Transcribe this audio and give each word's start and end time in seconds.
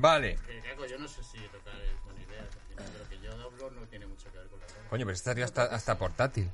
Caco, 0.00 0.86
yo 0.86 0.98
no 0.98 1.08
sé 1.08 1.22
si 1.24 1.38
tocar 1.48 1.74
es 1.80 2.04
buena 2.04 2.20
idea. 2.22 2.46
porque 2.52 2.98
Lo 2.98 3.08
que 3.08 3.18
yo 3.20 3.36
doblo 3.36 3.70
no 3.70 3.86
tiene 3.88 4.06
mucho 4.06 4.30
que 4.30 4.38
ver 4.38 4.46
con 4.48 4.60
la 4.60 4.66
ropa. 4.66 4.88
Coño, 4.90 5.06
pero 5.06 5.14
esta 5.14 5.34
tío 5.34 5.44
hasta, 5.44 5.62
hasta 5.64 5.96
portátil. 5.98 6.50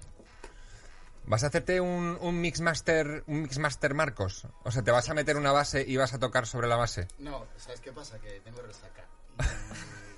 ¿Vas 1.25 1.45
a 1.45 1.47
hacerte 1.49 1.81
un, 1.81 2.19
un 2.21 2.41
Mixmaster 2.41 3.23
un 3.27 3.43
Mixmaster 3.43 3.95
Marcos? 3.95 4.47
O 4.65 4.71
sea, 4.73 4.83
¿te 4.83 4.91
vas 4.91 5.09
a 5.09 5.15
meter 5.15 5.37
una 5.37 5.53
base 5.53 5.85
y 5.87 5.97
vas 5.97 6.13
a 6.15 6.19
tocar 6.19 6.47
sobre 6.47 6.67
la 6.69 6.77
base? 6.77 7.07
No, 7.19 7.47
¿sabes 7.57 7.81
qué 7.81 7.93
pasa? 7.93 8.19
Que 8.21 8.41
tengo 8.41 8.61
resaca. 8.63 9.07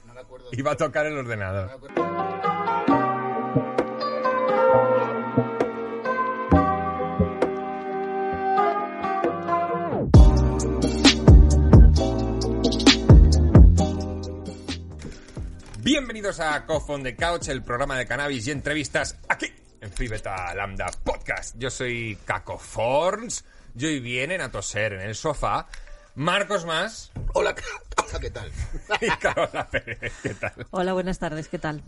Y 0.05 0.07
no 0.07 0.15
me 0.15 0.21
acuerdo. 0.21 0.49
Y 0.53 0.63
va 0.63 0.73
a 0.73 0.77
tocar 0.77 1.07
el 1.07 1.15
no 1.15 1.23
me 1.23 1.29
ordenador. 1.29 1.71
acuerdo. 1.71 2.05
Bienvenidos 15.85 16.41
a 16.41 16.65
Cough 16.65 16.89
on 16.89 17.03
the 17.03 17.15
Couch, 17.15 17.49
el 17.49 17.63
programa 17.63 17.99
de 17.99 18.07
cannabis 18.07 18.47
y 18.47 18.53
entrevistas 18.53 19.19
aquí 19.29 19.53
en 19.83 19.93
Phi 19.93 20.09
Beta 20.09 20.55
Lambda 20.55 20.87
Podcast. 21.05 21.57
Yo 21.59 21.69
soy 21.69 22.17
Caco 22.25 22.57
Forns. 22.57 23.45
Yo 23.75 23.89
hoy 23.89 24.01
vienen 24.01 24.41
a 24.41 24.51
toser 24.51 24.95
en 24.95 25.03
el 25.03 25.15
sofá 25.15 25.67
Marcos 26.15 26.65
Más 26.65 27.13
Hola, 27.35 27.55
hola, 27.99 28.19
¿qué 28.19 28.31
tal? 28.31 28.51
y 29.03 29.09
Carola 29.09 29.69
Pérez. 29.69 30.11
¿Qué 30.23 30.33
tal? 30.33 30.55
Hola, 30.71 30.95
buenas 30.95 31.19
tardes, 31.19 31.49
¿qué 31.49 31.59
tal? 31.59 31.83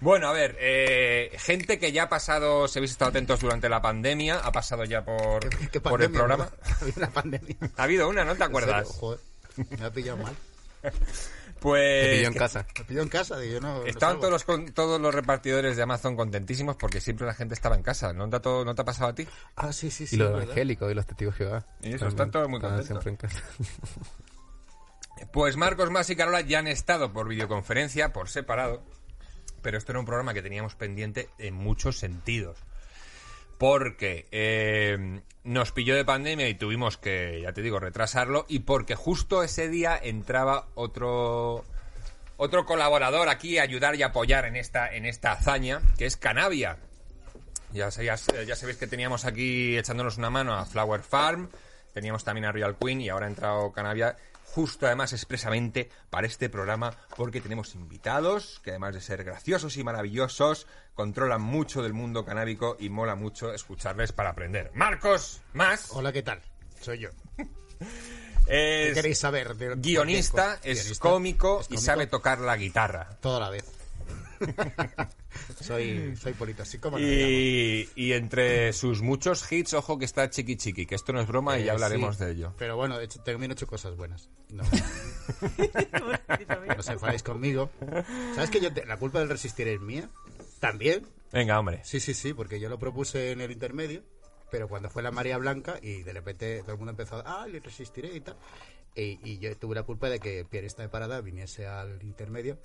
Bueno, 0.00 0.28
a 0.28 0.32
ver, 0.32 0.56
eh, 0.60 1.36
gente 1.40 1.80
que 1.80 1.90
ya 1.90 2.04
ha 2.04 2.08
pasado, 2.08 2.68
si 2.68 2.78
habéis 2.78 2.92
estado 2.92 3.08
atentos 3.08 3.40
durante 3.40 3.68
la 3.68 3.82
pandemia, 3.82 4.38
ha 4.38 4.52
pasado 4.52 4.84
ya 4.84 5.04
por, 5.04 5.48
¿Qué 5.68 5.80
por 5.80 6.00
el 6.00 6.12
programa. 6.12 6.44
no? 6.44 6.74
Había 6.80 6.94
una 6.96 7.10
pandemia. 7.10 7.56
Ha 7.76 7.82
habido 7.82 8.08
una, 8.08 8.24
¿no 8.24 8.36
te 8.36 8.44
acuerdas? 8.44 8.86
¿En 8.86 8.86
serio? 8.86 9.00
Joder, 9.00 9.20
me 9.80 9.84
ha 9.84 9.90
pillado 9.90 10.18
mal. 10.18 10.36
Pues 11.62 12.26
en 12.26 12.34
casa. 12.34 12.66
Me 12.78 12.84
pilló 12.84 13.02
en 13.02 13.08
casa, 13.08 13.38
digo, 13.38 13.60
no. 13.60 13.84
estaban 13.84 14.18
todos 14.18 14.32
los, 14.32 14.44
con- 14.44 14.72
todos 14.72 15.00
los 15.00 15.14
repartidores 15.14 15.76
de 15.76 15.82
Amazon 15.82 16.16
contentísimos 16.16 16.76
porque 16.76 17.00
siempre 17.00 17.26
la 17.26 17.34
gente 17.34 17.54
estaba 17.54 17.76
en 17.76 17.82
casa. 17.82 18.12
¿No 18.12 18.28
te 18.28 18.36
ha, 18.36 18.40
todo- 18.40 18.64
no 18.64 18.74
te 18.74 18.82
ha 18.82 18.84
pasado 18.84 19.10
a 19.10 19.14
ti? 19.14 19.26
Ah, 19.56 19.72
sí, 19.72 19.90
sí, 19.90 20.06
sí. 20.06 20.16
Y 20.16 20.18
los 20.18 20.30
evangélicos 20.42 20.90
y 20.90 20.94
los 20.94 21.06
testigos 21.06 21.38
de 21.38 21.44
Jehová. 21.44 21.66
Y 21.82 21.92
eso, 21.94 22.08
están 22.08 22.30
todos 22.30 22.48
muy 22.48 22.60
contentos. 22.60 22.86
siempre 22.86 23.10
en 23.10 23.16
casa. 23.16 23.40
Pues 25.32 25.56
Marcos 25.56 25.90
Más 25.90 26.10
y 26.10 26.16
Carola 26.16 26.40
ya 26.40 26.58
han 26.58 26.66
estado 26.66 27.12
por 27.12 27.28
videoconferencia, 27.28 28.12
por 28.12 28.28
separado, 28.28 28.82
pero 29.62 29.78
esto 29.78 29.92
era 29.92 30.00
un 30.00 30.04
programa 30.06 30.34
que 30.34 30.42
teníamos 30.42 30.74
pendiente 30.74 31.28
en 31.38 31.54
muchos 31.54 31.96
sentidos. 31.98 32.58
Porque 33.62 34.26
eh, 34.32 35.20
nos 35.44 35.70
pilló 35.70 35.94
de 35.94 36.04
pandemia 36.04 36.48
y 36.48 36.54
tuvimos 36.56 36.98
que, 36.98 37.42
ya 37.42 37.52
te 37.52 37.62
digo, 37.62 37.78
retrasarlo, 37.78 38.44
y 38.48 38.58
porque 38.58 38.96
justo 38.96 39.44
ese 39.44 39.68
día 39.68 39.96
entraba 40.02 40.66
otro 40.74 41.64
otro 42.38 42.64
colaborador 42.64 43.28
aquí 43.28 43.58
a 43.58 43.62
ayudar 43.62 43.94
y 43.94 44.02
apoyar 44.02 44.46
en 44.46 44.56
esta, 44.56 44.92
en 44.92 45.06
esta 45.06 45.30
hazaña, 45.30 45.80
que 45.96 46.06
es 46.06 46.16
Canavia. 46.16 46.78
Ya, 47.72 47.88
ya 47.90 48.16
sabéis 48.16 48.78
que 48.78 48.88
teníamos 48.88 49.24
aquí 49.26 49.78
echándonos 49.78 50.18
una 50.18 50.28
mano 50.28 50.54
a 50.54 50.66
Flower 50.66 51.02
Farm, 51.02 51.48
teníamos 51.94 52.24
también 52.24 52.46
a 52.46 52.50
Real 52.50 52.76
Queen 52.76 53.00
y 53.00 53.10
ahora 53.10 53.26
ha 53.26 53.28
entrado 53.28 53.70
Canavia 53.70 54.16
justo 54.52 54.86
además 54.86 55.12
expresamente 55.14 55.88
para 56.10 56.26
este 56.26 56.50
programa 56.50 56.94
porque 57.16 57.40
tenemos 57.40 57.74
invitados 57.74 58.60
que 58.62 58.70
además 58.70 58.94
de 58.94 59.00
ser 59.00 59.24
graciosos 59.24 59.76
y 59.78 59.84
maravillosos 59.84 60.66
controlan 60.94 61.40
mucho 61.40 61.82
del 61.82 61.94
mundo 61.94 62.24
canábico 62.24 62.76
y 62.78 62.90
mola 62.90 63.14
mucho 63.14 63.52
escucharles 63.54 64.12
para 64.12 64.30
aprender. 64.30 64.70
Marcos, 64.74 65.40
más, 65.54 65.88
Hola, 65.92 66.12
¿qué 66.12 66.22
tal? 66.22 66.42
Soy 66.80 66.98
yo. 67.00 67.10
¿Qué 68.46 68.92
queréis 68.94 69.18
saber? 69.18 69.56
de 69.56 69.76
guionista, 69.76 70.58
es 70.62 70.82
Guionista, 70.82 71.08
cómico 71.08 71.60
es 71.60 71.70
y 71.70 71.78
sabe 71.78 72.06
tocar 72.06 72.38
la 72.40 72.56
guitarra. 72.56 73.16
Toda 73.20 73.40
la 73.40 73.50
vez. 73.50 73.64
soy, 75.60 76.16
soy 76.16 76.32
politóxico. 76.34 76.90
me 76.90 77.00
llamo. 77.00 77.10
Y, 77.30 77.88
y 77.96 78.12
entre 78.12 78.72
sus 78.72 79.02
muchos 79.02 79.50
hits, 79.50 79.74
ojo 79.74 79.98
que 79.98 80.04
está 80.04 80.28
Chiqui 80.30 80.56
Chiqui, 80.56 80.86
que 80.86 80.94
esto 80.94 81.12
no 81.12 81.20
es 81.20 81.26
broma 81.26 81.58
y 81.58 81.62
Eh, 81.62 81.64
ya 81.66 81.72
hablaremos 81.72 82.16
sí, 82.16 82.24
de 82.24 82.30
ello. 82.32 82.54
Pero 82.58 82.76
bueno, 82.76 82.98
he 83.00 83.04
hecho, 83.04 83.20
también 83.22 83.50
he 83.50 83.54
hecho 83.54 83.66
cosas 83.66 83.96
buenas. 83.96 84.28
No, 84.50 84.62
no 86.72 86.78
os 86.78 86.88
enfadéis 86.88 87.22
conmigo. 87.22 87.70
¿Sabes 88.34 88.50
que 88.50 88.60
yo 88.60 88.72
te- 88.72 88.84
la 88.86 88.96
culpa 88.98 89.20
del 89.20 89.28
resistir 89.28 89.68
es 89.68 89.80
mía? 89.80 90.08
También. 90.60 91.06
Venga, 91.32 91.58
hombre. 91.58 91.80
Sí, 91.84 92.00
sí, 92.00 92.14
sí, 92.14 92.34
porque 92.34 92.60
yo 92.60 92.68
lo 92.68 92.78
propuse 92.78 93.32
en 93.32 93.40
el 93.40 93.50
intermedio, 93.50 94.02
pero 94.50 94.68
cuando 94.68 94.90
fue 94.90 95.02
la 95.02 95.10
María 95.10 95.38
Blanca 95.38 95.78
y 95.82 96.02
de 96.02 96.12
repente 96.12 96.60
todo 96.62 96.72
el 96.72 96.78
mundo 96.78 96.90
empezó, 96.90 97.22
ah, 97.26 97.46
le 97.50 97.60
resistiré 97.60 98.14
y 98.14 98.20
tal. 98.20 98.36
Y, 98.94 99.18
y 99.24 99.38
yo 99.38 99.56
tuve 99.56 99.74
la 99.74 99.84
culpa 99.84 100.10
de 100.10 100.20
que 100.20 100.40
el 100.40 100.46
pianista 100.46 100.82
de 100.82 100.88
parada 100.90 101.20
viniese 101.22 101.66
al 101.66 102.02
intermedio 102.02 102.58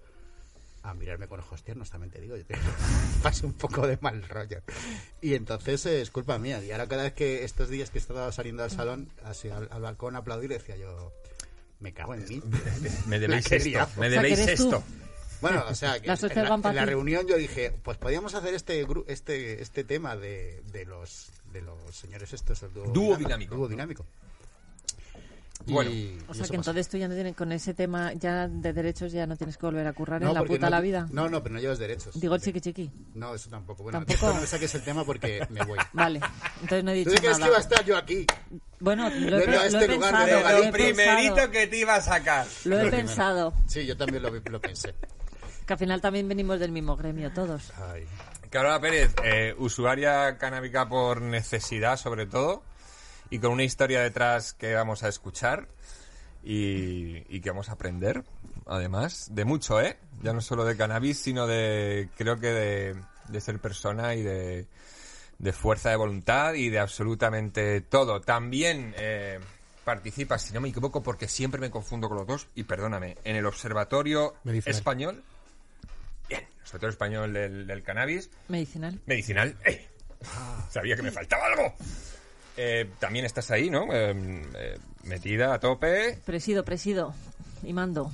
a 0.90 0.94
mirarme 0.94 1.28
con 1.28 1.40
ojos 1.40 1.64
tiernos, 1.64 1.90
también 1.90 2.12
te 2.12 2.22
digo. 2.22 2.36
Yo 2.38 2.46
te- 2.46 2.56
pasé 3.24 3.46
un 3.46 3.54
poco 3.54 3.86
de 3.88 3.98
mal 4.02 4.22
rollo. 4.28 4.62
Y 5.22 5.34
entonces 5.36 5.86
eh, 5.86 6.02
es 6.02 6.12
culpa 6.12 6.38
mía. 6.40 6.64
Y 6.64 6.72
ahora 6.72 6.88
cada 6.88 7.04
vez 7.04 7.14
que 7.14 7.44
estos 7.44 7.70
días 7.70 7.90
que 7.90 7.98
estaba 8.00 8.32
saliendo 8.32 8.64
al 8.64 8.72
salón, 8.72 9.10
así 9.24 9.50
al, 9.50 9.68
al 9.72 9.82
balcón 9.82 10.16
a 10.16 10.20
aplaudir, 10.20 10.50
decía 10.50 10.76
yo, 10.78 11.12
me 11.80 11.94
cago 11.94 12.14
en 12.16 12.28
mí. 12.28 12.42
Me 13.08 13.20
debéis 13.20 13.52
esto. 13.52 13.70
Me 14.00 14.08
O 14.08 14.10
sea, 14.10 14.22
debéis 14.22 14.40
eres 14.40 14.58
tú. 14.60 14.66
esto. 14.66 14.84
Bueno, 15.40 15.64
o 15.70 15.76
sea, 15.76 16.00
que 16.00 16.10
en, 16.10 16.18
la, 16.44 16.56
en 16.70 16.76
la 16.76 16.86
reunión 16.86 17.28
yo 17.28 17.36
dije, 17.38 17.72
pues 17.84 17.98
podíamos 18.00 18.34
hacer 18.34 18.56
este 18.56 18.84
gru- 18.88 19.04
este 19.08 19.62
este 19.62 19.84
tema 19.84 20.16
de, 20.16 20.64
de 20.72 20.86
los 20.86 21.30
de 21.54 21.62
los 21.62 21.96
señores 21.96 22.34
estos, 22.34 22.64
el 22.64 22.74
dúo, 22.74 22.86
Dúo 22.88 23.16
dinámico. 23.18 23.56
Dúo 23.56 23.68
dinámico. 23.68 24.04
Bueno. 25.66 25.90
y 25.92 26.18
O 26.30 26.34
sea 26.34 26.48
que 26.48 26.56
entonces 26.56 26.88
tú 26.88 26.98
ya 26.98 27.08
no 27.08 27.14
tienes, 27.16 27.36
con 27.36 27.52
ese 27.52 27.74
tema 27.74 28.14
ya 28.14 28.48
de 28.48 28.72
derechos 28.74 29.12
ya 29.12 29.26
no 29.28 29.36
tienes 29.36 29.58
que 29.58 29.66
volver 29.66 29.86
a 29.88 29.94
currar 29.94 30.22
No, 30.22 30.30
en 30.30 30.34
la 30.36 30.44
puta 30.44 30.68
no- 30.68 30.70
la 30.70 30.82
vida. 30.82 31.08
No, 31.12 31.28
no, 31.30 31.42
pero 31.44 31.56
no 31.56 31.60
llevas 31.62 31.80
derechos. 31.80 32.20
Digo 32.20 32.36
el 32.36 32.42
chiqui 32.42 32.62
chiqui. 32.62 32.92
No, 33.16 33.34
eso 33.36 33.50
tampoco. 33.50 33.84
Bueno, 33.84 34.00
¿Tampoco? 34.06 34.34
no 34.34 34.42
me 34.42 34.48
saques 34.48 34.74
el 34.76 34.84
tema 34.84 35.04
porque 35.04 35.46
me 35.50 35.64
voy. 35.66 35.78
Vale, 35.94 36.22
entonces 36.62 36.84
no 36.84 36.92
he 36.92 37.04
¿Tú 37.04 37.10
dicho 37.10 37.22
crees 37.22 37.38
que 37.40 37.46
iba 37.48 37.58
a 37.58 37.60
estar 37.60 37.84
yo 37.86 37.98
aquí? 37.98 38.26
Bueno, 38.80 39.10
lo 39.10 39.38
he, 39.38 39.46
Vengo 39.46 39.58
a 39.58 39.62
pe- 39.64 39.72
lo 39.72 39.80
he 39.80 39.84
este 39.84 39.88
lugar 39.96 40.14
pensado, 40.26 40.40
Lo 40.42 40.50
lo 40.50 40.58
he 40.64 40.66
Lo 40.68 40.72
primerito 40.72 41.34
pensado. 41.36 41.52
que 41.52 41.68
te 41.68 41.78
iba 41.78 41.96
a 41.96 42.02
sacar. 42.02 42.48
Lo 42.66 42.76
he 42.80 42.84
Lo 42.84 42.90
primero. 42.90 43.08
pensado. 43.08 43.54
Sí, 43.66 43.86
yo 43.86 43.98
también 43.98 44.24
lo, 44.24 44.30
lo 44.32 44.62
pensé. 44.62 44.94
Que 45.66 45.74
al 45.74 45.80
final 45.80 46.00
también 46.00 46.28
venimos 46.28 46.60
del 46.60 46.72
mismo 46.72 46.96
gremio 46.96 47.34
todos. 47.34 47.74
Ay. 47.92 48.06
Carola 48.50 48.80
Pérez, 48.80 49.14
eh, 49.26 49.54
usuaria 49.58 50.38
canábica 50.38 50.88
por 50.88 51.22
necesidad 51.22 51.98
sobre 51.98 52.26
todo, 52.28 52.64
y 53.30 53.40
con 53.40 53.52
una 53.52 53.64
historia 53.64 54.02
detrás 54.02 54.54
que 54.54 54.74
vamos 54.74 55.04
a 55.04 55.08
escuchar 55.08 55.68
y, 56.44 57.24
y 57.36 57.42
que 57.42 57.50
vamos 57.50 57.70
a 57.70 57.74
aprender, 57.74 58.24
además, 58.66 59.30
de 59.32 59.46
mucho, 59.46 59.82
¿eh? 59.82 59.98
Ya 60.24 60.34
no 60.34 60.42
solo 60.42 60.66
de 60.66 60.78
cannabis, 60.78 61.20
sino 61.20 61.48
de, 61.48 62.10
creo 62.18 62.40
que 62.40 62.48
de, 62.48 62.96
de 63.28 63.42
ser 63.42 63.60
persona 63.60 64.16
y 64.16 64.24
de, 64.24 64.68
de 65.40 65.54
fuerza 65.54 65.90
de 65.90 65.96
voluntad 65.96 66.54
y 66.54 66.70
de 66.70 66.80
absolutamente 66.80 67.82
todo. 67.82 68.22
También 68.22 68.96
eh, 68.98 69.40
participa, 69.84 70.38
si 70.38 70.54
no 70.54 70.62
me 70.62 70.70
equivoco, 70.70 71.04
porque 71.04 71.28
siempre 71.28 71.60
me 71.62 71.70
confundo 71.70 72.08
con 72.08 72.18
los 72.18 72.28
dos, 72.28 72.48
y 72.56 72.64
perdóname, 72.64 73.18
en 73.24 73.36
el 73.36 73.46
Observatorio 73.46 74.36
Medicinal. 74.44 74.76
Español. 74.76 75.24
Bien, 76.30 76.42
el 76.42 76.62
Observatorio 76.62 76.92
Español 76.92 77.34
del, 77.34 77.68
del 77.68 77.84
Cannabis. 77.84 78.30
Medicinal. 78.48 79.00
Medicinal. 79.06 79.56
¡Ey! 79.66 79.88
Sabía 80.72 80.96
que 80.96 81.04
me 81.04 81.12
faltaba 81.12 81.46
algo. 81.46 81.74
Eh, 82.58 82.90
también 83.00 83.26
estás 83.26 83.52
ahí, 83.52 83.70
¿no? 83.70 83.84
Eh, 83.94 84.14
eh, 84.56 84.78
metida 85.04 85.54
a 85.54 85.60
tope. 85.60 86.20
Presido, 86.26 86.64
presido. 86.66 87.14
Y 87.64 87.74
mando. 87.74 88.12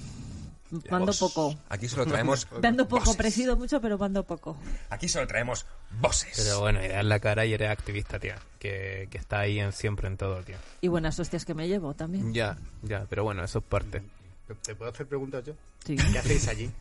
Mando 0.89 1.07
Vos. 1.07 1.19
poco. 1.19 1.55
Aquí 1.69 1.87
solo 1.87 2.05
traemos. 2.07 2.47
Dando 2.61 2.87
poco, 2.87 3.13
presido 3.15 3.55
mucho, 3.55 3.79
pero 3.79 3.97
mando 3.97 4.23
poco. 4.23 4.57
Aquí 4.89 5.07
solo 5.07 5.27
traemos 5.27 5.65
voces. 5.99 6.33
Pero 6.35 6.61
bueno, 6.61 6.83
y 6.83 6.87
das 6.87 7.05
la 7.05 7.19
cara 7.19 7.45
y 7.45 7.53
eres 7.53 7.69
activista, 7.69 8.19
tía. 8.19 8.37
Que, 8.59 9.07
que 9.11 9.17
está 9.19 9.39
ahí 9.41 9.59
en 9.59 9.71
siempre 9.71 10.07
en 10.07 10.17
todo, 10.17 10.41
tío. 10.43 10.55
Y 10.81 10.87
buenas 10.87 11.19
hostias 11.19 11.45
que 11.45 11.53
me 11.53 11.67
llevo 11.67 11.93
también. 11.93 12.33
Ya, 12.33 12.57
ya, 12.81 13.05
pero 13.07 13.23
bueno, 13.23 13.43
eso 13.43 13.59
es 13.59 13.65
parte. 13.65 14.01
¿Te- 14.47 14.55
¿Te 14.55 14.75
puedo 14.75 14.89
hacer 14.91 15.05
preguntas 15.07 15.43
yo? 15.45 15.53
Sí. 15.85 15.95
¿Qué 15.95 16.17
hacéis 16.17 16.47
allí? 16.47 16.71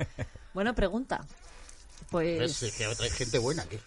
Buena 0.54 0.72
pregunta. 0.74 1.20
Pues, 2.10 2.38
Pues, 2.38 2.62
es 2.62 2.74
que 2.76 2.84
hay 2.84 3.10
gente 3.10 3.38
buena 3.38 3.62
aquí. 3.62 3.78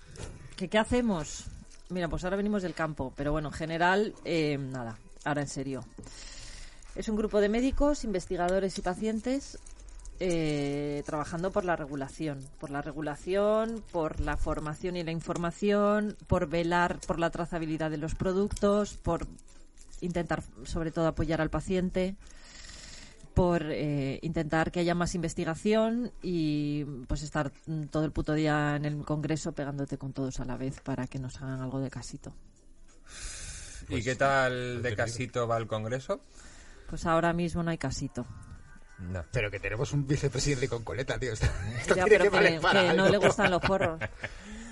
¿qué, 0.58 0.68
¿qué 0.68 0.78
hacemos? 0.78 1.46
Mira, 1.90 2.08
pues 2.08 2.24
ahora 2.24 2.38
venimos 2.38 2.64
del 2.64 2.74
campo, 2.74 3.14
pero 3.16 3.32
bueno, 3.32 3.50
en 3.50 3.54
general, 3.54 4.14
eh, 4.26 4.58
nada, 4.58 4.98
ahora 5.26 5.42
en 5.42 5.48
serio. 5.48 5.84
Es 6.96 7.08
un 7.10 7.16
grupo 7.16 7.42
de 7.42 7.50
médicos, 7.50 8.04
investigadores 8.04 8.78
y 8.78 8.82
pacientes 8.82 9.58
eh, 10.20 11.02
trabajando 11.06 11.52
por 11.52 11.66
la 11.66 11.76
regulación, 11.76 12.40
por 12.60 12.70
la 12.70 12.82
regulación, 12.82 13.84
por 13.92 14.20
la 14.20 14.38
formación 14.38 14.96
y 14.96 15.04
la 15.04 15.12
información, 15.12 16.16
por 16.28 16.48
velar 16.48 17.00
por 17.06 17.20
la 17.20 17.32
trazabilidad 17.32 17.90
de 17.90 17.98
los 17.98 18.16
productos, 18.16 18.94
por 18.94 19.28
intentar 20.02 20.44
sobre 20.64 20.92
todo 20.92 21.08
apoyar 21.08 21.42
al 21.42 21.50
paciente 21.50 22.16
por 23.34 23.64
eh, 23.64 24.20
intentar 24.22 24.72
que 24.72 24.80
haya 24.80 24.96
más 24.96 25.16
investigación 25.16 26.12
y 26.22 26.86
pues 27.08 27.24
estar 27.24 27.52
todo 27.90 28.06
el 28.06 28.12
puto 28.12 28.34
día 28.34 28.76
en 28.76 28.86
el 28.86 29.04
congreso 29.04 29.54
pegándote 29.54 29.98
con 29.98 30.14
todos 30.14 30.40
a 30.40 30.46
la 30.46 30.58
vez 30.58 30.80
para 30.82 31.08
que 31.08 31.20
nos 31.20 31.42
hagan 31.42 31.62
algo 31.62 31.80
de 31.80 31.90
casito. 31.90 32.34
¿Y 33.90 34.02
qué 34.02 34.16
tal 34.16 34.82
de 34.82 34.96
casito 34.96 35.48
va 35.48 35.58
el 35.58 35.68
Congreso? 35.68 36.22
Pues 36.90 37.06
ahora 37.06 37.34
mismo 37.34 37.64
no 37.64 37.72
hay 37.72 37.78
casito. 37.78 38.26
No. 39.00 39.24
Pero 39.32 39.50
que 39.52 39.60
tenemos 39.60 39.92
un 39.94 40.08
vicepresidente 40.08 40.68
con 40.70 40.84
coleta, 40.84 41.18
tío. 41.20 41.34
Esto, 41.34 41.46
esto 41.78 41.96
Ya, 41.96 42.06
tiene 42.06 42.20
pero 42.20 42.32
valer 42.32 42.54
que, 42.56 42.60
para 42.62 42.82
que 42.92 42.94
no 42.98 43.10
le 43.10 43.18
gustan 43.18 43.52
los 43.52 43.62
porros. 43.62 44.00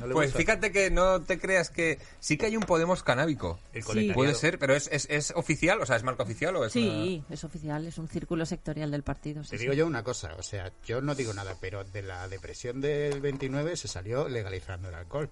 No 0.01 0.09
Pues 0.13 0.29
gusta. 0.29 0.39
fíjate 0.39 0.71
que 0.71 0.89
no 0.89 1.21
te 1.21 1.37
creas 1.37 1.69
que 1.69 1.99
sí 2.19 2.35
que 2.35 2.47
hay 2.47 2.57
un 2.57 2.63
Podemos 2.63 3.03
canábico. 3.03 3.59
El 3.71 3.83
Sí. 3.83 4.11
Puede 4.15 4.33
ser, 4.33 4.57
pero 4.57 4.73
es, 4.73 4.89
es, 4.91 5.05
es 5.11 5.31
oficial, 5.35 5.79
o 5.79 5.85
sea, 5.85 5.95
es 5.95 6.01
marca 6.01 6.23
oficial 6.23 6.55
o 6.55 6.65
es 6.65 6.73
Sí, 6.73 7.23
es 7.29 7.43
oficial, 7.43 7.85
es 7.85 7.99
un 7.99 8.07
círculo 8.07 8.47
sectorial 8.47 8.89
del 8.89 9.03
partido. 9.03 9.43
sí, 9.43 9.51
Te 9.51 9.57
sí. 9.57 9.61
digo 9.61 9.73
yo 9.75 9.85
una 9.85 10.03
cosa, 10.03 10.33
o 10.39 10.41
sea, 10.41 10.71
yo 10.87 11.01
no 11.01 11.13
digo 11.13 11.35
nada, 11.35 11.55
pero 11.61 11.83
de 11.83 12.01
la 12.01 12.27
depresión 12.29 12.81
del 12.81 13.21
29 13.21 13.77
se 13.77 13.87
salió 13.87 14.27
legalizando 14.27 14.89
el 14.89 14.95
alcohol. 14.95 15.29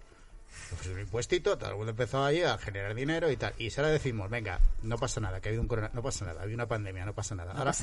Pues 0.70 0.88
un 0.88 1.00
impuestito, 1.00 1.58
todo 1.58 1.72
el 1.72 1.76
mundo 1.76 1.92
empezó 1.92 2.24
ahí 2.24 2.42
a 2.42 2.58
generar 2.58 2.94
dinero 2.94 3.32
y 3.32 3.38
tal. 3.38 3.54
Y 3.58 3.70
ahora 3.76 3.90
decimos, 3.90 4.30
venga, 4.30 4.60
no 4.84 4.98
pasa 4.98 5.20
nada, 5.20 5.42
que 5.42 5.50
ha 5.50 5.52
habido 5.52 5.62
un 5.62 5.68
corona, 5.68 5.90
no 5.94 6.02
pasa 6.02 6.26
nada, 6.26 6.40
ha 6.40 6.44
habido 6.44 6.56
una 6.56 6.68
pandemia, 6.68 7.06
no 7.06 7.14
pasa 7.14 7.36
nada. 7.36 7.54
ahora 7.54 7.74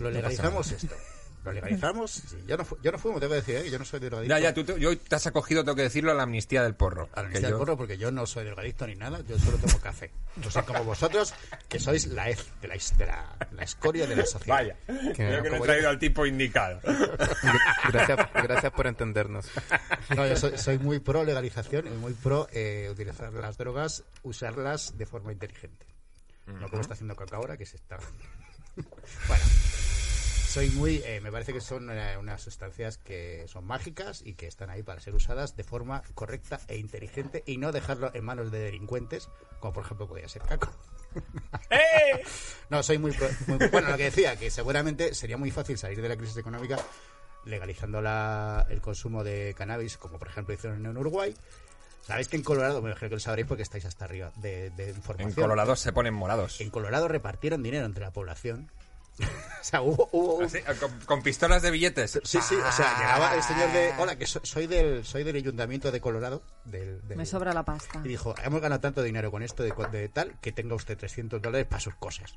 lo 0.00 0.10
legalizamos 0.10 0.70
esto. 0.72 0.94
Lo 1.44 1.52
legalizamos. 1.52 2.10
sí, 2.12 2.36
yo, 2.46 2.56
no 2.56 2.66
yo 2.82 2.92
no 2.92 2.98
fumo, 2.98 3.18
tengo 3.18 3.30
que 3.32 3.40
decir, 3.40 3.56
¿eh? 3.56 3.70
yo 3.70 3.78
no 3.78 3.84
soy 3.84 3.98
drogadicto. 4.00 4.32
Ya, 4.34 4.38
ya, 4.40 4.54
tú, 4.54 4.62
tú- 4.64 4.76
yo 4.78 4.96
te 4.96 5.16
has 5.16 5.26
acogido, 5.26 5.64
tengo 5.64 5.74
que 5.74 5.82
decirlo, 5.82 6.12
a 6.12 6.14
la 6.14 6.22
amnistía 6.22 6.62
del 6.62 6.74
porro. 6.76 7.04
A 7.04 7.06
la 7.06 7.14
Que 7.14 7.20
amnistía 7.20 7.40
del 7.48 7.50
yo- 7.50 7.58
porro, 7.58 7.76
porque 7.76 7.98
yo 7.98 8.12
no 8.12 8.26
soy 8.26 8.44
drogadicto 8.44 8.86
ni 8.86 8.94
nada, 8.94 9.20
yo 9.26 9.38
solo 9.38 9.58
tomo 9.58 9.78
café. 9.80 10.10
No 10.36 10.50
soy 10.50 10.62
como 10.62 10.84
vosotros, 10.84 11.34
que 11.68 11.80
sois 11.80 12.06
la, 12.06 12.30
hez 12.30 12.46
de 12.60 12.68
la, 12.68 12.74
de 12.76 13.06
la, 13.06 13.36
la 13.52 13.62
escoria 13.64 14.06
de 14.06 14.16
la 14.16 14.24
sociedad. 14.24 14.56
Vaya, 14.56 14.76
creo 15.14 15.42
que 15.42 15.50
no 15.50 15.56
he 15.56 15.60
traído 15.60 15.88
al 15.88 15.98
tipo 15.98 16.24
indicado. 16.26 16.80
Gracias, 17.92 18.18
gracias 18.34 18.72
por 18.72 18.86
entendernos. 18.86 19.46
No, 20.16 20.26
yo 20.26 20.36
soy, 20.36 20.56
soy 20.58 20.78
muy 20.78 21.00
pro 21.00 21.24
legalización 21.24 21.86
y 21.86 21.90
muy 21.90 22.12
pro 22.14 22.48
eh, 22.52 22.88
utilizar 22.90 23.32
las 23.32 23.56
drogas, 23.58 24.04
usarlas 24.22 24.96
de 24.96 25.06
forma 25.06 25.32
inteligente. 25.32 25.86
No 26.46 26.68
como 26.68 26.82
está 26.82 26.94
haciendo 26.94 27.14
Coca 27.16 27.36
ahora, 27.36 27.56
que 27.56 27.66
se 27.66 27.76
está... 27.76 27.98
bueno, 28.76 29.44
soy 30.52 30.70
muy... 30.70 31.02
eh, 31.04 31.20
me 31.22 31.32
parece 31.32 31.52
que 31.52 31.60
son 31.60 31.88
eh, 31.90 32.16
unas 32.18 32.40
sustancias 32.42 32.98
que 32.98 33.46
son 33.48 33.64
mágicas 33.64 34.22
y 34.24 34.34
que 34.34 34.46
están 34.46 34.68
ahí 34.70 34.82
para 34.82 35.00
ser 35.00 35.14
usadas 35.14 35.56
de 35.56 35.64
forma 35.64 36.02
correcta 36.14 36.60
e 36.68 36.76
inteligente 36.78 37.42
y 37.46 37.56
no 37.56 37.72
dejarlo 37.72 38.10
en 38.14 38.24
manos 38.24 38.50
de 38.52 38.58
delincuentes, 38.60 39.28
como 39.60 39.72
por 39.72 39.84
ejemplo 39.84 40.06
podría 40.08 40.28
ser 40.28 40.42
Caco. 40.42 40.70
No, 42.70 42.82
soy 42.82 42.98
muy, 42.98 43.12
pro- 43.12 43.28
muy- 43.46 43.58
Bueno, 43.68 43.90
lo 43.90 43.96
que 43.96 44.04
decía, 44.04 44.36
que 44.36 44.50
seguramente 44.50 45.14
sería 45.14 45.36
muy 45.36 45.50
fácil 45.50 45.76
salir 45.78 46.00
de 46.00 46.08
la 46.08 46.16
crisis 46.16 46.36
económica 46.36 46.78
legalizando 47.44 48.00
la- 48.00 48.66
el 48.70 48.80
consumo 48.80 49.24
de 49.24 49.54
cannabis, 49.56 49.98
como 49.98 50.18
por 50.18 50.28
ejemplo 50.28 50.54
hicieron 50.54 50.84
en 50.84 50.96
Uruguay. 50.96 51.34
Sabéis 52.06 52.28
que 52.28 52.36
en 52.36 52.42
Colorado, 52.42 52.82
me 52.82 52.90
imagino 52.90 53.08
que 53.10 53.14
lo 53.16 53.20
sabréis 53.20 53.46
porque 53.46 53.62
estáis 53.62 53.84
hasta 53.84 54.04
arriba 54.06 54.32
de, 54.36 54.70
de 54.70 54.90
información. 54.90 55.28
En 55.30 55.34
Colorado 55.34 55.76
se 55.76 55.92
ponen 55.92 56.14
morados. 56.14 56.60
En 56.60 56.70
Colorado 56.70 57.08
repartieron 57.08 57.62
dinero 57.62 57.86
entre 57.86 58.02
la 58.04 58.10
población. 58.12 58.70
o 59.60 59.64
sea, 59.64 59.82
hubo... 59.82 60.08
hubo 60.12 60.34
un- 60.36 60.44
Así, 60.44 60.58
con, 60.80 60.90
con 61.00 61.22
pistolas 61.22 61.62
de 61.62 61.70
billetes. 61.70 62.18
Sí, 62.24 62.38
sí, 62.42 62.54
o 62.54 62.72
sea, 62.72 62.98
llegaba 62.98 63.34
el 63.34 63.42
señor 63.42 63.70
de... 63.72 63.92
Hola, 63.98 64.16
que 64.16 64.26
so- 64.26 64.40
soy 64.42 64.66
del, 64.66 65.04
soy 65.04 65.22
del 65.22 65.36
ayuntamiento 65.36 65.90
de 65.92 66.00
Colorado. 66.00 66.42
Del, 66.64 67.06
del- 67.06 67.18
Me 67.18 67.26
sobra 67.26 67.52
la 67.52 67.62
pasta. 67.64 68.00
y 68.04 68.08
dijo, 68.08 68.34
hemos 68.42 68.60
ganado 68.60 68.80
tanto 68.80 69.02
dinero 69.02 69.30
con 69.30 69.42
esto 69.42 69.62
de, 69.62 69.72
de 69.92 70.08
tal 70.08 70.38
que 70.40 70.52
tenga 70.52 70.74
usted 70.74 70.96
300 70.96 71.40
dólares 71.42 71.66
para 71.68 71.80
sus 71.80 71.94
cosas. 71.96 72.34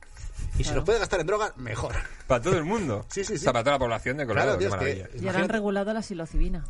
Y 0.53 0.57
si 0.57 0.63
Claro. 0.63 0.75
los 0.77 0.85
puede 0.85 0.99
gastar 0.99 1.19
en 1.21 1.27
droga, 1.27 1.53
mejor. 1.55 1.95
Para 2.27 2.41
todo 2.43 2.57
el 2.57 2.63
mundo. 2.65 3.05
Sí, 3.11 3.23
sí, 3.23 3.33
sí. 3.33 3.35
O 3.35 3.39
sea, 3.39 3.53
para 3.53 3.63
toda 3.63 3.75
la 3.75 3.79
población 3.79 4.17
de 4.17 4.25
Colorado. 4.27 4.57
Claro, 4.57 4.75
es 4.75 4.79
que- 4.95 5.01
maravilla. 5.03 5.23
Y 5.23 5.27
ahora 5.27 5.39
han 5.43 5.49
regulado 5.49 5.93
la 5.93 6.01
silocibina. 6.01 6.65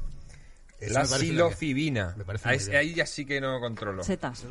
Eso 0.79 0.93
La 0.93 1.05
silofibina. 1.05 2.15
ahí, 2.77 2.93
ya 2.93 3.05
sí 3.05 3.25
que 3.25 3.39
no 3.41 3.59
controlo. 3.61 4.03
Setas. 4.03 4.45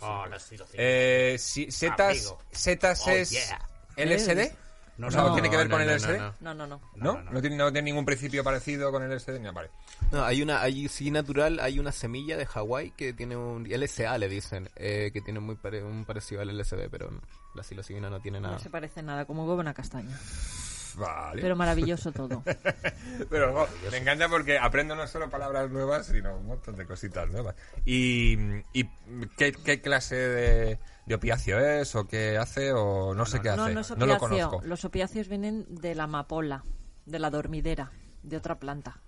Oh, 0.00 0.24
la 0.26 0.38
silofibina. 0.38 0.82
Eh, 0.82 1.36
si- 1.38 1.70
setas, 1.70 2.10
Amigo. 2.18 2.38
setas 2.52 3.02
Oh, 3.06 3.10
es 3.10 3.30
yeah. 3.30 3.58
LSD. 3.96 4.52
No, 4.98 5.08
o 5.08 5.10
sea, 5.10 5.22
no, 5.22 5.34
¿tiene 5.34 5.50
que 5.50 5.56
ver 5.56 5.68
no, 5.68 5.72
con 5.74 5.82
el 5.82 5.88
no, 5.88 5.94
LSD? 5.94 6.18
no. 6.18 6.34
No, 6.40 6.54
no, 6.54 6.66
no. 6.66 6.80
¿No? 6.94 7.12
No, 7.14 7.22
no, 7.22 7.30
¿No 7.32 7.40
tiene, 7.40 7.56
no 7.56 7.70
tiene 7.72 7.84
ningún 7.90 8.04
principio 8.06 8.42
parecido 8.42 8.90
con 8.90 9.02
el 9.02 9.10
LSD? 9.14 9.40
No, 9.40 9.52
vale. 9.52 9.70
No, 10.10 10.24
hay 10.24 10.40
una, 10.42 10.62
hay 10.62 10.88
sí 10.88 11.10
natural, 11.10 11.60
hay 11.60 11.78
una 11.78 11.92
semilla 11.92 12.36
de 12.36 12.46
Hawái 12.46 12.92
que 12.92 13.12
tiene 13.12 13.36
un 13.36 13.64
LSA 13.68 14.16
le 14.18 14.28
dicen, 14.28 14.70
eh, 14.76 15.10
que 15.12 15.20
tiene 15.20 15.40
muy 15.40 15.56
pare- 15.56 15.82
un 15.84 16.04
parecido 16.04 16.40
al 16.40 16.48
LSD, 16.56 16.88
pero 16.90 17.10
la 17.54 17.62
psilocibina 17.62 18.08
no 18.08 18.20
tiene 18.20 18.40
nada. 18.40 18.54
No 18.54 18.60
se 18.60 18.70
parece 18.70 19.02
nada, 19.02 19.24
como 19.26 19.42
huevo 19.44 19.54
en 19.60 19.66
una 19.66 19.74
castaña. 19.74 20.18
Vale. 20.96 21.42
Pero 21.42 21.56
maravilloso 21.56 22.10
todo. 22.10 22.42
Pero 23.28 23.68
me 23.90 23.98
encanta 23.98 24.30
porque 24.30 24.58
aprendo 24.58 24.94
no 24.94 25.06
solo 25.06 25.28
palabras 25.28 25.70
nuevas, 25.70 26.06
sino 26.06 26.34
un 26.38 26.46
montón 26.46 26.74
de 26.74 26.86
cositas 26.86 27.28
nuevas. 27.28 27.54
¿Y, 27.84 28.34
y 28.72 28.88
qué, 29.36 29.52
qué 29.52 29.82
clase 29.82 30.14
de, 30.16 30.78
de 31.06 31.14
opiáceo 31.14 31.58
es? 31.58 31.94
¿O 31.94 32.06
qué 32.06 32.36
hace? 32.36 32.72
¿O 32.72 33.14
no 33.14 33.24
sé 33.26 33.40
qué 33.40 33.48
hace? 33.50 33.56
No, 33.58 33.68
no 33.68 33.80
es 33.80 33.88
lo 33.90 33.94
opiáceo. 33.94 34.18
conozco. 34.18 34.60
Los 34.64 34.84
opiáceos 34.84 35.28
vienen 35.28 35.64
de 35.68 35.94
la 35.94 36.04
amapola, 36.04 36.64
de 37.06 37.18
la 37.18 37.30
dormidera, 37.30 37.90
de 38.22 38.36
otra 38.36 38.58
planta. 38.58 39.00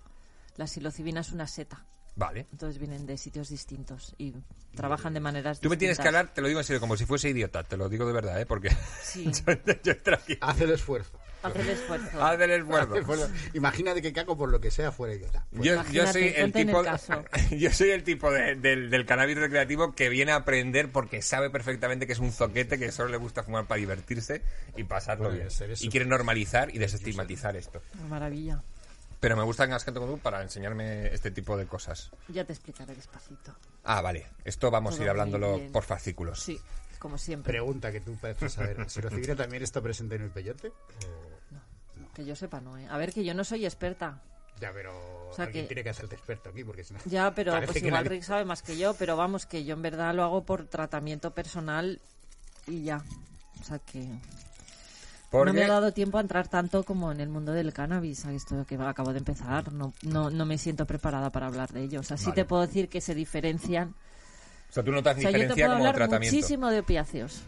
La 0.56 0.66
psilocibina 0.66 1.20
es 1.20 1.32
una 1.32 1.46
seta. 1.46 1.84
Vale. 2.16 2.46
Entonces 2.50 2.78
vienen 2.78 3.06
de 3.06 3.16
sitios 3.16 3.48
distintos 3.48 4.14
y 4.18 4.34
trabajan 4.74 5.14
de 5.14 5.20
maneras 5.20 5.60
Tú 5.60 5.68
me 5.70 5.76
tienes 5.76 6.00
que 6.00 6.08
hablar, 6.08 6.34
te 6.34 6.40
lo 6.40 6.48
digo 6.48 6.58
en 6.58 6.64
serio, 6.64 6.80
como 6.80 6.96
si 6.96 7.04
fuese 7.04 7.28
idiota. 7.28 7.62
Te 7.62 7.76
lo 7.76 7.88
digo 7.88 8.06
de 8.06 8.12
verdad, 8.12 8.40
¿eh? 8.40 8.46
Porque 8.46 8.70
Sí. 9.02 9.30
yo, 9.46 9.52
yo. 9.84 9.92
Hace 10.40 10.64
el 10.64 10.70
esfuerzo. 10.70 11.12
Haz 11.42 11.54
el 11.56 11.68
esfuerzo. 11.68 12.22
Haz 12.24 12.40
el 12.40 12.50
esfuerzo. 12.50 13.28
Imagínate 13.54 14.02
que 14.02 14.12
Caco, 14.12 14.36
por 14.36 14.48
lo 14.50 14.60
que 14.60 14.70
sea, 14.70 14.90
fuera 14.92 15.14
idiota. 15.14 15.44
Yo, 15.52 15.82
yo 15.92 16.06
soy 16.06 16.32
el 16.36 16.52
tipo 16.52 16.80
el 16.80 16.84
caso. 16.84 17.24
yo 17.56 17.72
soy 17.72 17.90
el 17.90 18.02
tipo 18.04 18.30
de- 18.30 18.56
del, 18.56 18.90
del 18.90 19.06
cannabis 19.06 19.36
recreativo 19.38 19.92
que 19.94 20.08
viene 20.08 20.32
a 20.32 20.36
aprender 20.36 20.90
porque 20.90 21.22
sabe 21.22 21.50
perfectamente 21.50 22.06
que 22.06 22.12
es 22.12 22.18
un 22.18 22.32
zoquete 22.32 22.78
que 22.78 22.90
solo 22.92 23.08
le 23.10 23.16
gusta 23.18 23.42
fumar 23.42 23.66
para 23.66 23.78
divertirse 23.78 24.42
y 24.76 24.84
pasarlo 24.84 25.30
Pues 25.30 25.58
bien 25.60 25.74
y 25.80 25.88
quiere 25.88 26.06
normalizar 26.06 26.74
y 26.74 26.78
desestigmatizar 26.78 27.56
esto 27.56 27.80
Maravilla. 28.08 28.60
pero 29.20 29.36
me 29.36 29.42
gusta 29.42 29.64
que 29.66 29.72
hagas 29.72 29.84
gente 29.84 30.00
como 30.00 30.12
tú 30.14 30.18
para 30.18 30.42
enseñarme 30.42 31.06
este 31.14 31.30
tipo 31.30 31.56
de 31.56 31.66
cosas 31.66 32.10
Ya 32.28 32.44
te 32.44 32.52
explicaré 32.52 32.94
despacito. 32.94 33.54
ah 33.84 34.00
vale 34.00 34.26
esto 34.44 34.70
vamos 34.70 34.94
Todo 34.94 35.02
a 35.02 35.04
ir 35.04 35.10
hablándolo 35.10 35.60
por 35.72 35.84
fascículos 35.84 36.40
Sí, 36.42 36.60
como 36.98 37.18
siempre. 37.18 37.52
Pregunta 37.52 37.90
que 37.92 38.00
tú 38.00 38.14
pareces 38.16 38.52
saber. 38.52 38.88
¿Silocibina 38.90 39.34
también 39.36 39.62
está 39.62 39.80
presente 39.80 40.16
en 40.16 40.22
el 40.22 40.30
peyote? 40.30 40.68
O- 40.68 42.14
Que 42.14 42.24
yo 42.24 42.34
sepa, 42.36 42.60
no, 42.60 42.76
¿eh? 42.76 42.86
A 42.90 42.96
ver, 42.98 43.12
que 43.12 43.24
yo 43.24 43.34
no 43.34 43.44
soy 43.44 43.64
experta. 43.64 44.20
Ya, 44.60 44.72
pero 44.72 44.92
sea 45.36 45.44
alguien 45.44 45.64
que- 45.64 45.68
tiene 45.68 45.84
que 45.84 45.90
hacerte 45.90 46.16
experto 46.16 46.50
aquí, 46.50 46.64
porque 46.64 46.82
si 46.82 46.92
no... 46.92 46.98
Ya, 47.04 47.32
pero 47.32 47.52
Parece 47.52 47.72
pues 47.74 47.84
igual 47.84 48.04
nadie- 48.04 48.08
Rick 48.16 48.22
sabe 48.24 48.44
más 48.44 48.62
que 48.62 48.76
yo, 48.76 48.94
pero 48.94 49.16
vamos, 49.16 49.46
que 49.46 49.64
yo 49.64 49.74
en 49.74 49.82
verdad 49.82 50.12
lo 50.14 50.24
hago 50.24 50.44
por 50.44 50.64
tratamiento 50.66 51.32
personal 51.32 52.00
y 52.66 52.82
ya. 52.82 53.04
O 53.60 53.64
sea 53.64 53.78
que 53.78 54.00
no 54.00 54.20
porque 55.30 55.52
me 55.52 55.62
ha 55.64 55.68
dado 55.68 55.92
tiempo 55.92 56.18
a 56.18 56.22
entrar 56.22 56.48
tanto 56.48 56.82
como 56.84 57.12
en 57.12 57.20
el 57.20 57.28
mundo 57.28 57.52
del 57.52 57.72
cannabis, 57.72 58.24
a 58.24 58.32
esto 58.32 58.64
que 58.66 58.74
acabo 58.76 59.12
de 59.12 59.18
empezar. 59.18 59.72
No, 59.72 59.92
no, 60.02 60.30
no 60.30 60.44
me 60.46 60.56
siento 60.58 60.86
preparada 60.86 61.30
para 61.30 61.46
hablar 61.46 61.70
de 61.70 61.82
ello. 61.82 62.00
O 62.00 62.02
sea, 62.02 62.16
sí 62.16 62.24
Vale. 62.26 62.34
te 62.36 62.44
puedo 62.46 62.62
decir 62.66 62.88
que 62.88 63.00
se 63.00 63.14
diferencian. 63.14 63.94
O 64.68 64.72
sea 64.72 64.82
tú 64.82 64.92
notas 64.92 65.16
O 65.16 65.20
sea, 65.20 65.30
yo 65.30 65.36
te 65.38 65.42
diferencia 65.44 65.64
puedo 65.66 65.76
como 65.76 65.86
hablar 65.88 65.94
tratamiento 65.96 66.34
muchísimo 66.36 66.68
de 66.70 66.78
opiáceos, 66.80 67.40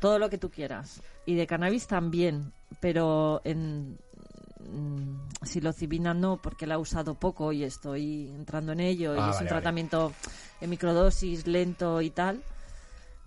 todo 0.00 0.18
lo 0.18 0.28
que 0.30 0.38
tú 0.38 0.50
quieras. 0.50 1.00
Y 1.24 1.34
de 1.34 1.46
cannabis 1.46 1.86
también, 1.86 2.52
pero 2.80 3.40
en 3.44 3.98
mm, 4.60 5.44
psilocibina 5.44 6.14
no, 6.14 6.36
porque 6.36 6.66
la 6.66 6.74
he 6.74 6.78
usado 6.78 7.14
poco 7.14 7.52
y 7.52 7.64
estoy 7.64 8.28
entrando 8.28 8.72
en 8.72 8.80
ello. 8.80 9.14
y 9.14 9.18
Ah, 9.18 9.20
es 9.20 9.26
vale, 9.26 9.30
un 9.32 9.36
vale. 9.38 9.48
tratamiento 9.48 10.12
en 10.60 10.70
microdosis, 10.70 11.46
lento 11.46 12.00
y 12.02 12.10
tal. 12.10 12.42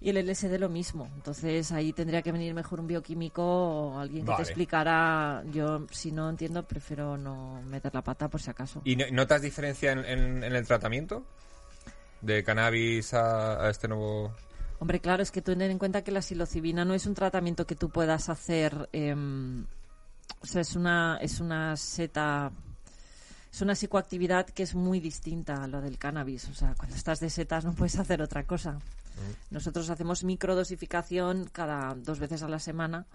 Y 0.01 0.09
el 0.11 0.17
LSD 0.29 0.57
lo 0.59 0.69
mismo. 0.69 1.09
Entonces 1.15 1.73
ahí 1.73 1.91
tendría 1.91 2.21
que 2.21 2.31
venir 2.31 2.53
mejor 2.53 2.79
un 2.79 2.87
bioquímico 2.87 3.43
o 3.43 3.99
alguien 3.99 4.23
que 4.23 4.31
Vale. 4.31 4.43
te 4.45 4.49
explicara. 4.49 5.43
Yo, 5.51 5.85
si 5.91 6.13
no 6.13 6.29
entiendo, 6.29 6.63
prefiero 6.63 7.17
no 7.17 7.61
meter 7.63 7.93
la 7.93 8.01
pata 8.01 8.29
por 8.29 8.41
si 8.41 8.49
acaso. 8.49 8.81
y 8.85 8.95
no- 8.95 9.05
notas 9.11 9.41
diferencia 9.41 9.91
en, 9.91 9.99
en- 10.05 10.43
en 10.45 10.55
el 10.55 10.65
tratamiento 10.65 11.25
de 12.21 12.43
cannabis 12.43 13.13
a, 13.13 13.65
a 13.65 13.69
este 13.69 13.87
nuevo 13.87 14.33
Hombre, 14.79 15.01
claro, 15.01 15.21
es 15.21 15.31
que 15.31 15.41
tú 15.41 15.51
ten 15.51 15.61
en 15.69 15.77
cuenta 15.77 16.03
que 16.03 16.11
la 16.11 16.21
psilocibina 16.21 16.85
no 16.85 16.93
es 16.93 17.05
un 17.05 17.13
tratamiento 17.13 17.67
que 17.67 17.75
tú 17.75 17.89
puedas 17.89 18.29
hacer. 18.29 18.89
em, 18.93 19.65
o 20.41 20.45
sea, 20.45 20.61
es 20.61 20.75
una, 20.75 21.17
es 21.21 21.41
una 21.41 21.75
seta. 21.75 22.51
Es 23.51 23.61
una 23.61 23.75
psicoactividad 23.75 24.45
que 24.47 24.63
es 24.63 24.75
muy 24.75 25.01
distinta 25.01 25.63
a 25.63 25.67
lo 25.67 25.81
del 25.81 25.97
cannabis. 25.97 26.47
O 26.47 26.53
sea, 26.53 26.75
cuando 26.77 26.95
estás 26.95 27.19
de 27.19 27.29
setas 27.29 27.65
no 27.65 27.73
puedes 27.73 27.97
hacer 27.99 28.21
otra 28.21 28.45
cosa. 28.45 28.79
Nosotros 29.49 29.89
hacemos 29.89 30.23
microdosificación 30.23 31.49
cada 31.51 31.93
dos 31.95 32.19
veces 32.19 32.41
a 32.43 32.47
la 32.47 32.59
semana 32.59 33.05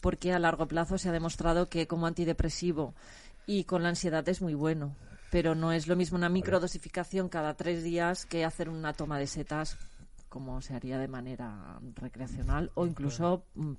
porque 0.00 0.32
a 0.32 0.40
largo 0.40 0.66
plazo 0.66 0.98
se 0.98 1.10
ha 1.10 1.12
demostrado 1.12 1.68
que 1.68 1.86
como 1.86 2.06
antidepresivo 2.08 2.92
y 3.46 3.64
con 3.64 3.84
la 3.84 3.90
ansiedad 3.90 4.28
es 4.28 4.42
muy 4.42 4.54
bueno. 4.54 4.96
Pero 5.34 5.56
no 5.56 5.72
es 5.72 5.88
lo 5.88 5.96
mismo 5.96 6.16
una 6.16 6.28
microdosificación 6.28 7.28
cada 7.28 7.54
tres 7.54 7.82
días 7.82 8.24
que 8.24 8.44
hacer 8.44 8.68
una 8.68 8.92
toma 8.92 9.18
de 9.18 9.26
setas 9.26 9.76
como 10.28 10.62
se 10.62 10.76
haría 10.76 10.96
de 10.96 11.08
manera 11.08 11.80
recreacional 11.96 12.70
o 12.74 12.86
incluso, 12.86 13.42
mm, 13.56 13.72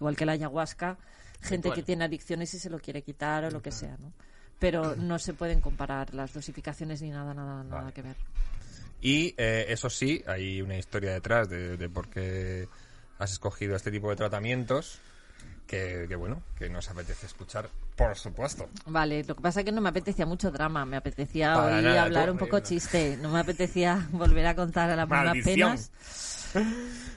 igual 0.00 0.16
que 0.16 0.24
la 0.24 0.32
ayahuasca, 0.32 0.96
gente 1.42 1.72
que 1.72 1.82
tiene 1.82 2.04
adicciones 2.04 2.54
y 2.54 2.58
se 2.58 2.70
lo 2.70 2.78
quiere 2.78 3.02
quitar 3.02 3.44
o 3.44 3.50
lo 3.50 3.60
que 3.60 3.70
sea, 3.70 3.98
¿no? 4.00 4.14
Pero 4.58 4.96
no 4.96 5.18
se 5.18 5.34
pueden 5.34 5.60
comparar 5.60 6.14
las 6.14 6.32
dosificaciones 6.32 7.02
ni 7.02 7.10
nada, 7.10 7.34
nada, 7.34 7.62
nada 7.62 7.82
Vale. 7.82 7.92
que 7.92 8.00
ver. 8.00 8.16
Y 9.02 9.34
eh, 9.36 9.66
eso 9.68 9.90
sí, 9.90 10.24
hay 10.26 10.62
una 10.62 10.78
historia 10.78 11.12
detrás 11.12 11.50
de, 11.50 11.76
de 11.76 11.88
por 11.90 12.08
qué 12.08 12.66
has 13.18 13.30
escogido 13.30 13.76
este 13.76 13.90
tipo 13.90 14.08
de 14.08 14.16
tratamientos 14.16 15.02
que, 15.66 16.06
que, 16.08 16.16
bueno, 16.16 16.42
que 16.58 16.68
nos 16.68 16.88
apetece 16.90 17.26
escuchar, 17.26 17.68
por 17.96 18.16
supuesto. 18.16 18.68
Vale, 18.86 19.24
lo 19.24 19.34
que 19.36 19.42
pasa 19.42 19.60
es 19.60 19.66
que 19.66 19.72
no 19.72 19.80
me 19.80 19.88
apetecía 19.88 20.26
mucho 20.26 20.50
drama, 20.50 20.84
me 20.84 20.96
apetecía 20.96 21.54
Para 21.54 21.76
hoy 21.76 21.82
nada, 21.82 22.02
hablar 22.02 22.30
un 22.30 22.38
poco 22.38 22.60
chiste, 22.60 23.16
no 23.20 23.30
me 23.30 23.40
apetecía 23.40 24.06
volver 24.12 24.46
a 24.46 24.54
contar 24.54 24.90
a 24.90 24.96
las 24.96 25.08
mismas 25.08 25.36
penas. 25.44 25.90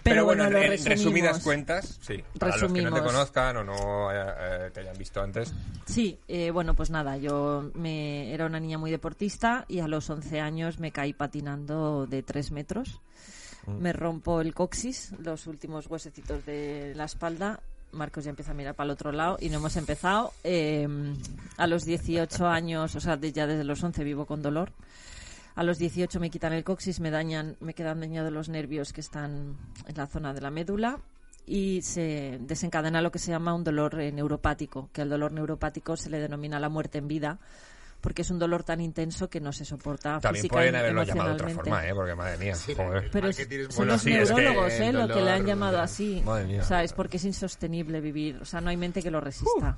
Pero, 0.04 0.26
bueno, 0.26 0.50
lo 0.50 0.58
en 0.58 0.70
resumimos. 0.70 0.86
resumidas 0.86 1.40
cuentas, 1.44 2.00
sí. 2.02 2.24
Para 2.40 2.58
los 2.58 2.62
que 2.74 2.82
no 2.82 2.90
te 2.90 3.02
Resumimos. 3.02 3.12
conozcan 3.14 3.58
o 3.58 3.64
no 3.64 4.12
eh, 4.12 4.16
eh, 4.40 4.72
te 4.74 4.80
hayan 4.80 4.98
visto 4.98 5.22
antes, 5.22 5.54
Sí, 5.86 6.20
eh, 6.28 6.50
bueno, 6.52 6.74
pues 6.74 6.90
nada, 6.90 7.18
yo 7.18 7.70
me, 7.76 8.34
era 8.34 8.46
una 8.48 8.60
niña 8.60 8.78
muy 8.78 8.90
deportista 8.92 9.66
y 9.68 9.80
a 9.80 9.88
los 9.88 10.10
11 10.10 10.40
años 10.42 10.80
me 10.80 10.92
caí 10.92 11.14
patinando 11.14 12.08
de 12.08 12.24
3 12.24 12.52
metros. 12.52 13.00
Me 13.68 13.92
rompo 13.92 14.40
el 14.40 14.54
coxis, 14.54 15.12
los 15.20 15.46
últimos 15.46 15.88
huesecitos 15.88 16.46
de 16.46 16.94
la 16.96 17.04
espalda. 17.04 17.60
Marcos 17.92 18.26
ya 18.26 18.30
empieza 18.30 18.52
a 18.52 18.54
mirar 18.54 18.76
para 18.76 18.86
el 18.86 18.92
otro 18.92 19.12
lado 19.12 19.38
y 19.40 19.50
no 19.50 19.58
hemos 19.58 19.76
empezado. 19.78 20.34
Eh, 20.44 20.88
a 21.58 21.68
los 21.68 21.86
18 21.86 22.48
años, 22.48 22.96
o 22.96 23.00
sea, 23.00 23.20
ya 23.20 23.48
desde 23.48 23.64
los 23.64 23.84
11 23.84 24.04
vivo 24.04 24.26
con 24.26 24.42
dolor. 24.42 24.72
A 25.56 25.64
los 25.64 25.80
18 25.80 26.20
me 26.20 26.30
quitan 26.30 26.54
el 26.54 26.64
coxis, 26.64 27.00
me 27.00 27.10
dañan, 27.10 27.58
me 27.60 27.74
quedan 27.74 28.00
dañados 28.00 28.32
los 28.32 28.48
nervios 28.48 28.94
que 28.94 29.02
están 29.02 29.58
en 29.88 29.96
la 29.96 30.06
zona 30.06 30.34
de 30.34 30.42
la 30.42 30.52
médula 30.52 31.00
y 31.48 31.82
se 31.82 32.38
desencadena 32.42 33.02
lo 33.02 33.12
que 33.12 33.20
se 33.20 33.32
llama 33.32 33.56
un 33.56 33.64
dolor 33.64 33.96
neuropático, 33.96 34.90
que 34.94 35.02
al 35.02 35.10
dolor 35.10 35.32
neuropático 35.32 35.98
se 35.98 36.10
le 36.10 36.20
denomina 36.20 36.60
la 36.60 36.70
muerte 36.70 37.00
en 37.00 37.08
vida, 37.08 37.40
porque 38.02 38.22
es 38.22 38.30
un 38.30 38.40
dolor 38.40 38.64
tan 38.64 38.80
intenso 38.82 39.30
que 39.30 39.40
no 39.42 39.52
se 39.52 39.66
soporta 39.66 40.20
también 40.20 40.44
física 40.44 40.56
pueden 40.56 40.76
haberlo 40.76 41.04
llamado 41.04 41.30
de 41.30 41.36
otra 41.36 41.50
forma, 41.50 41.88
¿eh? 41.88 41.94
Porque 41.94 42.16
madre 42.16 42.38
mía, 42.38 42.56
joder. 42.76 43.10
Pero 43.12 43.28
es- 43.30 43.48
son 43.70 43.88
los 43.88 44.02
sí, 44.02 44.14
es 44.14 44.30
que 44.30 44.36
neurólogos, 44.36 44.74
¿eh? 44.74 44.94
Lo 44.94 45.08
que 45.08 45.22
le 45.22 45.32
han 45.32 45.46
llamado 45.46 45.80
así. 45.82 46.22
Madre 46.26 46.46
mía. 46.46 46.62
O 46.62 46.66
sea, 46.66 46.84
es 46.84 46.94
porque 46.94 47.18
es 47.18 47.26
insostenible 47.26 48.00
vivir. 48.02 48.38
O 48.42 48.46
sea, 48.46 48.62
no 48.62 48.70
hay 48.70 48.78
mente 48.78 49.02
que 49.02 49.12
lo 49.12 49.20
resista. 49.22 49.78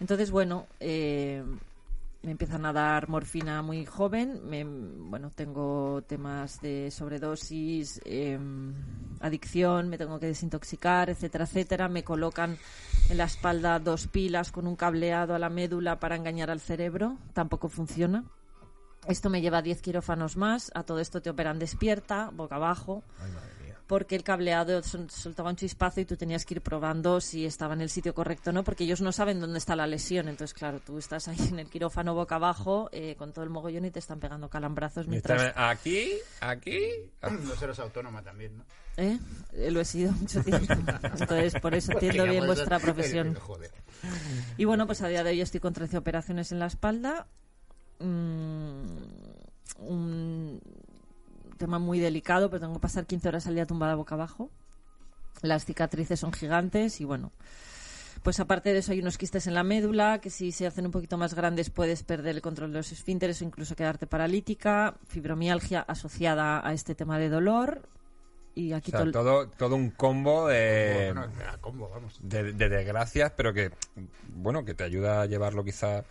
Entonces, 0.00 0.30
bueno, 0.30 0.66
eh, 0.80 1.42
me 2.24 2.30
empiezan 2.32 2.64
a 2.66 2.72
dar 2.72 3.08
morfina 3.08 3.62
muy 3.62 3.84
joven. 3.86 4.40
Me- 4.48 4.64
bueno, 4.64 5.30
tengo 5.34 6.02
temas 6.06 6.60
de 6.60 6.90
sobredosis, 6.90 8.00
eh, 8.04 8.38
adicción, 9.20 9.88
me 9.88 9.98
tengo 9.98 10.18
que 10.18 10.26
desintoxicar, 10.26 11.10
etcétera, 11.10 11.44
etcétera. 11.44 11.88
Me 11.88 12.02
colocan 12.04 12.56
en 13.10 13.16
la 13.18 13.24
espalda 13.24 13.78
dos 13.78 14.06
pilas 14.06 14.50
con 14.52 14.66
un 14.66 14.76
cableado 14.76 15.34
a 15.34 15.38
la 15.38 15.50
médula 15.50 16.00
para 16.00 16.16
engañar 16.16 16.50
al 16.50 16.60
cerebro. 16.60 17.18
Tampoco 17.32 17.68
funciona. 17.68 18.24
Esto 19.06 19.28
me 19.28 19.42
lleva 19.42 19.58
a 19.58 19.62
10 19.62 19.82
quirófanos 19.82 20.36
más. 20.38 20.70
A 20.74 20.82
todo 20.82 20.98
esto 21.00 21.20
te 21.20 21.28
operan 21.30 21.58
despierta, 21.58 22.30
boca 22.32 22.56
abajo 22.56 23.02
porque 23.86 24.16
el 24.16 24.22
cableado 24.24 24.82
sol- 24.82 25.10
soltaba 25.10 25.50
un 25.50 25.56
chispazo 25.56 26.00
y 26.00 26.04
tú 26.06 26.16
tenías 26.16 26.44
que 26.46 26.54
ir 26.54 26.62
probando 26.62 27.20
si 27.20 27.44
estaba 27.44 27.74
en 27.74 27.82
el 27.82 27.90
sitio 27.90 28.14
correcto 28.14 28.50
o 28.50 28.52
no, 28.52 28.64
porque 28.64 28.84
ellos 28.84 29.00
no 29.02 29.12
saben 29.12 29.40
dónde 29.40 29.58
está 29.58 29.76
la 29.76 29.86
lesión. 29.86 30.28
Entonces, 30.28 30.54
claro, 30.54 30.80
tú 30.80 30.98
estás 30.98 31.28
ahí 31.28 31.36
en 31.50 31.58
el 31.58 31.68
quirófano 31.68 32.14
boca 32.14 32.36
abajo 32.36 32.88
eh, 32.92 33.14
con 33.16 33.32
todo 33.32 33.44
el 33.44 33.50
mogollón 33.50 33.84
y 33.84 33.90
te 33.90 33.98
están 33.98 34.20
pegando 34.20 34.48
calambrazos 34.48 35.06
mientras... 35.06 35.52
Aquí, 35.56 36.12
aquí. 36.40 36.78
No 37.44 37.54
serás 37.56 37.78
autónoma 37.78 38.22
también, 38.22 38.56
¿no? 38.58 38.64
¿Eh? 38.96 39.18
Eh, 39.54 39.70
Lo 39.70 39.80
he 39.80 39.84
sido 39.84 40.12
mucho 40.12 40.42
tiempo. 40.42 40.72
Entonces, 41.02 41.54
por 41.60 41.74
eso 41.74 41.92
entiendo 41.92 42.24
bien 42.24 42.46
vuestra 42.46 42.78
profesión. 42.78 43.38
Y 44.58 44.64
bueno, 44.66 44.86
pues 44.86 45.00
a 45.02 45.08
día 45.08 45.24
de 45.24 45.30
hoy 45.30 45.40
estoy 45.40 45.60
con 45.60 45.72
13 45.72 45.96
operaciones 45.96 46.52
en 46.52 46.58
la 46.58 46.66
espalda. 46.66 47.26
Mm, 48.00 48.98
un 49.78 50.60
tema 51.54 51.78
muy 51.78 51.98
delicado, 52.00 52.50
pero 52.50 52.60
tengo 52.60 52.74
que 52.74 52.80
pasar 52.80 53.06
15 53.06 53.28
horas 53.28 53.46
al 53.46 53.54
día 53.54 53.66
tumbada 53.66 53.94
boca 53.94 54.14
abajo. 54.14 54.50
Las 55.42 55.64
cicatrices 55.64 56.20
son 56.20 56.32
gigantes 56.32 57.00
y 57.00 57.04
bueno. 57.04 57.32
Pues 58.22 58.40
aparte 58.40 58.72
de 58.72 58.78
eso 58.78 58.92
hay 58.92 59.00
unos 59.00 59.18
quistes 59.18 59.46
en 59.48 59.52
la 59.54 59.64
médula 59.64 60.18
que 60.20 60.30
si 60.30 60.50
se 60.50 60.66
hacen 60.66 60.86
un 60.86 60.92
poquito 60.92 61.18
más 61.18 61.34
grandes 61.34 61.68
puedes 61.68 62.02
perder 62.02 62.36
el 62.36 62.40
control 62.42 62.72
de 62.72 62.78
los 62.78 62.90
esfínteres 62.90 63.42
o 63.42 63.44
incluso 63.44 63.76
quedarte 63.76 64.06
paralítica, 64.06 64.94
fibromialgia 65.08 65.80
asociada 65.80 66.66
a 66.66 66.72
este 66.72 66.94
tema 66.94 67.18
de 67.18 67.28
dolor 67.28 67.82
y 68.54 68.72
O 68.72 68.76
aquí 68.76 68.92
sea, 68.92 69.00
todo- 69.00 69.12
todo, 69.12 69.48
todo 69.48 69.76
un 69.76 69.90
combo 69.90 70.46
de, 70.48 71.10
Bueno, 71.12 71.26
combo, 71.60 71.90
vamos. 71.90 72.18
de, 72.22 72.54
de 72.54 72.68
desgracias, 72.70 73.32
pero 73.36 73.52
que, 73.52 73.72
bueno, 74.36 74.64
que 74.64 74.72
te 74.72 74.84
ayuda 74.84 75.20
a 75.20 75.26
llevarlo 75.26 75.62
quizá 75.64 76.04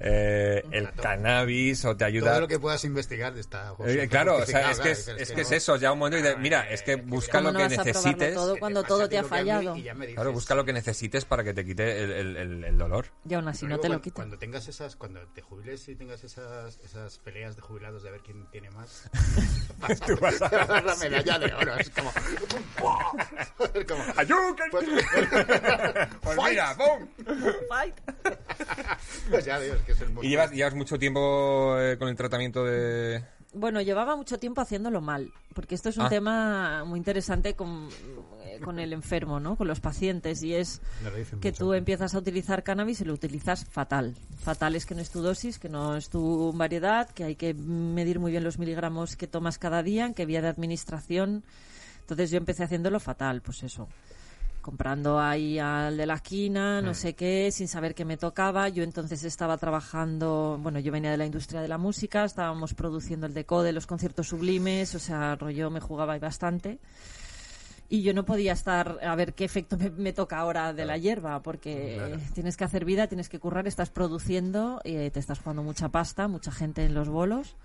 eh, 0.00 0.64
el 0.70 0.90
cannabis 0.92 1.84
o 1.84 1.96
te 1.96 2.04
ayuda... 2.04 2.30
Todo 2.30 2.40
lo 2.40 2.48
que 2.48 2.58
puedas 2.58 2.82
investigar 2.84 3.34
de 3.34 3.40
esta 3.40 3.74
Eh, 3.86 4.08
claro, 4.10 4.36
o 4.38 4.46
sea, 4.46 4.70
es 4.70 4.80
que 4.80 4.90
es, 4.92 5.08
es 5.08 5.30
que 5.32 5.42
es 5.42 5.52
eso, 5.52 5.76
ya 5.76 5.92
un 5.92 5.98
momento 5.98 6.18
y 6.18 6.22
dices, 6.22 6.38
mira, 6.38 6.68
es 6.70 6.82
que 6.82 6.96
busca 6.96 7.38
¿Cómo 7.38 7.48
lo 7.48 7.52
no 7.52 7.58
que 7.58 7.64
vas 7.64 7.72
a 7.78 7.82
probarlo 7.84 8.00
necesites. 8.02 8.34
todo 8.34 8.58
cuando 8.58 8.82
todo 8.82 9.08
te 9.08 9.18
ha 9.18 9.24
fallado? 9.24 9.76
Claro, 10.14 10.32
busca 10.32 10.54
lo 10.54 10.64
que 10.64 10.72
necesites 10.72 11.24
para 11.26 11.44
que 11.44 11.52
te 11.52 11.64
quite 11.64 12.02
el, 12.02 12.12
el- 12.12 12.36
el- 12.36 12.64
el 12.64 12.78
dolor. 12.78 13.06
y 13.28 13.34
aún 13.34 13.46
así 13.48 13.66
no 13.66 13.78
te 13.78 13.88
lo 13.90 14.00
quitan. 14.00 14.14
Cuando 14.14 14.38
tengas 14.38 14.66
esas, 14.68 14.96
cuando 14.96 15.20
te 15.28 15.42
jubiles 15.42 15.86
y 15.88 15.96
tengas 15.96 16.24
esas, 16.24 16.78
esas 16.78 17.18
peleas 17.18 17.56
de 17.56 17.62
jubilados 17.62 18.02
de 18.02 18.10
ver 18.10 18.20
quién 18.22 18.46
tiene 18.50 18.70
más, 18.70 19.10
Tú 20.06 20.16
vas 20.20 20.40
a- 20.40 20.48
te 20.48 20.56
vas 20.56 20.62
a 20.62 20.66
dar 20.66 20.84
la 20.84 20.96
medalla 20.96 21.38
de 21.38 21.54
oro. 21.54 21.76
Es 21.76 21.90
como. 21.90 22.10
como 23.86 24.04
pues, 24.14 24.84
Pues 26.22 26.38
mira, 26.48 26.74
¡pum! 26.76 27.06
pues 29.30 29.44
ya 29.44 29.58
Dios, 29.60 29.78
que 29.96 30.04
es 30.04 30.10
el 30.10 30.24
Y 30.24 30.28
llevas, 30.28 30.50
llevas 30.52 30.74
mucho 30.74 30.98
tiempo 30.98 31.76
eh, 31.78 31.96
con 31.98 32.08
el 32.08 32.16
tratamiento 32.16 32.64
de... 32.64 33.22
Bueno, 33.52 33.80
llevaba 33.80 34.14
mucho 34.14 34.38
tiempo 34.38 34.60
haciéndolo 34.60 35.00
mal, 35.00 35.32
porque 35.54 35.74
esto 35.74 35.88
es 35.88 35.96
un 35.96 36.04
Ah. 36.04 36.08
tema 36.08 36.84
muy 36.84 36.98
interesante 36.98 37.54
con, 37.54 37.88
eh, 38.44 38.60
con 38.62 38.78
el 38.78 38.92
enfermo, 38.92 39.40
¿no? 39.40 39.56
Con 39.56 39.66
los 39.66 39.80
pacientes, 39.80 40.44
y 40.44 40.54
es 40.54 40.80
que 41.40 41.48
mucho. 41.50 41.64
tú 41.64 41.72
empiezas 41.74 42.14
a 42.14 42.18
utilizar 42.18 42.62
cannabis 42.62 43.00
y 43.00 43.04
lo 43.06 43.12
utilizas 43.12 43.64
fatal. 43.64 44.14
Fatal 44.40 44.76
es 44.76 44.86
que 44.86 44.94
no 44.94 45.00
es 45.00 45.10
tu 45.10 45.20
dosis, 45.20 45.58
que 45.58 45.68
no 45.68 45.96
es 45.96 46.10
tu 46.10 46.52
variedad, 46.52 47.10
que 47.10 47.24
hay 47.24 47.34
que 47.34 47.52
medir 47.54 48.20
muy 48.20 48.30
bien 48.30 48.44
los 48.44 48.60
miligramos 48.60 49.16
que 49.16 49.26
tomas 49.26 49.58
cada 49.58 49.82
día, 49.82 50.06
en 50.06 50.14
qué 50.14 50.26
vía 50.26 50.42
de 50.42 50.48
administración. 50.48 51.42
Entonces 52.02 52.30
yo 52.30 52.38
empecé 52.38 52.62
haciéndolo 52.62 53.00
fatal, 53.00 53.40
pues 53.42 53.64
eso. 53.64 53.88
Comprando 54.60 55.18
ahí 55.18 55.58
al 55.58 55.96
de 55.96 56.06
la 56.06 56.14
esquina, 56.14 56.82
no 56.82 56.92
sé 56.92 57.14
qué, 57.14 57.50
sin 57.50 57.66
saber 57.66 57.94
qué 57.94 58.04
me 58.04 58.16
tocaba. 58.16 58.68
Yo 58.68 58.82
entonces 58.82 59.24
estaba 59.24 59.56
trabajando, 59.56 60.58
bueno, 60.60 60.78
yo 60.80 60.92
venía 60.92 61.10
de 61.10 61.16
la 61.16 61.24
industria 61.24 61.62
de 61.62 61.68
la 61.68 61.78
música, 61.78 62.24
estábamos 62.24 62.74
produciendo 62.74 63.26
el 63.26 63.32
decode, 63.32 63.72
los 63.72 63.86
conciertos 63.86 64.28
sublimes, 64.28 64.94
o 64.94 64.98
sea, 64.98 65.34
rollo 65.36 65.70
me 65.70 65.80
jugaba 65.80 66.12
ahí 66.12 66.20
bastante. 66.20 66.78
Y 67.88 68.02
yo 68.02 68.14
no 68.14 68.24
podía 68.24 68.52
estar 68.52 68.98
a 69.02 69.16
ver 69.16 69.34
qué 69.34 69.44
efecto 69.44 69.76
me, 69.76 69.90
me 69.90 70.12
toca 70.12 70.38
ahora 70.38 70.72
de 70.72 70.84
la 70.84 70.96
hierba, 70.96 71.42
porque 71.42 72.18
tienes 72.34 72.56
que 72.56 72.64
hacer 72.64 72.84
vida, 72.84 73.08
tienes 73.08 73.28
que 73.28 73.40
currar, 73.40 73.66
estás 73.66 73.90
produciendo, 73.90 74.80
eh, 74.84 75.10
te 75.10 75.18
estás 75.18 75.40
jugando 75.40 75.62
mucha 75.62 75.88
pasta, 75.88 76.28
mucha 76.28 76.52
gente 76.52 76.84
en 76.84 76.94
los 76.94 77.08
bolos. 77.08 77.56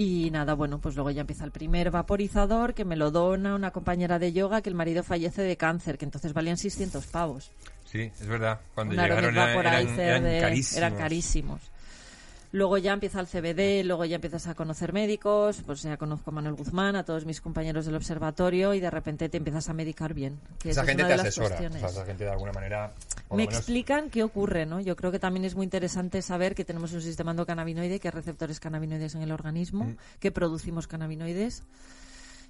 Y 0.00 0.30
nada, 0.30 0.54
bueno, 0.54 0.78
pues 0.78 0.94
luego 0.94 1.10
ya 1.10 1.22
empieza 1.22 1.44
el 1.44 1.50
primer 1.50 1.90
vaporizador 1.90 2.72
que 2.72 2.84
me 2.84 2.94
lo 2.94 3.10
dona 3.10 3.56
una 3.56 3.72
compañera 3.72 4.20
de 4.20 4.32
yoga 4.32 4.62
que 4.62 4.68
el 4.68 4.76
marido 4.76 5.02
fallece 5.02 5.42
de 5.42 5.56
cáncer, 5.56 5.98
que 5.98 6.04
entonces 6.04 6.32
valían 6.32 6.56
600 6.56 7.04
pavos. 7.08 7.50
Sí, 7.84 8.02
es 8.02 8.26
verdad. 8.28 8.60
Cuando 8.76 8.94
llegaron 8.94 9.34
eran, 9.34 9.48
eran, 9.48 9.64
Vaporizer 9.64 10.00
eran 10.08 10.22
de- 10.22 10.40
carísimos. 10.40 10.76
eran 10.76 10.94
carísimos. 10.96 11.60
Luego 12.50 12.78
ya 12.78 12.94
empieza 12.94 13.20
el 13.20 13.26
CBD, 13.26 13.84
luego 13.84 14.06
ya 14.06 14.14
empiezas 14.16 14.46
a 14.46 14.54
conocer 14.54 14.94
médicos, 14.94 15.62
pues 15.66 15.82
ya 15.82 15.98
conozco 15.98 16.30
a 16.30 16.32
Manuel 16.32 16.54
Guzmán, 16.54 16.96
a 16.96 17.04
todos 17.04 17.26
mis 17.26 17.42
compañeros 17.42 17.84
del 17.84 17.94
observatorio 17.94 18.72
y 18.72 18.80
de 18.80 18.90
repente 18.90 19.28
te 19.28 19.36
empiezas 19.36 19.68
a 19.68 19.74
medicar 19.74 20.14
bien. 20.14 20.38
Que 20.58 20.70
Esa 20.70 20.80
es 20.80 20.86
gente 20.86 21.02
una 21.02 21.08
te 21.08 21.12
de 21.12 21.16
las 21.18 21.26
asesora. 21.26 21.46
O 21.46 21.48
cuestiones. 21.50 21.80
sea, 21.80 21.90
esa 21.90 22.06
gente 22.06 22.24
de 22.24 22.30
alguna 22.30 22.52
manera... 22.52 22.90
Me 23.30 23.36
menos- 23.44 23.54
explican 23.56 24.08
qué 24.08 24.22
ocurre, 24.22 24.64
¿no? 24.64 24.80
Yo 24.80 24.96
creo 24.96 25.12
que 25.12 25.18
también 25.18 25.44
es 25.44 25.54
muy 25.54 25.64
interesante 25.64 26.22
saber 26.22 26.54
que 26.54 26.64
tenemos 26.64 26.92
un 26.94 27.02
sistema 27.02 27.32
endocannabinoide, 27.32 28.00
que 28.00 28.08
hay 28.08 28.12
receptores 28.12 28.60
cannabinoides 28.60 29.14
en 29.14 29.20
el 29.22 29.30
organismo, 29.32 29.84
Mm. 29.84 29.96
que 30.18 30.32
producimos 30.32 30.86
cannabinoides. 30.86 31.62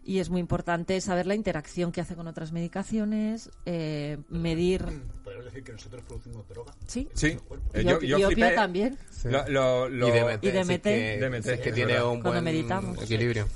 Y 0.08 0.20
es 0.20 0.30
muy 0.30 0.40
importante 0.40 0.98
saber 1.02 1.26
la 1.26 1.34
interacción 1.34 1.92
que 1.92 2.00
hace 2.00 2.16
con 2.16 2.26
otras 2.28 2.50
medicaciones, 2.50 3.50
eh, 3.66 4.16
medir... 4.30 4.82
Podemos 5.22 5.44
decir 5.44 5.62
que 5.62 5.72
nosotros 5.72 6.02
producimos 6.08 6.48
droga. 6.48 6.74
Sí, 6.86 7.10
Sí. 7.12 7.36
Eh, 7.74 7.82
y, 7.82 7.84
yo, 7.84 8.00
yo 8.00 8.18
y 8.18 8.24
opio 8.24 8.36
flipé. 8.36 8.54
también. 8.54 8.96
Lo, 9.24 9.46
lo- 9.50 9.88
lo- 9.90 10.08
Y 10.08 10.10
DMT, 10.10 10.44
Y 10.44 10.50
sí 10.50 10.56
DMT. 10.56 10.82
que, 10.82 11.18
DMT, 11.20 11.44
sí 11.56 11.62
que 11.62 11.68
es 11.68 11.74
tiene 11.74 12.00
un 12.02 12.22
Cuando 12.22 12.30
buen 12.30 12.44
meditamos. 12.44 13.02
equilibrio. 13.02 13.46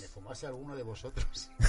Me 0.00 0.06
fumase 0.06 0.46
alguno 0.46 0.76
de 0.76 0.84
vosotros. 0.84 1.50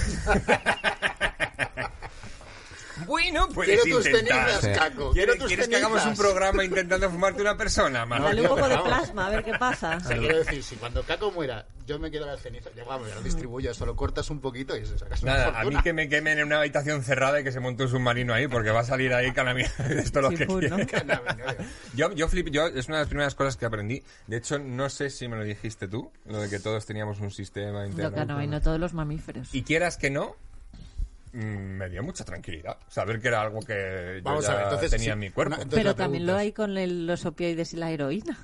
bueno, 3.06 3.48
puedes 3.48 3.80
Quiero 3.82 3.96
tus 3.98 4.06
intentar. 4.06 4.50
cenizas, 4.50 4.60
Sí. 4.60 4.70
Caco. 4.72 5.10
¿Quieres, 5.12 5.14
Quiero 5.14 5.34
tus 5.36 5.46
quieres 5.48 5.68
que 5.68 5.76
hagamos 5.76 5.96
un 5.98 6.02
cenizas. 6.02 6.24
programa 6.26 6.64
intentando 6.64 7.10
fumarte 7.10 7.40
una 7.42 7.56
persona? 7.56 8.06
Dale 8.06 8.42
un 8.42 8.48
poco 8.48 8.68
de 8.68 8.78
plasma, 8.78 9.26
a 9.26 9.30
ver 9.30 9.44
qué 9.44 9.52
pasa. 9.58 9.96
O 9.96 10.00
sea, 10.00 10.16
quiero 10.18 10.38
decir, 10.38 10.62
si 10.62 10.76
cuando 10.76 11.02
Caco 11.02 11.30
muera, 11.32 11.66
yo 11.86 11.98
me 11.98 12.10
quedo 12.10 12.26
las 12.26 12.40
cenizas, 12.40 12.72
yo 12.76 12.84
vamos, 12.84 13.12
lo 13.14 13.20
distribuyo, 13.22 13.74
solo 13.74 13.96
cortas 13.96 14.30
un 14.30 14.40
poquito 14.40 14.76
y 14.76 14.84
se 14.86 14.96
sacas 14.98 15.22
una 15.22 15.32
Nada, 15.32 15.48
a 15.48 15.52
fortuna. 15.54 15.78
mí 15.78 15.82
que 15.82 15.92
me 15.92 16.08
quemen 16.08 16.38
en 16.38 16.46
una 16.46 16.58
habitación 16.60 17.02
cerrada 17.02 17.40
y 17.40 17.44
que 17.44 17.50
se 17.52 17.58
monte 17.60 17.82
un 17.84 17.88
submarino 17.88 18.32
ahí, 18.32 18.46
porque 18.48 18.70
va 18.70 18.80
a 18.80 18.84
salir 18.84 19.12
ahí 19.12 19.32
canami 19.32 19.62
esto 19.90 20.20
lo 20.20 20.30
Sí, 20.30 20.36
que 20.36 20.46
full, 20.46 20.64
¿no? 20.68 20.76
quiere. 20.76 20.86
Cannabinoide. 20.86 21.64
Yo, 21.94 22.12
yo 22.12 22.28
flip, 22.28 22.48
yo, 22.50 22.66
es 22.68 22.86
una 22.88 22.98
de 22.98 23.02
las 23.02 23.08
primeras 23.08 23.34
cosas 23.34 23.56
que 23.56 23.66
aprendí. 23.66 24.02
De 24.26 24.36
hecho, 24.36 24.58
no 24.58 24.88
sé 24.88 25.10
si 25.10 25.26
me 25.26 25.36
lo 25.36 25.42
dijiste 25.44 25.88
tú, 25.88 26.12
lo 26.26 26.38
de 26.40 26.48
que 26.48 26.60
todos 26.60 26.86
teníamos 26.86 27.18
un 27.20 27.30
sistema 27.30 27.80
Lo 27.80 27.86
interno. 27.86 28.14
que 28.16 28.24
no, 28.24 28.42
y 28.42 28.46
no 28.46 28.60
todos 28.60 28.78
los 28.78 28.94
mamíferos. 28.94 29.52
Y 29.54 29.62
quieras 29.62 29.96
que 29.96 30.10
no, 30.10 30.36
me 31.32 31.88
dio 31.88 32.02
mucha 32.02 32.24
tranquilidad. 32.24 32.76
Saber 32.88 33.20
que 33.20 33.28
era 33.28 33.42
algo 33.42 33.60
que 33.60 34.16
yo 34.18 34.22
Vamos 34.24 34.44
ya 34.46 34.52
a 34.52 34.54
ver, 34.56 34.64
entonces, 34.64 34.90
tenía 34.90 35.04
sí, 35.04 35.10
en 35.10 35.18
mi 35.18 35.30
cuerpo. 35.30 35.54
entonces 35.54 35.78
Pero 35.78 35.94
también 35.94 36.26
lo 36.26 36.36
hay 36.36 36.52
con 36.52 36.76
el- 36.76 37.06
los 37.06 37.24
opioides 37.26 37.72
y 37.72 37.76
la 37.76 37.90
heroína. 37.90 38.36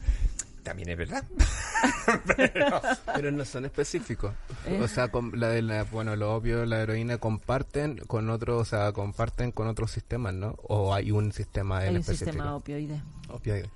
También 0.63 0.89
es 0.91 0.97
verdad. 0.99 1.23
Pero 3.15 3.31
no 3.31 3.45
son 3.45 3.65
específicos. 3.67 4.33
¿Eh? 4.67 4.81
O 4.83 4.89
sea, 4.89 5.09
con 5.09 5.39
la 5.39 5.49
de 5.49 5.63
la, 5.63 5.85
bueno, 5.85 6.17
los 6.17 6.29
opios, 6.31 6.67
la 6.67 6.81
heroína 6.83 7.19
comparten 7.19 7.99
con 8.07 8.31
otros, 8.31 8.63
o 8.63 8.65
sea, 8.65 8.93
comparten 8.93 9.53
con 9.53 9.69
otros 9.69 9.91
sistemas, 9.93 10.35
¿no? 10.35 10.57
O 10.63 10.93
hay 10.95 11.11
un 11.13 11.33
sistema 11.33 11.83
en 11.83 11.89
Hay 11.91 11.95
un 11.95 12.01
específico. 12.01 12.31
sistema 12.33 12.57
opioide. 12.57 13.01
Opioide. 13.29 13.71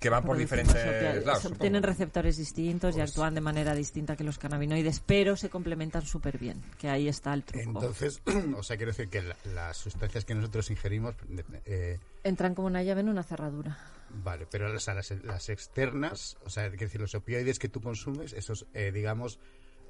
Que 0.00 0.08
van 0.10 0.24
por 0.24 0.36
diferentes 0.36 1.24
lados. 1.24 1.42
Supongo. 1.42 1.60
Tienen 1.60 1.82
receptores 1.82 2.36
distintos 2.36 2.96
y 2.96 3.00
actúan 3.00 3.34
de 3.34 3.40
manera 3.40 3.74
distinta 3.74 4.16
que 4.16 4.24
los 4.24 4.38
cannabinoides, 4.38 5.00
pero 5.00 5.36
se 5.36 5.50
complementan 5.50 6.02
súper 6.02 6.38
bien. 6.38 6.62
Que 6.78 6.88
ahí 6.88 7.08
está 7.08 7.34
el 7.34 7.44
truco. 7.44 7.62
Entonces, 7.64 8.20
o 8.56 8.62
sea, 8.62 8.76
quiero 8.76 8.92
decir 8.92 9.08
que 9.08 9.22
la- 9.22 9.36
las 9.54 9.76
sustancias 9.76 10.24
que 10.24 10.34
nosotros 10.34 10.70
ingerimos, 10.70 11.14
eh, 11.66 11.98
Entran 12.22 12.54
como 12.54 12.66
una 12.68 12.82
llave 12.82 13.00
en 13.02 13.08
una 13.08 13.22
cerradura. 13.22 13.76
vale, 14.22 14.46
pero 14.50 14.72
o 14.74 14.78
sea, 14.80 14.94
las, 14.94 15.10
las 15.24 15.48
externas, 15.48 16.36
o 16.44 16.50
sea, 16.50 16.68
quiero 16.70 16.84
decir, 16.86 17.00
los 17.00 17.14
opioides 17.14 17.58
que 17.58 17.68
tú 17.68 17.80
consumes, 17.80 18.32
esos, 18.32 18.66
eh, 18.74 18.90
digamos, 18.92 19.38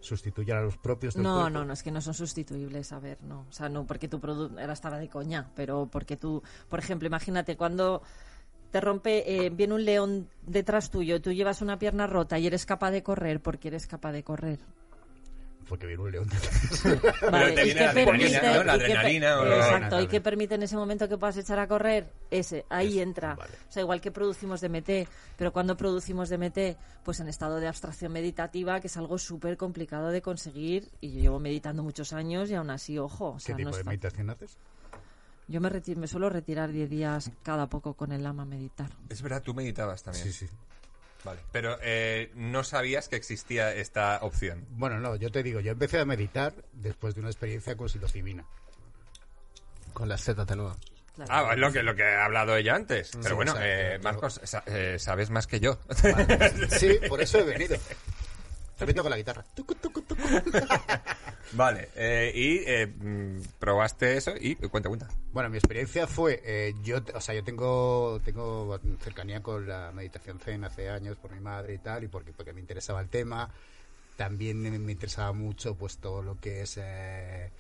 sustituyen 0.01 0.57
a 0.57 0.61
los 0.61 0.77
propios 0.77 1.15
del 1.15 1.23
No, 1.23 1.35
cuerpo. 1.43 1.51
no, 1.51 1.65
no, 1.65 1.73
es 1.73 1.83
que 1.83 1.91
no 1.91 2.01
son 2.01 2.13
sustituibles, 2.15 2.93
a 2.93 2.99
ver, 2.99 3.23
no. 3.23 3.47
O 3.49 3.53
sea, 3.53 3.69
no 3.69 3.87
porque 3.87 4.09
tu 4.09 4.21
producto, 4.21 4.59
era 4.59 4.73
estaba 4.73 4.99
de 4.99 5.09
coña, 5.09 5.51
pero 5.57 5.89
porque 5.91 6.17
tú, 6.17 6.43
por 6.69 6.79
ejemplo, 6.79 7.07
imagínate 7.07 7.57
cuando 7.57 8.03
te 8.75 8.81
rompe, 8.81 9.23
eh, 9.47 9.51
viene 9.51 9.73
un 9.75 9.85
león 9.85 10.29
detrás 10.43 10.91
tuyo, 10.91 11.23
tú 11.23 11.31
llevas 11.33 11.63
una 11.63 11.79
pierna 11.79 12.09
rota 12.09 12.41
y 12.41 12.49
eres 12.49 12.67
capaz 12.67 12.91
de 12.91 13.05
correr 13.05 13.39
porque 13.41 13.69
eres 13.69 13.87
capaz 13.87 14.11
de 14.11 14.25
correr. 14.25 14.59
Porque 15.69 15.87
viene 15.87 16.03
un 16.03 16.11
león. 16.11 16.29
Vale, 17.31 17.53
te 17.53 17.61
¿y 17.63 17.65
viene 17.67 17.79
qué 17.81 17.85
la 17.85 17.91
adrenalina, 17.93 18.41
permite- 18.41 18.55
¿no? 18.59 18.65
La 18.65 18.75
y 18.75 18.79
qué 18.81 18.85
pe- 18.87 18.93
adrenalina 18.93 19.39
o 19.39 19.45
la- 19.45 19.57
Exacto, 19.57 20.01
¿y 20.01 20.07
qué 20.09 20.21
permite 20.21 20.55
en 20.57 20.63
ese 20.65 20.75
momento 20.77 21.09
que 21.09 21.17
puedas 21.17 21.37
echar 21.37 21.61
a 21.61 21.69
correr? 21.69 22.11
Ese, 22.33 22.67
ahí 22.69 22.99
entra. 22.99 23.37
vale. 23.37 23.53
O 23.69 23.73
sea, 23.73 23.83
igual 23.83 24.01
que 24.01 24.11
producimos 24.11 24.61
DMT, 24.61 25.07
pero 25.39 25.53
cuando 25.53 25.77
producimos 25.77 26.29
DMT, 26.29 26.77
pues 27.05 27.21
en 27.21 27.29
estado 27.29 27.61
de 27.61 27.69
abstracción 27.69 28.11
meditativa, 28.13 28.81
que 28.81 28.89
es 28.89 28.97
algo 28.97 29.19
súper 29.19 29.57
complicado 29.57 30.09
de 30.11 30.21
conseguir, 30.21 30.89
y 31.01 31.13
yo 31.13 31.21
llevo 31.21 31.39
meditando 31.39 31.85
muchos 31.85 32.13
años 32.13 32.51
y 32.51 32.57
aún 32.57 32.71
así, 32.71 32.99
ojo, 32.99 33.29
o 33.29 33.37
¿Qué 33.39 33.55
tipo 33.55 33.71
no 33.71 33.77
de 33.77 33.85
meditación 33.85 34.31
haces? 34.31 34.59
Yo 35.49 35.61
me, 35.61 35.69
reti- 35.71 35.97
me 35.97 36.07
suelo 36.09 36.31
retirar 36.31 36.73
10 36.73 36.89
días 36.89 37.31
cada 37.43 37.69
poco 37.69 37.95
con 37.95 38.13
el 38.13 38.23
lama 38.23 38.45
a 38.45 38.47
meditar. 38.47 38.91
Es 39.09 39.21
verdad, 39.23 39.43
tú 39.43 39.53
meditabas 39.55 40.03
también. 40.03 40.25
Sí, 40.25 40.33
sí. 40.33 40.49
Vale. 41.25 41.41
Pero 41.53 41.79
eh, 41.83 42.31
no 42.35 42.65
sabías 42.65 43.09
que 43.09 43.17
existía 43.17 43.75
esta 43.75 44.19
opción. 44.23 44.67
Bueno, 44.71 45.01
no, 45.01 45.17
yo 45.17 45.31
te 45.31 45.43
digo, 45.43 45.61
yo 45.61 45.73
empecé 45.73 45.99
a 45.99 46.05
meditar 46.05 46.55
después 46.73 47.15
de 47.15 47.21
una 47.21 47.31
experiencia 47.31 47.77
con 47.77 47.89
psilocibina. 47.89 48.45
Con 49.93 50.09
la 50.09 50.19
Z 50.19 50.45
nueva. 50.57 50.77
Claro. 51.15 51.31
Ah, 51.33 51.53
es 51.53 51.59
lo 51.59 51.71
que, 51.73 51.83
lo 51.83 51.95
que 51.95 52.03
ha 52.03 52.25
hablado 52.25 52.57
ella 52.57 52.75
antes. 52.75 53.13
Pero 53.23 53.37
bueno, 53.37 53.53
o 53.53 53.57
sea, 53.57 53.95
eh, 53.95 53.99
Marcos, 54.01 54.41
sa- 54.43 54.65
eh, 54.67 54.97
sabes 54.99 55.31
más 55.31 55.47
que 55.47 55.61
yo. 55.61 55.79
Sí, 56.71 56.99
por 57.09 57.21
eso 57.21 57.39
he 57.39 57.45
venido. 57.45 57.77
También 58.77 58.97
toco 58.97 59.09
la 59.09 59.17
guitarra. 59.17 59.45
Tucu, 59.55 59.75
tucu, 59.75 60.03
tucu. 60.03 60.23
vale, 61.53 61.91
eh, 61.95 62.33
y 62.35 62.59
eh, 62.67 62.87
mm, 62.87 63.59
probaste 63.59 64.17
eso 64.17 64.33
y 64.39 64.57
cuenta, 64.57 64.89
cuenta. 64.89 65.09
Bueno, 65.33 65.49
mi 65.49 65.57
experiencia 65.57 66.07
fue, 66.07 66.43
eh, 66.45 66.75
yo, 66.83 66.99
o 67.15 67.21
sea, 67.21 67.35
yo 67.35 67.45
tengo, 67.45 68.21
tengo 68.25 68.79
cercanía 69.01 69.43
con 69.43 69.67
la 69.69 69.93
meditación 69.93 70.41
zen 70.41 70.65
hace 70.65 70.91
años 70.91 71.17
por 71.17 71.33
mi 71.33 71.41
madre 71.41 71.75
y 71.75 71.79
tal, 71.79 72.05
y 72.05 72.09
porque, 72.09 72.33
porque 72.33 72.53
me 72.53 72.61
interesaba 72.61 73.01
el 73.01 73.09
tema. 73.09 73.51
También 74.17 74.63
me, 74.63 74.93
interesaba 74.93 75.33
mucho, 75.33 75.75
pues, 75.75 75.99
todo 75.99 76.23
lo 76.23 76.39
que 76.39 76.63
es 76.63 76.77
eh, 76.77 77.51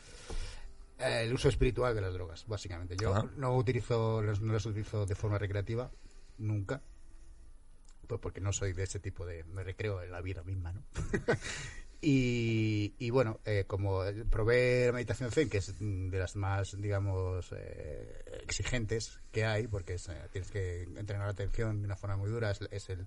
eh, 0.98 1.22
el 1.24 1.32
uso 1.32 1.48
espiritual 1.48 1.94
de 1.94 2.00
las 2.00 2.12
drogas, 2.12 2.44
básicamente. 2.46 2.96
Yo 2.96 3.12
Ajá. 3.12 3.28
no 3.36 3.56
utilizo, 3.56 4.22
no 4.22 4.52
las 4.52 4.66
utilizo 4.66 5.04
de 5.04 5.14
forma 5.16 5.38
recreativa, 5.38 5.90
nunca. 6.38 6.80
Pues 8.04 8.20
porque 8.20 8.40
no 8.40 8.52
soy 8.52 8.72
de 8.72 8.84
ese 8.84 9.00
tipo 9.00 9.26
de... 9.26 9.44
Me 9.44 9.62
recreo 9.62 10.02
en 10.02 10.10
la 10.10 10.20
vida 10.20 10.42
misma, 10.42 10.72
¿no? 10.72 10.82
Y, 12.06 12.94
y 12.98 13.08
bueno, 13.08 13.40
eh, 13.46 13.64
como 13.66 14.02
probé 14.30 14.88
la 14.88 14.92
meditación 14.92 15.30
Zen, 15.30 15.48
que 15.48 15.56
es 15.56 15.74
de 15.78 16.18
las 16.18 16.36
más, 16.36 16.78
digamos, 16.78 17.50
eh, 17.56 18.22
exigentes 18.42 19.20
que 19.32 19.46
hay, 19.46 19.66
porque 19.68 19.94
es, 19.94 20.10
eh, 20.10 20.20
tienes 20.30 20.50
que 20.50 20.82
entrenar 20.82 21.28
la 21.28 21.32
atención 21.32 21.80
de 21.80 21.86
una 21.86 21.96
forma 21.96 22.18
muy 22.18 22.28
dura, 22.28 22.50
es, 22.50 22.60
es 22.70 22.90
el, 22.90 23.06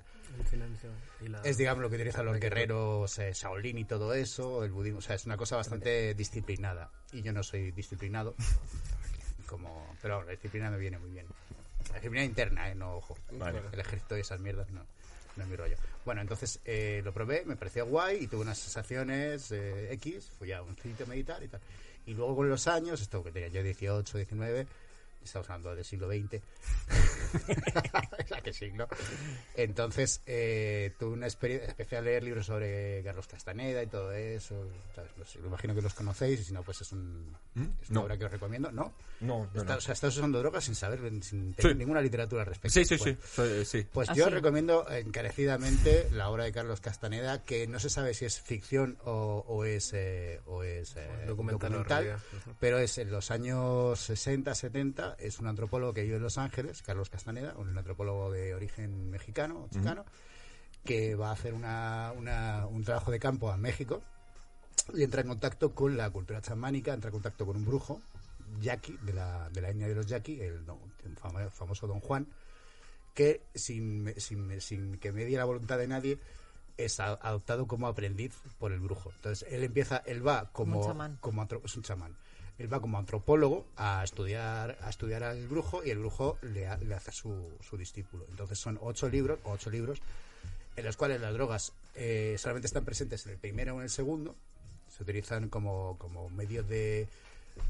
es 1.43 1.57
digamos 1.57 1.83
lo 1.83 1.89
que 1.91 1.95
utilizan 1.97 2.25
los 2.25 2.39
guerreros 2.39 3.19
eh, 3.19 3.33
Shaolin 3.33 3.77
y 3.77 3.85
todo 3.85 4.15
eso, 4.15 4.63
el 4.63 4.71
budismo, 4.71 4.97
o 4.97 5.01
sea, 5.01 5.15
es 5.15 5.27
una 5.27 5.37
cosa 5.37 5.57
bastante 5.57 6.15
disciplinada. 6.15 6.89
Y 7.11 7.21
yo 7.21 7.31
no 7.33 7.43
soy 7.43 7.71
disciplinado, 7.73 8.33
como, 9.45 9.95
pero 10.01 10.15
bueno, 10.15 10.31
la 10.31 10.35
disciplina 10.35 10.71
me 10.71 10.79
viene 10.79 10.97
muy 10.97 11.11
bien. 11.11 11.27
La 11.89 11.95
disciplina 11.95 12.23
interna, 12.23 12.69
eh, 12.69 12.75
no, 12.75 12.97
ojo. 12.97 13.17
Vale. 13.31 13.61
El 13.71 13.79
ejército 13.79 14.17
y 14.17 14.21
esas 14.21 14.39
mierdas, 14.39 14.69
no. 14.71 14.85
No 15.35 15.43
es 15.43 15.49
mi 15.49 15.55
rollo. 15.55 15.77
Bueno, 16.03 16.21
entonces 16.21 16.59
eh, 16.65 17.01
lo 17.03 17.13
probé, 17.13 17.43
me 17.45 17.55
pareció 17.55 17.85
guay 17.85 18.23
y 18.23 18.27
tuve 18.27 18.41
unas 18.41 18.57
sensaciones 18.57 19.51
eh, 19.51 19.93
X. 19.93 20.31
Fui 20.37 20.51
a 20.51 20.61
un 20.61 20.75
sitio 20.77 21.05
a 21.05 21.09
meditar 21.09 21.43
y 21.43 21.47
tal. 21.47 21.61
Y 22.05 22.13
luego 22.13 22.35
con 22.37 22.49
los 22.49 22.67
años, 22.67 23.01
esto 23.01 23.23
que 23.23 23.31
tenía 23.31 23.49
yo 23.49 23.61
18, 23.61 24.17
19, 24.17 24.67
estamos 25.27 25.49
hablando 25.49 25.75
del 25.75 25.85
siglo 25.85 26.07
XX. 26.09 26.41
¿qué 28.43 28.53
siglo? 28.53 28.87
Entonces 29.55 30.21
eh, 30.25 30.93
tuve 30.97 31.13
una 31.13 31.25
experiencia, 31.27 31.69
empecé 31.69 31.97
a 31.97 32.01
leer 32.01 32.23
libros 32.23 32.45
sobre 32.45 33.01
Carlos 33.03 33.27
Castaneda 33.27 33.83
y 33.83 33.87
todo 33.87 34.11
eso. 34.13 34.55
¿sabes? 34.95 35.11
Pues, 35.15 35.35
me 35.39 35.47
imagino 35.47 35.75
que 35.75 35.81
los 35.81 35.93
conocéis 35.93 36.39
y 36.41 36.43
si 36.45 36.53
no, 36.53 36.63
pues 36.63 36.81
es, 36.81 36.91
un, 36.91 37.35
es 37.81 37.89
una 37.89 37.99
No. 37.99 38.05
obra 38.05 38.17
que 38.17 38.25
os 38.25 38.31
recomiendo. 38.31 38.71
¿No? 38.71 38.93
No, 39.19 39.49
no, 39.53 39.61
Está- 39.61 39.73
no. 39.73 39.77
O 39.77 39.81
sea, 39.81 39.93
estás 39.93 40.15
usando 40.15 40.39
drogas 40.39 40.63
sin 40.63 40.75
saber, 40.75 40.99
sin 41.23 41.53
tener 41.53 41.71
Sí. 41.73 41.77
ninguna 41.77 42.01
literatura 42.01 42.41
al 42.43 42.47
respecto. 42.47 42.73
Sí, 42.79 42.85
sí, 42.85 43.17
Bueno, 43.37 43.65
sí, 43.65 43.85
pues 43.91 44.09
¿Ah, 44.09 44.13
yo 44.13 44.29
recomiendo 44.29 44.89
encarecidamente 44.89 46.09
la 46.11 46.29
obra 46.29 46.43
de 46.45 46.51
Carlos 46.51 46.81
Castaneda, 46.81 47.43
que 47.43 47.67
no 47.67 47.79
se 47.79 47.89
sabe 47.89 48.13
si 48.13 48.25
es 48.25 48.39
ficción 48.39 48.97
o, 49.03 49.43
o 49.47 49.65
es, 49.65 49.91
eh, 49.93 50.39
o 50.45 50.63
es 50.63 50.95
eh, 50.95 51.07
Documental 51.25 52.17
pero 52.59 52.77
es 52.79 52.97
en 52.97 53.11
los 53.11 53.31
años 53.31 53.99
60, 53.99 54.53
70, 54.55 55.16
es 55.19 55.39
un 55.39 55.47
antropólogo 55.47 55.93
que 55.93 56.03
vive 56.03 56.17
en 56.17 56.23
Los 56.23 56.37
Ángeles, 56.37 56.81
Carlos 56.81 57.09
Castaneda, 57.09 57.53
un 57.57 57.77
antropólogo 57.77 58.31
de 58.31 58.53
origen 58.55 59.09
mexicano, 59.09 59.67
chicano, 59.71 60.05
que 60.83 61.15
va 61.15 61.29
a 61.29 61.33
hacer 61.33 61.53
una- 61.53 62.13
una- 62.15 62.65
un 62.67 62.83
trabajo 62.83 63.11
de 63.11 63.19
campo 63.19 63.51
a 63.51 63.57
México 63.57 64.01
y 64.93 65.03
entra 65.03 65.21
en 65.21 65.27
contacto 65.27 65.73
con 65.75 65.97
la 65.97 66.09
cultura 66.09 66.41
chamánica, 66.41 66.93
entra 66.93 67.09
en 67.09 67.13
contacto 67.13 67.45
con 67.45 67.57
un 67.57 67.65
brujo, 67.65 68.01
Yaqui, 68.61 68.97
de 69.01 69.13
la, 69.13 69.49
de 69.49 69.61
la 69.61 69.69
etnia 69.69 69.87
de 69.87 69.95
los 69.95 70.05
Yaqui, 70.07 70.39
el, 70.39 70.65
famo- 70.65 71.49
famoso 71.51 71.87
Don 71.87 71.99
Juan, 71.99 72.27
que 73.13 73.41
sin, 73.55 74.13
sin, 74.17 74.61
sin 74.61 74.97
que 74.99 75.11
medie 75.11 75.37
la 75.37 75.45
voluntad 75.45 75.77
de 75.77 75.87
nadie 75.87 76.19
es 76.77 76.99
adoptado 76.99 77.65
como 77.67 77.87
aprendiz 77.87 78.35
por 78.59 78.71
el 78.71 78.79
brujo. 78.79 79.11
Entonces 79.15 79.47
él 79.51 79.63
empieza, 79.63 79.97
él 80.05 80.25
va 80.25 80.51
como, 80.53 80.73
Como 80.75 80.79
un 80.85 80.87
chamán. 80.87 81.17
como 81.19 81.41
antro- 81.41 81.61
es 81.65 81.75
un 81.75 81.81
chamán. 81.83 82.15
Él 82.59 82.71
va 82.71 82.79
como 82.81 82.97
antropólogo 82.97 83.65
a 83.75 84.03
estudiar 84.03 84.77
a 84.81 84.89
estudiar 84.89 85.23
al 85.23 85.47
brujo 85.47 85.83
y 85.83 85.91
el 85.91 85.99
brujo 85.99 86.37
le, 86.41 86.67
ha- 86.67 86.77
le 86.77 86.95
hace 86.95 87.11
su, 87.11 87.49
su 87.61 87.77
discípulo. 87.77 88.25
Entonces 88.29 88.57
son 88.57 88.79
ocho 88.81 89.09
libros, 89.09 89.39
ocho 89.43 89.69
libros 89.69 89.99
en 90.75 90.85
los 90.85 90.97
cuales 90.97 91.21
las 91.21 91.33
drogas 91.33 91.73
eh, 91.95 92.35
solamente 92.39 92.67
están 92.67 92.85
presentes 92.85 93.25
en 93.25 93.33
el 93.33 93.37
primero 93.37 93.73
o 93.75 93.77
en 93.77 93.83
el 93.83 93.89
segundo. 93.89 94.35
Se 94.89 95.03
utilizan 95.03 95.49
como, 95.49 95.97
como 95.99 96.29
medios 96.29 96.67
de, 96.67 97.07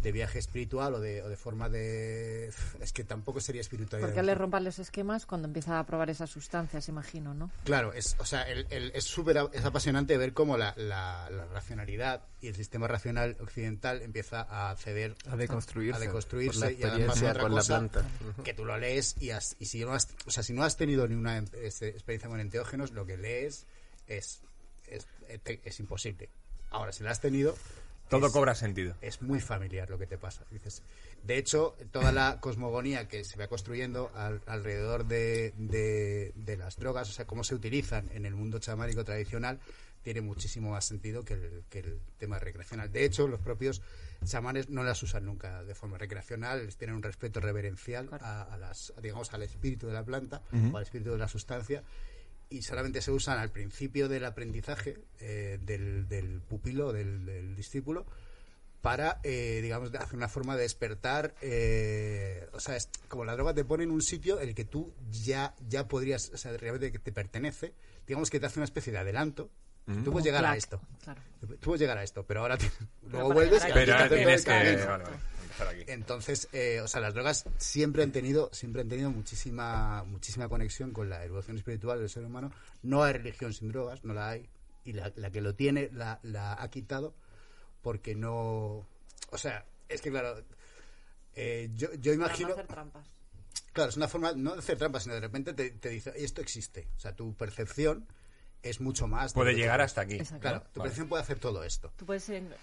de 0.02 0.12
viaje 0.12 0.40
espiritual 0.40 0.94
o 0.96 1.00
de, 1.00 1.22
o 1.24 1.30
de 1.30 1.36
forma 1.38 1.70
de... 1.70 2.52
Es 2.82 2.94
que 2.94 3.04
tampoco 3.04 3.40
sería 3.42 3.62
espiritualidad. 3.62 4.08
Porque 4.10 4.24
le 4.24 4.36
rompan 4.36 4.64
los 4.64 4.80
esquemas 4.80 5.26
cuando 5.26 5.48
empieza 5.48 5.80
a 5.80 5.86
probar 5.86 6.10
esas 6.10 6.30
sustancias, 6.30 6.88
imagino, 6.90 7.34
¿no? 7.34 7.52
Claro, 7.64 7.94
es, 7.94 8.16
o 8.20 8.26
sea, 8.26 8.44
el- 8.44 8.68
el- 8.70 8.92
es 8.96 9.04
súper 9.06 9.38
a- 9.38 9.50
es 9.54 9.66
apasionante 9.66 10.18
ver 10.18 10.34
cómo 10.34 10.58
la, 10.58 10.74
la- 10.78 11.30
la 11.30 11.46
racionalidad 11.48 12.24
y 12.42 12.48
el 12.48 12.56
sistema 12.56 12.88
racional 12.88 13.36
occidental 13.40 14.02
empieza 14.02 14.42
a 14.50 14.76
ceder 14.76 15.16
A 15.30 15.36
deconstruirse. 15.36 15.98
a 15.98 16.00
deconstruirse 16.00 16.60
por 16.60 16.72
la 16.72 16.72
y 16.72 16.84
a 16.84 16.88
dar 16.88 17.06
paso 17.08 17.26
a 17.26 17.30
experiencia 17.30 17.32
otra 17.32 17.42
con 17.44 17.56
la 17.56 17.64
planta. 17.64 18.06
Que 18.44 18.54
tú 18.54 18.66
lo 18.66 18.78
lees 18.78 19.16
y, 19.20 19.32
has- 19.32 19.56
y 19.60 19.66
si 19.66 19.84
no 19.84 19.94
has, 19.94 20.08
o 20.26 20.32
sea, 20.32 20.44
si 20.44 20.54
no 20.54 20.64
has 20.64 20.78
tenido 20.78 21.08
ninguna 21.08 21.38
em- 21.38 21.48
este, 21.62 21.90
experiencia 21.90 22.30
con 22.30 22.40
enteógenos, 22.40 22.92
lo 22.92 23.06
que 23.06 23.18
lees 23.18 23.66
es, 24.08 24.42
es, 24.88 25.08
es, 25.28 25.42
es 25.64 25.80
imposible. 25.80 26.30
Ahora, 26.70 26.92
si 26.92 27.04
la 27.04 27.12
has 27.12 27.22
tenido, 27.22 27.56
Todo 28.10 28.28
es- 28.28 28.34
cobra 28.34 28.56
sentido. 28.56 28.96
es 29.02 29.22
muy 29.22 29.40
familiar 29.40 29.90
lo 29.90 29.98
que 29.98 30.08
te 30.08 30.18
pasa. 30.18 30.46
Dices, 30.52 30.82
de 31.24 31.38
hecho, 31.38 31.76
toda 31.92 32.12
la 32.12 32.40
cosmogonía 32.40 33.08
que 33.08 33.24
se 33.24 33.38
va 33.38 33.48
construyendo 33.48 34.12
al- 34.16 34.42
alrededor 34.48 35.06
de, 35.06 35.54
de- 35.58 36.32
de 36.36 36.58
las 36.58 36.78
drogas, 36.78 37.10
o 37.10 37.12
sea, 37.14 37.26
cómo 37.26 37.44
se 37.44 37.56
utilizan 37.56 38.10
en 38.14 38.26
el 38.26 38.36
mundo 38.36 38.60
chamánico 38.60 39.04
tradicional, 39.04 39.60
tiene 40.04 40.22
muchísimo 40.22 40.72
más 40.72 40.86
sentido 40.86 41.26
que 41.26 41.34
el, 41.34 41.64
que 41.70 41.80
el 41.80 42.00
tema 42.18 42.40
recreacional. 42.40 42.90
De 42.92 43.04
hecho, 43.04 43.28
los 43.28 43.42
propios 43.42 43.82
chamanes 44.24 44.70
no 44.70 44.84
las 44.84 45.04
usan 45.04 45.26
nunca 45.26 45.64
de 45.64 45.76
forma 45.76 45.98
recreacional, 45.98 46.66
les 46.66 46.78
tienen 46.78 46.96
un 46.96 47.04
respeto 47.04 47.42
reverencial 47.42 48.08
a, 48.22 48.44
a 48.44 48.58
las, 48.58 48.94
digamos, 49.02 49.34
al 49.34 49.44
espíritu 49.44 49.86
de 49.88 49.94
la 49.94 50.06
planta 50.06 50.42
o 50.72 50.78
al 50.78 50.84
espíritu 50.84 51.12
de 51.12 51.18
la 51.18 51.28
sustancia 51.28 51.84
y 52.50 52.62
solamente 52.62 53.02
se 53.02 53.12
usan 53.12 53.40
al 53.40 53.50
principio 53.52 54.08
del 54.10 54.26
aprendizaje 54.26 54.98
eh, 55.20 55.60
del, 55.62 56.08
del 56.08 56.42
pupilo, 56.42 56.94
del, 56.94 57.26
del 57.26 57.56
discípulo, 57.56 58.06
para, 58.82 59.20
eh, 59.24 59.60
digamos, 59.62 59.92
de- 59.92 59.98
hacer 59.98 60.16
una 60.16 60.30
forma 60.30 60.56
de 60.56 60.62
despertar. 60.64 61.34
eh, 61.42 62.48
o 62.54 62.60
sea, 62.60 62.76
es 62.78 62.90
como 63.08 63.26
la 63.26 63.34
droga 63.36 63.54
te 63.54 63.66
pone 63.66 63.84
en 63.84 63.92
un 63.92 64.02
sitio 64.02 64.40
en 64.40 64.50
el 64.50 64.56
que 64.56 64.66
tú 64.66 64.94
ya, 65.12 65.56
ya 65.68 65.88
podrías, 65.88 66.32
o 66.34 66.38
sea, 66.38 66.56
realmente 66.56 66.92
que 66.92 67.00
te 67.00 67.12
pertenece, 67.12 67.74
digamos 68.08 68.30
que 68.30 68.40
te 68.40 68.46
hace 68.46 68.60
una 68.60 68.66
especie 68.66 68.94
de 68.94 69.00
adelanto. 69.00 69.50
Tú 70.04 70.12
puedes 70.12 70.26
llegar 70.26 70.44
a 70.44 70.58
esto. 70.58 70.82
Claro. 71.04 71.22
Tú 71.40 71.48
puedes 71.62 71.80
llegar 71.80 71.98
a 71.98 72.04
esto, 72.04 72.26
pero 72.26 72.42
ahora 72.42 72.58
te- 72.58 72.70
luego 73.10 73.32
vuelves 73.34 73.64
Pero 73.74 73.94
ahora 73.94 74.10
tienes 74.10 74.44
que... 74.44 74.52
aquí. 75.66 75.84
Entonces, 75.88 76.48
eh, 76.52 76.82
o 76.82 76.88
sea, 76.88 77.02
las 77.02 77.14
drogas 77.14 77.46
siempre 77.58 78.04
han 78.04 78.12
tenido, 78.12 78.50
siempre 78.54 78.82
han 78.82 78.90
tenido 78.90 79.10
muchísima, 79.12 80.04
muchísima 80.04 80.48
conexión 80.50 80.92
con 80.92 81.10
la 81.10 81.24
evolución 81.24 81.58
espiritual 81.58 82.00
del 82.00 82.10
ser 82.10 82.24
humano. 82.26 82.52
No 82.84 83.04
hay 83.04 83.14
religión 83.14 83.54
sin 83.54 83.70
drogas, 83.70 84.04
no 84.04 84.14
la 84.14 84.30
hay. 84.30 84.50
Y 84.86 84.94
la, 84.94 85.12
la 85.16 85.32
que 85.32 85.42
lo 85.42 85.56
tiene 85.56 85.90
la, 85.94 86.20
la 86.24 86.62
ha 86.62 86.70
quitado 86.70 87.14
porque 87.82 88.16
no, 88.16 88.86
o 89.32 89.38
sea, 89.38 89.66
es 89.90 90.02
que 90.02 90.10
claro, 90.12 90.44
eh, 91.36 91.70
yo, 91.76 91.94
yo 91.96 92.12
Para 92.14 92.16
imagino, 92.16 92.48
no 92.50 92.54
hacer 92.56 92.68
trampas. 92.68 93.08
claro, 93.74 93.90
es 93.90 93.98
una 93.98 94.08
forma 94.08 94.32
no 94.34 94.54
de 94.54 94.60
hacer 94.60 94.78
trampas, 94.78 95.04
sino 95.04 95.16
de 95.16 95.22
repente 95.22 95.54
te, 95.54 95.72
te 95.72 95.90
dice 95.90 96.14
esto 96.16 96.42
existe. 96.42 96.88
O 96.98 97.00
sea, 97.00 97.16
tu 97.16 97.34
percepción 97.36 98.08
es 98.64 98.82
mucho 98.82 99.08
más. 99.08 99.32
de 99.34 99.36
Puede 99.36 99.54
llegar 99.54 99.82
hasta 99.82 100.02
aquí. 100.02 100.16
Exacto. 100.16 100.40
Claro, 100.42 100.60
tu 100.74 100.80
Vale. 100.80 100.90
percepción 100.90 101.08
puede 101.10 101.24
hacer 101.24 101.40
todo 101.40 101.64
esto. 101.64 101.92
Tú 101.96 102.06
puedes 102.06 102.28
en- 102.30 102.54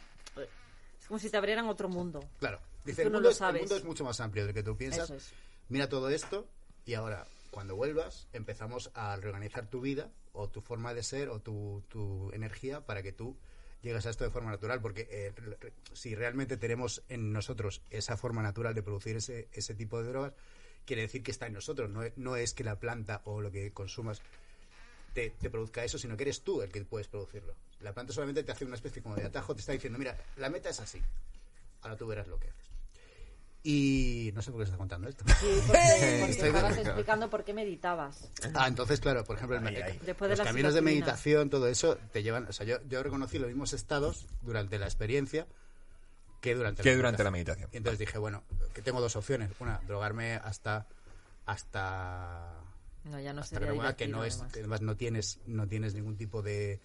Es 1.01 1.07
como 1.09 1.19
si 1.21 1.29
te 1.31 1.37
abrieran 1.37 1.67
otro 1.69 1.89
mundo. 1.89 2.27
Claro. 2.39 2.61
Dice, 2.85 3.03
no 3.05 3.07
el, 3.09 3.13
mundo 3.15 3.21
lo 3.21 3.31
es, 3.31 3.37
el 3.37 3.39
sabes. 3.39 3.61
mundo 3.63 3.77
es 3.77 3.85
mucho 3.85 4.05
más 4.05 4.21
amplio 4.21 4.45
del 4.45 4.55
que 4.55 4.63
tú 4.63 4.77
piensas. 4.77 5.11
Es. 5.11 5.33
Mira 5.69 5.89
todo 5.89 6.09
esto 6.11 6.47
y 6.85 6.95
ahora, 6.95 7.27
cuando 7.51 7.75
vuelvas, 7.77 8.29
empezamos 8.33 8.91
a 8.95 9.17
reorganizar 9.17 9.67
tu 9.69 9.81
vida 9.81 10.11
o 10.33 10.49
tu 10.49 10.61
forma 10.61 10.93
de 10.95 11.03
ser 11.03 11.29
o 11.31 11.41
tu, 11.41 11.83
tu 11.89 12.31
energía 12.33 12.81
para 12.85 13.03
que 13.03 13.13
tú 13.13 13.37
llegues 13.83 14.05
a 14.07 14.11
esto 14.11 14.25
de 14.25 14.31
forma 14.31 14.51
natural. 14.51 14.81
Porque 14.83 15.07
eh, 15.11 15.33
re- 15.37 15.73
si 15.93 16.15
realmente 16.15 16.57
tenemos 16.57 17.03
en 17.09 17.33
nosotros 17.33 17.81
esa 17.91 18.17
forma 18.17 18.43
natural 18.43 18.75
de 18.75 18.83
producir 18.83 19.17
ese, 19.17 19.49
ese 19.53 19.75
tipo 19.75 20.03
de 20.03 20.09
drogas, 20.11 20.33
quiere 20.85 21.03
decir 21.03 21.23
que 21.23 21.31
está 21.31 21.47
en 21.47 21.55
nosotros. 21.55 21.89
No 21.91 22.03
es, 22.03 22.13
no 22.19 22.37
es 22.37 22.53
que 22.53 22.65
la 22.65 22.79
planta 22.79 23.23
o 23.25 23.41
lo 23.41 23.51
que 23.51 23.73
consumas 23.73 24.21
te, 25.15 25.31
te 25.31 25.49
produzca 25.49 25.85
eso, 25.85 25.97
sino 25.97 26.17
que 26.17 26.25
eres 26.25 26.43
tú 26.43 26.61
el 26.61 26.71
que 26.71 26.85
puedes 26.85 27.09
producirlo. 27.09 27.55
La 27.81 27.93
planta 27.95 28.13
solamente 28.13 28.43
te 28.43 28.53
hace 28.53 28.65
una 28.65 28.75
especie 28.75 29.01
como 29.03 29.15
de 29.15 29.25
atajo, 29.25 29.55
te 29.55 29.61
está 29.61 29.73
diciendo, 29.73 29.99
mira, 29.99 30.19
la 30.37 30.51
meta 30.51 30.69
es 30.71 30.81
así. 30.81 31.01
Ahora 31.83 31.97
tú 31.97 32.07
verás 32.07 32.27
lo 32.27 32.39
que 32.41 32.49
haces. 32.49 32.65
Y 33.67 34.31
no 34.35 34.43
sé 34.43 34.51
por 34.51 34.61
qué 34.61 34.65
estás 34.65 34.77
contando 34.77 35.09
esto. 35.09 35.25
Sí, 35.41 35.47
porque, 35.67 35.81
porque 36.21 36.33
Estoy 36.33 36.49
estabas 36.49 36.77
explicando 36.77 37.31
por 37.31 37.45
qué 37.45 37.55
meditabas. 37.55 38.29
Ah, 38.53 38.69
entonces, 38.69 39.01
claro, 39.01 39.25
por 39.25 39.37
ejemplo, 39.37 39.57
el 39.57 39.67
Ahí, 39.67 39.77
ahí. 39.77 39.99
Después 40.05 40.29
de 40.29 40.37
los 40.37 40.39
la 40.41 40.45
caminos 40.45 40.75
de 40.75 40.83
meditación, 40.83 41.49
todo 41.49 41.67
eso, 41.67 41.97
te 42.13 42.23
llevan. 42.23 42.47
O 42.47 42.53
sea, 42.53 42.67
yo, 42.67 42.77
yo 42.87 43.03
reconocí 43.03 43.39
los 43.39 43.49
mismos 43.49 43.73
estados 43.73 44.27
durante 44.43 44.79
la 44.79 44.85
experiencia 44.85 45.47
que 46.43 46.55
durante 46.55 46.83
Que 46.83 46.95
durante 46.95 47.25
la 47.25 47.31
meditación. 47.31 47.71
Y 47.73 47.79
entonces 47.79 47.99
dije, 47.99 48.19
bueno, 48.19 48.45
que 48.75 48.83
tengo 48.83 49.01
dos 49.01 49.17
opciones. 49.17 49.51
Una, 49.59 49.81
drogarme 49.87 50.35
hasta. 50.35 50.87
hasta. 51.47 52.61
No, 53.05 53.19
ya 53.19 53.33
no 53.33 53.41
hasta 53.41 53.61
que 53.97 54.09
no 54.09 54.25
es. 54.25 54.35
además. 54.35 54.53
que 54.53 54.59
además 54.59 54.83
no 54.83 54.95
tienes, 54.95 55.41
no 55.47 55.67
tienes 55.67 55.95
ningún 55.95 56.19
tipo 56.19 56.43
de. 56.43 56.81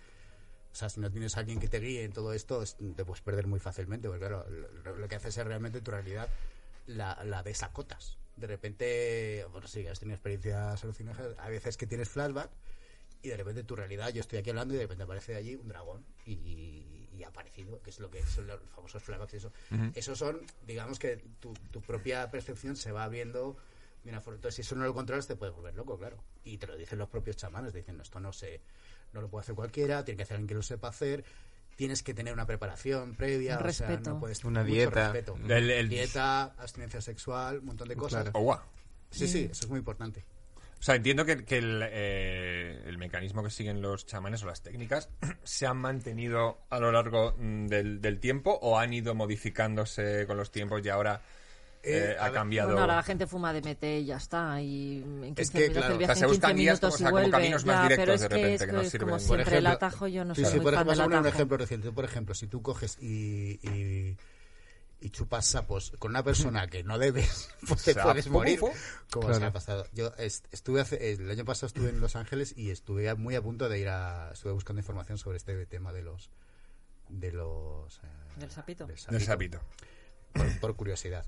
O 0.71 0.75
sea, 0.75 0.87
si 0.87 1.01
no 1.01 1.11
tienes 1.11 1.35
a 1.35 1.41
alguien 1.41 1.59
que 1.59 1.67
te 1.67 1.81
guíe 1.81 2.05
en 2.05 2.13
todo 2.13 2.31
esto, 2.31 2.63
es- 2.63 2.77
te 2.95 3.03
puedes 3.03 3.21
perder 3.21 3.47
muy 3.47 3.59
fácilmente. 3.59 4.07
Porque, 4.07 4.21
claro, 4.21 4.45
lo, 4.85 4.95
lo 4.95 5.07
que 5.09 5.15
haces 5.15 5.37
es 5.37 5.45
realmente 5.45 5.81
tu 5.81 5.91
realidad 5.91 6.29
la, 6.89 7.23
la 7.23 7.43
desacotas. 7.43 8.17
De 8.35 8.47
repente, 8.47 9.45
bueno, 9.51 9.67
sí, 9.67 9.85
has 9.87 9.99
tenido 9.99 10.15
experiencias 10.15 10.83
alucinógenas. 10.83 11.37
A 11.39 11.49
veces 11.49 11.77
que 11.77 11.87
tienes 11.87 12.09
flashback 12.09 12.49
y 13.21 13.29
de 13.29 13.37
repente 13.37 13.63
tu 13.63 13.75
realidad, 13.75 14.09
yo 14.13 14.21
estoy 14.21 14.39
aquí 14.39 14.49
hablando 14.49 14.73
y 14.73 14.77
de 14.77 14.83
repente 14.83 15.03
aparece 15.03 15.35
allí 15.35 15.55
un 15.55 15.67
dragón 15.67 16.05
y, 16.25 17.09
y 17.13 17.23
ha 17.23 17.27
aparecido, 17.27 17.81
que 17.81 17.89
es 17.89 17.99
lo 17.99 18.09
que 18.09 18.25
son 18.25 18.47
los 18.47 18.61
famosos 18.73 19.03
flashbacks. 19.03 19.33
y 19.33 19.37
Eso. 19.37 19.51
Esos 19.93 20.17
son, 20.17 20.41
digamos 20.65 20.99
que 20.99 21.17
tu, 21.39 21.53
tu 21.71 21.81
propia 21.81 22.31
percepción 22.31 22.75
se 22.75 22.91
va 22.93 23.07
viendo 23.09 23.57
de 24.03 24.11
una 24.11 24.21
forma. 24.21 24.35
Entonces, 24.37 24.55
si 24.55 24.61
eso 24.61 24.75
no 24.75 24.85
lo 24.85 24.93
controlas, 24.93 25.27
te 25.27 25.35
puedes 25.35 25.53
volver 25.53 25.75
loco, 25.75 25.97
claro. 25.97 26.23
Y 26.45 26.57
te 26.57 26.67
lo 26.67 26.77
dicen 26.77 26.97
los 26.97 27.09
propios 27.09 27.35
chamanes, 27.35 27.73
te 27.73 27.79
dicen, 27.79 27.97
no, 27.97 28.03
esto 28.03 28.21
no 28.21 28.31
se, 28.31 28.61
no 29.11 29.21
lo 29.21 29.29
puede 29.29 29.41
hacer 29.41 29.55
cualquiera, 29.55 30.05
tiene 30.05 30.15
que 30.15 30.23
hacer 30.23 30.35
alguien 30.35 30.47
que 30.47 30.55
lo 30.55 30.63
sepa 30.63 30.87
hacer. 30.87 31.25
Tienes 31.79 32.03
que 32.03 32.13
tener 32.13 32.33
una 32.33 32.45
preparación 32.45 33.15
previa, 33.15 33.57
Un 33.57 33.65
o 33.65 33.71
sea, 33.71 33.87
respeto. 33.87 34.09
no 34.09 34.19
puedes 34.19 34.43
Una 34.43 34.63
mucho 34.63 34.73
dieta. 34.73 35.13
respeto. 35.13 35.37
El- 35.47 35.71
el- 35.71 35.87
Dieta, 35.87 36.43
abstinencia 36.57 36.99
sexual, 36.99 37.59
un 37.59 37.67
montón 37.67 37.87
de 37.87 37.95
cosas. 37.95 38.23
Claro. 38.23 38.37
Oh, 38.37 38.41
guau. 38.41 38.59
Sí, 39.11 39.29
sí, 39.29 39.47
eso 39.49 39.63
es 39.63 39.69
muy 39.69 39.79
importante. 39.79 40.25
O 40.77 40.83
sea, 40.83 40.95
entiendo 40.95 41.23
que, 41.23 41.45
que 41.45 41.57
el, 41.59 41.81
eh, 41.89 42.83
el 42.85 42.97
mecanismo 42.97 43.41
que 43.45 43.49
siguen 43.49 43.81
los 43.81 44.05
chamanes 44.05 44.43
o 44.43 44.47
las 44.47 44.61
técnicas 44.61 45.07
se 45.45 45.67
han 45.67 45.77
mantenido 45.77 46.59
a 46.69 46.79
lo 46.81 46.91
largo 46.91 47.33
mm, 47.37 47.67
del, 47.67 48.01
del 48.01 48.19
tiempo 48.19 48.59
o 48.61 48.77
han 48.77 48.91
ido 48.91 49.15
modificándose 49.15 50.27
con 50.27 50.35
los 50.35 50.51
tiempos 50.51 50.81
y 50.85 50.89
ahora 50.89 51.21
eh, 51.83 52.11
Eh, 52.11 52.17
ha 52.19 52.23
ver, 52.25 52.33
cambiado. 52.33 52.67
Bueno, 52.69 52.81
ahora 52.81 52.95
la 52.97 53.03
gente 53.03 53.25
fuma 53.27 53.53
DMT 53.53 53.83
y 54.01 54.05
ya 54.05 54.17
está. 54.17 54.61
Y 54.61 54.97
en 55.03 55.21
15 55.35 55.41
Es 55.41 55.51
que, 55.51 55.71
claro, 55.71 55.87
el 55.87 55.93
o 55.93 55.97
viaje 55.97 56.15
sea, 56.15 56.19
se 56.19 56.25
en 56.25 56.31
15 56.31 56.37
buscan 56.47 56.55
guías 56.57 56.79
como- 56.79 56.89
minutos 56.89 56.93
o 56.93 56.95
y 56.95 56.97
sea, 56.99 57.09
como 57.09 57.21
vuelve. 57.21 57.31
caminos 57.31 57.65
más 57.65 57.75
Ya, 57.75 57.83
directos 57.83 58.03
pero 58.03 58.13
es 58.13 58.21
de 58.21 58.27
que 58.27 58.35
repente 58.35 58.55
es, 58.55 58.61
que 58.69 58.71
no 58.73 58.81
es 58.81 58.89
sirven. 58.89 59.07
como 59.07 59.17
Por 59.17 59.25
siempre 59.37 59.57
el 59.57 59.67
atajo. 59.67 60.07
Yo 60.07 60.25
no 60.25 60.35
sí, 60.35 60.41
soy 60.43 60.51
sí, 60.51 60.57
muy 60.57 60.63
por 60.65 60.73
fan 60.73 60.87
ejemplo, 60.89 61.05
del 61.09 61.19
un 61.21 61.27
ejemplo 61.27 61.57
reciente. 61.57 61.91
Por 61.91 62.05
ejemplo, 62.05 62.35
si 62.35 62.47
tú 62.47 62.61
coges 62.61 62.97
y, 63.01 63.59
y, 63.67 64.17
y 65.01 65.09
chupas 65.11 65.45
sapos 65.45 65.93
con 65.99 66.11
una 66.11 66.21
persona 66.23 66.67
que 66.67 66.83
no 66.83 66.97
debes, 66.99 67.49
pues 67.67 67.83
te 67.83 67.95
puedes 67.95 68.27
morir. 68.29 68.59
Como 68.59 69.27
Claro. 69.27 69.39
se 69.39 69.45
ha 69.45 69.51
pasado. 69.53 69.85
Yo 69.93 70.11
est- 70.17 70.45
estuve 70.51 70.81
hace, 70.81 71.13
el 71.13 71.31
año 71.31 71.45
pasado 71.45 71.67
estuve 71.67 71.89
en 71.89 72.01
Los 72.01 72.17
Ángeles 72.17 72.53
y 72.57 72.71
estuve 72.71 73.13
muy 73.15 73.35
a 73.35 73.41
punto 73.41 73.69
de 73.69 73.79
ir 73.79 73.87
a. 73.87 74.31
Estuve 74.33 74.51
buscando 74.51 74.81
información 74.81 75.17
sobre 75.17 75.37
este 75.37 75.65
tema 75.65 75.93
de 75.93 76.01
los. 76.01 76.29
de 77.07 77.31
los. 77.31 77.97
eh, 77.99 78.07
Del 78.35 78.51
sapito. 78.51 78.85
Del 78.85 79.21
sapito. 79.21 79.59
por, 80.33 80.59
por 80.59 80.75
curiosidad. 80.75 81.25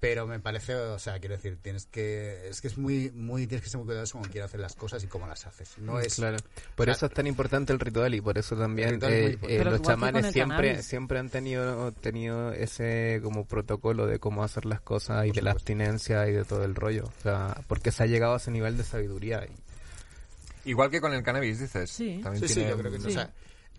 Pero 0.00 0.26
me 0.26 0.40
parece, 0.40 0.74
o 0.74 0.98
sea, 0.98 1.18
quiero 1.18 1.34
decir, 1.36 1.58
tienes 1.60 1.84
que, 1.84 2.48
es 2.48 2.62
que 2.62 2.68
es 2.68 2.78
muy, 2.78 3.10
muy, 3.10 3.46
tienes 3.46 3.62
que 3.64 3.68
ser 3.68 3.76
muy 3.78 3.86
cuidadoso 3.86 4.18
con 4.18 4.30
quieres 4.30 4.46
hacer 4.48 4.58
las 4.60 4.74
cosas 4.74 5.04
y 5.04 5.06
cómo 5.06 5.26
las 5.26 5.46
haces. 5.46 5.76
No 5.76 6.00
es, 6.00 6.14
Claro. 6.14 6.38
Por 6.74 6.84
o 6.84 6.86
sea, 6.86 6.94
eso 6.94 7.06
es 7.06 7.12
tan 7.12 7.26
importante 7.26 7.74
el 7.74 7.78
ritual 7.80 8.14
y 8.14 8.22
por 8.22 8.38
eso 8.38 8.56
también 8.56 8.98
eh, 9.02 9.36
eh, 9.42 9.62
los 9.62 9.82
chamanes 9.82 10.32
siempre 10.32 10.56
cannabis. 10.68 10.86
siempre 10.86 11.18
han 11.18 11.28
tenido 11.28 11.92
tenido 11.92 12.50
ese 12.52 13.20
como 13.22 13.44
protocolo 13.44 14.06
de 14.06 14.18
cómo 14.18 14.42
hacer 14.42 14.64
las 14.64 14.80
cosas 14.80 15.26
y 15.26 15.28
Por 15.28 15.36
de 15.36 15.42
la 15.42 15.50
abstinencia 15.50 16.26
y 16.28 16.32
de 16.32 16.44
todo 16.46 16.64
el 16.64 16.74
rollo. 16.74 17.04
O 17.18 17.22
sea, 17.22 17.60
porque 17.68 17.92
se 17.92 18.02
ha 18.02 18.06
llegado 18.06 18.32
a 18.32 18.36
ese 18.38 18.50
nivel 18.50 18.78
de 18.78 18.84
sabiduría. 18.84 19.44
y- 19.44 20.70
Igual 20.70 20.90
que 20.90 21.00
con 21.02 21.12
el 21.12 21.22
cannabis, 21.22 21.58
dices. 21.60 21.90
Sí. 21.90 22.20
También 22.22 22.48
Sí, 22.48 22.54
sí, 22.54 22.66
yo 22.66 22.76
creo 22.78 22.90
que 22.90 23.00
Sí. 23.00 23.06
o 23.08 23.10
sea, 23.10 23.30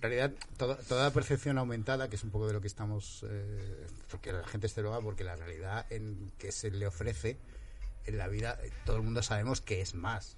realidad 0.02 0.32
toda, 0.58 0.76
toda 0.78 1.12
percepción 1.12 1.58
aumentada, 1.58 2.10
que 2.10 2.16
es 2.16 2.24
un 2.24 2.32
poco 2.32 2.48
de 2.48 2.54
lo 2.54 2.62
que 2.62 2.68
estamos, 2.68 3.26
eh, 3.30 3.88
porque 4.10 4.34
la 4.34 4.46
gente 4.48 4.68
se 4.68 4.82
droga, 4.82 5.00
porque 5.02 5.24
la 5.24 5.36
realidad 5.36 5.86
en 5.92 6.32
que 6.38 6.52
se 6.52 6.72
le 6.72 6.88
ofrece 6.88 7.38
en 8.06 8.18
la 8.18 8.28
vida, 8.28 8.58
eh, 8.64 8.72
todo 8.86 8.98
el 8.98 9.04
mundo 9.04 9.22
sabemos 9.24 9.62
que 9.62 9.82
es 9.82 9.94
más. 9.96 10.38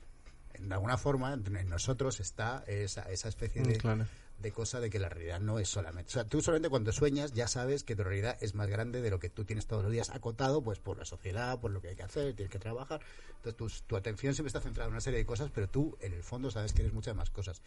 En 0.54 0.71
alguna 0.71 0.97
forma, 0.97 1.34
en 1.34 1.69
nosotros 1.69 2.19
está 2.19 2.63
esa, 2.67 3.10
esa 3.12 3.30
especie 3.30 3.63
de, 3.63 3.76
Mm, 3.76 3.80
claro. 3.80 4.08
de 4.39 4.52
cosa 4.52 4.80
de 4.80 4.89
que 4.89 4.99
la 4.99 5.10
realidad 5.10 5.39
no 5.39 5.58
es 5.58 5.69
solamente. 5.69 6.10
O 6.10 6.13
sea, 6.13 6.26
tú 6.26 6.41
solamente 6.41 6.69
cuando 6.69 6.91
sueñas 6.91 7.34
ya 7.34 7.47
sabes 7.47 7.84
que 7.84 7.95
tu 7.95 8.04
realidad 8.04 8.38
es 8.41 8.54
más 8.54 8.67
grande 8.67 9.02
de 9.02 9.10
lo 9.10 9.19
que 9.19 9.30
tú 9.30 9.45
tienes 9.45 9.65
todos 9.65 9.84
los 9.84 9.91
días 9.91 10.10
acotado, 10.12 10.62
pues 10.62 10.80
por 10.80 10.97
la 10.97 11.06
sociedad, 11.06 11.60
por 11.60 11.71
lo 11.71 11.82
que 11.82 11.89
hay 11.89 11.95
que 11.95 12.04
hacer, 12.04 12.36
tienes 12.36 12.52
que 12.52 12.60
trabajar. 12.60 13.02
Entonces 13.38 13.56
tu, 13.56 13.88
tu 13.88 13.95
atención 13.95 14.36
siempre 14.36 14.49
está 14.49 14.62
centrada 14.62 14.88
en 14.88 14.93
una 14.93 15.02
serie 15.02 15.19
de 15.19 15.26
cosas, 15.26 15.49
pero 15.52 15.67
tú 15.67 15.97
en 16.02 16.13
el 16.13 16.23
fondo 16.23 16.52
sabes 16.52 16.73
que 16.73 16.82
eres 16.82 16.93
muchas 16.93 17.15
más 17.15 17.30
cosas. 17.32 17.62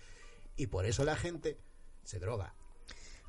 Y 0.56 0.68
por 0.68 0.86
eso 0.86 1.04
la 1.04 1.16
gente 1.16 1.58
se 2.06 2.18
droga. 2.18 2.54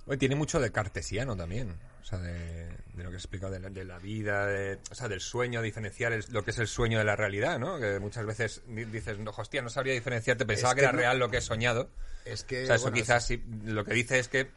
Oye, 0.06 0.18
tiene 0.18 0.36
mucho 0.36 0.60
de 0.62 0.72
cartesiano 0.72 1.36
también. 1.36 1.76
O 2.02 2.06
sea, 2.10 2.20
de, 2.20 2.68
de 2.94 3.04
lo 3.04 3.10
que 3.10 3.16
he 3.16 3.20
explicado 3.20 3.52
de 3.52 3.60
la, 3.60 3.70
de 3.70 3.84
la 3.84 4.00
vida, 4.00 4.46
de- 4.46 4.80
o 4.90 4.96
sea, 4.96 5.10
del 5.10 5.20
sueño, 5.20 5.62
diferenciar 5.62 6.13
el- 6.13 6.24
lo 6.32 6.42
que 6.46 6.52
es 6.52 6.58
el 6.60 6.68
sueño 6.70 6.98
de 7.00 7.04
la 7.04 7.18
realidad, 7.18 7.60
¿no? 7.60 7.78
Que 7.80 8.00
muchas 8.00 8.26
veces 8.26 8.62
di- 8.66 8.86
dices, 8.86 9.20
no, 9.20 9.32
hostia, 9.32 9.62
no 9.62 9.70
sabría 9.70 9.94
diferenciarte, 9.94 10.46
pensaba 10.46 10.72
Es 10.72 10.76
que, 10.76 10.80
que 10.80 10.86
era 10.86 10.94
no- 10.94 11.00
real 11.00 11.20
lo 11.20 11.30
que 11.30 11.38
he 11.38 11.42
soñado. 11.42 11.90
Es 12.24 12.46
que 12.46 12.63
O 12.63 12.66
sea, 12.68 12.76
eso 12.76 12.84
bueno, 12.86 12.96
quizás 12.96 13.26
sí, 13.28 13.44
lo 13.66 13.84
que 13.84 13.94
dice 13.94 14.20
es 14.20 14.30
que 14.30 14.52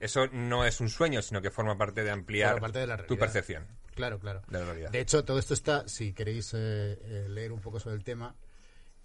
eso 0.00 0.26
no 0.32 0.64
es 0.64 0.80
un 0.80 0.88
sueño, 0.88 1.22
sino 1.22 1.40
que 1.40 1.52
forma 1.52 1.78
parte 1.78 2.02
de 2.02 2.10
ampliar 2.10 2.58
parte 2.60 2.80
de 2.80 2.86
la 2.88 2.96
tu 3.06 3.16
percepción 3.16 3.64
Claro, 3.94 4.18
claro. 4.18 4.42
de 4.48 4.58
la 4.58 4.64
realidad. 4.64 4.90
De 4.90 4.98
hecho, 5.00 5.24
todo 5.24 5.38
esto 5.38 5.54
está, 5.54 5.86
si 5.88 6.12
queréis 6.12 6.52
eh, 6.54 6.98
eh, 7.04 7.26
leer 7.28 7.52
un 7.52 7.60
poco 7.60 7.78
sobre 7.78 7.94
el 7.94 8.02
tema, 8.02 8.34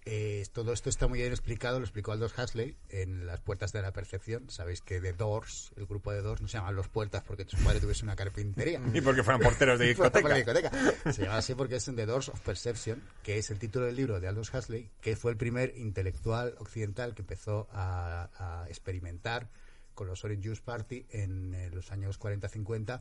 eh, 0.06 0.44
todo 0.52 0.72
esto 0.72 0.90
está 0.90 1.06
muy 1.06 1.20
bien 1.20 1.32
explicado, 1.32 1.78
lo 1.78 1.84
explicó 1.84 2.12
Aldous 2.12 2.38
Huxley 2.38 2.76
en 2.90 3.26
Las 3.26 3.40
Puertas 3.40 3.72
de 3.72 3.80
la 3.80 3.92
Percepción. 3.92 4.50
Sabéis 4.50 4.82
que 4.82 5.00
The 5.00 5.14
Doors, 5.14 5.72
el 5.76 5.86
grupo 5.86 6.12
de 6.12 6.20
Doors, 6.20 6.42
no 6.42 6.48
se 6.48 6.58
llaman 6.58 6.76
Los 6.76 6.88
Puertas 6.88 7.24
porque 7.24 7.46
su 7.48 7.56
padre 7.64 7.80
tuviese 7.80 8.04
una 8.04 8.14
carpintería. 8.14 8.80
Y 8.92 9.00
porque 9.00 9.22
fueran 9.22 9.40
porteros 9.40 9.78
de 9.78 9.86
discoteca. 9.88 10.34
discoteca. 10.34 10.70
Se 11.12 11.22
llama 11.22 11.38
así 11.38 11.54
porque 11.54 11.76
es 11.76 11.88
en 11.88 11.96
The 11.96 12.06
Doors 12.06 12.28
of 12.28 12.40
Perception, 12.40 13.02
que 13.22 13.38
es 13.38 13.50
el 13.50 13.58
título 13.58 13.86
del 13.86 13.96
libro 13.96 14.20
de 14.20 14.28
Aldous 14.28 14.52
Huxley, 14.52 14.90
que 15.00 15.16
fue 15.16 15.32
el 15.32 15.38
primer 15.38 15.72
intelectual 15.76 16.54
occidental 16.58 17.14
que 17.14 17.22
empezó 17.22 17.66
a, 17.72 18.28
a 18.62 18.68
experimentar 18.68 19.48
con 19.94 20.06
los 20.06 20.22
Orange 20.24 20.48
Juice 20.48 20.62
Party 20.62 21.06
en, 21.10 21.54
eh, 21.54 21.70
los 21.72 21.92
años 21.92 22.20
40-50 22.20 23.00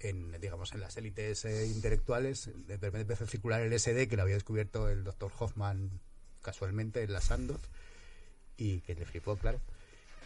en 0.00 0.38
digamos 0.40 0.72
en 0.74 0.80
las 0.80 0.96
élites 0.96 1.44
eh, 1.44 1.66
intelectuales 1.68 2.50
de 2.66 2.74
repente 2.74 3.02
empezó 3.02 3.24
a 3.24 3.28
circular 3.28 3.62
el 3.62 3.78
SD 3.78 4.08
que 4.08 4.16
lo 4.16 4.22
había 4.22 4.34
descubierto 4.34 4.88
el 4.88 5.04
doctor 5.04 5.30
Hoffman 5.38 6.00
casualmente 6.44 7.02
en 7.02 7.12
la 7.12 7.20
Sandoz 7.20 7.62
y 8.56 8.78
que 8.82 8.94
le 8.94 9.04
flipó 9.04 9.36
claro 9.36 9.60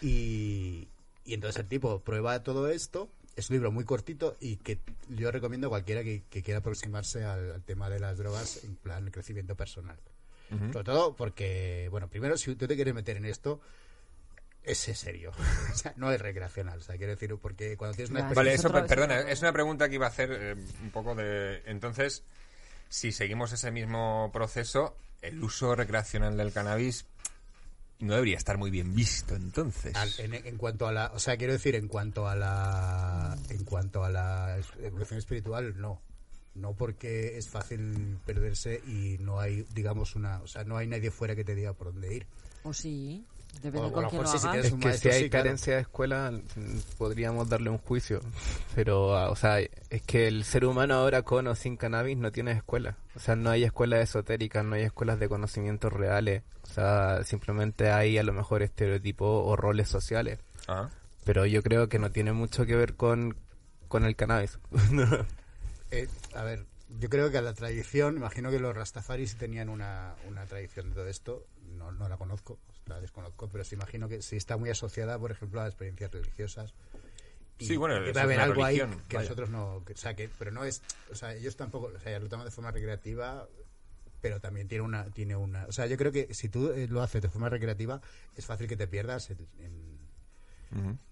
y, 0.00 0.88
y 1.24 1.34
entonces 1.34 1.60
el 1.60 1.68
tipo 1.68 2.00
prueba 2.00 2.42
todo 2.42 2.68
esto. 2.68 3.08
Es 3.36 3.50
un 3.50 3.54
libro 3.54 3.70
muy 3.70 3.84
cortito 3.84 4.36
y 4.40 4.56
que 4.56 4.80
yo 5.08 5.30
recomiendo 5.30 5.68
a 5.68 5.70
cualquiera 5.70 6.02
que, 6.02 6.24
que 6.28 6.42
quiera 6.42 6.58
aproximarse 6.58 7.24
al, 7.24 7.52
al 7.52 7.62
tema 7.62 7.88
de 7.88 8.00
las 8.00 8.18
drogas 8.18 8.64
en 8.64 8.74
plan 8.76 9.10
crecimiento 9.10 9.54
personal. 9.54 9.96
Sobre 10.72 10.84
todo 10.84 11.14
porque, 11.14 11.88
bueno, 11.90 12.08
primero, 12.08 12.38
si 12.38 12.54
tú 12.54 12.66
te 12.66 12.74
quieres 12.74 12.94
meter 12.94 13.18
en 13.18 13.26
esto, 13.26 13.60
es 14.64 14.78
serio. 14.78 15.30
o 15.72 15.76
sea, 15.76 15.92
no 15.96 16.10
es 16.10 16.20
recreacional. 16.20 16.78
O 16.78 16.80
sea, 16.80 16.96
quiero 16.96 17.12
decir, 17.12 17.36
porque 17.36 17.76
cuando 17.76 17.96
tienes 17.96 18.10
una. 18.10 18.32
Vale, 18.32 18.54
es 18.54 18.60
eso, 18.60 18.72
perdona, 18.72 19.20
es 19.20 19.40
una 19.42 19.52
pregunta 19.52 19.88
que 19.90 19.96
iba 19.96 20.06
a 20.06 20.08
hacer 20.08 20.30
eh, 20.32 20.56
un 20.82 20.90
poco 20.90 21.14
de... 21.14 21.62
Entonces, 21.66 22.24
si 22.88 23.12
seguimos 23.12 23.52
ese 23.52 23.70
mismo 23.70 24.30
proceso, 24.32 24.96
el 25.22 25.42
uso 25.42 25.74
recreacional 25.74 26.36
del 26.36 26.52
cannabis 26.52 27.04
no 28.00 28.14
debería 28.14 28.36
estar 28.36 28.58
muy 28.58 28.70
bien 28.70 28.94
visto, 28.94 29.34
entonces. 29.34 29.94
Al- 29.96 30.12
en, 30.18 30.34
en 30.34 30.56
cuanto 30.56 30.86
a 30.86 30.92
la 30.92 31.10
o 31.14 31.18
sea 31.18 31.36
quiero 31.36 31.52
decir 31.52 31.74
en 31.74 31.88
cuanto 31.88 32.28
a 32.28 32.36
la 32.36 33.36
en 33.50 33.64
cuanto 33.64 34.04
a 34.04 34.10
la 34.10 34.58
evolución 34.82 35.18
espiritual 35.18 35.80
no. 35.80 36.00
No 36.54 36.72
porque 36.72 37.38
es 37.38 37.48
fácil 37.48 38.18
perderse 38.26 38.80
y 38.86 39.16
no 39.20 39.38
hay 39.40 39.64
digamos 39.74 40.16
una 40.16 40.40
o 40.42 40.46
sea 40.48 40.64
no 40.64 40.76
hay 40.76 40.86
nadie 40.88 41.10
fuera 41.10 41.36
que 41.36 41.44
te 41.44 41.54
diga 41.54 41.72
por 41.72 41.92
dónde 41.92 42.14
ir. 42.14 42.26
O 42.64 42.72
sí, 42.74 43.24
depende 43.62 43.80
o 43.80 43.86
a 43.86 43.92
con 43.92 44.04
quién 44.08 44.22
lo 44.22 44.28
mejor 44.28 44.40
si 44.40 44.48
tienes 44.48 44.66
Es 44.66 44.74
que 44.74 44.92
si 44.92 45.08
hay 45.08 45.22
sí, 45.24 45.30
claro. 45.30 45.44
carencia 45.44 45.74
de 45.74 45.80
escuela, 45.82 46.32
podríamos 46.96 47.48
darle 47.48 47.70
un 47.70 47.78
juicio. 47.78 48.20
Pero, 48.74 49.16
ah, 49.16 49.30
o 49.30 49.36
sea, 49.36 49.60
es 49.60 50.02
que 50.06 50.28
el 50.28 50.44
ser 50.44 50.64
humano 50.64 50.94
ahora 50.94 51.22
con 51.22 51.46
o 51.46 51.54
sin 51.54 51.76
cannabis 51.76 52.16
no 52.16 52.32
tiene 52.32 52.52
escuela. 52.52 52.96
O 53.16 53.20
sea, 53.20 53.36
no 53.36 53.50
hay 53.50 53.64
escuelas 53.64 54.00
esotéricas, 54.00 54.64
no 54.64 54.76
hay 54.76 54.82
escuelas 54.82 55.18
de 55.18 55.28
conocimientos 55.28 55.92
reales. 55.92 56.42
O 56.62 56.72
sea, 56.72 57.24
simplemente 57.24 57.90
hay 57.90 58.18
a 58.18 58.22
lo 58.22 58.32
mejor 58.32 58.62
estereotipos 58.62 59.28
o 59.28 59.56
roles 59.56 59.88
sociales. 59.88 60.38
Ajá. 60.66 60.90
Pero 61.24 61.44
yo 61.44 61.62
creo 61.62 61.88
que 61.88 61.98
no 61.98 62.10
tiene 62.10 62.32
mucho 62.32 62.64
que 62.64 62.74
ver 62.74 62.94
con, 62.94 63.36
con 63.88 64.04
el 64.04 64.16
cannabis. 64.16 64.58
Eh, 65.90 66.06
a 66.34 66.42
ver, 66.42 66.66
yo 67.00 67.08
creo 67.08 67.30
que 67.30 67.38
a 67.38 67.40
la 67.40 67.54
tradición, 67.54 68.18
imagino 68.18 68.50
que 68.50 68.58
los 68.58 68.76
rastafaris 68.76 69.36
tenían 69.36 69.70
una, 69.70 70.14
una 70.26 70.44
tradición 70.44 70.90
de 70.90 70.94
todo 70.96 71.06
esto, 71.06 71.46
no, 71.78 71.92
no 71.92 72.10
la 72.10 72.18
conozco, 72.18 72.58
la 72.88 73.00
desconozco, 73.00 73.48
pero 73.48 73.64
sí 73.64 73.74
imagino 73.74 74.08
que 74.08 74.22
sí 74.22 74.36
está 74.36 74.56
muy 74.56 74.70
asociada, 74.70 75.18
por 75.18 75.30
ejemplo, 75.30 75.60
a 75.60 75.64
las 75.64 75.72
experiencias 75.72 76.10
religiosas. 76.10 76.74
Y 77.58 77.64
Sí, 77.66 77.76
bueno, 77.76 77.96
es 78.04 78.16
haber 78.16 78.40
algo 78.40 78.64
ahí 78.64 78.76
que 79.08 79.16
vaya. 79.16 79.28
nosotros 79.28 79.50
no, 79.50 79.82
que, 79.84 79.92
o 79.92 79.96
sea, 79.96 80.14
que, 80.14 80.28
pero 80.38 80.50
no 80.52 80.64
es, 80.64 80.82
o 81.10 81.14
sea, 81.14 81.34
ellos 81.34 81.56
tampoco, 81.56 81.90
o 81.94 81.98
sea, 82.00 82.12
ya 82.12 82.20
lo 82.20 82.28
toman 82.28 82.46
de 82.46 82.52
forma 82.52 82.70
recreativa, 82.70 83.48
pero 84.20 84.40
también 84.40 84.68
tiene 84.68 84.82
una, 84.82 85.04
tiene 85.06 85.34
una, 85.36 85.66
o 85.66 85.72
sea, 85.72 85.86
yo 85.86 85.96
creo 85.96 86.12
que 86.12 86.32
si 86.34 86.48
tú 86.48 86.70
eh, 86.70 86.86
lo 86.88 87.02
haces 87.02 87.20
de 87.22 87.28
forma 87.28 87.48
recreativa, 87.48 88.00
es 88.36 88.46
fácil 88.46 88.68
que 88.68 88.76
te 88.76 88.86
pierdas 88.86 89.30
en- 89.30 89.48
en, 89.58 89.97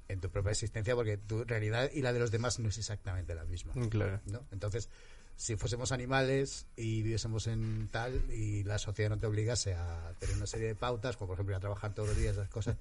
En 0.09 0.21
tu 0.21 0.31
propia 0.31 0.53
existencia 0.53 0.95
porque 0.95 1.17
tu 1.17 1.45
realidad 1.45 1.91
y 1.93 2.03
la 2.03 2.13
de 2.13 2.21
los 2.21 2.31
demás 2.31 2.59
no 2.59 2.69
es 2.69 2.79
exactamente 2.79 3.35
la 3.35 3.45
misma. 3.45 3.73
claro. 3.89 4.21
¿no? 4.27 4.45
Entonces, 4.53 4.89
si 5.37 5.57
fuésemos 5.57 5.93
animales 5.93 6.67
y 6.77 7.03
viviésemos 7.03 7.47
en 7.47 7.89
tal 7.89 8.31
y 8.31 8.65
la 8.65 8.79
sociedad 8.79 9.11
no 9.11 9.19
te 9.19 9.27
obligase 9.27 9.75
a 9.75 10.15
tener 10.19 10.37
una 10.37 10.47
serie 10.47 10.69
de 10.69 10.75
pautas, 10.75 11.17
como 11.17 11.29
por 11.29 11.37
ejemplo 11.37 11.53
ir 11.53 11.57
a 11.57 11.61
trabajar 11.61 11.95
todos 11.95 12.09
los 12.11 12.19
días, 12.19 12.35
esas 12.35 12.49
cosas, 12.49 12.77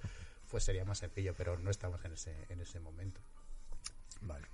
pues 0.50 0.64
sería 0.64 0.86
más 0.86 1.00
sencillo, 1.00 1.34
pero 1.36 1.60
no 1.60 1.70
estamos 1.70 2.04
en 2.06 2.14
ese, 2.14 2.34
en 2.50 2.62
ese 2.62 2.80
momento. 2.80 3.20
Vale. 4.22 4.48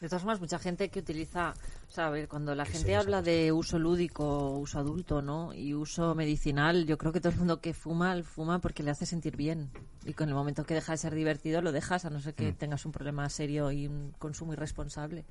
De 0.00 0.08
todas 0.08 0.22
formas, 0.22 0.40
mucha 0.40 0.58
gente 0.58 0.88
que 0.88 1.00
utiliza, 1.00 1.54
o 1.88 1.90
sea, 1.90 2.06
a 2.06 2.10
ver, 2.10 2.28
cuando 2.28 2.54
la 2.54 2.64
gente 2.64 2.96
habla 2.96 3.22
de 3.22 3.52
uso 3.52 3.78
lúdico, 3.78 4.50
uso 4.58 4.78
adulto, 4.78 5.22
¿no? 5.22 5.52
Y 5.54 5.74
uso 5.74 6.14
medicinal, 6.14 6.86
yo 6.86 6.98
creo 6.98 7.12
que 7.12 7.20
todo 7.20 7.32
el 7.32 7.38
mundo 7.38 7.60
que 7.60 7.74
fuma, 7.74 8.22
fuma 8.22 8.60
porque 8.60 8.82
le 8.82 8.90
hace 8.90 9.06
sentir 9.06 9.36
bien. 9.36 9.70
Y 10.04 10.14
con 10.14 10.28
el 10.28 10.34
momento 10.34 10.64
que 10.64 10.74
deja 10.74 10.92
de 10.92 10.98
ser 10.98 11.14
divertido, 11.14 11.60
lo 11.60 11.72
dejas, 11.72 12.04
a 12.04 12.10
no 12.10 12.20
ser 12.20 12.34
que 12.34 12.52
tengas 12.52 12.86
un 12.86 12.92
problema 12.92 13.28
serio 13.28 13.70
y 13.70 13.86
un 13.86 14.12
consumo 14.18 14.52
irresponsable. 14.52 15.24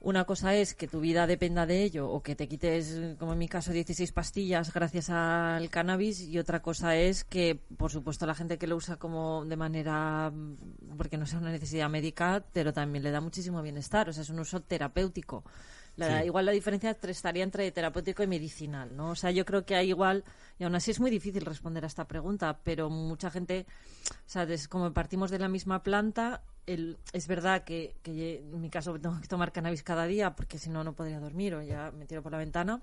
Una 0.00 0.24
cosa 0.24 0.54
es 0.54 0.74
que 0.74 0.86
tu 0.86 1.00
vida 1.00 1.26
dependa 1.26 1.66
de 1.66 1.82
ello 1.82 2.08
o 2.08 2.22
que 2.22 2.36
te 2.36 2.46
quites, 2.46 3.16
como 3.18 3.32
en 3.32 3.38
mi 3.38 3.48
caso, 3.48 3.72
16 3.72 4.12
pastillas 4.12 4.72
gracias 4.72 5.10
al 5.10 5.68
cannabis 5.70 6.20
y 6.20 6.38
otra 6.38 6.62
cosa 6.62 6.94
es 6.94 7.24
que, 7.24 7.58
por 7.76 7.90
supuesto, 7.90 8.24
la 8.24 8.36
gente 8.36 8.58
que 8.58 8.68
lo 8.68 8.76
usa 8.76 8.96
como 8.96 9.44
de 9.44 9.56
manera, 9.56 10.32
porque 10.96 11.18
no 11.18 11.26
sea 11.26 11.40
una 11.40 11.50
necesidad 11.50 11.90
médica, 11.90 12.44
pero 12.52 12.72
también 12.72 13.02
le 13.02 13.10
da 13.10 13.20
muchísimo 13.20 13.60
bienestar, 13.60 14.08
o 14.08 14.12
sea, 14.12 14.22
es 14.22 14.30
un 14.30 14.38
uso 14.38 14.60
terapéutico. 14.60 15.42
La- 15.98 16.24
Igual 16.24 16.46
la 16.46 16.52
diferencia 16.52 16.96
estaría 17.02 17.42
entre 17.44 17.70
terapéutico 17.72 18.22
y 18.22 18.26
medicinal, 18.26 18.96
¿no? 18.96 19.10
O 19.10 19.14
sea, 19.14 19.30
yo 19.30 19.44
creo 19.44 19.64
que 19.64 19.74
hay 19.76 19.88
igual, 19.90 20.24
y 20.58 20.64
aún 20.64 20.74
así 20.74 20.90
es 20.92 21.00
muy 21.00 21.10
difícil 21.10 21.44
responder 21.44 21.84
a 21.84 21.88
esta 21.88 22.06
pregunta, 22.06 22.58
pero 22.62 22.88
mucha 22.88 23.30
gente, 23.30 23.66
o 24.10 24.14
sea, 24.30 24.46
des- 24.46 24.68
como 24.68 24.92
partimos 24.92 25.30
de 25.30 25.38
la 25.38 25.48
misma 25.48 25.82
planta, 25.82 26.42
el, 26.66 26.98
es 27.12 27.26
verdad 27.26 27.64
que, 27.64 27.94
que 28.02 28.36
en 28.38 28.60
mi 28.60 28.70
caso 28.70 28.98
tengo 29.00 29.20
que 29.20 29.26
tomar 29.28 29.52
cannabis 29.52 29.82
cada 29.82 30.06
día 30.06 30.34
porque 30.36 30.58
si 30.58 30.70
no, 30.70 30.84
no 30.84 30.92
podría 30.94 31.18
dormir 31.20 31.54
o 31.54 31.62
ya 31.62 31.90
me 31.90 32.06
tiro 32.06 32.22
por 32.22 32.32
la 32.32 32.38
ventana. 32.38 32.80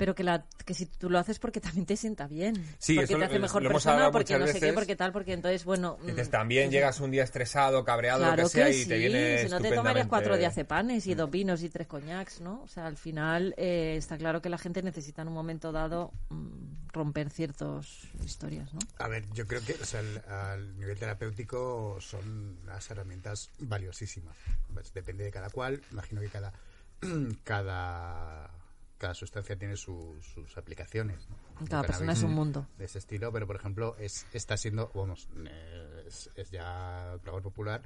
Pero 0.00 0.14
que, 0.14 0.24
la, 0.24 0.46
que 0.64 0.72
si 0.72 0.86
tú 0.86 1.10
lo 1.10 1.18
haces 1.18 1.38
porque 1.38 1.60
también 1.60 1.84
te 1.84 1.94
sienta 1.94 2.26
bien. 2.26 2.54
Sí, 2.78 2.94
porque 2.94 3.04
eso 3.04 3.12
te 3.12 3.18
lo- 3.18 3.26
hace 3.26 3.38
mejor 3.38 3.62
lo 3.62 3.68
persona, 3.68 4.10
porque 4.10 4.38
no 4.38 4.46
sé 4.46 4.58
qué, 4.58 4.72
porque 4.72 4.96
tal, 4.96 5.12
porque 5.12 5.34
entonces, 5.34 5.66
bueno. 5.66 5.98
Dices, 6.06 6.28
mm, 6.28 6.30
también 6.30 6.68
sí, 6.68 6.72
llegas 6.72 7.00
un 7.00 7.10
día 7.10 7.22
estresado, 7.22 7.84
cabreado, 7.84 8.20
Claro 8.20 8.44
lo 8.44 8.48
que 8.48 8.54
sea, 8.54 8.70
que 8.70 8.76
y 8.78 8.84
te 8.86 8.94
sí, 8.94 8.98
viene 8.98 9.44
si 9.44 9.50
no 9.50 9.60
te 9.60 9.72
tomarías 9.72 10.06
cuatro 10.06 10.38
diazepanes 10.38 11.06
y 11.06 11.14
dos 11.14 11.30
vinos 11.30 11.62
y 11.62 11.68
tres 11.68 11.86
coñacs, 11.86 12.40
¿no? 12.40 12.62
O 12.62 12.66
sea, 12.66 12.86
al 12.86 12.96
final 12.96 13.54
eh, 13.58 13.96
está 13.98 14.16
claro 14.16 14.40
que 14.40 14.48
la 14.48 14.56
gente 14.56 14.82
necesita 14.82 15.20
en 15.20 15.28
un 15.28 15.34
momento 15.34 15.70
dado 15.70 16.12
mm, 16.30 16.88
romper 16.94 17.28
ciertas 17.28 17.86
historias, 18.24 18.72
¿no? 18.72 18.80
A 18.98 19.06
ver, 19.06 19.24
yo 19.34 19.46
creo 19.46 19.60
que 19.62 19.74
o 19.74 19.84
sea, 19.84 20.00
al, 20.00 20.24
al 20.28 20.78
nivel 20.78 20.98
terapéutico 20.98 21.98
son 22.00 22.58
las 22.64 22.90
herramientas 22.90 23.50
valiosísimas. 23.58 24.34
Pues 24.72 24.94
depende 24.94 25.24
de 25.24 25.30
cada 25.30 25.50
cual. 25.50 25.82
Imagino 25.92 26.22
que 26.22 26.28
cada 26.28 26.52
cada, 27.44 28.50
cada 29.00 29.14
sustancia 29.14 29.56
tiene 29.56 29.76
su- 29.76 30.20
sus 30.22 30.56
aplicaciones. 30.58 31.26
¿no? 31.28 31.66
Cada 31.66 31.82
persona 31.82 32.12
es 32.12 32.22
un 32.22 32.32
mundo. 32.34 32.66
De 32.78 32.84
ese 32.84 32.98
estilo, 32.98 33.32
pero 33.32 33.46
por 33.46 33.56
ejemplo, 33.56 33.96
es, 33.98 34.26
está 34.32 34.56
siendo, 34.56 34.92
vamos, 34.94 35.28
es, 36.06 36.30
es 36.36 36.50
ya 36.50 37.16
clamor 37.24 37.42
popular 37.42 37.82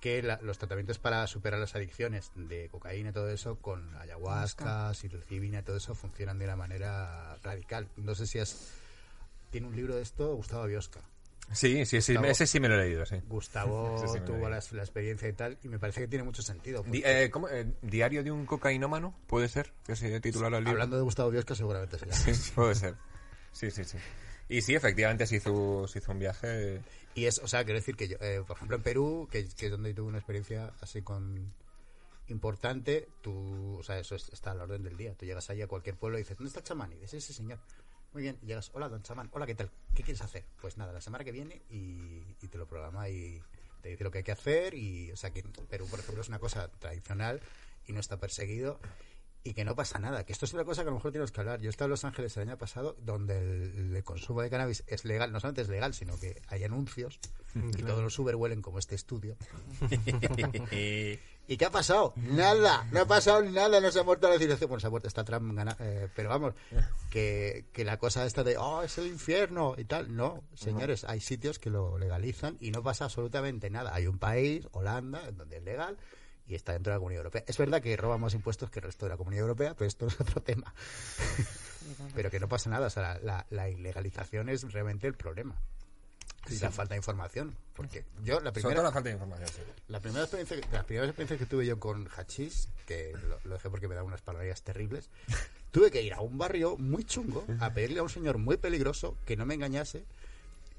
que 0.00 0.22
la- 0.22 0.38
los 0.42 0.58
tratamientos 0.58 0.98
para 0.98 1.26
superar 1.26 1.58
las 1.58 1.74
adicciones 1.74 2.30
de 2.36 2.68
cocaína 2.68 3.10
y 3.10 3.12
todo 3.12 3.28
eso 3.28 3.56
con 3.56 3.94
ayahuasca, 3.96 4.94
psilocibina 4.94 5.58
y 5.58 5.62
todo 5.62 5.76
eso 5.76 5.94
funcionan 5.94 6.38
de 6.38 6.44
una 6.44 6.56
manera 6.56 7.36
radical. 7.42 7.88
No 7.96 8.14
sé 8.14 8.26
si 8.26 8.38
has... 8.38 8.72
Tiene 9.50 9.66
un 9.68 9.74
libro 9.76 9.96
de 9.96 10.02
esto 10.02 10.34
Gustavo 10.36 10.64
Biosca. 10.66 11.00
Sí, 11.52 11.86
sí, 11.86 12.00
sí, 12.02 12.12
Gustavo. 12.14 12.26
ese 12.32 12.46
sí 12.46 12.60
me 12.60 12.68
lo 12.68 12.74
he 12.74 12.84
leído, 12.84 13.06
sí. 13.06 13.16
Gustavo 13.28 14.06
Sí, 14.12 14.18
tuvo 14.26 14.48
la, 14.48 14.60
la 14.72 14.82
experiencia 14.82 15.28
y 15.28 15.32
tal, 15.32 15.58
y 15.62 15.68
me 15.68 15.78
parece 15.78 16.00
que 16.00 16.08
tiene 16.08 16.24
mucho 16.24 16.42
sentido. 16.42 16.82
Di- 16.82 17.02
eh, 17.04 17.30
¿cómo? 17.30 17.48
Eh, 17.48 17.66
¿Diario 17.82 18.22
de 18.24 18.30
un 18.32 18.46
cocainómano? 18.46 19.16
¿Puede 19.26 19.48
ser? 19.48 19.72
Que 19.84 19.94
se 19.96 20.20
titulara 20.20 20.58
el 20.58 20.64
libro. 20.64 20.72
hablando 20.72 20.96
de 20.96 21.02
Gustavo 21.02 21.30
Biosca, 21.30 21.54
seguramente 21.54 21.98
será. 21.98 22.12
Sí, 22.16 22.32
puede 22.54 22.74
ser. 22.74 22.96
Sí, 23.52 23.70
sí, 23.70 23.84
sí. 23.84 23.96
Y 24.48 24.60
sí, 24.62 24.74
efectivamente 24.74 25.26
se 25.26 25.36
hizo, 25.36 25.86
se 25.88 25.98
hizo 26.00 26.12
un 26.12 26.18
viaje... 26.18 26.80
Y 27.14 27.24
es, 27.24 27.38
o 27.38 27.48
sea, 27.48 27.64
quiero 27.64 27.78
decir 27.80 27.96
que 27.96 28.08
yo, 28.08 28.16
eh, 28.20 28.42
por 28.46 28.56
ejemplo, 28.56 28.76
en 28.76 28.82
Perú, 28.82 29.26
que, 29.30 29.46
que 29.56 29.66
es 29.66 29.70
donde 29.72 29.94
tuve 29.94 30.08
una 30.08 30.18
experiencia 30.18 30.72
así 30.82 31.00
con 31.02 31.52
importante, 32.28 33.08
tú, 33.22 33.76
o 33.78 33.82
sea, 33.82 33.98
eso 33.98 34.14
es- 34.16 34.28
está 34.32 34.50
a 34.50 34.54
la 34.54 34.64
orden 34.64 34.82
del 34.82 34.96
día. 34.96 35.14
Tú 35.14 35.24
llegas 35.26 35.48
ahí 35.50 35.62
a 35.62 35.66
cualquier 35.66 35.96
pueblo 35.96 36.18
y 36.18 36.22
dices, 36.22 36.36
¿dónde 36.36 36.48
está 36.48 36.60
el 36.60 36.64
chamán? 36.66 36.92
Y 36.92 36.96
dices, 36.96 37.24
ese 37.24 37.32
señor. 37.32 37.58
Muy 38.16 38.22
bien, 38.22 38.40
llegas, 38.40 38.70
hola, 38.72 38.88
don 38.88 39.02
chamán, 39.02 39.28
hola, 39.32 39.44
¿qué 39.44 39.54
tal? 39.54 39.70
¿Qué 39.94 40.02
quieres 40.02 40.22
hacer? 40.22 40.42
Pues 40.62 40.78
nada, 40.78 40.90
la 40.90 41.02
semana 41.02 41.22
que 41.22 41.32
viene 41.32 41.60
y, 41.68 42.24
y 42.40 42.48
te 42.48 42.56
lo 42.56 42.66
programa 42.66 43.10
y 43.10 43.42
te 43.82 43.90
dice 43.90 44.04
lo 44.04 44.10
que 44.10 44.16
hay 44.16 44.24
que 44.24 44.32
hacer. 44.32 44.72
Y, 44.72 45.12
o 45.12 45.16
sea, 45.16 45.34
que 45.34 45.42
Perú, 45.68 45.86
por 45.86 45.98
ejemplo, 45.98 46.22
es 46.22 46.28
una 46.30 46.38
cosa 46.38 46.68
tradicional 46.78 47.42
y 47.86 47.92
no 47.92 48.00
está 48.00 48.16
perseguido. 48.16 48.80
Y 49.48 49.54
que 49.54 49.64
no 49.64 49.74
pasa 49.74 49.98
nada. 49.98 50.24
Que 50.24 50.32
esto 50.32 50.44
es 50.44 50.52
una 50.54 50.64
cosa 50.64 50.82
que 50.82 50.88
a 50.88 50.90
lo 50.90 50.96
mejor 50.96 51.12
tenemos 51.12 51.32
que 51.32 51.40
hablar. 51.40 51.60
Yo 51.60 51.70
estaba 51.70 51.86
en 51.86 51.90
Los 51.90 52.04
Ángeles 52.04 52.36
el 52.36 52.48
año 52.48 52.58
pasado, 52.58 52.96
donde 53.00 53.38
el, 53.38 53.94
el 53.96 54.04
consumo 54.04 54.42
de 54.42 54.50
cannabis 54.50 54.84
es 54.86 55.04
legal. 55.04 55.32
No 55.32 55.40
solamente 55.40 55.62
es 55.62 55.68
legal, 55.68 55.94
sino 55.94 56.18
que 56.18 56.40
hay 56.48 56.64
anuncios 56.64 57.18
y 57.54 57.82
todos 57.82 58.02
los 58.02 58.18
Uber 58.18 58.36
huelen 58.36 58.60
como 58.62 58.78
este 58.78 58.94
estudio. 58.94 59.36
¿Y 61.48 61.56
qué 61.56 61.64
ha 61.64 61.70
pasado? 61.70 62.12
Nada, 62.16 62.88
no 62.90 63.02
ha 63.02 63.06
pasado 63.06 63.40
nada, 63.42 63.80
no 63.80 63.90
se 63.92 64.00
ha 64.00 64.02
muerto 64.02 64.28
la 64.28 64.34
civilización. 64.34 64.68
Bueno, 64.68 64.80
se 64.80 64.88
ha 64.88 64.90
muerto 64.90 65.06
esta 65.08 65.22
Trump, 65.24 65.54
gana- 65.56 65.76
eh, 65.78 66.08
pero 66.14 66.28
vamos, 66.28 66.54
que, 67.08 67.66
que 67.72 67.84
la 67.84 67.98
cosa 67.98 68.26
esta 68.26 68.42
de, 68.42 68.56
oh, 68.56 68.82
es 68.82 68.98
el 68.98 69.06
infierno 69.06 69.74
y 69.78 69.84
tal. 69.84 70.14
No, 70.16 70.42
señores, 70.54 71.04
hay 71.04 71.20
sitios 71.20 71.60
que 71.60 71.70
lo 71.70 71.98
legalizan 71.98 72.56
y 72.60 72.72
no 72.72 72.82
pasa 72.82 73.04
absolutamente 73.04 73.70
nada. 73.70 73.94
Hay 73.94 74.08
un 74.08 74.18
país, 74.18 74.66
Holanda, 74.72 75.30
donde 75.30 75.58
es 75.58 75.62
legal 75.62 75.96
y 76.48 76.54
está 76.54 76.72
dentro 76.72 76.92
de 76.92 76.96
la 76.96 76.98
Comunidad 77.00 77.20
Europea. 77.20 77.44
Es 77.46 77.58
verdad 77.58 77.82
que 77.82 77.96
roba 77.96 78.18
más 78.18 78.34
impuestos 78.34 78.70
que 78.70 78.78
el 78.78 78.84
resto 78.84 79.06
de 79.06 79.10
la 79.10 79.16
Comunidad 79.16 79.42
Europea, 79.42 79.74
pero 79.74 79.88
esto 79.88 80.06
es 80.08 80.20
otro 80.20 80.40
tema. 80.42 80.72
pero 82.14 82.30
que 82.30 82.40
no 82.40 82.48
pasa 82.48 82.70
nada, 82.70 82.86
o 82.86 82.90
sea, 82.90 83.14
la, 83.14 83.20
la- 83.22 83.46
la 83.50 83.68
ilegalización 83.68 84.48
es 84.48 84.70
realmente 84.72 85.06
el 85.06 85.14
problema. 85.14 85.54
Y 86.48 86.58
la 86.58 86.70
falta 86.70 86.94
de 86.94 86.98
información. 86.98 87.56
Porque 87.74 88.04
yo, 88.22 88.34
la 88.34 88.50
Sobre 88.50 88.52
primera, 88.52 88.74
todo 88.76 88.84
la 88.84 88.92
falta 88.92 89.08
de 89.08 89.14
información. 89.14 89.48
sí. 89.48 89.62
la 89.88 89.98
primera 90.00 90.22
experiencia, 90.22 90.60
que- 90.60 90.68
las 90.72 90.84
primeras 90.84 91.08
experiencias 91.08 91.38
que 91.40 91.46
tuve 91.46 91.66
yo 91.66 91.80
con 91.80 92.08
hachís, 92.16 92.68
que 92.86 93.12
lo, 93.28 93.38
lo 93.44 93.54
dejé 93.54 93.68
porque 93.68 93.88
me 93.88 93.94
daban 93.96 94.06
unas 94.08 94.22
palabras 94.22 94.62
terribles, 94.62 95.10
tuve 95.72 95.90
que 95.90 96.02
ir 96.02 96.14
a 96.14 96.20
un 96.20 96.38
barrio 96.38 96.76
muy 96.76 97.02
chungo 97.04 97.44
a 97.58 97.72
pedirle 97.74 97.98
a 97.98 98.04
un 98.04 98.08
señor 98.10 98.38
muy 98.38 98.56
peligroso 98.58 99.16
que 99.26 99.36
no 99.36 99.44
me 99.44 99.54
engañase. 99.54 100.04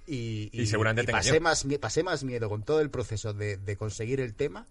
Y, 0.08 0.50
Y 0.54 0.68
seguramente 0.68 1.06
te 1.08 1.12
pasé 1.12 1.30
engañó. 1.36 1.44
más, 1.44 1.66
pasé 1.82 2.02
más 2.02 2.24
miedo 2.24 2.48
con 2.48 2.64
todo 2.64 2.80
el 2.80 2.90
proceso 2.90 3.34
de, 3.34 3.58
de 3.58 3.76
conseguir 3.76 4.22
el 4.22 4.36
tema 4.36 4.66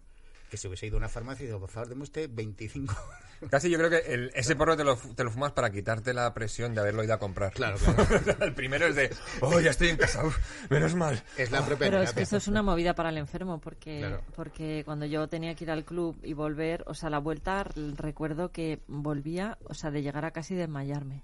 que 0.50 0.56
si 0.56 0.66
hubiese 0.68 0.87
ido 0.87 0.96
a 0.96 0.98
una 0.98 1.09
farmacia 1.09 1.44
y 1.44 1.46
digo, 1.46 1.61
por 1.61 1.70
favor, 1.70 1.88
deme 1.88 2.02
usted 2.04 2.30
25. 2.32 2.94
Casi 3.50 3.68
yo 3.68 3.76
creo 3.78 3.90
que 3.90 3.98
el- 4.14 4.30
ese 4.35 4.56
porro 4.56 4.76
te 4.76 4.85
lo, 4.85 4.96
te 4.96 5.22
lo 5.24 5.30
fumas 5.30 5.52
para 5.52 5.70
quitarte 5.70 6.14
la 6.14 6.32
presión 6.32 6.74
de 6.74 6.80
haberlo 6.80 7.04
ido 7.04 7.14
a 7.14 7.18
comprar. 7.18 7.52
Claro, 7.52 7.76
claro. 7.76 8.06
el 8.44 8.54
primero 8.54 8.87
es 8.87 8.94
de, 8.96 9.11
oh, 9.42 9.61
ya 9.61 9.70
estoy 9.70 9.88
en 9.88 9.96
casa, 9.96 10.24
uf, 10.24 10.38
menos 10.70 10.94
mal. 10.94 11.22
es 11.37 11.50
la 11.50 11.59
propia 11.64 11.87
Pero 11.90 12.02
es 12.02 12.12
que 12.12 12.22
eso 12.22 12.37
es 12.38 12.48
una 12.48 12.62
movida 12.62 12.94
para 12.94 13.11
el 13.11 13.18
enfermo, 13.18 13.61
porque, 13.61 13.98
Claro. 14.00 14.22
porque 14.35 14.82
cuando 14.85 15.04
yo 15.06 15.28
tenía 15.28 15.54
que 15.54 15.64
ir 15.64 15.70
al 15.70 15.85
club 15.85 16.16
y 16.22 16.32
volver, 16.32 16.82
o 16.87 16.94
sea, 16.94 17.11
la 17.11 17.18
vuelta, 17.18 17.64
recuerdo 17.96 18.52
que 18.52 18.80
volvía, 18.87 19.59
o 19.64 19.74
sea, 19.74 19.90
de 19.90 20.02
llegar 20.02 20.24
a 20.24 20.30
casi 20.30 20.54
desmayarme. 20.54 21.22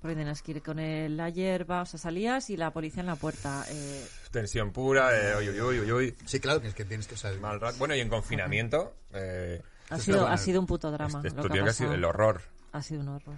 Porque 0.00 0.14
tenías 0.14 0.42
que 0.42 0.52
ir 0.52 0.62
con 0.62 0.78
el- 0.78 1.16
la 1.16 1.28
hierba, 1.28 1.82
o 1.82 1.86
sea, 1.86 1.98
salías 1.98 2.50
y 2.50 2.56
la 2.56 2.70
policía 2.72 3.00
en 3.00 3.06
la 3.06 3.16
puerta. 3.16 3.64
eh, 3.68 4.06
Tensión 4.30 4.70
pura, 4.72 5.10
eh, 5.16 5.36
uy, 5.38 5.60
uy, 5.60 5.80
uy, 5.80 5.92
uy. 5.92 6.16
Sí, 6.24 6.38
claro, 6.38 6.60
que 6.60 6.68
es 6.68 6.74
que 6.74 6.84
tienes 6.84 7.06
que 7.08 7.16
saber. 7.16 7.40
Mal 7.40 7.60
rato. 7.60 7.78
Bueno, 7.78 7.94
y 7.96 8.00
en 8.00 8.08
confinamiento, 8.08 8.94
eh, 9.12 9.60
ha, 9.90 9.98
sido, 9.98 10.26
ha 10.28 10.36
sido 10.36 10.60
un 10.60 10.66
puto 10.66 10.90
drama. 10.92 11.20
esto 11.24 11.42
lo 11.42 11.48
que 11.48 11.60
ha 11.60 11.64
que 11.64 11.70
ha 11.70 11.72
sido 11.72 11.94
el 11.94 12.04
horror. 12.04 12.42
Ha 12.72 12.82
sido 12.82 13.00
un 13.00 13.08
horror. 13.08 13.36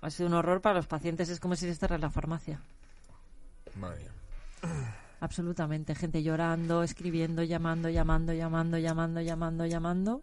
Ha 0.00 0.10
sido 0.10 0.28
un 0.28 0.34
horror 0.34 0.60
para 0.60 0.76
los 0.76 0.86
pacientes, 0.86 1.28
es 1.30 1.40
como 1.40 1.56
si 1.56 1.66
estés 1.66 1.90
en 1.90 2.00
la 2.00 2.10
farmacia. 2.10 2.60
Madre 3.74 3.98
mía. 4.00 4.94
Absolutamente. 5.20 5.94
Gente 5.96 6.22
llorando, 6.22 6.84
escribiendo, 6.84 7.42
llamando, 7.42 7.88
llamando, 7.88 8.32
llamando, 8.32 8.78
llamando, 8.78 9.20
llamando, 9.20 9.66
llamando. 9.66 10.22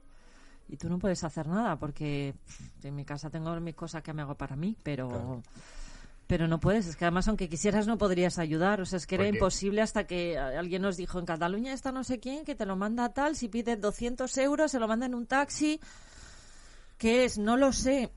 Y 0.67 0.77
tú 0.77 0.89
no 0.89 0.97
puedes 0.99 1.23
hacer 1.23 1.47
nada 1.47 1.75
porque 1.77 2.33
pff, 2.45 2.85
en 2.85 2.95
mi 2.95 3.05
casa 3.05 3.29
tengo 3.29 3.57
mis 3.59 3.75
cosas 3.75 4.01
que 4.01 4.13
me 4.13 4.21
hago 4.23 4.35
para 4.35 4.55
mí, 4.55 4.75
pero... 4.83 5.07
Claro. 5.09 5.43
Pero 6.27 6.47
no 6.47 6.59
puedes, 6.59 6.87
es 6.87 6.95
que 6.95 7.05
además 7.05 7.27
aunque 7.27 7.47
quisieras 7.47 7.85
no 7.85 7.99
podrías 7.99 8.39
ayudar, 8.39 8.81
o 8.81 8.85
sea, 8.87 8.97
es 8.97 9.05
que 9.05 9.13
era 9.13 9.25
imposible 9.27 9.83
hasta 9.83 10.07
que 10.07 10.39
alguien 10.39 10.81
nos 10.81 10.97
dijo 10.97 11.19
en 11.19 11.25
Cataluña 11.27 11.71
está 11.71 11.91
no 11.91 12.03
sé 12.03 12.19
quién, 12.19 12.45
que 12.45 12.55
te 12.55 12.65
lo 12.65 12.75
manda 12.75 13.13
tal, 13.13 13.35
si 13.35 13.47
pides 13.47 13.79
200 13.79 14.35
euros 14.39 14.71
se 14.71 14.79
lo 14.79 14.87
manda 14.87 15.05
en 15.05 15.13
un 15.13 15.27
taxi, 15.27 15.79
¿qué 16.97 17.25
es? 17.25 17.37
No 17.37 17.57
lo 17.57 17.71
sé, 17.71 18.11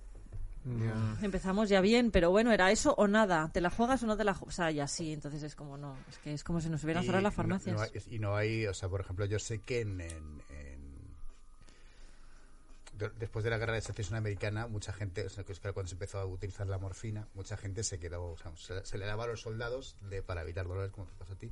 Empezamos 1.22 1.68
ya 1.70 1.80
bien, 1.80 2.10
pero 2.10 2.30
bueno, 2.30 2.52
era 2.52 2.70
eso 2.70 2.94
o 2.98 3.08
nada. 3.08 3.48
¿Te 3.52 3.60
la 3.62 3.70
juegas 3.70 4.02
o 4.02 4.06
no 4.06 4.16
te 4.18 4.24
la 4.24 4.34
juegas? 4.34 4.54
O 4.54 4.56
sea, 4.56 4.70
y 4.70 4.80
así. 4.80 5.12
Entonces 5.14 5.42
es 5.42 5.54
como, 5.54 5.78
no. 5.78 5.94
Es 6.10 6.18
que 6.18 6.34
es 6.34 6.44
como 6.44 6.60
si 6.60 6.68
nos 6.68 6.84
hubieran 6.84 7.04
cerrado 7.04 7.22
las 7.22 7.34
farmacias. 7.34 7.74
no 7.76 7.82
hay- 7.82 7.90
y 8.14 8.18
no 8.18 8.36
hay, 8.36 8.66
o 8.66 8.74
sea, 8.74 8.88
por 8.88 9.00
ejemplo, 9.00 9.24
yo 9.24 9.38
sé 9.38 9.60
que 9.60 9.80
en, 9.80 10.00
en- 10.02 10.42
en- 10.50 10.57
de- 12.98 13.10
después 13.10 13.44
de 13.44 13.50
la 13.50 13.58
guerra 13.58 13.74
de 13.74 13.80
secesión 13.80 14.16
americana, 14.16 14.66
mucha 14.66 14.92
gente, 14.92 15.24
o 15.24 15.30
sea, 15.30 15.44
que 15.44 15.52
es 15.52 15.60
que 15.60 15.72
cuando 15.72 15.88
se 15.88 15.94
empezó 15.94 16.18
a 16.18 16.26
utilizar 16.26 16.66
la 16.66 16.78
morfina, 16.78 17.28
mucha 17.34 17.56
gente 17.56 17.82
se 17.84 17.98
quedó, 17.98 18.24
o 18.32 18.36
sea, 18.36 18.52
se, 18.56 18.84
se 18.84 18.98
le 18.98 19.06
daba 19.06 19.24
a 19.24 19.26
los 19.28 19.40
soldados 19.40 19.96
de, 20.02 20.22
para 20.22 20.42
evitar 20.42 20.66
dolores, 20.66 20.90
como 20.92 21.06
te 21.06 21.14
pasa 21.14 21.32
a 21.32 21.36
ti, 21.36 21.50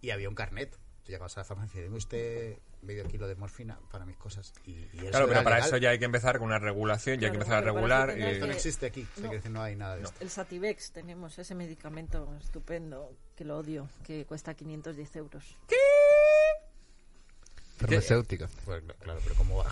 y 0.00 0.10
había 0.10 0.28
un 0.28 0.34
carnet. 0.34 0.76
Tú 1.04 1.10
llegabas 1.10 1.36
a 1.36 1.40
la 1.40 1.44
farmacia 1.44 1.80
y 1.80 1.82
dime 1.82 1.96
usted 1.96 2.58
medio 2.82 3.04
kilo 3.08 3.26
de 3.26 3.34
morfina 3.34 3.76
para 3.90 4.04
mis 4.06 4.16
cosas. 4.16 4.52
Y, 4.64 4.70
y 4.92 4.98
eso 5.00 5.10
Claro, 5.10 5.26
pero 5.26 5.42
para 5.42 5.56
legal. 5.56 5.68
eso 5.68 5.76
ya 5.78 5.90
hay 5.90 5.98
que 5.98 6.04
empezar 6.04 6.38
con 6.38 6.46
una 6.46 6.60
regulación, 6.60 7.18
ya 7.18 7.26
hay 7.26 7.32
que 7.32 7.38
empezar 7.38 7.58
a 7.58 7.60
regular. 7.66 8.10
eh, 8.10 8.32
Esto 8.34 8.46
no 8.46 8.52
existe 8.52 8.86
aquí, 8.86 9.04
o 9.16 9.20
sea, 9.20 9.30
No. 9.32 9.50
no 9.50 9.62
hay 9.64 9.74
nada 9.74 9.96
de 9.96 10.02
esto. 10.04 10.16
El 10.20 10.30
Sativex 10.30 10.92
tenemos 10.92 11.36
ese 11.40 11.56
medicamento 11.56 12.32
estupendo, 12.40 13.16
que 13.34 13.44
lo 13.44 13.58
odio, 13.58 13.88
que 14.04 14.24
cuesta 14.26 14.54
510 14.54 15.16
euros. 15.16 15.56
Farmacéutica. 17.76 18.48
Pues, 18.64 18.82
claro, 19.00 19.20
pero 19.24 19.34
¿cómo 19.34 19.56
va? 19.58 19.66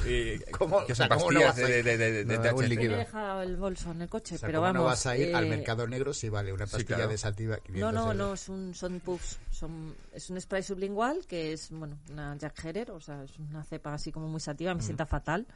¿Cómo? 0.59 0.85
que 0.87 0.93
O 0.93 0.97
sea, 0.97 1.09
¿cómo 1.09 1.31
no 1.31 1.41
pastillas 1.41 1.57
vas 1.57 1.59
a 1.65 1.69
de, 1.69 1.79
ir? 1.79 1.85
de, 1.85 1.97
de, 1.99 2.25
de 2.25 2.37
No, 2.37 2.43
THC. 2.43 2.57
un 2.57 2.69
líquido. 2.69 2.95
he 2.95 2.99
dejado 2.99 3.43
el 3.43 3.57
bolso 3.57 3.91
en 3.93 4.03
el 4.03 4.09
coche, 4.09 4.35
O 4.35 4.39
sea, 4.39 4.47
pero 4.49 4.59
¿cómo 4.59 4.67
vamos. 4.69 4.81
no 4.83 4.85
vas 4.87 5.07
a 5.07 5.17
ir 5.17 5.35
al 5.37 5.45
eh, 5.45 5.51
mercado 5.51 5.87
negro 5.87 6.13
si 6.13 6.29
vale 6.29 6.53
una 6.53 6.67
pastilla 6.67 6.97
claro. 6.97 7.11
de 7.11 7.19
sativa 7.19 7.57
500 7.59 7.81
No, 7.81 7.93
no, 7.93 8.01
euros? 8.13 8.17
no, 8.17 8.35
es 8.35 8.49
un, 8.49 8.75
son 8.75 9.01
puffs. 9.01 9.39
Son, 9.51 9.95
es 10.13 10.29
un 10.31 10.41
spray 10.41 10.63
sublingual 10.63 11.25
que 11.27 11.53
es, 11.53 11.71
bueno, 11.71 11.99
una 12.11 12.37
Jack 12.37 12.65
Herer, 12.65 12.91
o 12.91 13.01
sea, 13.01 13.23
es 13.23 13.39
una 13.39 13.63
cepa 13.65 13.95
así 13.95 14.11
como 14.11 14.27
muy 14.29 14.41
sativa, 14.41 14.75
me 14.75 14.83
sienta 14.83 15.07
fatal. 15.07 15.47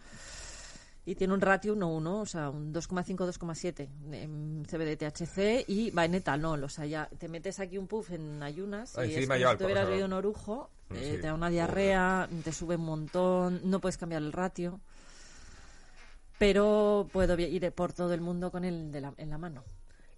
Y 1.07 1.17
tiene 1.17 1.35
un 1.35 1.41
ratio 1.43 1.75
1-1, 1.77 2.21
o 2.21 2.27
sea, 2.27 2.49
un 2.49 2.73
2,5-2,7 2.73 3.89
en 4.13 4.65
CBD-THC 4.65 5.65
y 5.69 5.91
va 5.91 6.07
en 6.07 6.15
etanol, 6.15 6.65
o 6.65 6.69
sea, 6.71 6.87
ya 6.87 7.09
te 7.19 7.29
metes 7.29 7.61
aquí 7.61 7.77
un 7.77 7.87
puff 7.87 8.11
en 8.13 8.43
ayunas 8.43 8.97
Ay, 8.97 9.11
y 9.11 9.13
sí, 9.15 9.21
es 9.21 9.29
como 9.29 9.51
si 9.51 9.57
te 9.59 9.65
hubieras 9.67 9.87
bebido 9.89 10.07
un 10.07 10.13
orujo, 10.15 10.71
Mm, 10.91 10.95
eh, 10.97 11.11
sí. 11.15 11.17
te 11.21 11.27
da 11.27 11.35
una 11.35 11.49
diarrea, 11.51 12.29
te 12.43 12.53
sube 12.53 12.77
un 12.77 12.85
montón, 12.85 13.61
no 13.65 13.81
puedes 13.81 13.97
cambiar 13.97 14.23
el 14.23 14.33
ratio. 14.33 14.81
Pero 16.39 17.09
puedo 17.13 17.39
ir 17.39 17.71
por 17.73 17.93
todo 17.93 18.13
el 18.13 18.21
mundo 18.21 18.51
con 18.51 18.65
el 18.65 18.91
de 18.93 19.01
la- 19.01 19.15
en 19.17 19.31
la 19.31 19.39
mano. 19.39 19.63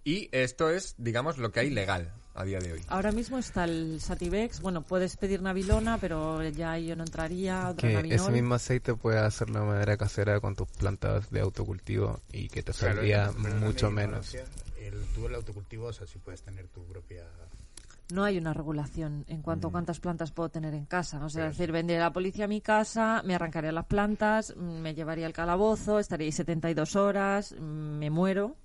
Y 0.03 0.29
esto 0.31 0.69
es, 0.69 0.95
digamos, 0.97 1.37
lo 1.37 1.51
que 1.51 1.59
hay 1.61 1.69
legal 1.69 2.11
a 2.37 2.43
día 2.45 2.59
de 2.59 2.73
hoy. 2.73 2.81
Ahora 2.87 3.11
mismo 3.11 3.37
está 3.37 3.63
el 3.65 3.99
Sativex. 3.99 4.61
Bueno, 4.61 4.81
puedes 4.83 5.17
pedir 5.17 5.41
Navilona, 5.41 5.97
pero 5.97 6.41
ya 6.49 6.71
ahí 6.71 6.87
yo 6.87 6.95
no 6.95 7.03
entraría. 7.03 7.73
Que 7.77 7.99
ese 8.13 8.31
mismo 8.31 8.55
aceite 8.55 8.93
puedes 8.95 9.21
hacerlo 9.21 9.59
de 9.61 9.65
manera 9.65 9.97
casera 9.97 10.39
con 10.39 10.55
tus 10.55 10.67
plantas 10.69 11.29
de 11.31 11.41
autocultivo 11.41 12.21
y 12.31 12.47
que 12.49 12.63
te 12.63 12.71
Claro, 12.73 12.95
saldría 12.95 13.25
la 13.31 13.55
mucho 13.55 13.89
menos. 13.91 14.35
El, 14.79 14.93
tú 15.15 15.25
el 15.27 15.35
autocultivo, 15.35 15.87
o 15.87 15.93
sea, 15.93 16.07
si 16.07 16.19
puedes 16.19 16.41
tener 16.43 16.67
tu 16.67 16.83
propia... 16.85 17.23
No 18.13 18.23
hay 18.23 18.37
una 18.37 18.53
regulación 18.53 19.25
en 19.27 19.39
Mm. 19.39 19.41
cuanto 19.41 19.67
a 19.67 19.71
cuántas 19.71 19.99
plantas 19.99 20.31
puedo 20.31 20.47
tener 20.47 20.73
en 20.73 20.85
casa. 20.85 21.25
O 21.25 21.29
sea, 21.29 21.47
es 21.47 21.57
decir, 21.57 21.73
vendría 21.73 21.99
la 21.99 22.13
policía 22.13 22.45
a 22.45 22.47
mi 22.47 22.61
casa, 22.61 23.21
me 23.25 23.35
arrancaría 23.35 23.73
las 23.73 23.85
plantas, 23.85 24.53
mm, 24.55 24.61
me 24.79 24.93
llevaría 24.95 25.25
al 25.25 25.33
calabozo, 25.33 25.99
estaría 25.99 26.23
ahí 26.25 26.31
72 26.31 26.95
horas, 26.95 27.53
mm, 27.59 27.63
me 27.97 28.09
muero. 28.09 28.55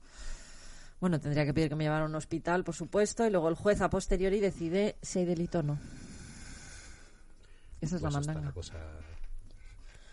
Bueno, 1.03 1.19
tendría 1.19 1.45
que 1.45 1.53
pedir 1.53 1.69
que 1.69 1.75
me 1.75 1.83
llevaran 1.83 2.05
a 2.05 2.11
un 2.11 2.15
hospital, 2.15 2.63
por 2.63 2.77
supuesto, 2.77 3.27
y 3.27 3.31
luego 3.31 3.49
el 3.49 3.57
juez 3.57 3.81
a 3.81 3.91
posteriori 3.91 4.39
decide 4.39 4.95
si 5.03 5.19
hay 5.19 5.25
delito 5.25 5.59
o 5.59 5.63
no. 5.65 5.77
Esa 7.81 7.97
es 7.97 8.03
la 8.03 8.09
pues, 8.11 8.25
mandanga. 8.29 8.53
cosa... 8.53 8.75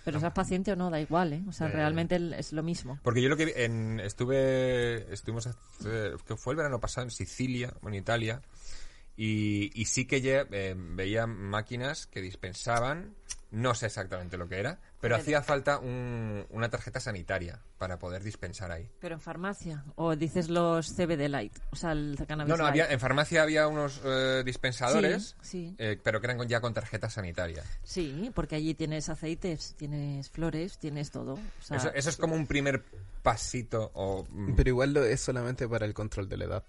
Pero 0.04 0.20
seas 0.20 0.34
paciente 0.34 0.72
o 0.72 0.76
no, 0.76 0.90
da 0.90 1.00
igual, 1.00 1.34
¿eh? 1.34 1.44
O 1.48 1.52
sea, 1.52 1.68
Eh. 1.68 1.72
realmente 1.74 2.16
es 2.40 2.54
lo 2.54 2.64
mismo. 2.64 2.98
Porque 3.04 3.22
yo 3.22 3.30
lo 3.30 3.38
que 3.38 3.46
vi- 3.46 3.52
en, 3.56 4.00
estuve, 4.00 5.14
estuvimos, 5.14 5.46
hace- 5.46 6.14
que 6.26 6.36
fue 6.36 6.54
el 6.54 6.58
verano 6.58 6.80
pasado 6.80 7.06
en 7.06 7.12
Sicilia, 7.12 7.72
o 7.84 7.88
en 7.90 7.94
Italia, 7.94 8.42
y, 9.22 9.70
y 9.80 9.86
sí 9.86 10.06
que 10.06 10.22
ya, 10.22 10.48
eh, 10.50 10.74
veía 10.78 11.28
máquinas 11.28 12.08
que 12.08 12.22
dispensaban, 12.22 13.16
no 13.52 13.74
sé 13.76 13.88
exactamente 13.88 14.38
lo 14.38 14.48
que 14.48 14.60
era, 14.60 14.80
pero 15.02 15.16
hacía 15.18 15.42
falta 15.42 15.78
un- 15.80 16.46
una 16.52 16.70
tarjeta 16.70 17.02
sanitaria 17.02 17.60
para 17.78 18.00
poder 18.00 18.24
dispensar 18.24 18.72
ahí. 18.72 18.88
Pero 19.02 19.16
en 19.16 19.22
farmacia. 19.22 19.84
O 19.96 20.16
dices 20.16 20.48
los 20.50 20.88
CBD 20.96 21.28
Light. 21.28 21.52
O 21.72 21.76
sea, 21.76 21.92
el 21.92 22.16
cannabis 22.28 22.50
No, 22.50 22.56
no, 22.58 22.64
light. 22.64 22.70
había, 22.84 22.94
en 22.94 23.00
farmacia 23.00 23.42
había 23.42 23.68
unos 23.68 24.00
eh, 24.06 24.44
dispensadores, 24.46 25.36
Sí, 25.42 25.68
sí. 25.70 25.76
eh, 25.80 26.00
pero 26.02 26.22
que 26.22 26.28
eran 26.28 26.48
ya 26.48 26.62
con 26.62 26.74
tarjeta 26.74 27.10
sanitaria. 27.10 27.64
Sí, 27.84 28.32
porque 28.34 28.56
allí 28.56 28.74
tienes 28.76 29.10
aceites, 29.10 29.76
tienes 29.78 30.30
flores, 30.30 30.78
tienes 30.78 31.12
todo. 31.12 31.34
O 31.34 31.40
sea, 31.62 31.76
Eso, 31.78 31.92
eso 31.94 32.10
es 32.10 32.16
como 32.18 32.36
un 32.36 32.48
primer 32.48 32.84
pasito 33.24 33.92
o... 33.96 34.26
mm, 34.30 34.54
Pero 34.56 34.70
igual 34.70 34.94
lo 34.94 35.04
es 35.04 35.20
solamente 35.20 35.68
para 35.68 35.86
el 35.86 35.94
control 35.94 36.30
de 36.30 36.38
la 36.38 36.46
edad. 36.46 36.64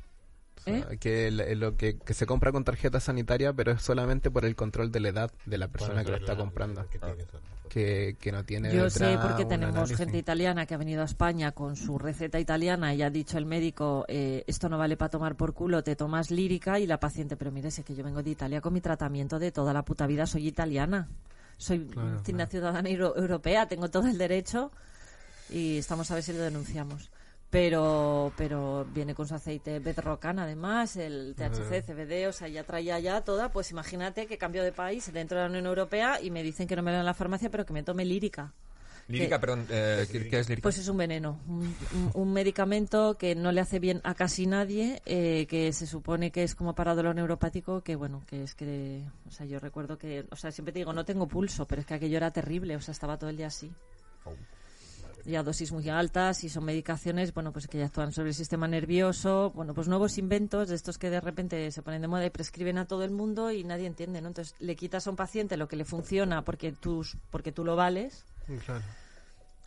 O 0.60 0.62
sea, 0.64 0.78
¿Eh? 0.90 0.98
que 0.98 1.30
lo 1.30 1.76
que, 1.76 1.98
que 1.98 2.14
se 2.14 2.26
compra 2.26 2.52
con 2.52 2.64
tarjeta 2.64 3.00
sanitaria, 3.00 3.52
pero 3.52 3.72
es 3.72 3.82
solamente 3.82 4.30
por 4.30 4.44
el 4.44 4.54
control 4.56 4.92
de 4.92 5.00
la 5.00 5.08
edad 5.08 5.30
de 5.46 5.58
la 5.58 5.68
persona 5.68 6.04
que 6.04 6.11
lo 6.11 6.16
está 6.18 6.32
la- 6.34 6.38
comprando. 6.38 6.86
que 6.90 6.98
tiene. 6.98 7.24
Que, 7.70 8.16
que 8.18 8.32
no 8.32 8.44
tiene 8.44 8.74
Yo 8.74 8.90
sé 8.90 9.16
porque 9.22 9.44
tenemos 9.44 9.76
análisis. 9.76 9.96
gente 9.96 10.18
italiana 10.18 10.66
que 10.66 10.74
ha 10.74 10.76
venido 10.76 11.02
a 11.02 11.04
España 11.04 11.52
con 11.52 11.76
su 11.76 11.98
receta 11.98 12.40
italiana 12.40 12.92
y 12.94 13.02
ha 13.02 13.11
dicho 13.11 13.38
el 13.38 13.46
médico, 13.46 14.04
eh, 14.08 14.42
esto 14.48 14.68
no 14.68 14.76
vale 14.76 14.96
para 14.96 15.08
tomar 15.08 15.36
por 15.36 15.54
culo, 15.54 15.84
te 15.84 15.94
tomas 15.94 16.32
lírica 16.32 16.80
y 16.80 16.88
la 16.88 16.98
paciente, 16.98 17.36
pero 17.36 17.52
mire, 17.52 17.70
si 17.70 17.82
es 17.82 17.86
que 17.86 17.94
yo 17.94 18.02
vengo 18.02 18.24
de 18.24 18.30
Italia 18.30 18.61
con 18.61 18.72
mi 18.72 18.80
tratamiento 18.80 19.38
de 19.38 19.52
toda 19.52 19.72
la 19.72 19.84
puta 19.84 20.08
vida, 20.08 20.26
soy 20.26 20.48
italiana. 20.48 21.08
Soy 21.58 21.86
Claro, 21.86 22.08
una 22.08 22.22
claro. 22.24 22.50
ciudadana 22.50 22.88
euro- 22.88 23.16
europea, 23.16 23.68
tengo 23.68 23.88
todo 23.88 24.08
el 24.08 24.18
derecho. 24.18 24.72
y 25.48 25.78
estamos 25.78 26.11
a 26.11 26.14
ver 26.14 26.22
si 26.24 26.32
lo 26.32 26.40
denunciamos. 26.40 27.08
Pero, 27.51 28.32
pero 28.36 28.86
viene 28.94 29.12
con 29.14 29.26
su 29.26 29.34
aceite 29.34 29.80
bedrocan 29.80 30.38
además, 30.38 30.94
el 30.96 31.34
THC, 31.36 31.82
CBD, 31.84 32.28
o 32.28 32.32
sea, 32.32 32.46
ya 32.46 32.62
traía 32.62 32.98
ya 33.01 33.22
toda. 33.22 33.51
Pues 33.51 33.72
imagínate 33.72 34.26
que 34.26 34.38
cambio 34.38 34.62
de 34.62 34.70
país 34.72 35.12
dentro 35.12 35.36
de 35.36 35.44
la 35.44 35.51
Unión 35.51 35.66
Europea 35.66 36.20
y 36.22 36.30
me 36.30 36.44
dicen 36.44 36.68
que 36.68 36.76
no 36.76 36.82
me 36.82 36.92
lo 36.92 36.98
en 36.98 37.05
la 37.07 37.14
farmacia, 37.14 37.51
pero 37.51 37.66
que 37.66 37.72
me 37.72 37.82
tome 37.82 38.05
lírica. 38.05 38.53
Lírica, 39.09 39.36
que- 39.36 39.40
perdón, 39.40 39.66
eh, 39.68 40.07
¿qué, 40.12 40.28
qué 40.28 40.38
es 40.38 40.48
lírica? 40.48 40.62
Pues 40.62 40.78
es 40.78 40.86
un 40.86 40.96
veneno, 40.96 41.40
un, 41.48 41.74
un- 41.94 42.11
un 42.14 42.32
medicamento 42.32 43.18
que 43.18 43.34
no 43.34 43.51
le 43.51 43.61
hace 43.61 43.80
bien 43.80 44.01
a 44.05 44.14
casi 44.14 44.46
nadie, 44.46 45.03
eh, 45.05 45.46
que 45.48 45.72
se 45.72 45.88
supone 45.88 46.30
que 46.30 46.44
es 46.44 46.55
como 46.55 46.76
para 46.76 46.94
dolor 46.94 47.16
neuropático, 47.16 47.80
que 47.82 47.96
bueno, 47.96 48.22
que 48.28 48.44
es 48.44 48.55
que, 48.55 49.03
o 49.26 49.30
sea, 49.32 49.44
yo 49.46 49.59
recuerdo 49.59 49.98
que, 49.98 50.24
o 50.30 50.36
sea, 50.36 50.53
siempre 50.53 50.72
te 50.72 50.78
digo, 50.78 50.92
no 50.92 51.05
tengo 51.05 51.26
pulso, 51.26 51.66
pero 51.66 51.80
es 51.80 51.86
que 51.88 51.94
aquello 51.94 52.16
era 52.18 52.30
terrible, 52.30 52.76
o 52.76 52.80
sea, 52.80 52.92
estaba 52.92 53.18
todo 53.18 53.28
el 53.30 53.36
día 53.36 53.48
así. 53.48 53.72
Oh. 54.24 54.30
Y 55.24 55.36
a 55.36 55.42
dosis 55.42 55.72
muy 55.72 55.88
altas 55.88 56.42
y 56.44 56.48
son 56.48 56.64
medicaciones, 56.64 57.32
bueno, 57.34 57.52
pues 57.52 57.66
que 57.68 57.78
ya 57.78 57.86
actúan 57.86 58.12
sobre 58.12 58.30
el 58.30 58.34
sistema 58.34 58.66
nervioso, 58.68 59.50
bueno, 59.54 59.74
pues 59.74 59.88
nuevos 59.88 60.18
inventos 60.18 60.68
de 60.68 60.74
estos 60.74 60.98
que 60.98 61.10
de 61.10 61.20
repente 61.20 61.70
se 61.70 61.82
ponen 61.82 62.02
de 62.02 62.08
moda 62.08 62.24
y 62.26 62.30
prescriben 62.30 62.78
a 62.78 62.86
todo 62.86 63.04
el 63.04 63.10
mundo 63.10 63.50
y 63.50 63.64
nadie 63.64 63.86
entiende, 63.86 64.20
¿no? 64.20 64.28
Entonces 64.28 64.54
le 64.58 64.76
quitas 64.76 65.06
a 65.06 65.10
un 65.10 65.16
paciente 65.16 65.56
lo 65.56 65.68
que 65.68 65.76
le 65.76 65.84
funciona 65.84 66.42
porque 66.44 66.72
tú, 66.72 67.04
porque 67.30 67.52
tú 67.52 67.64
lo 67.64 67.76
vales 67.76 68.24
Claro. 68.64 68.82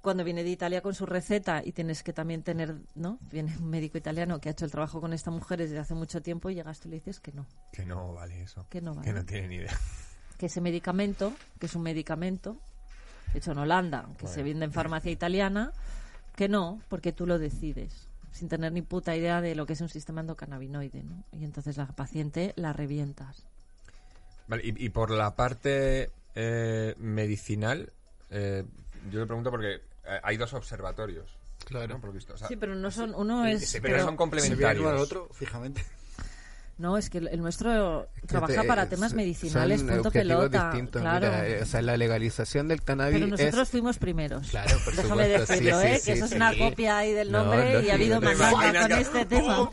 cuando 0.01 0.23
viene 0.25 0.43
de 0.43 0.49
Italia 0.49 0.81
con 0.81 0.93
su 0.93 1.05
receta 1.05 1.61
y 1.63 1.71
tienes 1.71 2.03
que 2.03 2.11
también 2.11 2.43
tener, 2.43 2.75
¿no? 2.95 3.17
Viene 3.31 3.55
un 3.57 3.69
médico 3.69 3.97
italiano 3.97 4.39
que 4.41 4.49
ha 4.49 4.51
hecho 4.51 4.65
el 4.65 4.71
trabajo 4.71 4.99
con 4.99 5.13
esta 5.13 5.31
mujer 5.31 5.59
desde 5.59 5.79
hace 5.79 5.93
mucho 5.93 6.21
tiempo 6.21 6.49
y 6.49 6.55
llegas 6.55 6.79
tú 6.81 6.89
y 6.89 6.91
le 6.91 6.97
dices 6.97 7.19
que 7.21 7.31
no, 7.31 7.45
Que 7.71 7.85
no 7.85 8.13
vale 8.13 8.41
eso. 8.41 8.65
que 8.69 8.81
no 8.81 8.93
vale. 8.93 9.07
Que 9.07 9.13
no 9.13 9.23
tiene 9.25 9.47
ni 9.47 9.55
idea. 9.55 9.79
Que 10.37 10.47
ese 10.47 10.59
medicamento, 10.59 11.31
que 11.59 11.67
es 11.67 11.75
un 11.75 11.83
medicamento 11.83 12.57
hecho 13.33 13.51
en 13.51 13.57
Holanda, 13.57 14.07
que 14.17 14.27
se 14.27 14.43
vende 14.43 14.65
en 14.65 14.71
farmacia 14.71 15.11
italiana, 15.11 15.71
que 16.35 16.47
no, 16.49 16.81
porque 16.89 17.11
tú 17.11 17.25
lo 17.27 17.39
decides, 17.39 18.07
sin 18.31 18.49
tener 18.49 18.71
ni 18.71 18.81
puta 18.81 19.15
idea 19.15 19.41
de 19.41 19.55
lo 19.55 19.65
que 19.65 19.73
es 19.73 19.81
un 19.81 19.89
sistema 19.89 20.21
endocannabinoide, 20.21 21.03
¿no? 21.03 21.23
Y 21.31 21.43
entonces 21.43 21.77
la 21.77 21.87
paciente 21.87 22.53
la 22.55 22.73
revientas. 22.73 23.43
Vale, 24.47 24.63
y, 24.65 24.85
y 24.85 24.89
por 24.89 25.11
la 25.11 25.35
parte 25.35 26.11
eh, 26.35 26.95
medicinal, 26.97 27.91
eh, 28.29 28.63
yo 29.11 29.19
le 29.19 29.25
pregunto 29.25 29.51
porque 29.51 29.75
eh, 29.75 29.81
hay 30.23 30.37
dos 30.37 30.53
observatorios. 30.53 31.37
Claro. 31.65 31.93
¿no? 31.93 31.99
Por 32.01 32.09
lo 32.09 32.13
visto. 32.13 32.33
O 32.33 32.37
sea, 32.37 32.47
Sí, 32.49 32.57
pero 32.57 32.75
no 32.75 32.91
son, 32.91 33.15
uno 33.15 33.45
es... 33.45 33.63
ese- 33.63 33.79
pero 33.81 33.97
son 33.99 34.05
Se 34.07 34.11
ve 34.11 34.17
complementarios. 34.17 34.81
uno 34.81 34.89
al 34.89 34.97
otro, 34.97 35.29
fijamente. 35.31 35.81
No, 36.75 36.97
es 36.97 37.09
que 37.11 37.19
el 37.19 37.27
el 37.27 37.39
nuestro 37.41 38.07
que 38.21 38.27
trabaja 38.27 38.61
te- 38.61 38.67
para 38.67 38.89
temas 38.89 39.11
son 39.11 39.17
medicinales, 39.17 39.83
punto 39.83 40.07
objetivos 40.09 40.45
pelota. 40.49 40.71
distintos, 40.71 41.01
claro. 41.03 41.27
mira, 41.27 41.47
eh, 41.47 41.61
o 41.61 41.65
sea, 41.67 41.81
la 41.83 41.97
legalización 41.97 42.67
del 42.67 42.81
cannabis 42.81 43.13
Pero 43.19 43.27
nosotros 43.27 43.61
es... 43.61 43.69
fuimos 43.69 43.97
primeros. 43.99 44.47
Claro, 44.49 44.75
por 44.83 44.95
Déjame 44.95 45.23
supuesto, 45.25 45.53
decirlo, 45.53 45.79
sí, 45.81 45.87
¿eh? 45.87 45.97
sí, 45.99 46.05
que 46.05 46.11
eso 46.13 46.27
sí, 46.27 46.33
es 46.33 46.35
una 46.35 46.57
copia 46.57 46.97
ahí 46.97 47.11
del 47.13 47.31
No, 47.31 47.43
nombre 47.43 47.69
y 47.69 47.73
lógico, 47.73 47.91
ha 47.91 47.95
habido 47.95 48.19
¿te 48.19 48.25
mandanga 48.25 48.51
imaginas 48.51 48.87
con 48.87 48.95
que- 48.97 49.01
este 49.03 49.25
tema. 49.25 49.69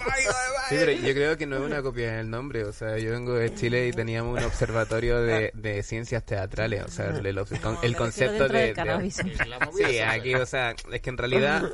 Sí, 0.68 0.76
pero 0.78 0.92
yo 0.92 1.14
creo 1.14 1.36
que 1.38 1.46
no 1.46 1.56
es 1.56 1.62
una 1.62 1.82
copia 1.82 2.12
del 2.16 2.30
nombre. 2.30 2.64
O 2.64 2.72
sea, 2.72 2.98
yo 2.98 3.10
vengo 3.12 3.32
de 3.34 3.54
Chile 3.54 3.88
y 3.88 3.92
teníamos 3.92 4.38
un 4.38 4.44
observatorio 4.44 5.20
de, 5.22 5.50
de 5.54 5.82
ciencias 5.82 6.22
teatrales. 6.24 6.84
O 6.84 6.88
sea, 6.88 7.06
el, 7.06 7.26
el- 7.26 7.38
el 7.38 7.90
me 7.92 7.96
concepto 7.96 8.46
de, 8.48 8.74
del 8.74 8.74
de-. 8.74 9.10
Sí, 9.10 9.98
aquí, 10.00 10.34
o 10.34 10.44
sea, 10.46 10.74
es 10.92 11.00
que 11.00 11.10
en 11.10 11.16
realidad... 11.18 11.64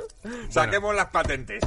Saquemos 0.49 0.95
las 0.95 1.07
patentes. 1.07 1.61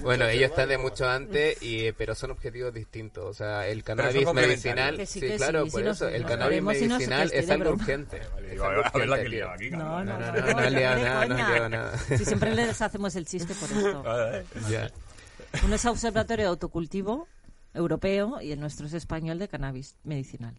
Bueno, 0.00 0.26
ellos 0.26 0.50
están 0.50 0.68
de 0.68 0.78
mucho 0.78 1.08
antes, 1.08 1.58
y, 1.60 1.92
pero 1.92 2.14
son 2.14 2.30
objetivos 2.30 2.67
distintos. 2.72 3.24
O 3.24 3.34
sea, 3.34 3.66
el 3.66 3.82
cannabis 3.84 4.32
medicinal... 4.32 4.96
Que 4.96 5.06
sí, 5.06 5.20
sí, 5.20 5.26
que 5.26 5.36
claro, 5.36 5.64
sí, 5.64 5.70
por. 5.70 6.12
El 6.12 6.24
cannabis 6.24 6.62
medicinal 6.62 7.30
es 7.32 7.50
algo 7.50 7.70
urgente. 7.70 8.20
A 8.22 8.98
ver, 8.98 9.08
la 9.08 9.22
que 9.22 9.42
aquí. 9.42 9.70
No, 9.70 10.04
no, 10.04 10.18
No, 10.18 10.18
no, 10.18 10.32
no, 10.32 10.70
nada, 10.70 11.26
no 11.26 11.68
nada. 11.68 11.98
Si 11.98 12.24
siempre 12.24 12.54
les 12.54 12.80
hacemos 12.80 13.14
el 13.16 13.26
chiste 13.26 13.54
por 13.54 13.70
esto. 13.78 14.70
Ya. 14.70 14.90
Uno 15.64 15.74
es 15.74 15.84
observatorio 15.86 16.44
de 16.44 16.50
autocultivo 16.50 17.26
europeo 17.74 18.40
y 18.40 18.52
el 18.52 18.60
nuestro 18.60 18.86
es 18.86 18.94
español 18.94 19.38
de 19.38 19.48
cannabis 19.48 19.96
medicinal. 20.04 20.54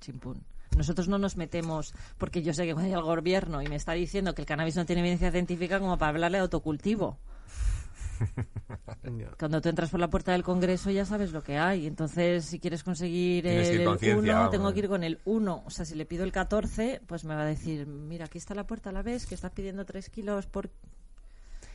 Chimpún. 0.00 0.44
Nosotros 0.76 1.08
no 1.08 1.18
nos 1.18 1.36
metemos, 1.36 1.92
porque 2.16 2.42
yo 2.42 2.54
sé 2.54 2.64
que 2.64 2.74
cuando 2.74 2.96
el 2.96 3.02
gobierno 3.02 3.60
y 3.60 3.68
me 3.68 3.76
está 3.76 3.92
diciendo 3.92 4.34
que 4.34 4.42
el 4.42 4.46
cannabis 4.46 4.76
no 4.76 4.86
tiene 4.86 5.00
evidencia 5.00 5.30
científica 5.32 5.78
como 5.78 5.98
para 5.98 6.10
hablarle 6.10 6.38
de 6.38 6.42
autocultivo. 6.42 7.18
Cuando 9.38 9.60
tú 9.60 9.68
entras 9.68 9.90
por 9.90 10.00
la 10.00 10.08
puerta 10.08 10.32
del 10.32 10.42
Congreso 10.42 10.90
ya 10.90 11.04
sabes 11.04 11.32
lo 11.32 11.42
que 11.42 11.58
hay. 11.58 11.86
Entonces, 11.86 12.44
si 12.44 12.58
quieres 12.58 12.82
conseguir 12.84 13.46
el 13.46 13.84
con 13.84 13.98
ciencia, 13.98 14.18
1, 14.32 14.32
vamos. 14.34 14.50
tengo 14.50 14.72
que 14.72 14.78
ir 14.80 14.88
con 14.88 15.02
el 15.04 15.18
1. 15.24 15.62
O 15.66 15.70
sea, 15.70 15.84
si 15.84 15.94
le 15.94 16.04
pido 16.06 16.24
el 16.24 16.32
14, 16.32 17.00
pues 17.06 17.24
me 17.24 17.34
va 17.34 17.42
a 17.42 17.46
decir, 17.46 17.86
mira, 17.86 18.26
aquí 18.26 18.38
está 18.38 18.54
la 18.54 18.64
puerta, 18.66 18.92
¿la 18.92 19.02
ves? 19.02 19.26
Que 19.26 19.34
estás 19.34 19.52
pidiendo 19.52 19.84
3 19.84 20.10
kilos 20.10 20.46
por... 20.46 20.70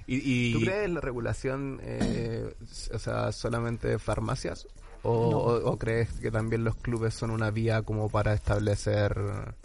Y, 0.08 0.50
y- 0.50 0.54
¿Tú 0.54 0.62
crees 0.62 0.90
la 0.92 1.02
regulación, 1.02 1.80
eh, 1.82 2.54
o 2.94 3.00
sea, 3.00 3.32
solamente 3.32 3.88
de 3.88 3.98
farmacias? 4.00 4.68
O, 5.02 5.12
o- 5.12 5.72
o 5.72 5.78
crees 5.78 6.12
que 6.20 6.32
también 6.32 6.64
los 6.64 6.76
clubes 6.76 7.14
son 7.14 7.32
una 7.32 7.50
vía 7.52 7.82
como 7.82 8.10
para 8.10 8.34
establecer... 8.34 9.16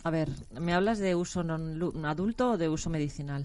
A 0.03 0.11
ver, 0.11 0.29
¿me 0.59 0.73
hablas 0.75 0.99
de 0.99 1.15
uso 1.15 1.43
non 1.45 1.81
adulto 2.09 2.53
o 2.53 2.59
de 2.61 2.69
uso 2.69 2.89
medicinal? 2.89 3.45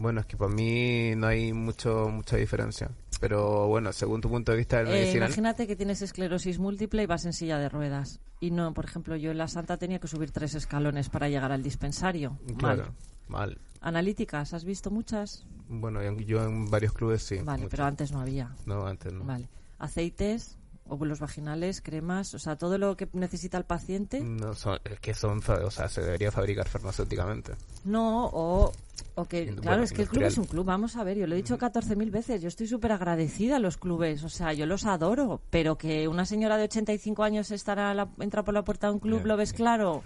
Bueno, 0.00 0.20
es 0.20 0.26
que 0.26 0.36
para 0.38 0.50
mí 0.50 1.14
no 1.14 1.26
hay 1.26 1.52
mucho 1.52 2.08
mucha 2.08 2.36
diferencia. 2.36 2.90
Pero 3.20 3.68
bueno, 3.68 3.92
según 3.92 4.22
tu 4.22 4.30
punto 4.30 4.50
de 4.52 4.56
vista 4.58 4.78
del 4.78 4.88
Eh, 4.88 4.90
medicinal... 4.92 5.28
imagínate 5.28 5.66
que 5.66 5.76
tienes 5.76 6.00
esclerosis 6.00 6.58
múltiple 6.58 7.02
y 7.02 7.06
vas 7.06 7.26
en 7.26 7.34
silla 7.34 7.58
de 7.58 7.68
ruedas. 7.68 8.18
Y 8.40 8.50
no, 8.50 8.72
por 8.72 8.86
ejemplo, 8.86 9.14
yo 9.16 9.30
en 9.30 9.36
la 9.36 9.46
Santa 9.46 9.76
tenía 9.76 9.98
que 9.98 10.08
subir 10.08 10.30
tres 10.30 10.54
escalones 10.54 11.10
para 11.10 11.28
llegar 11.28 11.52
al 11.52 11.62
dispensario. 11.62 12.38
Claro, 12.56 12.84
Mal. 13.28 13.50
mal. 13.50 13.58
Analíticas, 13.82 14.54
¿has 14.54 14.64
visto 14.64 14.90
muchas? 14.90 15.44
Bueno, 15.68 16.00
yo 16.02 16.44
en 16.44 16.70
varios 16.70 16.94
clubes 16.94 17.22
sí. 17.22 17.36
Vale, 17.44 17.66
pero 17.70 17.84
antes 17.84 18.10
no 18.10 18.20
había. 18.20 18.54
No, 18.64 18.86
antes 18.86 19.12
no. 19.12 19.24
Vale. 19.24 19.48
Aceites, 19.78 20.56
óvulos 20.90 21.20
vaginales, 21.20 21.80
cremas, 21.80 22.34
o 22.34 22.38
sea, 22.38 22.56
todo 22.56 22.76
lo 22.76 22.96
que 22.96 23.08
necesita 23.14 23.56
el 23.56 23.64
paciente. 23.64 24.20
No, 24.20 24.54
son, 24.54 24.78
es 24.84 25.00
que 25.00 25.14
son, 25.14 25.40
o 25.46 25.70
sea, 25.70 25.88
se 25.88 26.02
debería 26.02 26.30
fabricar 26.30 26.68
farmacéuticamente. 26.68 27.52
No, 27.84 28.26
o, 28.26 28.72
o 29.14 29.24
que, 29.24 29.46
Bueno, 29.46 29.62
claro, 29.62 29.82
es 29.82 29.92
que 29.92 30.02
el 30.02 30.08
club 30.08 30.24
es 30.24 30.36
un 30.38 30.44
club, 30.46 30.64
vamos 30.66 30.96
a 30.96 31.04
ver, 31.04 31.16
yo 31.16 31.26
lo 31.26 31.34
he 31.34 31.36
dicho 31.38 31.56
14.000 31.56 32.10
veces, 32.10 32.42
yo 32.42 32.48
estoy 32.48 32.66
súper 32.66 32.92
agradecida 32.92 33.56
a 33.56 33.58
los 33.58 33.76
clubes, 33.78 34.22
o 34.24 34.28
sea, 34.28 34.52
yo 34.52 34.66
los 34.66 34.84
adoro, 34.84 35.40
pero 35.50 35.78
que 35.78 36.06
una 36.08 36.26
señora 36.26 36.56
de 36.58 36.64
85 36.64 37.22
años 37.22 37.50
estará 37.50 37.94
la- 37.94 38.08
entra 38.18 38.42
por 38.42 38.52
la 38.54 38.64
puerta 38.64 38.88
de 38.88 38.94
un 38.94 38.98
club, 39.00 39.20
¿lo 39.28 39.36
ves 39.36 39.52
claro? 39.52 40.02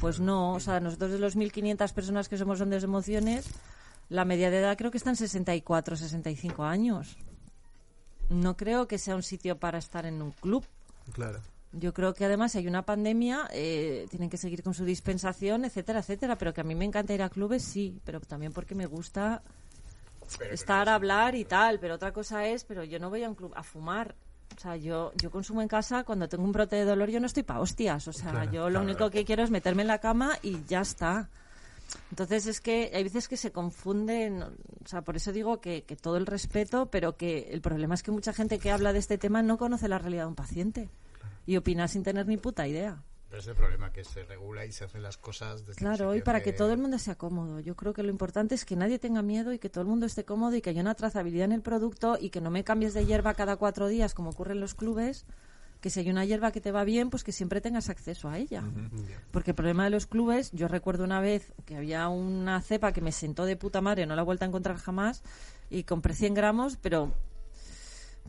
Pues 0.00 0.20
no, 0.20 0.52
o 0.54 0.60
sea, 0.60 0.80
nosotros 0.80 1.12
de 1.12 1.18
los 1.18 1.36
1.500 1.36 1.92
personas 1.92 2.28
que 2.28 2.36
somos 2.36 2.60
ondas 2.60 2.82
de 2.82 2.86
emociones, 2.86 3.46
la 4.10 4.24
media 4.24 4.50
de 4.50 4.58
edad 4.58 4.76
creo 4.76 4.90
que 4.90 4.98
está 4.98 5.10
en 5.10 5.16
64, 5.16 5.96
65 5.96 6.64
años. 6.64 7.16
No 8.34 8.56
creo 8.56 8.88
que 8.88 8.98
sea 8.98 9.14
un 9.14 9.22
sitio 9.22 9.58
para 9.58 9.78
estar 9.78 10.06
en 10.06 10.20
un 10.20 10.32
club. 10.32 10.66
Claro. 11.12 11.40
Yo 11.72 11.92
creo 11.94 12.14
que 12.14 12.24
además 12.24 12.52
si 12.52 12.58
hay 12.58 12.68
una 12.68 12.82
pandemia, 12.82 13.48
eh, 13.52 14.06
tienen 14.10 14.30
que 14.30 14.36
seguir 14.36 14.62
con 14.62 14.74
su 14.74 14.84
dispensación, 14.84 15.64
etcétera, 15.64 16.00
etcétera. 16.00 16.36
Pero 16.36 16.52
que 16.52 16.60
a 16.60 16.64
mí 16.64 16.74
me 16.74 16.84
encanta 16.84 17.14
ir 17.14 17.22
a 17.22 17.30
clubes, 17.30 17.64
sí, 17.64 18.00
pero 18.04 18.20
también 18.20 18.52
porque 18.52 18.74
me 18.74 18.86
gusta 18.86 19.42
estar 20.50 20.88
a 20.88 20.94
hablar 20.94 21.34
y 21.34 21.44
tal. 21.44 21.78
Pero 21.78 21.94
otra 21.94 22.12
cosa 22.12 22.46
es, 22.46 22.64
pero 22.64 22.84
yo 22.84 22.98
no 22.98 23.08
voy 23.08 23.22
a 23.22 23.28
un 23.28 23.34
club 23.34 23.52
a 23.56 23.62
fumar. 23.62 24.14
O 24.56 24.60
sea, 24.60 24.76
yo, 24.76 25.12
yo 25.16 25.30
consumo 25.30 25.62
en 25.62 25.68
casa, 25.68 26.04
cuando 26.04 26.28
tengo 26.28 26.44
un 26.44 26.52
brote 26.52 26.76
de 26.76 26.84
dolor, 26.84 27.10
yo 27.10 27.20
no 27.20 27.26
estoy 27.26 27.42
pa' 27.42 27.60
hostias. 27.60 28.06
O 28.08 28.12
sea, 28.12 28.44
yo 28.50 28.70
lo 28.70 28.80
único 28.80 29.10
que 29.10 29.24
quiero 29.24 29.42
es 29.42 29.50
meterme 29.50 29.82
en 29.82 29.88
la 29.88 29.98
cama 29.98 30.38
y 30.42 30.64
ya 30.66 30.80
está. 30.80 31.28
Entonces 32.10 32.46
es 32.46 32.60
que 32.60 32.90
hay 32.94 33.04
veces 33.04 33.28
que 33.28 33.36
se 33.36 33.52
confunden, 33.52 34.42
o 34.42 34.52
sea, 34.86 35.02
por 35.02 35.16
eso 35.16 35.32
digo 35.32 35.60
que, 35.60 35.84
que 35.84 35.96
todo 35.96 36.16
el 36.16 36.26
respeto, 36.26 36.90
pero 36.90 37.16
que 37.16 37.48
el 37.50 37.60
problema 37.60 37.94
es 37.94 38.02
que 38.02 38.10
mucha 38.10 38.32
gente 38.32 38.58
que 38.58 38.70
habla 38.70 38.92
de 38.92 38.98
este 38.98 39.18
tema 39.18 39.42
no 39.42 39.58
conoce 39.58 39.88
la 39.88 39.98
realidad 39.98 40.24
de 40.24 40.28
un 40.28 40.34
paciente 40.34 40.88
y 41.46 41.56
opina 41.56 41.88
sin 41.88 42.02
tener 42.02 42.26
ni 42.26 42.36
puta 42.36 42.66
idea. 42.66 43.02
Pero 43.34 43.42
es 43.42 43.48
el 43.48 43.56
problema, 43.56 43.90
que 43.90 44.04
se 44.04 44.22
regula 44.22 44.64
y 44.64 44.70
se 44.70 44.84
hacen 44.84 45.02
las 45.02 45.16
cosas 45.16 45.66
desde 45.66 45.80
Claro, 45.80 46.14
y 46.14 46.22
para 46.22 46.40
que 46.40 46.52
todo 46.52 46.72
el 46.72 46.78
mundo 46.78 47.00
sea 47.00 47.16
cómodo. 47.16 47.58
Yo 47.58 47.74
creo 47.74 47.92
que 47.92 48.04
lo 48.04 48.10
importante 48.10 48.54
es 48.54 48.64
que 48.64 48.76
nadie 48.76 49.00
tenga 49.00 49.22
miedo 49.22 49.52
y 49.52 49.58
que 49.58 49.68
todo 49.68 49.82
el 49.82 49.88
mundo 49.88 50.06
esté 50.06 50.24
cómodo 50.24 50.54
y 50.54 50.60
que 50.60 50.70
haya 50.70 50.82
una 50.82 50.94
trazabilidad 50.94 51.46
en 51.46 51.52
el 51.52 51.60
producto 51.60 52.16
y 52.20 52.30
que 52.30 52.40
no 52.40 52.52
me 52.52 52.62
cambies 52.62 52.94
de 52.94 53.06
hierba 53.06 53.34
cada 53.34 53.56
cuatro 53.56 53.88
días 53.88 54.14
como 54.14 54.30
ocurre 54.30 54.52
en 54.52 54.60
los 54.60 54.74
clubes, 54.74 55.26
que 55.84 55.90
si 55.90 56.00
hay 56.00 56.08
una 56.08 56.24
hierba 56.24 56.50
que 56.50 56.62
te 56.62 56.72
va 56.72 56.82
bien, 56.82 57.10
pues 57.10 57.24
que 57.24 57.30
siempre 57.30 57.60
tengas 57.60 57.90
acceso 57.90 58.30
a 58.30 58.38
ella. 58.38 58.64
Porque 59.30 59.50
el 59.50 59.54
problema 59.54 59.84
de 59.84 59.90
los 59.90 60.06
clubes, 60.06 60.50
yo 60.52 60.66
recuerdo 60.66 61.04
una 61.04 61.20
vez 61.20 61.52
que 61.66 61.76
había 61.76 62.08
una 62.08 62.62
cepa 62.62 62.92
que 62.92 63.02
me 63.02 63.12
sentó 63.12 63.44
de 63.44 63.54
puta 63.56 63.82
madre, 63.82 64.06
no 64.06 64.16
la 64.16 64.22
he 64.22 64.24
vuelto 64.24 64.46
a 64.46 64.48
encontrar 64.48 64.78
jamás, 64.78 65.22
y 65.68 65.82
compré 65.82 66.14
100 66.14 66.32
gramos, 66.32 66.78
pero 66.80 67.12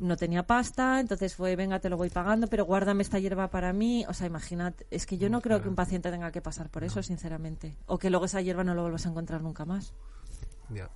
no 0.02 0.18
tenía 0.18 0.44
pasta, 0.44 1.00
entonces 1.00 1.34
fue, 1.34 1.56
venga, 1.56 1.80
te 1.80 1.88
lo 1.88 1.96
voy 1.96 2.10
pagando, 2.10 2.48
pero 2.48 2.66
guárdame 2.66 3.04
esta 3.04 3.20
hierba 3.20 3.50
para 3.50 3.72
mí. 3.72 4.06
O 4.10 4.14
sea, 4.14 4.28
imagínate, 4.28 4.86
es 4.92 5.06
que 5.06 5.18
yo 5.18 5.30
no 5.30 5.40
creo 5.40 5.62
que 5.62 5.70
un 5.70 5.76
paciente 5.76 6.12
tenga 6.12 6.34
que 6.34 6.42
pasar 6.42 6.70
por 6.70 6.84
eso, 6.84 7.02
sinceramente. 7.04 7.78
O 7.86 7.98
que 7.98 8.10
luego 8.10 8.26
esa 8.26 8.42
hierba 8.42 8.66
no 8.66 8.76
lo 8.76 8.82
vuelvas 8.82 9.06
a 9.06 9.12
encontrar 9.12 9.42
nunca 9.42 9.64
más. 9.64 9.94
Ya. 10.72 10.90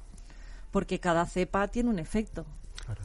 Porque 0.71 0.99
cada 0.99 1.25
cepa 1.25 1.69
tiene 1.69 1.89
un 1.89 1.99
efecto. 1.99 2.45
Claro. 2.83 3.01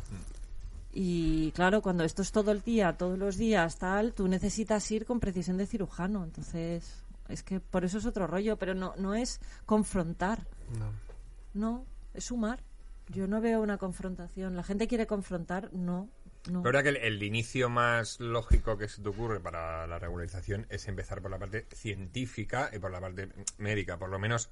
Y 0.96 1.50
claro, 1.52 1.82
cuando 1.82 2.04
esto 2.04 2.22
es 2.22 2.30
todo 2.30 2.52
el 2.52 2.62
día, 2.62 2.96
todos 2.96 3.18
los 3.18 3.36
días, 3.36 3.78
tal, 3.78 4.14
tú 4.14 4.28
necesitas 4.28 4.88
ir 4.92 5.04
con 5.04 5.18
precisión 5.18 5.56
de 5.56 5.66
cirujano. 5.66 6.22
Entonces, 6.22 7.02
es 7.28 7.42
que 7.42 7.58
por 7.58 7.84
eso 7.84 7.98
es 7.98 8.06
otro 8.06 8.28
rollo, 8.28 8.56
pero 8.56 8.74
no, 8.74 8.94
no 8.96 9.14
es 9.14 9.40
confrontar. 9.66 10.46
No. 10.78 10.92
no, 11.52 11.86
es 12.14 12.26
sumar. 12.26 12.62
Yo 13.08 13.26
no 13.26 13.40
veo 13.40 13.60
una 13.60 13.76
confrontación. 13.76 14.54
La 14.54 14.62
gente 14.62 14.86
quiere 14.86 15.08
confrontar, 15.08 15.68
no, 15.72 16.08
no. 16.48 16.60
La 16.60 16.64
verdad 16.64 16.84
que 16.84 16.88
el, 16.90 16.96
el 16.98 17.22
inicio 17.24 17.68
más 17.68 18.20
lógico 18.20 18.78
que 18.78 18.88
se 18.88 19.02
te 19.02 19.08
ocurre 19.08 19.40
para 19.40 19.88
la 19.88 19.98
regularización 19.98 20.66
es 20.70 20.86
empezar 20.86 21.20
por 21.20 21.32
la 21.32 21.40
parte 21.40 21.66
científica 21.72 22.70
y 22.72 22.78
por 22.78 22.92
la 22.92 23.00
parte 23.00 23.30
médica. 23.58 23.98
Por 23.98 24.10
lo 24.10 24.20
menos 24.20 24.48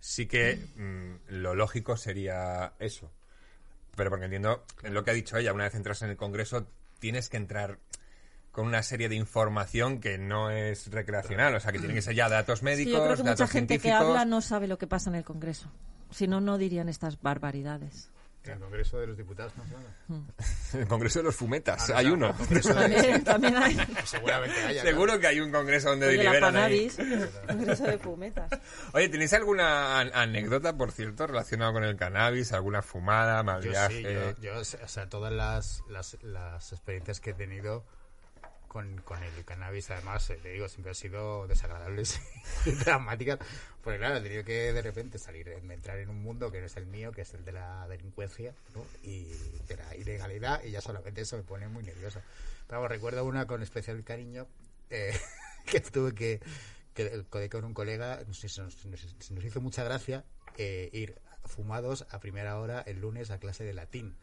sí 0.00 0.26
que 0.26 0.56
mm, 0.76 1.34
lo 1.34 1.54
lógico 1.54 1.96
sería 1.96 2.74
eso. 2.80 3.12
Pero 3.98 4.08
porque 4.10 4.24
entiendo 4.26 4.64
en 4.84 4.94
lo 4.94 5.04
que 5.04 5.10
ha 5.10 5.14
dicho 5.14 5.36
ella, 5.36 5.52
una 5.52 5.64
vez 5.64 5.74
entras 5.74 6.00
en 6.02 6.08
el 6.10 6.16
Congreso 6.16 6.68
tienes 7.00 7.28
que 7.28 7.36
entrar 7.36 7.78
con 8.52 8.66
una 8.66 8.82
serie 8.82 9.08
de 9.08 9.14
información 9.16 10.00
que 10.00 10.16
no 10.18 10.50
es 10.50 10.90
recreacional, 10.90 11.54
o 11.54 11.60
sea, 11.60 11.70
que 11.72 11.78
tienen 11.78 11.96
que 11.96 12.02
ser 12.02 12.14
ya 12.14 12.28
datos 12.28 12.60
Sí, 12.60 12.64
médicos, 12.64 12.92
yo 12.94 13.04
creo 13.04 13.16
que 13.16 13.22
mucha 13.22 13.30
datos 13.32 13.50
gente 13.50 13.74
que 13.74 13.80
científicos. 13.82 14.08
habla 14.08 14.24
no 14.24 14.40
sabe 14.40 14.66
lo 14.68 14.78
que 14.78 14.86
pasa 14.86 15.10
en 15.10 15.16
el 15.16 15.24
Congreso. 15.24 15.70
Si 16.10 16.26
no, 16.26 16.40
no 16.40 16.56
dirían 16.58 16.88
estas 16.88 17.20
barbaridades. 17.20 18.10
En 18.52 18.56
el 18.56 18.62
Congreso 18.62 18.98
de 18.98 19.06
los 19.06 19.16
Diputados 19.16 19.52
no 19.56 19.62
habla. 19.64 20.24
El 20.74 20.86
Congreso 20.86 21.18
de 21.20 21.22
los 21.24 21.36
fumetas, 21.36 21.88
Ah, 21.90 21.92
no, 21.92 21.98
hay 21.98 22.06
no, 22.06 22.12
uno. 22.14 22.36
También, 22.62 23.24
también 23.24 23.56
hay. 23.56 23.76
Seguramente 24.04 24.60
haya. 24.64 24.82
Seguro 24.82 25.18
que 25.18 25.26
hay 25.26 25.40
un 25.40 25.50
congreso 25.50 25.90
donde 25.90 26.06
deliberan 26.08 26.56
ahí. 26.56 26.90
Congreso 27.48 27.84
de 27.84 27.98
Fumetas. 27.98 28.50
Oye, 28.92 29.08
¿tenéis 29.08 29.32
alguna 29.32 29.98
an- 30.00 30.10
anécdota, 30.14 30.76
por 30.76 30.92
cierto, 30.92 31.26
relacionada 31.26 31.72
con 31.72 31.84
el 31.84 31.96
cannabis? 31.96 32.52
¿Alguna 32.52 32.82
fumada, 32.82 33.42
mal 33.42 33.62
Yo 33.62 33.70
viaje? 33.70 33.96
sí, 33.96 34.02
yo, 34.02 34.52
yo, 34.54 34.60
o 34.60 34.64
sea, 34.88 35.08
todas 35.08 35.32
las, 35.32 35.82
las, 35.88 36.16
las 36.22 36.72
experiencias 36.72 37.20
que 37.20 37.30
he 37.30 37.34
tenido 37.34 37.84
con, 38.68 39.00
con 39.02 39.22
el 39.22 39.44
cannabis, 39.44 39.90
además, 39.90 40.28
eh, 40.30 40.38
te 40.42 40.50
digo, 40.50 40.68
siempre 40.68 40.90
han 40.90 40.94
sido 40.94 41.46
desagradables 41.48 42.20
y 42.66 42.70
dramáticas. 42.72 43.38
Porque 43.82 43.98
claro, 43.98 44.16
he 44.18 44.20
tenido 44.20 44.44
que 44.44 44.72
de 44.72 44.82
repente 44.82 45.18
salir, 45.18 45.48
entrar 45.48 45.98
en 45.98 46.10
un 46.10 46.22
mundo 46.22 46.52
que 46.52 46.60
no 46.60 46.66
es 46.66 46.76
el 46.76 46.86
mío, 46.86 47.10
que 47.12 47.22
es 47.22 47.34
el 47.34 47.44
de 47.44 47.52
la 47.52 47.88
delincuencia 47.88 48.54
y 49.02 49.24
de 49.66 49.76
la 49.76 49.96
ilegalidad, 49.96 50.62
y 50.62 50.70
ya 50.70 50.80
solamente 50.80 51.22
eso 51.22 51.36
me 51.36 51.42
pone 51.42 51.66
muy 51.68 51.82
nervioso. 51.82 52.20
Pero 52.66 52.78
vamos, 52.80 52.90
recuerdo 52.90 53.24
una 53.24 53.46
con 53.46 53.62
especial 53.62 54.04
cariño 54.04 54.46
eh, 54.90 55.18
que 55.66 55.80
tuve 55.80 56.14
que, 56.14 56.40
que 56.94 57.48
con 57.50 57.64
un 57.64 57.72
colega, 57.74 58.20
nos, 58.26 58.44
nos- 58.58 58.84
nos 59.30 59.44
hizo 59.44 59.60
mucha 59.60 59.82
gracia 59.84 60.24
eh, 60.58 60.90
ir 60.92 61.16
fumados 61.46 62.04
a 62.10 62.20
primera 62.20 62.58
hora 62.58 62.82
el 62.82 63.00
lunes 63.00 63.30
a 63.30 63.38
clase 63.38 63.64
de 63.64 63.72
latín 63.72 64.14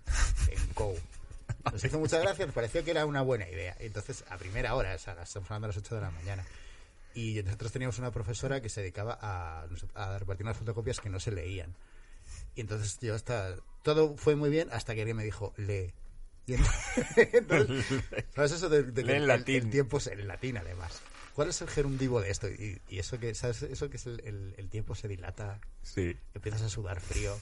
en 0.49 0.67
COU. 0.75 0.95
Nos 1.71 1.83
hizo 1.83 1.99
mucha 1.99 2.19
gracia, 2.19 2.45
nos 2.45 2.55
pareció 2.55 2.83
que 2.83 2.91
era 2.91 3.05
una 3.05 3.21
buena 3.21 3.47
idea. 3.49 3.75
Entonces, 3.79 4.23
a 4.29 4.37
primera 4.37 4.75
hora, 4.75 4.95
o 4.95 4.97
sea, 4.99 5.13
estamos 5.21 5.49
hablando 5.49 5.65
a 5.65 5.69
las 5.69 5.77
8 5.77 5.95
de 5.95 6.01
la 6.01 6.11
mañana. 6.11 6.45
Y 7.13 7.41
nosotros 7.43 7.71
teníamos 7.71 7.97
una 7.99 8.11
profesora 8.11 8.61
que 8.61 8.69
se 8.69 8.81
dedicaba 8.81 9.17
a, 9.21 9.65
a 9.95 10.19
repartir 10.19 10.45
unas 10.45 10.57
fotocopias 10.57 10.99
que 10.99 11.09
no 11.09 11.19
se 11.19 11.31
leían. 11.31 11.73
Y 12.55 12.61
entonces 12.61 12.97
yo 13.01 13.15
hasta... 13.15 13.55
Todo 13.83 14.17
fue 14.17 14.35
muy 14.35 14.49
bien 14.49 14.69
hasta 14.71 14.93
que 14.95 15.01
alguien 15.01 15.17
me 15.17 15.23
dijo, 15.23 15.53
lee. 15.57 15.93
Y 16.47 16.53
entonces, 17.33 17.85
¿sabes 18.35 18.51
eso 18.51 18.69
de, 18.69 18.83
de 18.83 19.03
que 19.03 19.15
el- 19.15 19.27
latín. 19.27 19.55
El, 19.55 19.69
tiempo 19.69 19.97
es 19.97 20.07
en 20.07 20.27
latín, 20.27 20.57
además. 20.57 21.01
¿Cuál 21.33 21.49
es 21.49 21.61
el 21.61 21.69
gerundivo 21.69 22.21
de 22.21 22.31
esto? 22.31 22.47
Y, 22.49 22.81
y 22.89 22.99
eso 22.99 23.19
que, 23.19 23.33
¿sabes? 23.35 23.61
Eso 23.63 23.89
que 23.89 23.97
es 23.97 24.05
el, 24.05 24.21
el- 24.25 24.53
el 24.57 24.69
tiempo 24.69 24.95
se 24.95 25.07
dilata, 25.07 25.59
Sí. 25.83 26.15
empiezas 26.33 26.61
a 26.63 26.69
sudar 26.69 26.99
frío, 27.01 27.37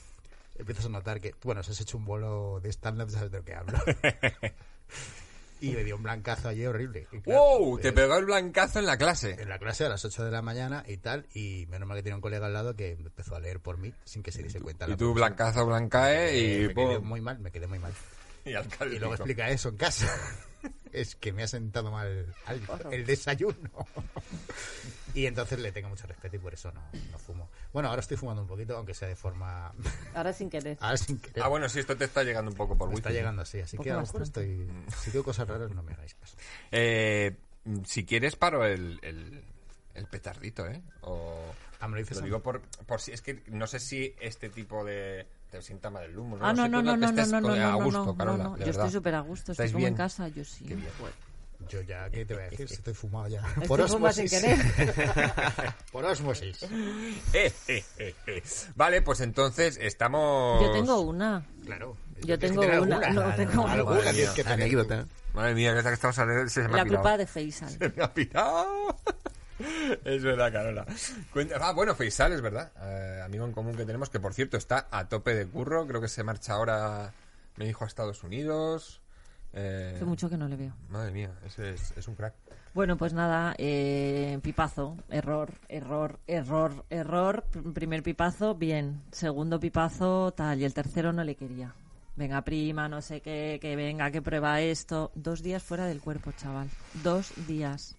empiezas 0.56 0.86
a 0.86 0.90
notar 0.90 1.20
que, 1.20 1.34
bueno, 1.44 1.64
si 1.64 1.72
has 1.72 1.82
hecho 1.82 1.98
un 1.98 2.06
bolo 2.06 2.60
de 2.62 2.70
stand-up, 2.70 3.10
sabes 3.10 3.32
de 3.32 3.38
lo 3.38 3.44
que 3.44 3.56
hablo. 3.56 3.78
y 5.62 5.72
me 5.72 5.84
dio 5.84 5.96
un 5.96 6.04
blancazo 6.04 6.50
allí 6.50 6.66
horrible. 6.66 7.08
Y 7.12 7.22
claro, 7.22 7.42
¡Wow! 7.42 7.80
Te 7.80 7.90
eh, 7.90 7.94
pegó 7.94 8.18
el 8.18 8.26
blancazo 8.26 8.80
en 8.80 8.86
la 8.86 8.98
clase. 8.98 9.38
en 9.40 9.48
la 9.48 9.60
clase 9.60 9.86
a 9.86 9.90
las 9.90 10.04
8 10.04 10.26
de 10.26 10.32
la 10.32 10.42
mañana 10.42 10.84
y 10.88 10.98
tal, 10.98 11.26
y 11.34 11.66
menos 11.70 11.88
mal 11.88 11.98
que 11.98 12.04
tenía 12.04 12.16
un 12.16 12.22
colega 12.22 12.48
al 12.48 12.54
lado 12.54 12.76
que 12.76 12.92
empezó 12.92 13.36
a 13.36 13.40
leer 13.40 13.60
por 13.60 13.78
mí 13.78 13.94
sin 14.04 14.24
que 14.24 14.32
se 14.32 14.44
diese 14.44 14.60
cuenta. 14.60 14.86
Y 14.88 14.92
la 14.92 14.98
tú 14.98 15.14
blancazo, 15.14 15.66
blancae 15.66 16.38
Eh, 16.38 16.64
y... 16.64 16.68
me 16.68 16.74
quedé 16.74 17.00
muy 17.00 17.22
mal, 17.22 17.40
me 17.40 17.52
quedé 17.52 17.68
muy 17.68 17.80
mal. 17.80 17.94
Y 18.46 18.54
al 18.54 18.66
Y 18.66 18.70
cálculo. 18.70 19.00
luego 19.00 19.14
explica 19.16 19.50
eso 19.50 19.70
en 19.70 19.78
casa. 19.78 20.08
es 20.92 21.16
que 21.16 21.32
me 21.34 21.44
ha 21.44 21.48
sentado 21.48 21.92
mal 21.92 22.34
algo, 22.46 22.78
el 22.92 23.06
desayuno. 23.06 23.56
y 25.14 25.26
entonces 25.26 25.60
le 25.60 25.72
tengo 25.72 25.90
mucho 25.90 26.08
respeto 26.08 26.36
y 26.36 26.40
por 26.40 26.54
eso 26.54 26.72
no, 26.72 26.82
no 27.12 27.18
fumo. 27.20 27.50
Bueno, 27.72 27.90
ahora 27.90 28.02
estoy 28.02 28.18
fumando 28.18 28.42
un 28.42 28.48
poquito, 28.48 28.76
aunque 28.78 28.94
sea 28.94 29.08
de 29.08 29.16
forma... 29.16 29.72
Ahora 30.14 30.34
sin 30.34 30.50
querer. 30.50 30.78
ahora 30.82 30.98
sin 30.98 31.20
querer. 31.20 31.44
Ah, 31.44 31.48
bueno, 31.48 31.70
sí, 31.70 31.80
esto 31.80 31.96
te 31.96 32.06
está 32.06 32.24
llegando 32.24 32.52
un 32.52 32.58
poco 32.58 32.78
por 32.78 32.88
Me 32.90 32.96
wifi. 32.96 33.00
está 33.02 33.12
llegando 33.12 33.42
así, 33.44 33.60
así 33.60 33.78
que 33.78 33.92
a 33.92 33.96
lo 33.96 34.02
mejor 34.02 34.22
bastante. 34.22 34.54
estoy... 34.54 34.96
Si 35.04 35.12
digo 35.12 35.24
cosas 35.24 35.48
raras, 35.48 35.72
no 35.72 35.84
me 35.84 35.94
hagáis 35.94 36.14
caso. 36.16 36.36
Eh, 36.72 37.36
si 37.86 38.06
quieres, 38.06 38.36
paro 38.36 38.66
el, 38.66 39.00
el, 39.04 39.44
el 39.94 40.06
petardito, 40.08 40.68
¿eh? 40.68 40.82
O... 41.02 41.40
Ah, 41.80 41.88
me 41.88 41.96
lo 41.96 42.00
dices 42.00 42.18
Lo 42.18 42.24
digo 42.24 42.42
por, 42.42 42.62
por 42.62 43.02
si... 43.02 43.12
Es 43.12 43.22
que 43.22 43.44
no 43.48 43.68
sé 43.68 43.80
si 43.80 44.16
este 44.20 44.50
tipo 44.50 44.84
de... 44.86 45.28
Te 45.54 45.62
sienta 45.62 45.92
mal 45.92 46.04
el 46.04 46.18
humo, 46.18 46.36
¿no? 46.36 46.48
Ah, 46.48 46.52
no, 46.52 46.68
no, 46.68 46.82
no, 46.82 46.98
no, 46.98 47.12
no, 47.12 47.26
no, 47.28 47.42
no, 47.42 47.54
a 47.54 47.58
no, 47.58 47.84
gusto, 47.84 48.06
no, 48.06 48.18
Carola, 48.18 48.56
Yo 48.58 48.72
estoy 48.72 48.90
súper 48.90 49.14
a 49.14 49.20
gusto, 49.20 49.52
estoy 49.52 49.68
¿Estáis 49.68 49.72
como 49.72 49.86
en 49.86 49.94
casa, 49.94 50.28
yo 50.30 50.44
sí. 50.44 50.66
Qué 50.66 50.74
bien. 50.74 50.90
Bueno, 51.00 51.16
Yo 51.70 51.82
ya, 51.84 52.10
¿qué 52.10 52.26
te 52.26 52.34
voy 52.34 52.42
a 52.42 52.50
decir? 52.50 52.68
Si 52.68 52.74
estoy 52.74 52.96
fumado 52.96 53.28
ya. 53.28 53.44
Por 53.68 53.80
sin 53.80 53.96
osmosis. 53.96 54.32
querer. 54.32 54.58
Por 55.92 56.06
osmosis. 56.06 56.64
Eh, 57.34 57.54
eh, 57.68 57.84
eh, 58.00 58.16
eh. 58.26 58.44
Vale, 58.76 59.04
pues 59.04 59.22
entonces 59.22 59.78
estamos... 59.80 60.60
Yo 60.64 60.72
tengo 60.72 61.02
una. 61.02 61.46
Claro. 61.64 61.96
Yo 62.24 62.40
tengo 62.40 62.62
una, 62.64 62.74
alguna, 62.74 63.10
no, 63.12 63.36
tengo 63.36 63.64
una. 63.66 63.74
alguna 63.74 64.12
tienes 64.12 64.30
que 64.32 64.44
tener 64.44 64.58
tú. 64.58 64.64
Anécdota. 64.64 65.08
Madre 65.36 65.54
mía, 65.54 65.74
que 65.74 65.78
esta 65.78 65.90
que 65.92 65.94
estamos 65.94 66.52
se 66.52 66.62
me 66.62 66.66
ha 66.66 66.84
La 66.84 66.86
culpa 66.86 67.16
de 67.16 67.28
Faisal. 67.28 67.70
Se 67.70 67.90
me 67.90 68.02
ha 68.04 68.12
pirado. 68.12 68.98
Es 70.04 70.24
verdad, 70.24 70.52
Carola. 70.52 70.86
Cuenta- 71.32 71.56
Ah, 71.62 71.74
bueno, 71.74 71.96
Faisal, 71.96 72.34
es 72.34 72.42
verdad. 72.42 72.72
Eh, 72.82 73.22
amigo 73.24 73.46
en 73.46 73.52
común 73.52 73.76
que 73.76 73.86
tenemos, 73.86 74.10
que 74.10 74.20
por 74.20 74.34
cierto 74.34 74.58
está 74.58 74.88
a 74.92 75.08
tope 75.08 75.36
de 75.36 75.46
curro. 75.46 75.86
Creo 75.88 76.02
que 76.02 76.08
se 76.08 76.24
marcha 76.24 76.54
ahora, 76.54 77.12
me 77.58 77.66
dijo, 77.66 77.84
a 77.84 77.88
Estados 77.88 78.24
Unidos. 78.24 79.00
Eh, 79.54 79.94
Hace 79.96 80.06
mucho 80.06 80.30
que 80.30 80.38
no 80.38 80.48
le 80.48 80.56
veo. 80.56 80.74
Madre 80.90 81.12
mía, 81.12 81.32
ese 81.46 81.74
es, 81.74 81.94
es 81.96 82.08
un 82.08 82.16
crack. 82.16 82.34
Bueno, 82.74 82.98
pues 82.98 83.14
nada, 83.14 83.54
eh, 83.60 84.40
pipazo, 84.42 84.98
error, 85.10 85.52
error, 85.70 86.20
error, 86.26 86.86
error. 86.90 87.44
Pr- 87.54 87.72
Primer 87.74 88.02
pipazo, 88.02 88.56
bien. 88.56 89.04
Segundo 89.12 89.60
pipazo, 89.60 90.34
tal. 90.36 90.60
Y 90.60 90.66
el 90.66 90.74
tercero 90.74 91.14
no 91.14 91.24
le 91.24 91.36
quería. 91.36 91.72
Venga, 92.16 92.42
prima, 92.42 92.90
no 92.90 93.02
sé 93.04 93.22
qué, 93.22 93.60
que 93.62 93.76
venga, 93.76 94.10
que 94.10 94.24
prueba 94.24 94.60
esto. 94.62 95.12
Dos 95.14 95.44
días 95.44 95.62
fuera 95.62 95.86
del 95.86 96.02
cuerpo, 96.02 96.32
chaval. 96.32 96.68
Dos 97.04 97.32
días. 97.48 97.96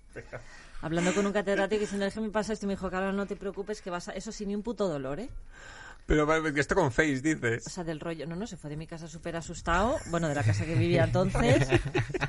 Hablando 0.85 1.14
con 1.14 1.24
un 1.24 1.32
catedrático 1.32 1.76
y 1.76 1.80
diciendo, 1.80 2.05
es 2.05 2.12
que 2.12 2.20
me 2.20 2.28
pasa 2.28 2.53
esto, 2.53 2.66
y 2.66 2.68
me 2.68 2.74
dijo, 2.74 2.91
claro, 2.91 3.11
no 3.11 3.24
te 3.24 3.37
preocupes, 3.37 3.80
que 3.80 3.89
vas 3.89 4.09
a... 4.09 4.12
Eso 4.12 4.30
sin 4.32 4.49
ni 4.49 4.55
un 4.55 4.62
puto 4.62 4.87
dolor, 4.87 5.18
¿eh? 5.18 5.30
Pero 6.05 6.30
esto 6.47 6.74
con 6.74 6.93
Face, 6.93 7.20
O 7.20 7.22
dices. 7.22 7.64
sea, 7.64 7.85
del 7.85 8.01
rollo. 8.01 8.26
No, 8.26 8.37
no, 8.37 8.47
se 8.47 8.59
fue 8.59 8.68
de 8.68 8.76
mi 8.76 8.87
casa 8.87 9.09
súper 9.09 9.35
asustado. 9.35 9.97
Bueno, 10.11 10.28
de 10.28 10.35
la 10.35 10.43
casa 10.43 10.66
que 10.66 10.74
vivía 10.74 11.05
entonces. 11.05 11.66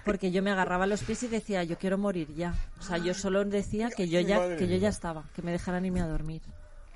Porque 0.06 0.32
yo 0.32 0.42
me 0.42 0.52
agarraba 0.52 0.86
a 0.86 0.88
los 0.88 1.04
pies 1.04 1.24
y 1.24 1.28
decía, 1.28 1.66
yo 1.66 1.78
quiero 1.78 1.98
morir 1.98 2.34
ya. 2.34 2.56
O 2.80 2.84
sea, 2.84 2.98
yo 2.98 3.14
solo 3.14 3.44
decía 3.44 3.90
que 3.90 4.08
yo 4.08 4.22
ya, 4.22 4.56
que 4.56 4.70
yo 4.70 4.78
ya 4.78 4.88
estaba, 4.88 5.26
que 5.36 5.42
me 5.42 5.52
dejaran 5.52 5.86
irme 5.86 6.00
a 6.00 6.08
dormir. 6.08 6.42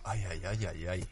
Ay, 0.05 0.23
ay, 0.29 0.41
ay, 0.45 0.65
ay, 0.65 0.87
ay. 0.87 1.07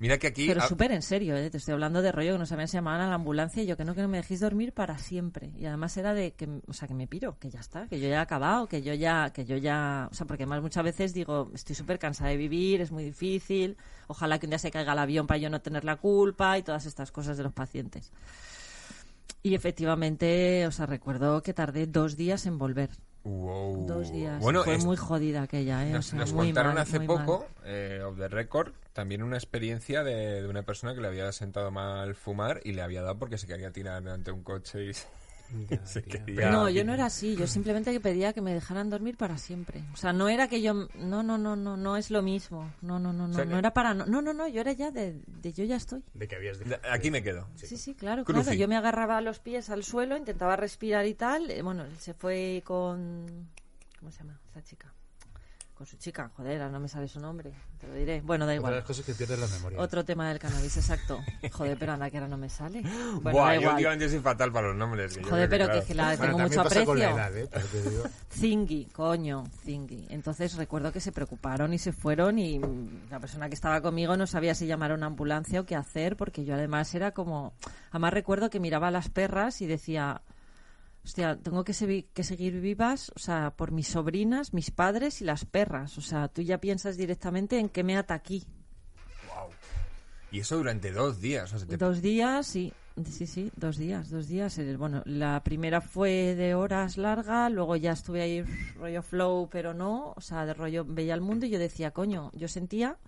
Mira 0.00 0.16
que 0.16 0.28
aquí... 0.28 0.46
Pero 0.48 0.62
súper 0.62 0.92
en 0.92 1.02
serio, 1.02 1.36
¿eh? 1.36 1.50
Te 1.50 1.58
estoy 1.58 1.72
hablando 1.72 2.00
de 2.00 2.10
rollo 2.10 2.32
que 2.32 2.38
no 2.38 2.46
sabían 2.46 2.68
si 2.68 2.78
llamaban 2.78 3.02
a 3.02 3.08
la 3.08 3.16
ambulancia 3.16 3.62
y 3.62 3.66
yo 3.66 3.76
que 3.76 3.84
no, 3.84 3.94
que 3.94 4.00
no 4.00 4.08
me 4.08 4.16
dejéis 4.16 4.40
dormir 4.40 4.72
para 4.72 4.96
siempre. 4.96 5.52
Y 5.58 5.66
además 5.66 5.94
era 5.98 6.14
de 6.14 6.32
que, 6.32 6.48
o 6.66 6.72
sea, 6.72 6.88
que 6.88 6.94
me 6.94 7.06
piro, 7.06 7.38
que 7.38 7.50
ya 7.50 7.60
está, 7.60 7.86
que 7.86 8.00
yo 8.00 8.08
ya 8.08 8.14
he 8.14 8.18
acabado, 8.18 8.66
que 8.66 8.80
yo 8.80 8.94
ya, 8.94 9.30
que 9.34 9.44
yo 9.44 9.58
ya, 9.58 10.08
o 10.10 10.14
sea, 10.14 10.26
porque 10.26 10.44
además 10.44 10.62
muchas 10.62 10.84
veces 10.84 11.12
digo, 11.12 11.50
estoy 11.54 11.76
súper 11.76 11.98
cansada 11.98 12.30
de 12.30 12.38
vivir, 12.38 12.80
es 12.80 12.92
muy 12.92 13.04
difícil, 13.04 13.76
ojalá 14.06 14.38
que 14.38 14.46
un 14.46 14.50
día 14.50 14.58
se 14.58 14.70
caiga 14.70 14.94
el 14.94 14.98
avión 15.00 15.26
para 15.26 15.36
yo 15.36 15.50
no 15.50 15.60
tener 15.60 15.84
la 15.84 15.96
culpa 15.96 16.56
y 16.56 16.62
todas 16.62 16.86
estas 16.86 17.12
cosas 17.12 17.36
de 17.36 17.42
los 17.42 17.52
pacientes. 17.52 18.10
Y 19.42 19.54
efectivamente, 19.54 20.66
o 20.66 20.72
sea, 20.72 20.86
recuerdo 20.86 21.42
que 21.42 21.52
tardé 21.52 21.86
dos 21.86 22.16
días 22.16 22.46
en 22.46 22.56
volver. 22.56 22.88
Wow. 23.24 23.86
Dos 23.86 24.12
días. 24.12 24.40
Bueno, 24.40 24.64
Fue 24.64 24.74
es- 24.76 24.84
muy 24.84 24.96
jodida 24.96 25.42
aquella, 25.42 25.86
¿eh? 25.86 25.90
O 25.90 25.96
Nos, 25.96 26.06
sea, 26.06 26.18
nos 26.18 26.32
muy 26.32 26.46
contaron 26.48 26.74
mal, 26.74 26.82
hace 26.82 26.98
muy 26.98 27.06
poco, 27.06 27.46
eh, 27.64 28.00
off 28.04 28.16
the 28.18 28.28
record, 28.28 28.72
también 28.92 29.22
una 29.22 29.36
experiencia 29.36 30.02
de, 30.04 30.42
de 30.42 30.48
una 30.48 30.62
persona 30.62 30.94
que 30.94 31.00
le 31.00 31.08
había 31.08 31.30
sentado 31.32 31.70
mal 31.70 32.14
fumar 32.14 32.60
y 32.64 32.72
le 32.72 32.82
había 32.82 33.02
dado 33.02 33.18
porque 33.18 33.38
se 33.38 33.46
quería 33.46 33.70
tirar 33.72 34.02
delante 34.02 34.30
de 34.30 34.36
un 34.36 34.42
coche 34.42 34.86
y 34.86 34.92
No, 36.50 36.68
yo 36.68 36.84
no 36.84 36.94
era 36.94 37.06
así. 37.06 37.36
Yo 37.36 37.46
simplemente 37.46 37.92
que 37.92 38.00
pedía 38.00 38.32
que 38.32 38.40
me 38.40 38.54
dejaran 38.54 38.90
dormir 38.90 39.16
para 39.16 39.38
siempre. 39.38 39.82
O 39.92 39.96
sea, 39.96 40.12
no 40.12 40.28
era 40.28 40.48
que 40.48 40.62
yo... 40.62 40.74
No, 40.96 41.22
no, 41.22 41.38
no, 41.38 41.56
no, 41.56 41.76
no 41.76 41.96
es 41.96 42.10
lo 42.10 42.22
mismo. 42.22 42.72
No, 42.82 42.98
no, 42.98 43.12
no, 43.12 43.28
no. 43.28 43.34
sea, 43.34 43.44
No 43.44 43.52
que- 43.52 43.58
era 43.58 43.72
para... 43.72 43.94
No, 43.94 44.06
no, 44.06 44.22
no, 44.22 44.32
no, 44.32 44.48
yo 44.48 44.60
era 44.60 44.72
ya 44.72 44.90
de, 44.90 45.20
de 45.26 45.52
yo 45.52 45.64
ya 45.64 45.76
estoy. 45.76 46.02
De 46.14 46.28
que 46.28 46.36
habías. 46.36 46.58
Aquí 46.90 47.10
me 47.10 47.22
quedo. 47.22 47.46
Sí, 47.56 47.76
sí, 47.76 47.94
claro, 47.94 48.24
Cruci. 48.24 48.42
claro. 48.42 48.58
Yo 48.58 48.68
me 48.68 48.76
agarraba 48.76 49.20
los 49.20 49.38
pies 49.40 49.70
al 49.70 49.84
suelo, 49.84 50.16
intentaba 50.16 50.56
respirar 50.56 51.06
y 51.06 51.14
tal. 51.14 51.50
Eh, 51.50 51.62
Bueno, 51.62 51.84
él 51.84 51.96
se 51.98 52.14
fue 52.14 52.62
con... 52.64 53.48
¿Cómo 53.98 54.10
se 54.12 54.18
llama 54.20 54.40
esa 54.50 54.62
chica? 54.62 54.92
Con 55.80 55.86
su 55.86 55.96
chica. 55.96 56.30
Joder, 56.36 56.60
ahora 56.60 56.72
no 56.72 56.78
me 56.78 56.88
sale 56.88 57.08
su 57.08 57.18
nombre, 57.18 57.54
te 57.80 57.86
lo 57.86 57.94
diré. 57.94 58.20
Bueno, 58.20 58.44
da 58.44 58.50
Otra 58.50 58.52
de 58.52 58.56
igual. 58.58 58.74
las 58.74 58.84
cosas 58.84 59.02
que 59.06 59.14
pierdes 59.14 59.38
la 59.40 59.46
memoria. 59.46 59.80
Otro 59.80 60.04
tema 60.04 60.28
del 60.28 60.38
cannabis, 60.38 60.76
exacto. 60.76 61.18
Joder, 61.52 61.78
pero 61.78 61.92
anda 61.94 62.10
que 62.10 62.18
ahora 62.18 62.28
no 62.28 62.36
me 62.36 62.50
sale. 62.50 62.82
Bueno, 63.22 63.38
Buah, 63.38 63.46
da 63.46 63.54
yo 63.54 63.60
igual. 63.62 63.74
últimamente 63.76 64.08
soy 64.10 64.18
fatal 64.20 64.52
para 64.52 64.66
los 64.68 64.76
nombres. 64.76 65.16
que 65.16 65.22
yo 65.22 65.30
Joder, 65.30 65.48
creo 65.48 65.58
pero 65.58 65.64
claro. 65.72 65.80
que, 65.80 65.86
que 65.86 65.94
la 65.94 66.04
Bueno, 66.04 66.20
tengo 66.20 66.36
también 66.36 66.48
mucho 66.60 66.62
pasa 66.68 66.84
con 66.84 66.98
la 66.98 67.10
aprecio. 67.12 67.22
edad, 67.22 67.36
¿eh? 67.38 67.48
Pero 67.50 67.66
te 67.66 67.90
digo, 67.90 68.02
Zingui, 68.30 68.84
coño, 68.92 69.44
Zingui. 69.64 70.06
Entonces 70.10 70.54
recuerdo 70.56 70.92
que 70.92 71.00
se 71.00 71.12
preocuparon 71.12 71.72
y 71.72 71.78
se 71.78 71.92
fueron 71.92 72.38
y 72.38 72.58
mm, 72.58 73.08
la 73.10 73.18
persona 73.18 73.48
que 73.48 73.54
estaba 73.54 73.80
conmigo 73.80 74.18
no 74.18 74.26
sabía 74.26 74.54
si 74.54 74.66
llamar 74.66 74.90
a 74.90 74.94
una 74.96 75.06
ambulancia 75.06 75.60
o 75.62 75.64
qué 75.64 75.76
hacer 75.76 76.14
porque 76.16 76.44
yo 76.44 76.56
además 76.56 76.94
era 76.94 77.12
como... 77.12 77.54
Además 77.90 78.12
recuerdo 78.12 78.50
que 78.50 78.60
miraba 78.60 78.88
a 78.88 78.90
las 78.90 79.08
perras 79.08 79.62
y 79.62 79.66
decía, 79.66 80.20
hostia, 81.04 81.36
tengo 81.36 81.64
que, 81.64 81.72
segui- 81.72 82.06
que 82.12 82.22
seguir 82.24 82.60
vivas, 82.60 83.10
o 83.16 83.18
sea, 83.18 83.50
por 83.56 83.72
mis 83.72 83.88
sobrinas, 83.88 84.52
mis 84.54 84.70
padres 84.70 85.20
y 85.20 85.24
las 85.24 85.44
perras. 85.44 85.96
O 85.98 86.00
sea, 86.02 86.28
tú 86.28 86.42
ya 86.42 86.58
piensas 86.58 86.96
directamente 86.96 87.58
en 87.58 87.68
qué 87.68 87.82
me 87.84 87.96
ata 87.96 88.14
aquí. 88.14 88.44
Guau. 89.26 89.48
Y 90.32 90.40
eso 90.40 90.56
durante 90.56 90.92
dos 90.92 91.20
días. 91.20 91.52
o 91.52 91.58
sea, 91.58 91.66
te- 91.68 91.76
Dos 91.76 92.00
días, 92.02 92.46
sí. 92.46 92.72
Sí, 93.08 93.26
sí, 93.26 93.50
dos 93.56 93.78
días, 93.78 94.10
dos 94.10 94.26
días. 94.28 94.60
Bueno, 94.76 95.02
la 95.06 95.42
primera 95.42 95.80
fue 95.80 96.34
de 96.34 96.54
horas 96.54 96.98
larga, 96.98 97.48
luego 97.48 97.76
ya 97.76 97.92
estuve 97.92 98.20
ahí 98.20 98.42
rollo 98.78 99.02
flow, 99.02 99.48
pero 99.50 99.72
no, 99.72 100.12
o 100.16 100.20
sea, 100.20 100.44
de 100.44 100.52
rollo 100.52 100.84
veía 100.84 101.14
el 101.14 101.22
mundo 101.22 101.46
y 101.46 101.50
yo 101.50 101.58
decía, 101.58 101.92
coño, 101.92 102.30
yo 102.34 102.46
sentía 102.46 102.98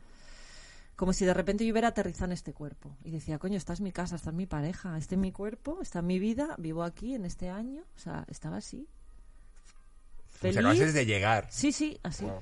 como 0.96 1.12
si 1.12 1.24
de 1.24 1.34
repente 1.34 1.64
yo 1.66 1.72
hubiera 1.72 1.88
aterrizado 1.88 2.26
en 2.26 2.32
este 2.32 2.52
cuerpo. 2.52 2.96
Y 3.04 3.10
decía, 3.10 3.38
coño, 3.38 3.56
esta 3.56 3.72
es 3.72 3.80
mi 3.80 3.92
casa, 3.92 4.16
esta 4.16 4.30
es 4.30 4.36
mi 4.36 4.46
pareja, 4.46 4.96
este 4.98 5.14
es 5.16 5.20
mi 5.20 5.32
cuerpo, 5.32 5.78
esta 5.82 5.98
es 6.00 6.04
mi 6.04 6.18
vida, 6.18 6.54
vivo 6.58 6.82
aquí 6.84 7.14
en 7.14 7.24
este 7.24 7.48
año, 7.48 7.82
o 7.96 7.98
sea, 7.98 8.24
estaba 8.28 8.58
así. 8.58 8.86
o 10.38 10.52
sea, 10.52 10.52
Feliz. 10.62 10.94
de 10.94 11.06
llegar. 11.06 11.46
Sí, 11.50 11.72
sí, 11.72 11.98
así. 12.02 12.24
Wow. 12.24 12.40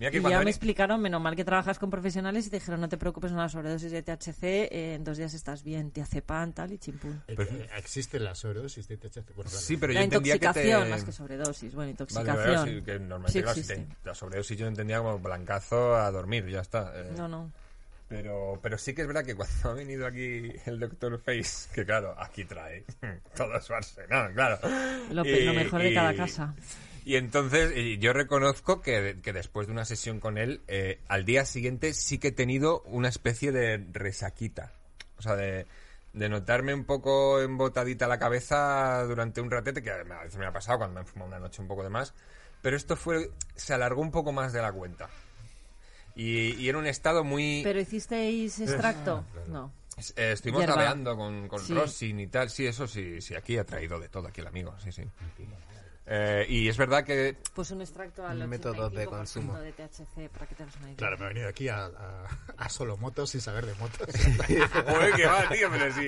Mira 0.00 0.12
que 0.12 0.18
Y 0.18 0.22
ya 0.22 0.28
me 0.28 0.44
veni- 0.44 0.50
explicaron, 0.50 1.00
menos 1.02 1.20
mal 1.20 1.34
que 1.34 1.44
trabajas 1.44 1.76
con 1.80 1.90
profesionales 1.90 2.46
y 2.46 2.50
te 2.50 2.56
dijeron, 2.60 2.80
no 2.80 2.88
te 2.88 2.96
preocupes, 2.98 3.32
una 3.32 3.48
sobredosis 3.48 3.90
de 3.90 4.02
THC, 4.04 4.44
eh, 4.70 4.94
en 4.94 5.02
dos 5.02 5.16
días 5.16 5.34
estás 5.34 5.64
bien, 5.64 5.90
te 5.90 6.00
hace 6.00 6.22
pan, 6.22 6.52
tal 6.52 6.70
y 6.72 6.78
chimpún. 6.78 7.20
eh, 7.26 7.34
eh, 7.36 7.68
existe 7.78 8.20
la 8.20 8.36
sobredosis 8.36 8.86
de 8.86 8.96
THC. 8.96 9.34
Bueno, 9.34 9.50
claro. 9.50 9.64
Sí, 9.64 9.76
pero 9.76 9.92
yo 9.92 9.98
la 9.98 10.04
entendía 10.04 10.38
que 10.38 10.46
intoxicación, 10.46 10.84
te... 10.84 10.90
más 10.90 11.02
que 11.04 11.10
sobredosis. 11.12 11.74
Bueno, 11.74 11.90
intoxicación. 11.90 12.36
vale, 12.36 12.74
sí, 12.78 12.82
que 12.84 12.98
normalmente, 13.00 13.32
Sí 13.32 13.42
claro, 13.42 13.60
si 13.60 13.66
te- 13.66 13.86
la 14.04 14.14
sobredosis 14.14 14.56
yo 14.56 14.66
entendía 14.68 14.98
como 14.98 15.18
blancazo 15.18 15.96
a 15.96 16.08
dormir, 16.12 16.46
ya 16.48 16.60
está. 16.60 16.92
eh. 16.94 17.12
No, 17.16 17.26
no. 17.26 17.50
Pero, 18.08 18.58
pero 18.62 18.78
sí 18.78 18.94
que 18.94 19.02
es 19.02 19.06
verdad 19.06 19.24
que 19.24 19.34
cuando 19.34 19.70
ha 19.70 19.74
venido 19.74 20.06
aquí 20.06 20.50
el 20.64 20.80
Dr. 20.80 21.20
Face, 21.20 21.68
que 21.74 21.84
claro, 21.84 22.14
aquí 22.18 22.44
trae 22.46 22.84
todo 23.36 23.60
su 23.60 23.74
arsenal, 23.74 24.32
claro. 24.32 24.58
Lo, 25.12 25.24
Y- 25.26 25.46
mejor 25.54 25.82
de 25.82 25.90
y- 25.90 25.94
cada 25.94 26.14
casa. 26.14 26.54
Y 27.04 27.16
entonces 27.16 27.74
y 27.76 27.98
yo 27.98 28.12
reconozco 28.12 28.80
que, 28.82 29.18
que 29.22 29.32
después 29.32 29.66
de 29.66 29.72
una 29.72 29.84
sesión 29.84 30.20
con 30.20 30.36
él, 30.38 30.60
eh, 30.68 31.00
al 31.08 31.24
día 31.24 31.44
siguiente 31.46 31.92
sí 31.94 32.18
que 32.18 32.28
he 32.28 32.32
tenido 32.32 32.80
una 32.82 33.08
especie 33.08 33.50
de 33.52 33.82
resaquita. 33.92 34.72
O 35.18 35.22
sea, 35.22 35.34
de, 35.36 35.66
de 36.12 36.28
notarme 36.28 36.74
un 36.74 36.84
poco 36.84 37.40
embotadita 37.40 38.06
la 38.08 38.18
cabeza 38.18 39.04
durante 39.04 39.40
un 39.40 39.50
ratete, 39.50 39.82
que 39.82 39.90
a 39.90 40.02
veces 40.02 40.36
me 40.38 40.46
ha 40.46 40.52
pasado 40.52 40.78
cuando 40.78 41.00
me 41.00 41.06
he 41.06 41.08
fumado 41.10 41.28
una 41.28 41.38
noche 41.38 41.60
un 41.62 41.68
poco 41.68 41.82
de 41.82 41.90
más. 41.90 42.12
Pero 42.62 42.76
esto 42.76 42.94
fue 42.96 43.30
se 43.54 43.72
alargó 43.72 44.02
un 44.02 44.10
poco 44.10 44.32
más 44.32 44.52
de 44.52 44.60
la 44.62 44.72
cuenta. 44.72 45.08
Y, 46.18 46.56
y 46.60 46.68
era 46.68 46.78
un 46.78 46.86
estado 46.86 47.22
muy... 47.22 47.60
¿Pero 47.62 47.78
hicisteis 47.80 48.58
extracto? 48.58 49.24
Ah, 49.36 49.40
No. 49.48 49.72
Eh, 50.16 50.32
estuvimos 50.32 50.66
naveando 50.66 51.16
con, 51.16 51.48
con 51.48 51.60
Sí. 51.60 51.74
Rosin 51.74 52.20
y 52.20 52.26
tal, 52.28 52.50
sí, 52.50 52.66
eso 52.66 52.86
sí, 52.86 53.20
sí, 53.20 53.34
aquí 53.34 53.56
ha 53.56 53.64
traído 53.64 53.98
de 53.98 54.08
todo 54.08 54.28
aquí 54.28 54.40
el 54.40 54.46
amigo, 54.48 54.74
sí, 54.82 54.92
sí. 54.92 55.02
Eh, 56.10 56.46
y 56.48 56.68
es 56.68 56.76
verdad 56.78 57.04
que 57.04 57.36
Pues 57.54 57.70
un 57.70 57.82
extracto 57.82 58.26
al 58.26 58.48
Métodos 58.48 58.90
de 58.92 59.06
85% 59.06 59.10
consumo. 59.10 59.58
de 59.58 59.72
THC, 59.72 60.28
para 60.30 60.46
que 60.46 60.54
te 60.54 60.62
una 60.62 60.86
idea. 60.86 60.96
Claro, 60.96 61.18
me 61.18 61.24
he 61.26 61.28
venido 61.28 61.48
aquí 61.48 61.68
a, 61.68 61.84
a, 61.84 62.26
a 62.56 62.68
solo 62.70 62.96
motos 62.96 63.28
sin 63.30 63.42
saber 63.42 63.66
de 63.66 63.74
motos. 63.74 64.08
Joder, 64.86 65.12
que 65.14 65.26
va, 65.26 65.48
tío, 65.50 65.68
pero 65.70 65.92
sí. 65.94 66.06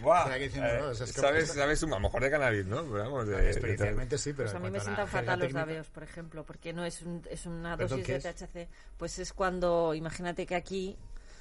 Buah, 0.00 0.18
Estaba 0.20 0.36
diciendo, 0.36 0.68
no, 0.80 0.88
o 0.90 0.94
sea, 0.94 1.06
es 1.06 1.12
que- 1.12 1.20
sabes, 1.20 1.48
sabes, 1.52 1.82
un- 1.82 1.92
a 1.92 1.96
lo 1.96 2.02
mejor 2.02 2.22
de 2.22 2.30
cannabis, 2.30 2.66
¿no? 2.66 2.82
Pero 2.82 2.98
vamos, 3.04 3.26
de, 3.26 3.48
Experiencialmente 3.48 4.16
sí, 4.16 4.32
pero 4.32 4.44
Pues 4.50 4.54
a 4.54 4.64
mí 4.64 4.70
me 4.70 4.78
sientan 4.80 5.08
fatal 5.08 5.38
los 5.40 5.48
técnica- 5.48 5.66
labios, 5.66 5.88
por 5.88 6.02
ejemplo, 6.04 6.44
porque 6.44 6.72
no 6.72 6.84
es, 6.84 7.02
un- 7.02 7.22
es 7.28 7.44
una 7.46 7.76
¿Perdón, 7.76 7.98
dosis 8.00 8.22
de 8.22 8.30
es? 8.30 8.36
THC. 8.36 8.68
Pues 8.96 9.18
es 9.18 9.32
cuando, 9.32 9.92
imagínate 9.94 10.46
que 10.46 10.54
aquí, 10.54 10.96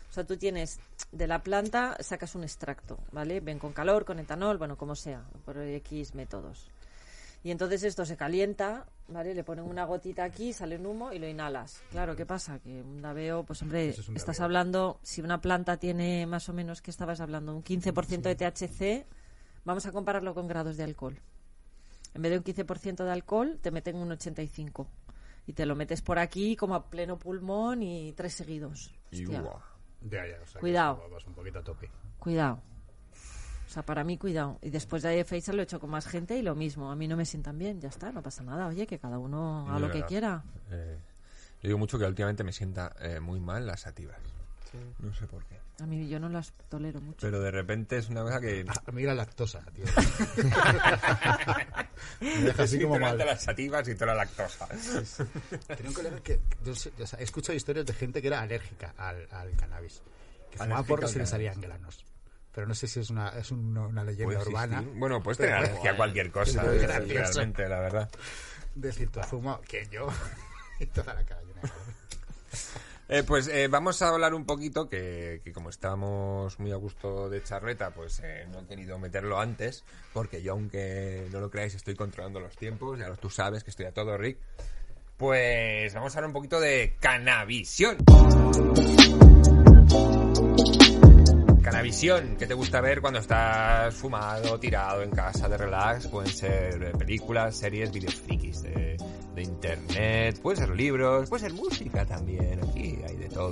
o 0.10 0.14
sea, 0.14 0.24
tú 0.26 0.38
tienes 0.38 0.80
de 1.12 1.28
la 1.28 1.44
planta, 1.44 1.96
sacas 2.00 2.34
un 2.34 2.44
extracto, 2.44 2.98
¿vale? 3.12 3.42
Ven 3.42 3.60
con 3.60 3.74
calor, 3.74 4.06
con 4.06 4.18
etanol, 4.18 4.58
bueno, 4.58 4.76
como 4.76 4.96
sea, 4.96 5.22
por 5.46 5.58
X 5.60 6.16
métodos. 6.16 6.72
Y 7.44 7.50
entonces 7.52 7.84
esto 7.84 8.06
se 8.06 8.18
calienta, 8.18 8.86
¿vale? 9.08 9.34
Le 9.34 9.44
ponen 9.44 9.66
una 9.66 9.86
gotita 9.86 10.24
aquí, 10.24 10.54
sale 10.54 10.78
un 10.78 10.86
humo 10.86 11.12
y 11.12 11.18
lo 11.20 11.28
inhalas. 11.28 11.82
Claro, 11.90 12.16
¿qué 12.16 12.26
pasa? 12.26 12.60
Que 12.60 12.82
un 12.82 13.02
dabeo, 13.02 13.44
pues 13.44 13.62
hombre, 13.64 13.90
Eso 13.90 14.02
es 14.02 14.10
un 14.10 14.16
estás 14.16 14.38
dabeo. 14.38 14.46
hablando, 14.46 15.00
si 15.02 15.22
una 15.22 15.42
planta 15.42 15.78
tiene 15.78 16.28
más 16.28 16.50
o 16.50 16.54
menos, 16.54 16.82
¿qué 16.84 16.92
estabas 16.92 17.20
hablando? 17.20 17.56
Un 17.56 17.64
15% 17.64 18.22
de 18.22 18.36
THC, 18.36 19.08
vamos 19.66 19.86
a 19.88 19.92
compararlo 19.92 20.36
con 20.36 20.48
grados 20.48 20.78
de 20.78 20.84
alcohol. 20.84 21.18
En 22.14 22.22
vez 22.22 22.32
de 22.32 22.38
un 22.38 22.44
15% 22.44 23.04
de 23.04 23.12
alcohol, 23.12 23.58
te 23.62 23.72
meten 23.72 23.96
un 23.96 24.10
85%. 24.10 24.86
Y 25.48 25.54
te 25.54 25.66
lo 25.66 25.76
metes 25.76 26.04
por 26.04 26.20
aquí 26.20 26.56
como 26.56 26.76
a 26.76 26.90
pleno 26.90 27.18
pulmón 27.18 27.82
y 27.82 28.12
tres 28.14 28.34
seguidos. 28.36 28.94
Y. 29.10 29.26
Ya, 29.26 29.42
ya, 30.28 30.40
o 30.42 30.46
sea, 30.46 30.54
que 30.54 30.60
Cuidado. 30.60 31.02
eso 31.04 31.10
Vas 31.14 31.26
un 31.26 31.34
poquito 31.34 31.60
a 31.60 31.64
tope. 31.64 31.90
Cuidado. 32.20 32.62
O 33.72 33.74
sea, 33.74 33.84
para 33.84 34.04
mí, 34.04 34.18
cuidado. 34.18 34.60
Y 34.62 34.70
después 34.70 35.02
de 35.02 35.24
Faisal 35.24 35.56
lo 35.56 35.62
he 35.62 35.64
hecho 35.64 35.80
con 35.80 35.90
más 35.92 36.06
gente 36.06 36.38
y 36.38 36.42
lo 36.42 36.56
mismo. 36.56 36.92
A 36.92 36.96
mí 36.98 37.08
no 37.08 37.16
me 37.16 37.24
sientan 37.26 37.58
bien, 37.58 37.80
ya 37.80 37.88
está, 37.88 38.12
no 38.12 38.22
pasa 38.22 38.44
nada. 38.44 38.68
Oye, 38.68 38.86
que 38.86 39.00
cada 39.00 39.18
uno 39.18 39.66
haga 39.70 39.80
lo 39.80 39.90
que 39.90 40.04
quiera. 40.04 40.44
Eh, 40.70 40.98
yo 41.64 41.68
digo 41.70 41.78
mucho 41.80 41.98
que 41.98 42.04
últimamente 42.04 42.44
me 42.44 42.52
sienta 42.52 42.94
eh, 43.00 43.22
muy 43.22 43.40
mal 43.40 43.66
las 43.66 43.80
sativas. 43.80 44.18
No 45.00 45.14
sé 45.14 45.26
por 45.26 45.46
qué. 45.46 45.58
A 45.82 45.86
mí 45.86 46.06
yo 46.10 46.20
no 46.20 46.28
las 46.28 46.52
tolero 46.68 47.00
mucho. 47.00 47.20
Pero 47.22 47.40
de 47.40 47.50
repente 47.50 47.98
es 47.98 48.10
una 48.10 48.24
cosa 48.24 48.42
que... 48.42 48.66
A 48.86 48.92
mí 48.92 49.04
la 49.04 49.16
lactosa, 49.16 49.62
tío. 49.74 49.86
me 52.22 52.30
deja 52.44 52.64
así 52.64 52.78
Sí, 52.78 52.84
como 52.84 53.00
mal. 53.00 53.18
las 53.18 53.44
sativas 53.44 53.88
y 53.88 53.96
toda 53.96 54.08
la 54.08 54.16
lactosa. 54.26 54.68
Tenía 55.68 55.90
un 55.90 55.94
colega 55.94 56.20
que, 56.22 56.40
yo 56.64 56.76
sé- 56.76 56.92
o 57.02 57.08
sea, 57.08 57.20
he 57.20 57.24
escuchado 57.24 57.56
historias 57.56 57.86
de 57.86 57.94
gente 57.94 58.22
que 58.22 58.28
era 58.28 58.42
alérgica 58.42 58.94
al, 58.98 59.28
al 59.32 59.52
cannabis. 59.56 60.02
Que 60.52 60.58
fumaba 60.58 60.84
porros 60.84 61.16
y 61.16 61.20
le 61.20 61.26
salían 61.26 61.60
granos. 61.62 62.06
Pero 62.54 62.68
no 62.68 62.74
sé 62.76 62.88
si 62.88 63.00
es 63.00 63.10
una, 63.10 63.30
es 63.30 63.52
un- 63.52 63.78
una 63.78 64.04
leyenda 64.04 64.26
Puede 64.36 64.50
urbana. 64.50 64.84
Bueno, 64.96 65.22
Pero 65.24 65.36
tener 65.38 65.54
alergia 65.54 65.92
a 65.92 65.96
cualquier 65.96 66.32
cosa, 66.32 66.66
es 66.76 66.82
realmente, 67.08 67.68
la 67.70 67.80
verdad. 67.80 68.10
Decir, 68.76 69.10
has 69.20 69.28
fumado, 69.28 69.62
que 69.62 69.88
yo. 69.92 70.08
y 70.80 70.86
toda 70.88 71.14
la 71.14 71.24
calor. 71.26 71.46
Eh, 73.14 73.24
pues 73.24 73.50
eh, 73.50 73.68
vamos 73.68 74.02
a 74.02 74.08
hablar 74.08 74.34
un 74.34 74.46
poquito, 74.46 74.88
que, 74.88 75.42
que 75.44 75.52
como 75.52 75.70
estamos 75.70 76.58
muy 76.62 76.72
a 76.72 76.78
gusto 76.78 77.30
de 77.30 77.44
charreta, 77.44 77.90
pues 77.92 78.22
eh, 78.24 78.48
no 78.50 78.62
he 78.62 78.66
querido 78.66 78.98
meterlo 79.00 79.38
antes, 79.38 79.84
porque 80.14 80.42
yo, 80.42 80.54
aunque 80.54 81.28
no 81.30 81.42
lo 81.42 81.50
creáis, 81.50 81.76
estoy 81.76 81.94
controlando 81.96 82.40
los 82.40 82.56
tiempos, 82.56 82.98
ya 83.00 83.10
lo- 83.10 83.18
tú 83.18 83.30
sabes 83.30 83.66
que 83.66 83.72
estoy 83.72 83.86
a 83.88 83.92
todo, 83.94 84.18
Rick. 84.18 84.38
Pues 85.18 85.94
vamos 85.94 86.16
a 86.16 86.20
hablar 86.20 86.28
un 86.30 86.34
poquito 86.34 86.62
de 86.62 86.96
Canavisión. 87.02 87.98
Canavisión, 91.62 92.38
¿qué 92.40 92.48
te 92.48 92.56
gusta 92.56 92.82
ver 92.82 93.02
cuando 93.02 93.20
estás 93.20 93.94
fumado, 93.94 94.60
tirado 94.60 95.04
en 95.04 95.12
casa 95.12 95.48
de 95.48 95.58
relax? 95.58 96.08
Pueden 96.08 96.32
ser 96.32 96.82
eh, 96.82 96.92
películas, 96.98 97.56
series, 97.56 97.92
vídeos 97.92 98.16
frikis 98.16 98.64
de, 98.64 98.98
de 99.36 99.42
internet, 99.44 100.40
pueden 100.42 100.60
ser 100.60 100.76
libros, 100.76 101.30
puede 101.30 101.44
ser 101.44 101.54
música 101.54 102.04
también, 102.06 102.60
aquí 102.68 103.00
hay 103.08 103.16
de 103.16 103.30
todo. 103.30 103.52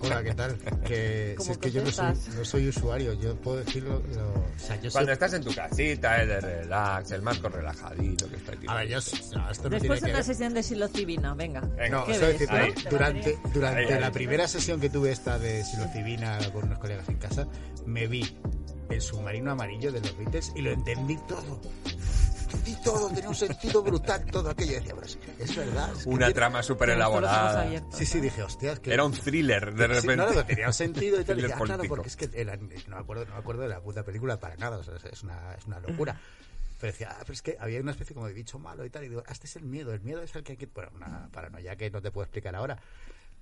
Hola, 0.00 0.22
¿qué 0.22 0.34
tal? 0.34 0.56
Que, 0.86 1.34
¿Cómo 1.36 1.46
si 1.46 1.52
es 1.52 1.58
que 1.58 1.70
yo 1.70 1.82
no 1.84 1.90
soy, 1.90 2.12
no 2.36 2.44
soy 2.44 2.68
usuario, 2.68 3.12
yo 3.14 3.36
puedo 3.36 3.58
decirlo. 3.58 4.02
lo- 4.14 4.30
o 4.32 4.44
sea, 4.58 4.76
yo 4.76 4.82
soy- 4.82 4.90
Cuando 4.92 5.12
estás 5.12 5.32
en 5.34 5.42
tu 5.44 5.54
casita, 5.54 6.22
es 6.22 6.28
de 6.28 6.40
relax, 6.40 7.10
el 7.12 7.22
marco 7.22 7.48
relajadito 7.48 8.28
que 8.28 8.36
está 8.36 8.52
aquí. 8.52 8.66
A 8.68 8.74
ver, 8.74 8.88
yo. 8.88 8.96
No, 8.98 9.00
esto 9.00 9.34
no 9.34 9.50
Después 9.50 9.70
tiene 9.70 9.94
de 9.94 10.00
que 10.00 10.04
una 10.06 10.12
ver. 10.14 10.24
sesión 10.24 10.54
de 10.54 10.62
psilocibina, 10.62 11.34
venga. 11.34 11.60
Venga. 11.60 11.88
No, 11.88 12.04
¿Qué 12.06 12.14
solo 12.14 12.26
ves? 12.28 12.38
decir, 12.38 12.50
Ahí. 12.54 12.72
durante, 12.90 12.90
durante, 12.90 13.38
durante 13.54 13.80
Ahí, 13.86 13.92
ahí. 13.92 14.00
la 14.00 14.10
primera 14.12 14.48
sesión 14.48 14.80
que 14.80 14.90
tuve 14.90 15.10
esta 15.12 15.38
de 15.38 15.64
psilocibina 15.64 16.38
con 16.52 16.64
unos 16.64 16.78
colegas 16.78 17.08
en 17.08 17.16
casa, 17.18 17.46
me 17.86 18.06
vi 18.06 18.36
el 18.90 19.00
submarino 19.02 19.50
amarillo 19.52 19.92
de 19.92 20.00
los 20.00 20.16
Beatles 20.16 20.52
y 20.56 20.62
lo 20.62 20.70
entendí 20.72 21.16
todo. 21.28 21.60
Entendí 22.50 22.76
todo, 22.82 23.08
tenía 23.10 23.28
un 23.28 23.34
sentido 23.34 23.82
brutal 23.82 24.24
todo 24.26 24.50
aquello. 24.50 24.72
Decía, 24.74 24.94
pero 24.94 25.06
es, 25.06 25.18
es 25.38 25.56
verdad. 25.56 25.92
es 25.92 26.02
que 26.04 26.08
Una 26.08 26.18
tiene- 26.18 26.34
trama 26.34 26.62
súper 26.62 26.90
elaborada. 26.90 27.68
Sí, 27.92 28.06
sí, 28.06 28.20
dije, 28.20 28.42
hostia, 28.42 28.72
es 28.72 28.80
que... 28.80 28.92
Era 28.92 29.04
un 29.04 29.12
thriller, 29.12 29.74
de 29.74 29.86
Sí, 29.86 29.92
repente. 30.06 30.16
no, 30.16 30.32
no, 30.32 30.44
tenía 30.46 30.66
un 30.68 30.72
sentido 30.72 31.20
y 31.20 31.24
tal. 31.24 31.38
Y 31.38 31.42
dije, 31.42 31.54
ah, 31.54 31.60
claro, 31.62 31.82
porque 31.88 32.08
es 32.08 32.16
que 32.16 32.30
era- 32.32 32.56
no, 32.56 32.68
me 32.68 32.96
acuerdo, 32.96 33.24
no 33.26 33.32
me 33.32 33.38
acuerdo 33.38 33.62
de 33.62 33.68
la 33.68 33.80
puta 33.80 34.02
película 34.02 34.38
para 34.40 34.56
nada, 34.56 34.78
o 34.78 34.82
sea, 34.82 34.94
es 35.12 35.22
una, 35.22 35.54
es 35.54 35.66
una 35.66 35.78
locura. 35.80 36.18
Pero 36.80 36.92
decía, 36.92 37.08
ah, 37.12 37.16
pero 37.20 37.32
es 37.32 37.42
que 37.42 37.56
había 37.60 37.80
una 37.80 37.90
especie 37.90 38.14
como 38.14 38.26
de 38.28 38.32
bicho 38.32 38.58
malo 38.58 38.84
y 38.84 38.90
tal. 38.90 39.04
Y 39.04 39.08
digo, 39.08 39.22
ah, 39.26 39.32
este 39.32 39.46
es 39.46 39.56
el 39.56 39.64
miedo, 39.64 39.92
el 39.92 40.00
miedo 40.00 40.22
es 40.22 40.34
el 40.36 40.42
que 40.44 40.52
hay 40.52 40.58
que. 40.58 40.66
Bueno, 40.66 40.90
una 40.96 41.28
paranoia 41.32 41.76
que 41.76 41.90
no 41.90 42.00
te 42.00 42.10
puedo 42.10 42.24
explicar 42.24 42.54
ahora. 42.54 42.78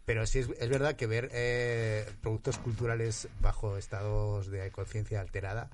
Pero 0.04 0.24
sí 0.26 0.38
es, 0.38 0.48
es 0.58 0.68
verdad 0.70 0.94
que 0.96 1.06
ver 1.06 1.28
eh, 1.32 2.08
productos 2.22 2.58
culturales 2.58 3.28
bajo 3.40 3.76
estados 3.76 4.46
de 4.48 4.70
conciencia 4.70 5.20
alterada 5.20 5.68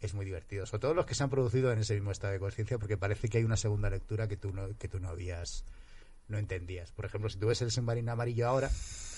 es 0.00 0.14
muy 0.14 0.24
divertido. 0.24 0.66
Sobre 0.66 0.80
todo 0.80 0.94
los 0.94 1.06
que 1.06 1.14
se 1.14 1.22
han 1.22 1.30
producido 1.30 1.72
en 1.72 1.78
ese 1.78 1.94
mismo 1.94 2.10
estado 2.10 2.32
de 2.32 2.38
conciencia, 2.38 2.78
porque 2.78 2.96
parece 2.96 3.28
que 3.28 3.38
hay 3.38 3.44
una 3.44 3.56
segunda 3.56 3.90
lectura 3.90 4.28
que 4.28 4.36
tú 4.36 4.52
no, 4.52 4.76
que 4.78 4.88
tú 4.88 4.98
no 4.98 5.08
habías, 5.08 5.64
no 6.28 6.38
entendías. 6.38 6.92
Por 6.92 7.04
ejemplo, 7.04 7.28
si 7.28 7.38
tú 7.38 7.48
ves 7.48 7.60
el 7.62 7.70
submarino 7.70 8.12
amarillo 8.12 8.48
ahora, 8.48 8.70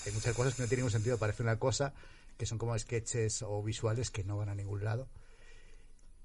hay 0.05 0.11
muchas 0.11 0.35
cosas 0.35 0.55
que 0.55 0.61
no 0.61 0.67
tienen 0.67 0.81
ningún 0.81 0.91
sentido, 0.91 1.17
parece 1.17 1.43
una 1.43 1.57
cosa 1.57 1.93
que 2.37 2.45
son 2.45 2.57
como 2.57 2.77
sketches 2.77 3.41
o 3.43 3.63
visuales 3.63 4.11
que 4.11 4.23
no 4.23 4.37
van 4.37 4.49
a 4.49 4.55
ningún 4.55 4.83
lado. 4.83 5.07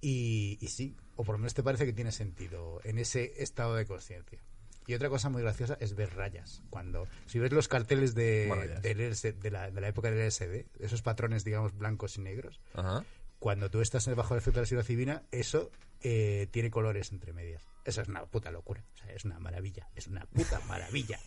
Y, 0.01 0.59
y 0.61 0.69
sí, 0.69 0.97
o 1.17 1.25
por 1.25 1.35
lo 1.35 1.39
menos 1.39 1.55
te 1.55 1.63
parece 1.63 1.85
que 1.85 1.93
tiene 1.93 2.13
sentido 2.13 2.81
en 2.85 2.99
ese 2.99 3.43
estado 3.43 3.75
de 3.75 3.87
conciencia. 3.87 4.41
Y 4.87 4.95
otra 4.95 5.11
cosa 5.11 5.29
muy 5.29 5.43
graciosa 5.43 5.77
es 5.81 5.95
ver 5.95 6.15
rayas. 6.15 6.63
Cuando, 6.71 7.07
si 7.27 7.39
ves 7.39 7.53
los 7.53 7.69
carteles 7.69 8.15
de, 8.15 8.79
del 8.81 9.01
LS 9.11 9.39
de, 9.39 9.51
la, 9.51 9.71
de 9.71 9.81
la 9.83 9.89
época 9.89 10.11
del 10.11 10.27
LSD, 10.27 10.65
esos 10.79 11.03
patrones, 11.03 11.45
digamos, 11.45 11.77
blancos 11.77 12.17
y 12.17 12.23
negros, 12.23 12.59
Ajá. 12.73 13.05
Cuando 13.39 13.71
tú 13.71 13.81
estás 13.81 14.07
bajo 14.15 14.35
el 14.35 14.39
efecto 14.39 14.59
de 14.61 14.63
la 14.63 14.67
psilocibina, 14.67 15.23
eso 15.31 15.71
eh, 16.01 16.47
tiene 16.51 16.71
colores 16.71 17.11
entre 17.13 17.33
medias. 17.33 17.63
Eso 17.85 18.03
es 18.03 18.09
una 18.09 18.25
puta 18.27 18.51
locura. 18.51 18.83
O 18.95 18.97
sea, 18.99 19.13
es 19.15 19.25
una 19.25 19.39
maravilla. 19.39 19.89
Es 19.97 20.07
una 20.09 20.27
puta 20.27 20.61
maravilla. 20.69 21.19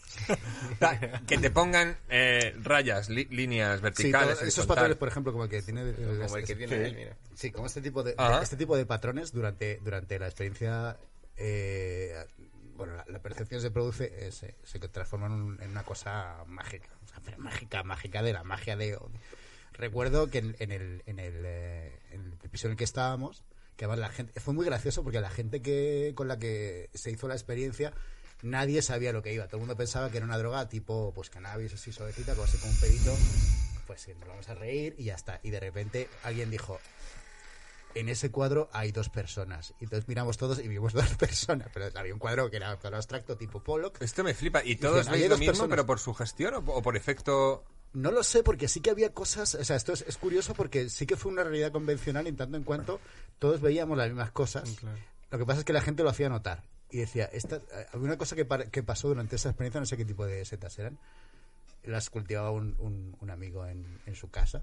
que 1.28 1.38
te 1.38 1.50
pongan 1.52 1.98
eh, 2.10 2.56
rayas, 2.62 3.10
li- 3.10 3.26
líneas 3.32 3.78
Sí, 3.78 3.84
verticales. 3.84 4.38
todo- 4.40 4.48
esos 4.48 4.66
patrones, 4.68 4.98
por 4.98 5.08
ejemplo, 5.08 5.32
como 5.32 5.46
el 5.46 5.50
que 5.50 5.62
tiene... 5.62 5.94
Como 5.94 6.38
el 6.38 6.46
que 6.46 6.56
tiene 6.56 6.76
Sí. 6.78 6.84
él, 6.84 6.96
mira. 6.96 7.18
Sí, 7.36 7.52
como 7.52 7.68
este 7.68 7.82
tipo 7.82 8.04
de, 8.04 8.14
Ajá. 8.18 8.42
este 8.44 8.58
tipo 8.58 8.78
de 8.78 8.86
patrones 8.86 9.32
durante, 9.32 9.80
durante 9.84 10.20
la 10.20 10.28
experiencia, 10.28 10.98
eh, 11.38 12.16
bueno, 12.76 12.96
la, 12.96 13.06
la 13.08 13.20
percepción 13.20 13.62
se 13.62 13.72
produce, 13.72 14.28
eh, 14.28 14.32
se, 14.32 14.56
se 14.64 14.80
transforma 14.80 15.28
en, 15.28 15.32
un- 15.34 15.62
en 15.62 15.72
una 15.72 15.84
cosa 15.84 16.44
mágica, 16.48 16.90
o 17.04 17.08
sea, 17.08 17.20
pero 17.26 17.38
mágica, 17.40 17.84
mágica 17.84 18.22
de 18.22 18.34
la 18.34 18.44
magia 18.44 18.76
de... 18.76 18.98
Recuerdo 19.74 20.28
que 20.30 20.40
en, 20.40 20.56
en 20.60 20.72
el, 20.72 21.04
en, 21.06 21.20
el, 21.20 21.34
eh, 21.46 22.00
en 22.12 22.22
el 22.26 22.34
episodio 22.44 22.70
en 22.70 22.72
el 22.74 22.78
que 22.78 22.84
estábamos, 22.84 23.44
que 23.78 23.86
además 23.86 24.00
la 24.00 24.10
gente, 24.10 24.40
fue 24.40 24.54
muy 24.54 24.66
gracioso 24.66 25.04
porque 25.04 25.20
la 25.22 25.30
gente 25.30 25.62
que 25.62 26.14
con 26.16 26.28
la 26.28 26.38
que 26.38 26.90
se 26.94 27.10
hizo 27.12 27.28
la 27.28 27.34
experiencia, 27.36 27.94
nadie 28.42 28.82
sabía 28.82 29.14
lo 29.14 29.22
que 29.24 29.34
iba, 29.34 29.46
todo 29.48 29.58
el 29.58 29.62
mundo 29.62 29.76
pensaba 29.78 30.10
que 30.12 30.18
era 30.18 30.26
una 30.26 30.38
droga 30.38 30.68
tipo, 30.70 31.14
pues 31.16 31.30
cannabis 31.30 31.74
así 31.74 31.92
suavecita, 31.92 32.34
como 32.34 32.44
así 32.44 32.58
con 32.58 32.70
un 32.70 32.78
pedito, 32.78 33.16
pues 33.88 34.02
sí, 34.02 34.12
nos 34.20 34.28
vamos 34.28 34.50
a 34.50 34.56
reír 34.56 34.96
y 34.98 35.06
ya 35.06 35.16
está. 35.16 35.40
Y 35.44 35.50
de 35.50 35.60
repente 35.60 36.10
alguien 36.24 36.52
dijo, 36.52 36.80
en 37.96 38.08
ese 38.10 38.30
cuadro 38.32 38.70
hay 38.74 38.92
dos 38.92 39.10
personas. 39.10 39.74
Y 39.80 39.86
entonces 39.86 40.08
miramos 40.08 40.38
todos 40.38 40.60
y 40.60 40.68
vimos 40.68 40.94
dos 40.94 41.16
personas. 41.16 41.70
Pero 41.74 41.90
había 41.98 42.14
un 42.14 42.20
cuadro 42.20 42.50
que 42.50 42.58
era 42.58 42.72
un 42.72 42.78
cuadro 42.78 42.98
abstracto 42.98 43.36
tipo 43.38 43.64
Pollock. 43.64 44.02
Esto 44.02 44.24
me 44.24 44.34
flipa. 44.34 44.64
¿Y 44.64 44.76
todos 44.76 44.98
Dicen, 45.00 45.14
"Ahí 45.14 45.24
hay 45.24 45.28
veis 45.28 45.32
lo 45.32 45.38
mismo, 45.38 45.52
personas". 45.54 45.70
pero 45.72 45.86
por 45.86 46.00
su 46.00 46.14
gestión 46.14 46.54
o, 46.56 46.58
o 46.60 46.82
por 46.82 46.96
efecto...? 46.98 47.64
No 47.94 48.12
lo 48.12 48.24
sé 48.24 48.42
porque 48.44 48.68
sí 48.70 48.80
que 48.80 48.90
había 48.90 49.14
cosas, 49.14 49.56
o 49.56 49.64
sea, 49.66 49.76
esto 49.76 49.92
es, 49.94 50.06
es 50.08 50.18
curioso 50.18 50.54
porque 50.54 50.90
sí 50.90 51.06
que 51.06 51.18
fue 51.18 51.32
una 51.32 51.44
realidad 51.44 51.72
convencional 51.74 52.26
en 52.28 52.38
tanto 52.38 52.56
en 52.58 52.64
cuanto 52.64 53.02
todos 53.40 53.60
veíamos 53.62 53.98
las 53.98 54.08
mismas 54.08 54.32
cosas. 54.32 54.64
Lo 55.30 55.38
que 55.38 55.46
pasa 55.46 55.60
es 55.60 55.66
que 55.66 55.74
la 55.74 55.82
gente 55.82 56.04
lo 56.04 56.10
hacía 56.10 56.30
notar. 56.30 56.64
Y 56.90 56.98
decía, 57.00 57.26
esta, 57.32 57.58
eh, 57.58 57.88
había 57.94 58.06
una 58.06 58.18
cosa 58.18 58.36
que, 58.36 58.46
que 58.72 58.84
pasó 58.84 59.08
durante 59.08 59.36
esa 59.38 59.50
experiencia, 59.50 59.80
no 59.80 59.86
sé 59.86 59.96
qué 59.98 60.06
tipo 60.06 60.26
de 60.26 60.44
setas 60.46 60.78
eran. 60.80 60.98
Las 61.84 62.10
cultivaba 62.10 62.52
un, 62.52 62.76
un- 62.80 63.16
un 63.20 63.30
amigo 63.30 63.66
en, 63.66 64.00
en 64.06 64.16
su 64.16 64.30
casa. 64.30 64.62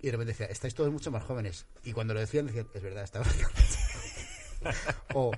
Y 0.00 0.06
de 0.06 0.12
repente 0.12 0.32
decía, 0.32 0.46
estáis 0.46 0.74
todos 0.74 0.92
mucho 0.92 1.10
más 1.10 1.22
jóvenes. 1.24 1.66
Y 1.84 1.92
cuando 1.92 2.12
lo 2.14 2.20
decían, 2.20 2.46
decían, 2.46 2.68
es 2.74 2.82
verdad, 2.82 3.04
estaba 3.04 3.24
O, 5.14 5.32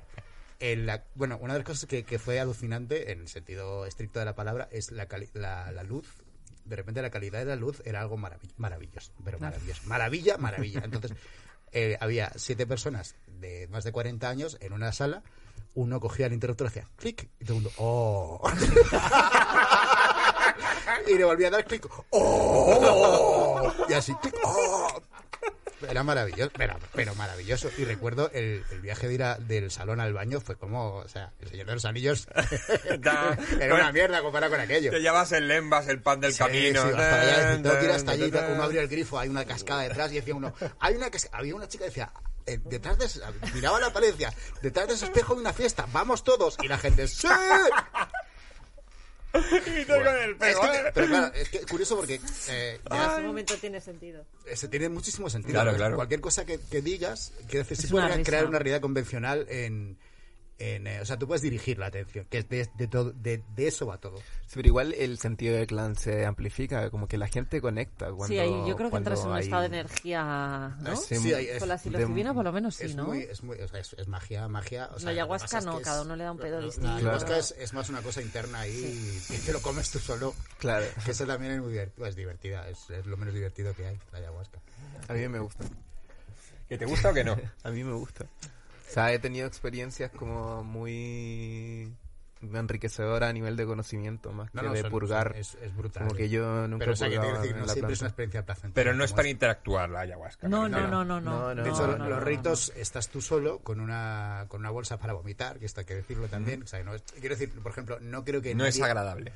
en 0.61 0.87
la, 0.87 1.05
bueno, 1.15 1.39
una 1.41 1.53
de 1.55 1.61
las 1.61 1.67
cosas 1.67 1.87
que, 1.89 2.05
que 2.05 2.19
fue 2.19 2.41
alucinante, 2.41 3.13
en 3.13 3.21
el 3.21 3.29
sentido 3.29 3.87
estricto 3.87 4.19
de 4.19 4.25
la 4.25 4.35
palabra, 4.35 4.69
es 4.73 4.91
la, 4.93 5.07
la, 5.35 5.71
la 5.73 5.83
luz. 5.83 6.07
De 6.67 6.77
repente 6.77 7.03
la 7.03 7.11
calidad 7.11 7.39
de 7.41 7.47
la 7.47 7.57
luz 7.57 7.81
era 7.85 8.01
algo 8.01 8.17
maravi- 8.19 8.53
maravilloso, 8.57 9.13
pero 9.25 9.39
maravilloso. 9.39 9.83
Maravilla, 9.87 10.37
maravilla. 10.39 10.83
Entonces, 10.85 11.13
eh, 11.73 11.97
había 12.01 12.33
siete 12.37 12.67
personas 12.67 13.15
de 13.27 13.69
más 13.69 13.85
de 13.85 13.93
40 13.93 14.29
años 14.29 14.57
en 14.61 14.73
una 14.73 14.93
sala. 14.93 15.23
Uno 15.75 16.01
cogía 16.01 16.27
el 16.27 16.33
interruptor, 16.33 16.69
hacía 16.69 16.89
clic, 16.97 17.29
y 17.39 17.45
todo 17.45 17.59
el 17.59 17.63
mundo, 17.63 17.71
¡oh! 17.79 18.51
y 21.07 21.15
le 21.19 21.25
volvía 21.25 21.49
a 21.49 21.51
dar 21.51 21.65
clic, 21.65 21.87
¡oh! 22.11 23.73
Y 23.89 23.93
así, 23.93 24.15
clic, 24.17 24.35
¡oh! 24.43 24.86
Era 25.89 26.03
maravilloso, 26.03 26.51
pero, 26.57 26.77
pero 26.95 27.15
maravilloso. 27.15 27.71
Y 27.79 27.85
recuerdo 27.85 28.31
el, 28.33 28.65
el 28.71 28.81
viaje 28.81 29.09
de 29.09 29.15
ir 29.15 29.23
a- 29.23 29.37
del 29.37 29.71
salón 29.71 30.01
al 30.01 30.13
baño 30.13 30.41
fue 30.41 30.57
como, 30.57 30.95
o 30.97 31.09
sea, 31.09 31.33
el 31.41 31.49
Señor 31.49 31.67
de 31.67 31.75
los 31.75 31.85
Anillos 31.85 32.27
era 33.61 33.75
una 33.75 33.93
mierda 33.93 34.23
comparado 34.23 34.53
con 34.53 34.61
aquello. 34.61 34.91
Te 34.91 35.01
llevas 35.01 35.33
el 35.33 35.49
lembas, 35.49 35.89
el 35.89 36.01
pan 36.01 36.21
del 36.21 36.33
Sí, 36.33 36.39
camino. 36.39 36.83
sí, 36.83 36.89
para 36.93 37.21
allá, 37.23 37.63
tengo 37.63 37.79
que 37.79 37.85
ir 37.85 37.91
hasta 37.91 38.13
allí, 38.13 38.31
uno 38.53 38.63
abría 38.63 38.81
el 38.81 38.89
grifo, 38.89 39.19
hay 39.19 39.29
una 39.29 39.45
cascada 39.45 39.83
detrás 39.83 40.11
y 40.13 40.17
decía 40.17 40.35
uno, 40.35 40.55
hay 40.81 40.95
una 40.97 41.11
cascada, 41.11 41.39
había 41.39 41.55
una 41.55 41.69
chica 41.69 41.85
que 41.85 41.91
decía, 41.91 42.11
eh, 42.47 42.59
detrás 42.65 42.97
de 42.99 43.07
miraba 43.55 43.81
la 43.81 43.93
pared 43.93 44.15
detrás 44.63 44.89
de 44.89 44.95
ese 44.95 45.07
espejo 45.07 45.35
hay 45.35 45.41
una 45.41 45.53
fiesta, 45.53 45.87
vamos 45.93 46.25
todos, 46.25 46.57
y 46.63 46.69
la 46.69 46.79
gente, 46.79 47.07
¡sí! 47.09 47.29
Y 49.37 49.85
tú 49.85 49.93
con 49.93 50.07
el 50.07 50.31
Es 50.31 50.37
pelo, 50.37 50.61
que- 50.61 50.67
¿eh? 50.79 50.91
pero 50.95 51.07
claro, 51.07 51.35
es 51.35 51.49
que 51.49 51.61
curioso 51.61 51.97
porque 51.97 52.21
eh, 52.49 52.81
En 52.85 52.97
ya 52.97 53.13
ese 53.13 53.23
momento 53.23 53.55
tiene 53.57 53.81
sentido. 53.81 54.25
se 54.55 54.69
tiene 54.69 54.89
muchísimo 54.89 55.29
sentido. 55.31 55.55
Claro, 55.55 55.77
claro. 55.77 55.97
Cualquier 55.97 56.21
cosa 56.21 56.45
que, 56.45 56.59
que 56.71 56.81
digas, 56.83 57.33
Es 57.49 57.91
una 57.93 58.03
puedes 58.03 58.17
risa. 58.19 58.23
crear 58.31 58.47
una 58.47 58.59
realidad 58.59 58.81
convencional 58.81 59.47
en... 59.49 59.99
en, 60.59 60.87
eh, 60.87 61.01
o 61.03 61.05
sea, 61.05 61.19
tú 61.19 61.27
puedes 61.27 61.43
dirigir 61.43 61.79
la 61.79 61.87
atención, 61.87 62.25
que 62.31 62.39
es 62.39 62.49
de, 62.49 62.67
de, 62.79 62.87
todo, 62.89 63.13
de, 63.13 63.43
de 63.55 63.69
eso 63.69 63.87
va 63.87 63.99
todo. 63.99 64.17
Sí, 64.47 64.53
pero 64.55 64.69
igual 64.69 64.95
el 64.95 65.19
sentido 65.19 65.55
de 65.55 65.67
clan 65.67 65.97
se 65.97 66.25
amplifica, 66.25 66.89
como 66.91 67.07
que 67.09 67.19
la 67.19 67.29
gente 67.29 67.61
conecta 67.61 68.07
cuando 68.07 68.29
sí, 68.29 68.39
ahí 68.39 68.51
yo 68.67 68.75
creo 68.75 68.91
que 68.91 68.97
entras 68.97 69.21
en 69.21 69.27
un 69.29 69.35
hay- 69.37 69.43
estado 69.45 69.61
de 69.63 69.67
energía, 69.69 70.77
¿no? 70.81 70.97
Sí, 70.97 71.17
Sí, 71.17 71.35
hay- 71.35 71.47
es- 71.49 71.59
Con 71.59 71.69
la 71.69 71.77
psilocibina, 71.77 72.33
por 72.33 72.45
lo 72.45 72.53
menos 72.53 72.77
sí, 72.77 72.85
es 72.87 72.95
¿no? 72.97 73.05
muy, 73.05 73.21
es 73.23 73.43
muy, 73.43 73.59
o 73.61 73.69
sea, 73.69 73.81
es, 73.81 73.93
es 73.99 74.09
magia, 74.09 74.49
magia. 74.49 74.89
O 74.95 74.99
sea, 74.99 75.07
La 75.07 75.11
ayahuasca 75.13 75.61
no, 75.61 75.73
es 75.73 75.77
que 75.79 75.83
cada 75.85 76.03
uno 76.03 76.17
le 76.17 76.25
da 76.25 76.33
un 76.33 76.39
pedo 76.39 76.61
distinto. 76.63 76.89
La 76.89 76.97
ayahuasca 76.97 77.27
Claro. 77.27 77.41
es, 77.41 77.55
es 77.59 77.73
más 77.75 77.91
una 77.91 78.01
cosa 78.03 78.23
interna 78.23 78.61
ahí 78.61 79.21
y 79.29 79.37
te 79.39 79.53
lo 79.53 79.61
comes 79.61 79.91
tú 79.91 79.99
solo. 79.99 80.35
Claro, 80.59 80.87
Que 81.05 81.11
eso 81.11 81.27
también 81.27 81.53
es 81.53 81.61
muy 81.61 81.73
divertido, 81.73 82.07
es 82.07 82.17
divertida, 82.17 82.69
es, 82.71 82.89
es 82.91 83.05
lo 83.05 83.17
menos 83.19 83.35
divertido 83.35 83.75
que 83.75 83.87
hay, 83.87 83.99
la 84.13 84.19
ayahuasca. 84.21 84.59
a 85.09 85.13
mí 85.13 85.29
me 85.29 85.39
gusta. 85.39 85.65
¿Que 86.69 86.79
te 86.79 86.87
gusta 86.87 87.11
o 87.11 87.15
que 87.15 87.23
no? 87.25 87.37
A 87.63 87.71
mí 87.71 87.85
me 87.85 87.93
gusta. 87.93 88.25
O 88.89 88.93
sea, 88.93 89.13
he 89.13 89.19
tenido 89.19 89.47
experiencias 89.47 90.11
como 90.13 90.63
muy 90.65 91.93
enriquecedoras 92.43 93.31
a 93.31 93.33
nivel 93.33 93.57
de 93.57 93.67
conocimiento, 93.67 94.31
más 94.31 94.51
que 94.51 94.61
de 94.69 94.83
son- 94.83 94.91
purgar. 94.91 95.29
son- 95.33 95.41
es, 95.41 95.55
es 95.61 95.75
brutal. 95.75 96.05
como 96.07 96.17
que 96.17 96.29
yo 96.29 96.69
nunca 96.69 96.85
Pero, 96.85 96.93
o 96.93 96.97
sea, 96.97 97.09
que 97.09 97.19
decir, 97.19 97.57
no 97.57 97.67
siempre 97.67 97.95
es 97.95 98.01
una 98.01 98.09
experiencia 98.09 98.45
placentera. 98.45 98.75
Pero 98.75 98.95
no 98.95 99.05
es 99.05 99.13
para 99.13 99.29
interactuar 99.29 99.89
la 99.91 100.01
ayahuasca. 100.01 100.49
No, 100.49 100.69
no, 100.69 100.87
no, 100.87 101.05
no, 101.05 101.21
no. 101.21 101.21
No, 101.21 101.55
no, 101.55 101.63
De 101.65 101.71
hecho, 101.71 101.83
no, 101.87 101.93
los 101.97 101.99
no, 101.99 102.09
no, 102.11 102.21
ritos 102.21 102.73
estás 102.77 103.09
tú 103.09 103.21
solo 103.21 103.59
con 103.61 103.81
una 103.81 104.45
con 104.49 104.61
una 104.61 104.71
bolsa 104.71 104.99
para 104.99 105.15
vomitar, 105.15 105.59
que 105.59 105.67
esto 105.67 105.81
hay 105.81 105.87
que 105.87 105.95
decirlo 105.97 106.29
también. 106.29 106.63
O 106.63 106.67
sea, 106.67 106.83
no 106.85 106.95
es- 106.95 107.03
quiero 107.19 107.35
decir, 107.37 107.51
por 107.61 107.73
ejemplo, 107.73 107.99
no 108.01 108.25
creo 108.25 108.41
que 108.43 108.55
No 108.55 108.67
es 108.67 108.81
agradable. 108.81 109.33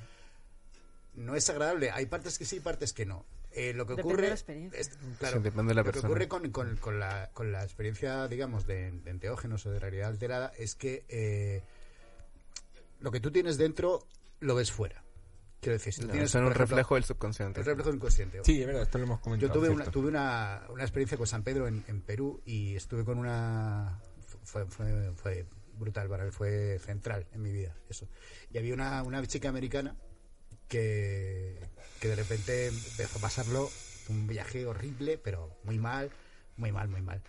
no 1.14 1.34
es 1.34 1.48
agradable. 1.51 1.90
Hay 1.90 2.07
partes 2.07 2.38
que 2.38 2.44
sí, 2.44 2.61
partes 2.61 2.92
que 2.92 3.07
no. 3.07 3.24
Eh, 3.53 3.72
lo 3.74 3.84
que 3.84 3.94
Depende 3.94 4.12
ocurre 4.12 4.22
de 4.22 4.28
la 4.28 4.34
experiencia. 4.34 4.78
es- 4.80 4.90
claro, 5.18 5.38
Sí, 5.38 5.42
depende 5.42 5.70
de 5.70 5.74
la 5.74 5.82
lo 5.82 5.92
que 5.92 5.98
ocurre 5.98 6.28
con, 6.28 6.51
con- 6.51 6.76
con 6.76 7.01
la, 7.01 7.30
con 7.34 7.51
la 7.51 7.64
experiencia, 7.64 8.28
digamos, 8.28 8.66
de, 8.66 8.92
de 8.92 9.11
enteógenos 9.11 9.66
o 9.66 9.70
de 9.72 9.80
realidad 9.80 10.09
alterada 10.09 10.53
es 10.57 10.74
que 10.76 11.05
eh, 11.09 11.62
lo 13.01 13.11
que 13.11 13.20
tú 13.20 13.30
tienes 13.30 13.59
dentro 13.59 14.07
lo 14.40 14.55
ves 14.55 14.70
fuera. 14.70 15.03
Quiero 15.61 15.74
decir, 15.74 15.92
si 15.92 16.01
No, 16.03 16.09
tienes 16.12 16.34
un 16.34 16.42
ejemplo, 16.42 16.59
reflejo 16.64 16.94
del 16.94 17.05
subconsciente. 17.05 17.61
el 17.61 17.66
reflejo 17.66 17.88
del 17.90 17.96
inconsciente. 17.96 18.40
Sí, 18.44 18.61
es 18.61 18.66
verdad, 18.66 18.82
esto 18.82 18.98
lo 18.98 19.05
hemos 19.05 19.20
comentado. 19.20 19.53
Yo 19.53 19.61
tuve 19.61 19.68
una, 19.68 19.84
tuve 19.90 20.09
una, 20.09 20.62
una 20.70 20.82
experiencia 20.84 21.18
con 21.18 21.26
San 21.26 21.42
Pedro 21.42 21.66
en, 21.68 21.84
en 21.88 22.01
Perú 22.01 22.40
y 22.46 22.76
estuve 22.76 23.05
con 23.05 23.18
una... 23.18 24.01
Fue, 24.44 24.64
fue, 24.66 25.12
fue 25.16 25.44
brutal 25.74 26.09
para 26.09 26.24
mí, 26.24 26.30
fue 26.30 26.78
central 26.78 27.26
en 27.32 27.42
mi 27.42 27.53
vida, 27.53 27.74
eso. 27.90 28.09
Y 28.53 28.59
había 28.59 28.72
una, 28.74 29.03
una 29.03 29.24
chica 29.26 29.48
americana 29.51 29.96
que, 30.71 31.59
que 32.01 32.09
de 32.09 32.16
repente 32.16 32.68
empezó 32.68 33.18
a 33.18 33.23
pasarlo 33.23 33.68
un 34.09 34.27
viaje 34.27 34.64
horrible, 34.64 35.18
pero 35.18 35.51
muy 35.64 35.79
mal, 35.79 36.11
muy 36.57 36.73
mal, 36.73 36.89
muy 36.89 37.03
mal. 37.03 37.21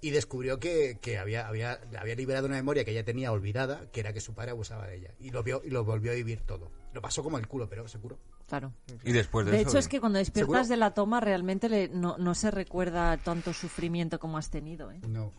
Y 0.00 0.10
descubrió 0.10 0.60
que, 0.60 0.96
que 1.02 1.18
había, 1.18 1.48
había, 1.48 1.80
había 1.98 2.14
liberado 2.14 2.46
una 2.46 2.54
memoria 2.54 2.84
que 2.84 2.92
ella 2.92 3.04
tenía 3.04 3.32
olvidada, 3.32 3.90
que 3.92 3.98
era 4.00 4.12
que 4.12 4.20
su 4.20 4.32
padre 4.32 4.52
abusaba 4.52 4.86
de 4.86 4.96
ella. 4.96 5.10
Y 5.18 5.30
lo 5.30 5.42
vio 5.42 5.60
y 5.64 5.70
lo 5.70 5.84
volvió 5.84 6.12
a 6.12 6.14
vivir 6.14 6.40
todo. 6.42 6.70
Lo 6.94 7.02
pasó 7.02 7.22
como 7.24 7.36
el 7.36 7.48
culo, 7.48 7.68
pero 7.68 7.86
se 7.88 7.98
curó. 7.98 8.16
Claro. 8.46 8.72
Y 9.04 9.10
después 9.12 9.44
de, 9.44 9.52
De 9.52 9.60
eso, 9.60 9.70
hecho, 9.70 9.78
es 9.78 9.88
que 9.88 9.98
cuando 10.00 10.18
despiertas 10.20 10.46
¿Seguro? 10.46 10.68
de 10.68 10.76
la 10.76 10.94
toma 10.94 11.20
realmente 11.20 11.68
le- 11.68 11.88
no, 11.88 12.16
no 12.16 12.34
se 12.36 12.50
recuerda 12.52 13.16
tanto 13.18 13.52
sufrimiento 13.52 14.20
como 14.20 14.38
has 14.38 14.50
tenido. 14.50 14.90
¿eh? 14.92 15.00
No. 15.06 15.32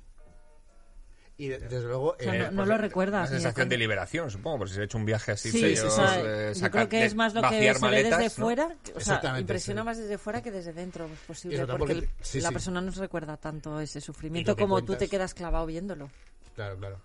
Y 1.40 1.48
de- 1.48 1.58
desde 1.60 1.88
luego... 1.88 2.18
O 2.20 2.22
sea, 2.22 2.36
eh, 2.36 2.38
no, 2.40 2.44
no 2.52 2.56
pues, 2.58 2.68
lo 2.68 2.74
Una 2.76 2.78
recuerdas. 2.78 3.30
sensación 3.30 3.70
de 3.70 3.78
liberación, 3.78 4.30
supongo, 4.30 4.58
porque 4.60 4.70
si 4.72 4.76
se 4.76 4.82
ha 4.82 4.84
hecho 4.84 4.98
un 4.98 5.06
viaje 5.06 5.32
así 5.32 5.50
Sí, 5.52 5.62
feo, 5.62 5.88
o 5.88 5.90
sea, 5.90 6.22
eh, 6.50 6.54
yo 6.54 6.70
creo 6.70 6.90
que 6.90 7.06
es 7.06 7.16
más 7.16 7.34
lo 7.34 7.42
que 7.44 7.74
se 7.74 7.88
ve 7.88 8.04
desde 8.04 8.30
fuera, 8.30 8.76
o 8.94 9.00
sea, 9.00 9.40
impresiona 9.40 9.82
sí. 9.82 9.86
más 9.86 9.98
desde 9.98 10.18
fuera 10.18 10.42
que 10.44 10.52
desde 10.52 10.74
dentro, 10.74 11.06
es 11.06 11.20
posible, 11.26 11.66
porque 11.66 12.10
sí, 12.22 12.42
la 12.42 12.52
persona 12.52 12.82
no 12.82 12.92
se 12.92 13.00
recuerda 13.00 13.38
tanto 13.38 13.80
ese 13.80 14.02
sufrimiento 14.02 14.56
como 14.58 14.82
tú 14.82 14.88
cuentas- 14.88 15.00
te 15.00 15.08
quedas 15.10 15.34
clavado 15.34 15.66
viéndolo. 15.66 16.10
Claro, 16.56 16.78
claro. 16.78 17.02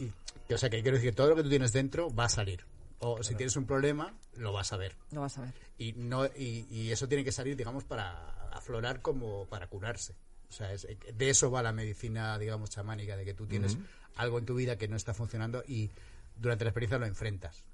Y, 0.00 0.12
o 0.52 0.58
sea, 0.58 0.68
que 0.68 0.82
quiero 0.82 0.96
decir, 0.96 1.14
todo 1.14 1.28
lo 1.28 1.36
que 1.36 1.44
tú 1.44 1.48
tienes 1.48 1.72
dentro 1.72 2.12
va 2.12 2.24
a 2.24 2.28
salir. 2.28 2.64
O 2.98 3.22
si 3.22 3.36
tienes 3.36 3.54
un 3.56 3.64
problema, 3.66 4.12
lo 4.36 4.52
vas 4.52 4.72
a 4.72 4.76
ver. 4.76 4.96
Lo 5.12 5.20
vas 5.20 5.38
a 5.38 5.42
ver. 5.42 5.52
Y, 5.78 5.92
no, 5.92 6.26
y, 6.26 6.66
y 6.68 6.90
eso 6.90 7.06
tiene 7.06 7.22
que 7.22 7.30
salir, 7.30 7.54
digamos, 7.56 7.84
para 7.84 8.48
aflorar 8.52 9.00
como 9.02 9.44
para 9.46 9.68
curarse. 9.68 10.16
O 10.48 10.52
sea, 10.52 10.72
es- 10.72 10.86
de 10.86 11.30
eso 11.30 11.50
va 11.50 11.62
la 11.62 11.72
medicina, 11.72 12.38
digamos, 12.38 12.70
chamánica, 12.70 13.16
de 13.16 13.24
que 13.24 13.34
tú 13.34 13.46
tienes 13.46 13.76
algo 14.16 14.38
en 14.38 14.46
tu 14.46 14.54
vida 14.54 14.76
que 14.78 14.88
no 14.88 14.96
está 14.96 15.12
funcionando 15.14 15.62
y 15.66 15.90
durante 16.36 16.64
la 16.64 16.70
experiencia 16.70 16.98
lo 16.98 17.06
enfrentas. 17.06 17.64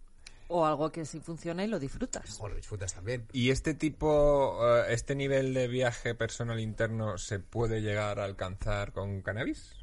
O 0.49 0.67
algo 0.67 0.91
que 0.93 1.07
sí 1.07 1.21
funciona 1.21 1.65
y 1.65 1.69
lo 1.69 1.79
disfrutas. 1.79 2.39
O 2.41 2.49
lo 2.49 2.55
disfrutas 2.55 2.93
también. 2.93 3.27
¿Y 3.33 3.51
este 3.51 3.75
tipo, 3.75 4.59
eh, 4.81 4.87
este 4.93 5.15
nivel 5.15 5.55
de 5.55 5.67
viaje 5.69 6.15
personal 6.15 6.61
interno 6.61 7.17
se 7.17 7.39
puede 7.39 7.81
llegar 7.81 8.19
a 8.21 8.25
alcanzar 8.25 8.93
con 8.93 9.23
cannabis? 9.23 9.77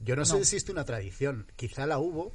Yo 0.00 0.16
no, 0.16 0.24
sé 0.24 0.34
si 0.34 0.38
existe 0.40 0.72
una 0.72 0.84
tradición. 0.84 1.46
Quizá 1.56 1.84
la 1.86 1.98
hubo, 1.98 2.32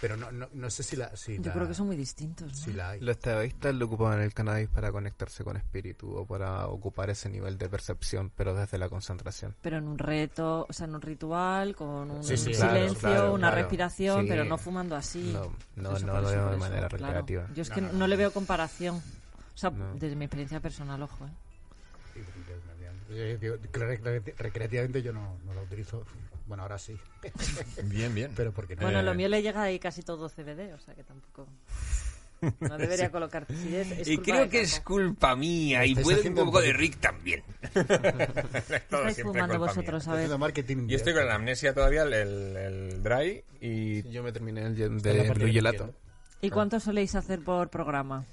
pero 0.00 0.16
no, 0.16 0.30
no, 0.32 0.48
no 0.52 0.70
sé 0.70 0.82
si 0.82 0.96
la, 0.96 1.14
si 1.16 1.36
Yo 1.36 1.42
la- 1.46 1.52
creo 1.52 1.68
que 1.68 1.74
son 1.74 1.86
muy 1.86 1.96
distintos. 1.96 2.48
¿no? 2.48 2.54
si 2.54 2.72
la 2.72 2.90
hay. 2.90 3.00
Los 3.00 3.18
taoístas 3.18 3.74
lo 3.74 3.86
ocupaban 3.86 4.20
el 4.20 4.34
cannabis 4.34 4.68
para 4.68 4.92
conectarse 4.92 5.42
con 5.44 5.56
espíritu 5.56 6.14
o 6.16 6.26
para 6.26 6.66
ocupar 6.68 7.10
ese 7.10 7.28
nivel 7.28 7.56
de 7.58 7.68
percepción, 7.68 8.30
pero 8.36 8.54
desde 8.54 8.78
la 8.78 8.88
concentración. 8.88 9.54
Pero 9.62 9.78
en 9.78 9.88
un 9.88 9.98
reto, 9.98 10.66
o 10.68 10.72
sea, 10.72 10.86
en 10.86 10.94
un 10.94 11.02
ritual, 11.02 11.74
con 11.74 12.10
un 12.10 12.24
Sí, 12.24 12.36
sí, 12.36 12.52
silencio, 12.54 12.98
claro, 12.98 13.14
claro, 13.16 13.32
una 13.34 13.48
claro. 13.48 13.56
respiración, 13.62 14.22
Sí. 14.22 14.28
pero 14.28 14.44
no 14.44 14.58
fumando 14.58 14.96
así. 14.96 15.32
No, 15.32 15.52
no, 15.76 15.96
eso, 15.96 16.06
no 16.06 16.20
lo 16.20 16.28
veo 16.28 16.50
de 16.50 16.56
manera 16.56 16.88
claro. 16.88 17.04
recreativa. 17.06 17.48
Yo 17.54 17.62
es 17.62 17.70
que 17.70 17.80
no, 17.80 17.88
no, 17.92 17.98
no. 18.00 18.06
le 18.06 18.16
veo 18.16 18.32
comparación. 18.32 18.96
O 18.96 19.58
sea, 19.58 19.70
No. 19.70 19.94
desde 19.94 20.16
mi 20.16 20.26
experiencia 20.26 20.60
personal, 20.60 21.02
ojo, 21.02 21.26
¿eh? 21.26 21.30
Eh, 23.08 23.38
Recreativamente 24.38 25.02
yo 25.02 25.12
no, 25.12 25.38
no 25.44 25.54
la 25.54 25.62
utilizo. 25.62 26.04
Bueno, 26.46 26.62
ahora 26.62 26.78
sí. 26.78 26.96
Bien, 27.84 28.14
bien. 28.14 28.32
Pero 28.36 28.52
porque 28.52 28.76
no. 28.76 28.82
Bueno, 28.82 29.00
Eh. 29.00 29.02
lo 29.02 29.14
mío 29.14 29.28
le 29.28 29.42
llega 29.42 29.62
ahí 29.62 29.78
casi 29.78 30.02
todo 30.02 30.28
CBD, 30.28 30.72
o 30.74 30.78
sea 30.78 30.94
que 30.94 31.04
tampoco... 31.04 31.46
No 32.60 32.76
debería 32.76 33.10
colocarte. 33.10 33.54
Sí, 33.56 33.74
es- 33.74 33.90
es 33.92 34.08
y 34.08 34.18
creo 34.18 34.42
de 34.42 34.48
que 34.50 34.60
es 34.60 34.78
culpa 34.80 35.34
mía 35.34 35.86
y 35.86 35.94
puede 35.94 36.28
un 36.28 36.34
poco 36.34 36.58
un 36.58 36.64
de 36.64 36.72
Rick 36.74 37.00
también. 37.00 37.42
¿Qué 37.72 37.82
Todo 38.90 39.06
estáis 39.08 39.22
fumando 39.22 39.58
vosotros? 39.58 40.06
mía. 40.06 40.14
A 40.14 40.16
ver. 40.18 40.52
Yo 40.86 40.96
estoy 40.96 41.14
con 41.14 41.26
la 41.26 41.34
amnesia 41.36 41.72
todavía, 41.72 42.02
el, 42.02 42.12
el, 42.12 43.02
dry 43.02 43.42
y... 43.60 44.02
Yo 44.10 44.22
me 44.22 44.32
terminé 44.32 44.62
el 44.62 44.76
de, 44.76 44.88
Blue 45.30 45.50
Gelato. 45.50 45.76
quiero. 45.84 45.94
¿Y 46.42 46.50
cuánto 46.50 46.78
soléis 46.78 47.14
hacer 47.14 47.42
por 47.42 47.70
programa? 47.70 48.24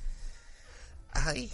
Ay. 1.14 1.50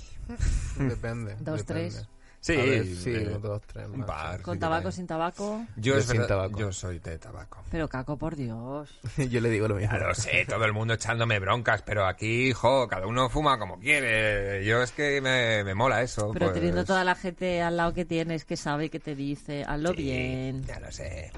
Depende. 0.77 1.35
Dos, 1.39 1.59
depende. 1.65 1.91
tres. 1.91 2.07
Sí, 2.41 2.55
ver, 2.55 2.85
sí, 2.85 3.11
eh, 3.13 3.37
dos, 3.41 3.61
tres. 3.67 3.85
un 3.87 4.05
par. 4.05 4.41
¿Con 4.41 4.53
sí, 4.55 4.59
tabaco, 4.61 4.91
sin 4.91 5.05
tabaco? 5.05 5.65
Yo, 5.75 5.93
Yo 5.93 5.97
es 5.97 6.05
sin 6.05 6.21
verdad, 6.21 6.27
tabaco. 6.29 6.57
yo 6.57 6.71
soy 6.71 6.99
de 6.99 7.17
tabaco. 7.17 7.61
Pero 7.69 7.89
Caco, 7.89 8.17
por 8.17 8.35
Dios. 8.37 8.89
Yo 9.29 9.41
le 9.41 9.49
digo 9.49 9.67
lo 9.67 9.75
mismo. 9.75 9.91
Ya 9.91 9.99
lo 9.99 10.15
sé, 10.15 10.45
todo 10.47 10.63
el 10.63 10.71
mundo 10.73 10.93
echándome 10.93 11.37
broncas, 11.39 11.81
pero 11.81 12.07
aquí, 12.07 12.53
jo, 12.53 12.87
cada 12.87 13.05
uno 13.07 13.29
fuma 13.29 13.59
como 13.59 13.77
quiere. 13.77 14.63
Yo 14.65 14.81
es 14.81 14.91
que 14.93 15.19
me, 15.21 15.63
me 15.65 15.75
mola 15.75 16.01
eso. 16.01 16.31
Pero 16.31 16.47
pues. 16.47 16.53
teniendo 16.55 16.85
toda 16.85 17.03
la 17.03 17.13
gente 17.15 17.61
al 17.61 17.75
lado 17.77 17.93
que 17.93 18.05
tienes 18.05 18.45
que 18.45 18.55
sabe 18.55 18.85
y 18.85 18.89
que 18.89 18.99
te 19.01 19.15
dice, 19.15 19.63
hazlo 19.67 19.89
Sí, 19.91 19.97
bien. 20.03 20.63
Ya 20.63 20.79
lo 20.79 20.91
sé. 20.91 21.31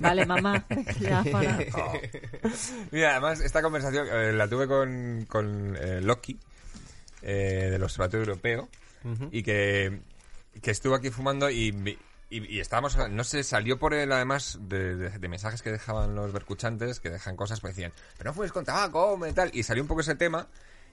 Vale, 0.00 0.26
mamá. 0.26 0.66
Ya, 1.00 1.22
para. 1.30 1.58
Oh. 1.74 1.92
Mira, 2.90 3.12
además, 3.12 3.40
esta 3.40 3.62
conversación 3.62 4.06
eh, 4.10 4.32
la 4.32 4.48
tuve 4.48 4.66
con, 4.66 5.24
con 5.28 5.76
eh, 5.80 6.00
Loki, 6.02 6.36
eh, 7.22 7.68
del 7.70 7.82
Observatorio 7.82 8.26
Europeo, 8.26 8.68
y 9.30 9.42
que, 9.42 10.00
que 10.62 10.70
estuvo 10.70 10.94
aquí 10.94 11.10
fumando 11.10 11.50
y, 11.50 11.98
y, 12.30 12.54
y 12.56 12.60
estábamos, 12.60 12.96
no 13.10 13.24
sé, 13.24 13.42
salió 13.44 13.78
por 13.78 13.94
él 13.94 14.10
además 14.12 14.58
de, 14.62 14.96
de- 14.96 15.10
de 15.18 15.28
mensajes 15.28 15.62
que 15.62 15.70
dejaban 15.72 16.14
los 16.14 16.32
bercuchantes, 16.32 17.00
que 17.00 17.10
dejan 17.10 17.36
cosas, 17.36 17.60
pues 17.60 17.74
decían, 17.76 17.92
pero 18.18 18.30
no 18.30 18.34
fumes 18.34 18.52
con 18.52 18.64
tabaco, 18.64 19.02
hombre, 19.12 19.32
tal, 19.32 19.50
y 19.52 19.62
salió 19.62 19.82
un 19.82 19.88
poco 19.88 20.00
ese 20.00 20.14
tema, 20.14 20.46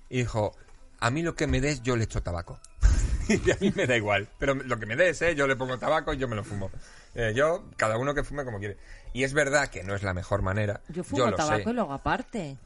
y 0.10 0.20
dijo, 0.20 0.54
a 1.00 1.10
mí 1.10 1.22
lo 1.24 1.36
que 1.36 1.48
me 1.48 1.62
des 1.62 1.82
yo 1.84 1.96
le 1.96 2.04
echo 2.04 2.22
tabaco. 2.22 2.60
y 3.30 3.52
a 3.52 3.58
mí 3.62 3.72
me 3.76 3.88
da 3.88 3.96
igual, 3.96 4.28
pero 4.38 4.56
lo 4.56 4.78
que 4.80 4.86
me 4.86 4.96
des, 4.96 5.22
¿eh? 5.22 5.36
yo 5.36 5.48
le 5.48 5.56
pongo 5.56 5.78
tabaco 5.78 6.14
y 6.14 6.18
yo 6.18 6.28
me 6.28 6.36
lo 6.36 6.44
fumo. 6.44 6.70
Eh, 7.16 7.34
yo, 7.36 7.66
cada 7.78 7.98
uno 7.98 8.14
que 8.14 8.24
fume 8.24 8.44
como 8.46 8.60
quiere. 8.60 8.78
Y 9.14 9.24
es 9.24 9.34
verdad 9.34 9.68
que 9.68 9.84
no 9.84 9.96
es 9.96 10.04
la 10.04 10.14
mejor 10.14 10.42
manera. 10.42 10.82
Yo 10.90 11.04
fumo 11.04 11.26
lo 11.28 11.36
tabaco 11.36 11.64
sé. 11.64 11.70
y 11.70 11.74
luego 11.74 11.94
aparte. 11.94 12.58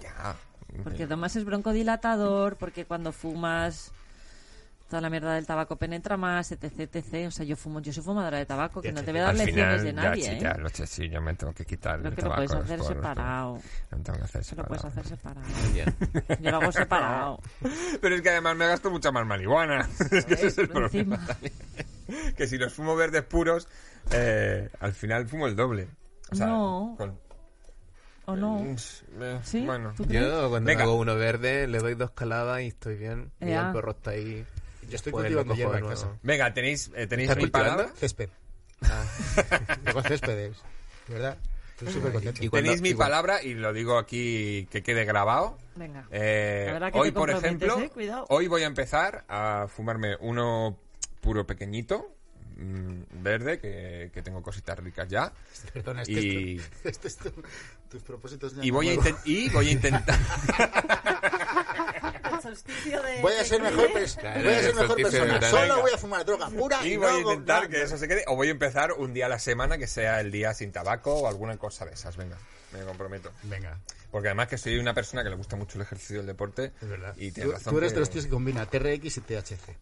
Ya. 0.00 0.36
Porque 0.82 1.04
además 1.04 1.36
es 1.36 1.44
broncodilatador, 1.44 2.56
porque 2.56 2.84
cuando 2.84 3.12
fumas 3.12 3.92
toda 4.88 5.00
la 5.02 5.10
mierda 5.10 5.34
del 5.34 5.46
tabaco 5.46 5.76
penetra 5.76 6.16
más, 6.16 6.52
etc, 6.52 6.64
etc. 6.94 7.26
O 7.26 7.30
sea, 7.30 7.44
yo 7.44 7.56
fumo, 7.56 7.80
yo 7.80 7.92
soy 7.92 8.02
fumadora 8.02 8.38
de 8.38 8.46
tabaco, 8.46 8.80
que 8.80 8.92
no 8.92 9.02
te 9.02 9.10
voy 9.10 9.20
a 9.20 9.24
dar 9.24 9.34
lecciones 9.34 9.82
de 9.82 9.92
nadie, 9.92 10.22
ya, 10.22 10.32
¿eh? 10.32 10.34
sí, 10.36 10.40
ya, 10.42 10.54
lo 10.54 10.68
sé, 10.68 10.86
sí, 10.86 11.08
yo 11.08 11.20
me 11.20 11.34
tengo 11.34 11.52
que 11.52 11.64
quitar 11.64 11.98
Creo 11.98 12.10
el 12.10 12.16
que 12.16 12.22
lo 12.22 12.28
tabaco. 12.30 12.46
puedes 12.52 12.64
hacer 12.64 12.78
por- 12.78 12.88
separado. 12.88 13.58
Lo 13.90 13.98
tengo 13.98 14.18
que 14.18 14.24
hacer 14.24 14.40
Eso 14.42 14.56
lo 14.56 14.64
puedes 14.64 14.82
separado. 14.82 15.00
hacer 15.00 15.18
separado. 15.18 15.72
Bien. 15.72 16.40
Yo 16.42 16.50
lo 16.50 16.56
hago 16.58 16.72
separado. 16.72 17.40
Pero 18.00 18.14
es 18.14 18.22
que 18.22 18.30
además 18.30 18.56
me 18.56 18.66
gasto 18.66 18.90
mucha 18.90 19.10
más 19.12 19.26
marihuana. 19.26 19.88
es 20.10 20.24
que 20.24 20.34
ese 20.34 20.46
es 20.48 20.58
el 20.58 20.68
problema. 20.68 21.26
Que 22.36 22.46
si 22.46 22.56
los 22.58 22.72
fumo 22.72 22.94
verdes 22.96 23.22
puros, 23.24 23.68
eh, 24.12 24.70
al 24.80 24.92
final 24.92 25.26
fumo 25.26 25.46
el 25.48 25.56
doble. 25.56 25.88
O 26.30 26.36
sea, 26.36 26.46
No. 26.46 26.94
con- 26.96 27.18
¿O 28.28 28.34
no? 28.34 28.58
eh, 28.60 29.40
¿Sí? 29.44 29.64
Bueno. 29.64 29.94
Yo 30.08 30.48
cuando 30.50 30.66
Venga. 30.68 30.82
hago 30.82 30.96
uno 30.96 31.14
verde 31.14 31.68
le 31.68 31.78
doy 31.78 31.94
dos 31.94 32.10
caladas 32.10 32.60
y 32.62 32.66
estoy 32.68 32.96
bien. 32.96 33.30
Y 33.40 33.50
el 33.50 33.70
perro 33.72 33.92
está 33.92 34.10
ahí. 34.10 34.44
Yo 34.88 34.96
estoy 34.96 35.12
Pues 35.12 35.24
cultivando 35.24 35.54
hierba 35.54 35.74
en 35.78 35.84
nuevo. 35.84 36.00
casa. 36.00 36.16
Venga, 36.22 36.52
tenéis, 36.54 36.90
eh, 36.94 37.06
tenéis 37.06 37.30
¿Estás 37.30 37.42
mi 37.44 37.50
cultivando? 37.50 37.76
palabra. 37.76 37.96
Césped. 37.98 38.28
Ah. 38.82 39.04
Tengo 39.84 40.02
céspedes. 40.02 40.56
¿Verdad? 41.08 41.36
Estoy 41.78 41.92
súper 41.92 42.12
contento. 42.12 42.42
Y 42.44 42.48
cuando- 42.48 42.64
Tenéis 42.64 42.82
mi 42.82 42.88
y 42.90 42.94
cuando- 42.94 43.10
palabra 43.12 43.42
y 43.42 43.54
lo 43.54 43.72
digo 43.72 43.98
aquí 43.98 44.66
que 44.70 44.82
quede 44.82 45.04
grabado. 45.04 45.58
Venga. 45.76 46.06
Eh, 46.10 46.64
La 46.68 46.72
verdad 46.74 46.92
que 46.92 46.98
hoy, 46.98 47.08
te 47.08 47.12
por 47.12 47.30
comprometes, 47.30 47.68
ejemplo, 47.68 47.86
¿eh? 47.86 47.90
Cuidado. 47.90 48.26
hoy 48.30 48.46
voy 48.48 48.62
a 48.62 48.66
empezar 48.66 49.24
a 49.28 49.66
fumarme 49.68 50.16
uno 50.20 50.78
puro 51.20 51.46
pequeñito, 51.46 52.14
mm, 52.56 53.22
verde, 53.22 53.58
que, 53.58 54.10
que 54.14 54.22
tengo 54.22 54.42
cositas 54.42 54.78
ricas 54.78 55.06
ya. 55.08 55.30
Perdona, 55.74 56.00
este 56.02 56.12
Y- 56.12 56.56
es 56.56 56.70
tu- 56.82 56.88
este 56.88 57.08
es 57.08 57.16
tu- 57.18 57.42
tus 57.90 58.02
propósitos 58.02 58.56
de 58.56 58.62
Y 58.62 58.68
año 58.68 58.74
voy, 58.74 58.88
a 58.88 58.94
nuevo. 58.94 59.10
inten- 59.10 59.20
y 59.26 59.48
voy 59.50 59.68
a 59.68 59.72
intentar... 59.72 60.18
Voy 63.22 63.32
a 63.34 63.44
ser 63.44 63.62
mejor, 63.62 63.88
pers- 63.92 64.16
Claro, 64.18 64.42
voy 64.42 64.52
a 64.52 64.56
ser 64.60 64.68
el 64.70 64.74
mejor 64.74 64.86
solsticio 64.88 65.24
de 65.24 65.32
persona. 65.38 65.50
Solo 65.68 65.80
voy 65.82 65.90
a 65.92 65.98
fumar 65.98 66.24
droga 66.24 66.48
pura 66.50 66.86
y, 66.86 66.92
Y 66.92 66.96
voy 66.96 67.06
a 67.08 67.12
no 67.12 67.18
intentar 67.20 67.68
que 67.68 67.82
eso 67.82 67.96
se 67.98 68.06
quede. 68.08 68.24
O 68.28 68.36
voy 68.36 68.48
a 68.48 68.50
empezar 68.52 68.92
un 68.92 69.12
día 69.14 69.26
a 69.26 69.28
la 69.28 69.38
semana 69.38 69.78
que 69.78 69.86
sea 69.86 70.20
el 70.20 70.30
día 70.30 70.54
sin 70.54 70.72
tabaco 70.72 71.14
o 71.14 71.28
alguna 71.28 71.56
cosa 71.56 71.84
de 71.84 71.92
esas. 71.92 72.16
Venga, 72.16 72.36
me 72.72 72.80
comprometo. 72.80 73.30
Venga, 73.44 73.78
Porque 74.10 74.28
además 74.28 74.48
que 74.48 74.58
soy 74.58 74.78
una 74.78 74.94
persona 74.94 75.22
que 75.22 75.30
le 75.30 75.36
gusta 75.36 75.56
mucho 75.56 75.78
el 75.78 75.82
ejercicio 75.82 76.16
y 76.16 76.20
el 76.20 76.26
deporte. 76.26 76.72
es 76.80 76.88
verdad. 76.88 77.14
Y 77.16 77.28
tú, 77.30 77.34
tienes 77.34 77.52
razón. 77.54 77.72
tú 77.72 77.78
eres 77.78 77.90
que- 77.90 77.94
de 77.94 78.00
los 78.00 78.10
tíos 78.10 78.24
que 78.24 78.30
combina 78.30 78.66
TRX 78.66 79.16
y 79.16 79.20
THC. 79.20 79.76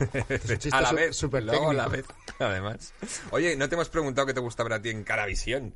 A 0.72 0.80
la 0.80 0.92
vez, 0.92 1.14
súper 1.16 1.42
luego 1.42 1.70
a 1.70 1.74
la 1.74 1.88
vez, 1.88 2.06
técnico. 2.06 2.44
además. 2.44 2.94
Oye, 3.32 3.54
no 3.56 3.68
te 3.68 3.74
hemos 3.74 3.88
preguntado 3.90 4.26
qué 4.26 4.32
te 4.34 4.40
gusta 4.40 4.62
ver 4.62 4.72
a 4.74 4.82
ti 4.82 4.88
en 4.90 5.04
Caravisión. 5.04 5.74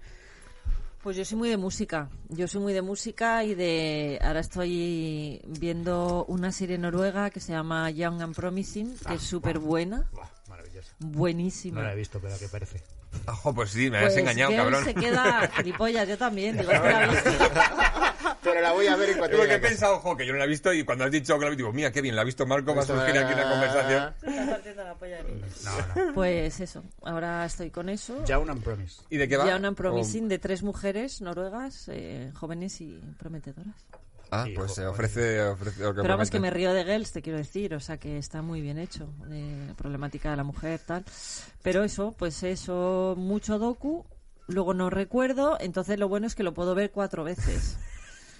Pues 1.04 1.16
yo 1.18 1.24
soy 1.26 1.36
muy 1.36 1.48
de 1.50 1.58
música. 1.58 2.08
Yo 2.30 2.48
soy 2.48 2.62
muy 2.62 2.72
de 2.72 2.80
música 2.82 3.44
y 3.44 3.54
de. 3.54 4.18
Ahora 4.22 4.40
estoy 4.40 5.40
viendo 5.46 6.24
una 6.28 6.50
serie 6.50 6.78
noruega 6.78 7.28
que 7.28 7.40
se 7.40 7.52
llama 7.52 7.90
Young 7.90 8.22
and 8.22 8.34
Promising, 8.34 8.96
que 9.06 9.14
es 9.14 9.22
súper 9.22 9.58
buena, 9.58 10.08
Buah, 10.12 10.26
maravilloso. 10.48 10.88
buenísima. 10.98 11.80
No 11.82 11.86
la 11.86 11.92
he 11.92 11.96
visto, 11.96 12.18
pero 12.20 12.34
¿qué 12.38 12.48
parece? 12.48 12.82
Ojo, 13.28 13.54
pues 13.54 13.70
sí, 13.70 13.90
me 13.90 14.00
Pues 14.00 14.14
has 14.14 14.18
engañado, 14.18 14.56
cabrón. 14.56 14.82
se 14.84 14.94
queda 14.94 15.48
gilipollas, 15.56 16.08
yo 16.08 16.16
también. 16.18 16.56
Digo, 16.56 16.70
que 16.70 16.78
la 16.78 17.04
he 17.04 17.08
visto. 17.10 17.30
Pero 18.44 18.60
la 18.60 18.72
voy 18.72 18.86
a 18.86 18.96
ver 18.96 19.10
en 19.10 19.18
cuanto 19.18 19.36
Porque 19.38 19.54
he 19.54 19.58
pensado, 19.58 19.96
ojo, 19.96 20.16
que 20.16 20.26
yo 20.26 20.32
no 20.32 20.38
la 20.38 20.44
he 20.44 20.48
visto 20.48 20.72
y 20.72 20.84
cuando 20.84 21.04
has 21.04 21.10
dicho 21.10 21.38
que 21.38 21.40
la 21.40 21.46
he 21.46 21.50
visto, 21.50 21.64
digo, 21.64 21.72
mira, 21.72 21.90
qué 21.90 22.00
bien, 22.00 22.14
la 22.14 22.22
ha 22.22 22.24
visto 22.24 22.46
Marco, 22.46 22.74
va 22.74 22.82
a 22.82 22.86
surgir 22.86 23.18
aquí 23.18 23.32
una 23.32 23.50
conversación. 23.50 24.14
Se 24.20 24.30
está 24.30 24.46
partiendo 24.50 24.84
la 24.84 24.94
polla 24.94 25.16
de 25.16 25.22
mí. 25.24 25.40
No, 25.64 26.04
no. 26.04 26.14
Pues 26.14 26.60
eso, 26.60 26.84
ahora 27.02 27.44
estoy 27.44 27.70
con 27.70 27.88
eso. 27.88 28.24
Young 28.24 28.50
and 28.50 28.62
Promise. 28.62 29.02
¿Y 29.10 29.16
de 29.16 29.28
qué 29.28 29.36
va? 29.36 29.46
Young 29.46 29.64
and 29.64 29.76
Promising 29.76 30.28
de 30.28 30.38
tres 30.38 30.62
mujeres 30.62 31.20
noruegas, 31.20 31.88
eh, 31.88 32.30
jóvenes 32.34 32.80
y 32.80 33.00
prometedoras. 33.18 33.74
Ah, 34.30 34.44
Sí, 34.46 34.52
pues 34.56 34.74
se 34.74 34.86
ofrece, 34.86 35.42
ofrece 35.42 35.82
lo 35.82 35.94
que 35.94 36.02
Pero 36.02 36.14
vamos, 36.14 36.30
que 36.30 36.40
me 36.40 36.50
río 36.50 36.72
de 36.72 36.84
Girls, 36.84 37.12
te 37.12 37.22
quiero 37.22 37.38
decir, 37.38 37.74
o 37.74 37.80
sea 37.80 37.98
que 37.98 38.18
está 38.18 38.42
muy 38.42 38.60
bien 38.60 38.78
hecho, 38.78 39.08
de 39.26 39.72
problemática 39.76 40.30
de 40.30 40.36
la 40.36 40.44
mujer, 40.44 40.80
tal. 40.84 41.04
Pero 41.62 41.84
eso, 41.84 42.14
pues 42.18 42.42
eso, 42.42 43.14
mucho 43.16 43.58
docu, 43.58 44.04
luego 44.48 44.74
no 44.74 44.90
recuerdo, 44.90 45.56
entonces 45.60 45.98
lo 45.98 46.08
bueno 46.08 46.26
es 46.26 46.34
que 46.34 46.42
lo 46.42 46.52
puedo 46.52 46.74
ver 46.74 46.90
cuatro 46.90 47.22
veces. 47.22 47.76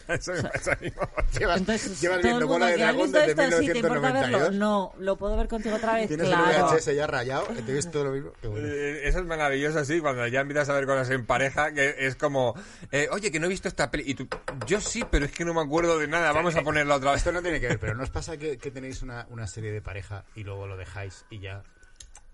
Eso 0.15 0.33
me 0.33 0.43
pasa 0.43 0.73
a 0.73 0.79
mí. 0.81 0.93
Llevas, 1.39 1.59
Entonces, 1.61 2.01
llevas 2.01 2.23
viendo 2.23 2.47
bola 2.47 2.67
de 2.67 2.77
que, 2.77 2.85
¿has 2.85 2.95
dragón 2.95 3.13
desde 3.13 3.31
esto? 3.31 3.43
Sí. 3.59 3.69
1992. 3.73 4.53
No, 4.55 4.93
lo 4.99 5.17
puedo 5.17 5.37
ver 5.37 5.49
contigo 5.49 5.77
otra 5.77 5.95
vez, 5.95 6.09
Tienes 6.09 6.27
claro. 6.29 6.69
el 6.71 6.77
VHS 6.77 6.95
ya 6.95 7.07
rayado, 7.07 7.45
te 7.47 7.73
ves 7.73 7.91
todo 7.91 8.05
lo 8.05 8.11
mismo. 8.13 8.33
Bueno. 8.43 8.69
Eh, 8.69 9.09
Eso 9.09 9.19
es 9.21 9.25
maravilloso, 9.25 9.85
sí, 9.85 10.01
cuando 10.01 10.27
ya 10.27 10.41
empiezas 10.41 10.69
a 10.69 10.75
ver 10.75 10.87
cosas 10.87 11.11
en 11.11 11.27
pareja, 11.27 11.73
que 11.73 11.95
es 11.99 12.17
como, 12.17 12.55
eh, 12.93 13.09
oye, 13.11 13.31
que 13.31 13.41
no 13.41 13.47
he 13.47 13.49
visto 13.49 13.69
esta 13.69 13.91
peli. 13.91 14.05
Y 14.07 14.15
tú, 14.15 14.29
yo 14.67 14.81
sí, 14.81 15.05
pero 15.11 15.25
es 15.25 15.33
que 15.33 15.45
no 15.45 15.55
me 15.55 15.61
acuerdo 15.63 15.99
de 15.99 16.07
nada, 16.09 16.33
vamos 16.33 16.55
a 16.57 16.63
ponerla 16.63 16.97
otra 16.97 17.11
vez. 17.13 17.19
Esto 17.19 17.33
no 17.33 17.43
tiene 17.43 17.61
que 17.61 17.69
ver, 17.69 17.79
pero 17.81 17.95
¿no 17.95 18.03
os 18.03 18.11
pasa 18.11 18.37
que, 18.37 18.59
que 18.59 18.71
tenéis 18.71 19.03
una, 19.03 19.27
una 19.31 19.47
serie 19.47 19.73
de 19.73 19.81
pareja 19.83 20.25
y 20.35 20.45
luego 20.45 20.67
lo 20.67 20.77
dejáis 20.77 21.25
y 21.31 21.41
ya 21.41 21.63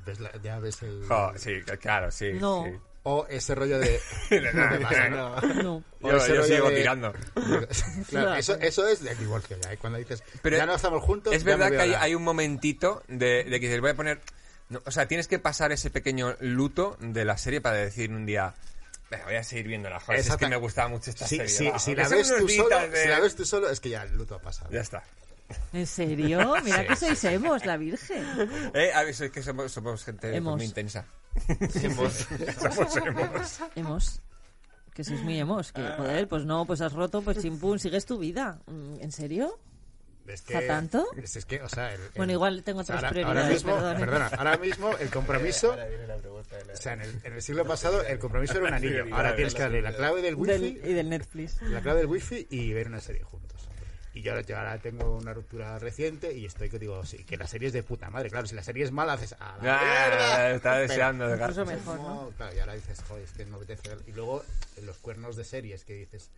ves, 0.04 0.20
la- 0.20 0.32
ya 0.42 0.58
ves 0.58 0.82
el... 0.82 1.04
Jo, 1.06 1.32
sí, 1.36 1.60
claro, 1.80 2.10
sí. 2.10 2.32
No. 2.34 2.64
sí. 2.64 2.72
O 3.03 3.26
ese 3.30 3.55
rollo 3.55 3.78
de... 3.78 3.98
No, 4.53 4.68
te 4.68 4.78
pasa, 4.80 5.09
¿no? 5.09 5.40
No. 5.40 5.84
O 6.03 6.11
Yo, 6.11 6.16
ese 6.18 6.28
yo 6.28 6.34
rollo 6.42 6.55
sigo 6.55 6.70
de- 6.70 6.76
tirando. 6.76 7.14
claro, 8.11 8.34
eso, 8.34 8.55
eso 8.61 8.86
es 8.86 9.18
divorcio 9.18 9.57
ya. 9.62 9.72
y 9.72 9.76
Cuando 9.78 9.98
dices, 9.98 10.22
Pero 10.42 10.57
ya 10.57 10.66
no 10.66 10.74
estamos 10.74 11.03
juntos, 11.03 11.32
Es 11.34 11.44
verdad 11.44 11.70
que 11.70 11.80
hay, 11.96 12.14
un 12.14 12.22
momentito 12.22 13.03
de, 13.09 13.44
de 13.44 13.61
que 13.61 13.66
dices, 13.66 13.80
voy 13.80 13.90
a 13.90 13.94
poner 13.94 14.20
No, 14.68 14.82
o 14.84 14.90
sea, 14.90 15.07
tienes 15.09 15.28
que 15.28 15.38
pasar 15.38 15.72
ese 15.72 15.88
pequeño 15.90 16.36
luto 16.40 16.96
de 17.01 17.24
la 17.24 17.38
serie 17.38 17.61
para 17.62 17.76
decir 17.76 18.11
un 18.12 18.26
día. 18.26 18.55
Venga, 19.11 19.24
voy 19.24 19.34
a 19.36 19.44
seguir 19.44 19.66
viendo 19.66 19.88
la 19.90 19.98
joder. 19.98 20.22
si 20.22 20.30
Es 20.30 20.36
que 20.36 20.46
me 20.46 20.57
gustaba 20.57 20.88
mucho 20.88 21.11
esta 21.11 21.26
Sí, 21.26 21.36
serie. 21.38 21.48
sí, 21.48 21.72
si, 21.78 21.94
la 21.94 22.07
ves 22.09 22.28
tú 22.38 22.48
solo, 22.48 22.78
de- 22.80 23.03
si 23.03 23.09
la 23.09 23.20
ves 23.20 23.34
tú 23.34 23.44
solo, 23.46 23.70
es 23.70 23.80
que 23.80 23.88
ya 23.88 24.03
el 24.03 24.14
luto 24.16 24.34
ha 24.34 24.40
pasado. 24.40 24.70
Ya 24.70 24.82
está. 24.82 25.03
¿En 25.72 25.86
serio? 25.86 26.55
Mira 26.62 26.82
Sí, 26.82 26.86
que 26.86 26.96
sí, 26.96 27.07
sois 27.07 27.24
hemos, 27.24 27.64
la 27.66 27.76
Virgen. 27.76 28.24
Eh, 28.74 28.92
a 28.94 29.03
ver, 29.03 29.11
es 29.20 29.30
que 29.32 29.42
somos, 29.42 29.72
somos 29.72 30.05
gente 30.05 30.38
muy 30.40 30.62
intensa. 30.64 31.05
Hemos- 31.83 32.26
Somos 32.61 32.97
hemos. 32.97 33.61
Hemos. 33.76 34.20
Que 34.95 35.05
sois 35.05 35.22
muy 35.22 35.39
hemos. 35.39 35.72
Que, 35.72 35.83
joder, 35.97 36.28
pues 36.28 36.45
no, 36.45 36.64
pues 36.66 36.81
has 36.81 36.93
roto, 36.93 37.22
pues 37.22 37.39
chimpún, 37.41 37.78
sigues 37.78 38.05
tu 38.07 38.18
vida. 38.18 38.59
Mm, 38.66 38.97
¿En 39.01 39.12
serio? 39.12 39.59
Es 40.26 40.43
¿Para 40.43 40.64
tanto? 40.66 41.07
Es, 41.16 41.35
es 41.37 41.45
que, 41.45 41.61
o 41.61 41.68
sea, 41.68 41.93
el- 41.93 42.01
el- 42.01 42.11
Bueno, 42.14 42.33
igual 42.33 42.62
tengo 42.62 42.81
otras 42.83 42.97
ahora, 42.99 43.11
prioridades, 43.11 43.64
ahora 43.64 43.76
mismo, 43.81 43.91
¿eh? 43.91 43.97
perdona, 43.99 44.26
ahora 44.39 44.57
mismo 44.59 44.97
el 44.99 45.11
compromiso, 45.11 45.72
o 45.72 46.76
sea, 46.76 46.93
en 46.93 47.01
el, 47.01 47.20
en 47.24 47.33
el 47.33 47.43
siglo 47.43 47.64
pasado 47.64 48.03
el 48.05 48.18
compromiso 48.20 48.55
era 48.59 48.68
un 48.68 48.74
anillo. 48.74 49.07
Ahora 49.12 49.35
tienes 49.35 49.55
que 49.55 49.62
darle 49.62 49.83
la 49.83 49.93
clave 49.93 50.22
del 50.22 50.37
wifi, 50.37 50.53
Del- 50.53 50.91
y 50.91 50.93
del 50.95 51.09
Netflix. 51.09 51.61
la 51.62 51.81
clave 51.81 52.01
del 52.01 52.07
wifi 52.09 52.47
y 52.49 52.72
ver 52.72 52.87
una 52.87 53.01
serie 53.01 53.22
juntos. 53.24 53.59
Y 54.12 54.22
yo 54.22 54.32
ahora, 54.32 54.42
yo 54.44 54.58
ahora 54.58 54.78
tengo 54.78 55.16
una 55.16 55.32
ruptura 55.32 55.78
reciente 55.78 56.32
y 56.36 56.44
estoy 56.44 56.68
que 56.68 56.78
digo, 56.80 57.04
sí, 57.06 57.18
que 57.24 57.36
la 57.36 57.46
serie 57.46 57.68
es 57.68 57.72
de 57.74 57.82
puta 57.84 58.11
madre. 58.11 58.28
Claro, 58.28 58.46
si 58.46 58.56
la 58.56 58.62
serie 58.64 58.84
es 58.84 58.90
mala, 58.90 59.12
haces 59.12 59.34
a 59.38 59.56
la 59.62 59.78
Ah, 59.78 60.48
mierda. 60.48 60.61
Pero- 60.62 60.76
deseando 60.80 61.28
dejar. 61.28 61.50
Incluso 61.50 61.64
mejor, 61.70 61.96
¿no? 62.00 62.22
No, 62.24 62.30
claro, 62.36 62.56
y 62.56 62.58
ahora 62.58 62.74
dices, 62.74 62.98
joder, 63.06 63.22
es 63.24 63.30
que 63.30 63.44
no 63.44 63.52
me 63.58 63.64
apetece 63.64 63.88
ver. 63.88 63.98
Y 64.08 64.12
luego 64.12 64.44
en 64.76 64.86
los 64.86 64.96
cuernos 64.98 65.36
de 65.36 65.44
series 65.44 65.84
que 65.84 65.94
dices, 65.94 66.28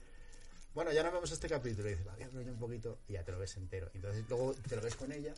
bueno, 0.74 0.92
ya 0.92 1.02
no 1.02 1.12
vemos 1.12 1.30
este 1.32 1.48
capítulo. 1.48 1.88
Y 1.88 1.92
dices, 1.92 2.06
va, 2.06 2.12
voy 2.14 2.24
a 2.24 2.28
ver 2.28 2.48
un 2.50 2.58
poquito 2.58 2.98
y 3.08 3.14
ya 3.14 3.22
te 3.24 3.32
lo 3.32 3.38
ves 3.38 3.56
entero. 3.56 3.88
Entonces 3.94 4.24
luego 4.28 4.54
te 4.68 4.76
lo 4.76 4.82
ves 4.82 4.94
con 4.96 5.10
ella. 5.10 5.32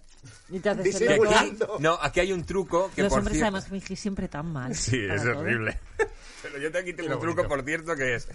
Y 0.49 0.59
te 0.59 0.71
haces 0.71 1.01
el 1.03 1.17
loco. 1.17 1.31
"Aquí- 1.37 1.57
No, 1.79 1.99
aquí 2.03 2.19
hay 2.21 2.33
un 2.33 2.45
truco 2.45 2.91
que 2.97 3.03
Los 3.03 3.11
por 3.11 3.19
hombres 3.21 3.37
cierto- 3.37 3.57
además 3.57 3.69
fingís 3.69 4.01
siempre 4.01 4.27
tan 4.29 4.47
mal. 4.47 4.75
Sí, 4.75 5.05
es 5.09 5.23
todo. 5.23 5.39
horrible. 5.39 5.79
Pero 6.43 6.59
yo 6.59 6.71
te 6.73 6.79
aquí 6.79 6.93
tengo 6.93 7.15
un 7.15 7.21
truco, 7.21 7.47
por 7.49 7.65
cierto, 7.65 7.95
que 7.97 8.17
es... 8.17 8.29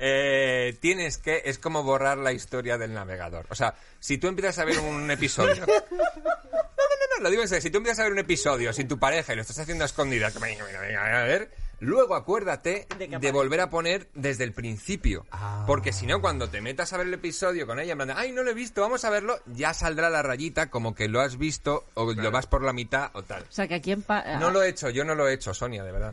eh, 0.00 0.76
tienes 0.80 1.18
que... 1.18 1.42
Es 1.44 1.58
como 1.58 1.82
borrar 1.84 2.18
la 2.18 2.32
historia 2.32 2.78
del 2.78 2.92
navegador. 2.94 3.46
O 3.50 3.54
sea, 3.54 3.74
si 4.00 4.18
tú 4.18 4.26
empiezas 4.28 4.58
a 4.58 4.64
ver 4.64 4.78
un 4.80 5.08
episodio... 5.10 5.64
No, 5.66 5.66
no, 5.66 6.04
no, 6.16 7.16
no, 7.18 7.22
lo 7.22 7.30
digo 7.30 7.42
en 7.42 7.48
serio. 7.48 7.62
Si 7.62 7.70
tú 7.70 7.78
empiezas 7.78 8.00
a 8.00 8.02
ver 8.04 8.12
un 8.12 8.18
episodio 8.18 8.72
sin 8.72 8.88
tu 8.88 8.98
pareja 8.98 9.32
y 9.32 9.36
lo 9.36 9.42
estás 9.42 9.58
haciendo 9.58 9.84
a 9.84 9.86
escondidas, 9.86 10.32
que 10.32 10.38
venga, 10.40 10.64
venga, 10.64 10.80
venga, 10.80 11.20
a 11.20 11.24
ver... 11.24 11.50
Luego 11.82 12.14
acuérdate 12.14 12.86
De 12.98 13.32
volver 13.32 13.58
a 13.62 13.70
poner 13.70 14.08
desde 14.12 14.44
el 14.44 14.52
principio. 14.52 15.24
Ah. 15.30 15.64
Porque 15.66 15.94
si 15.94 16.04
no, 16.06 16.20
cuando 16.20 16.50
te 16.50 16.60
metas 16.60 16.92
a 16.92 16.98
ver 16.98 17.06
el 17.06 17.14
episodio 17.14 17.66
con 17.66 17.80
ella, 17.80 17.92
en 17.92 17.96
plan 17.96 18.08
de, 18.08 18.14
ay, 18.18 18.32
no 18.32 18.42
lo 18.42 18.50
he 18.50 18.54
visto, 18.54 18.82
vamos 18.82 19.02
a 19.06 19.08
verlo, 19.08 19.40
ya 19.46 19.72
saldrá 19.72 20.10
la 20.10 20.20
rayita 20.22 20.68
como 20.68 20.94
que 20.94 21.08
lo 21.08 21.22
has 21.22 21.38
visto 21.38 21.86
o 21.94 22.12
lo 22.12 22.30
vas 22.30 22.46
por 22.46 22.62
la 22.62 22.74
mitad 22.74 23.08
o 23.14 23.22
tal. 23.22 23.44
O 23.44 23.46
sea, 23.52 23.66
que 23.66 23.76
aquí, 23.76 23.92
en 23.92 24.02
pa- 24.02 24.36
No 24.36 24.50
lo 24.50 24.62
he 24.62 24.68
hecho, 24.68 24.90
yo 24.90 25.04
no 25.04 25.14
lo 25.14 25.26
he 25.26 25.32
hecho, 25.32 25.54
Sonia, 25.54 25.82
de 25.82 25.90
verdad. 25.90 26.12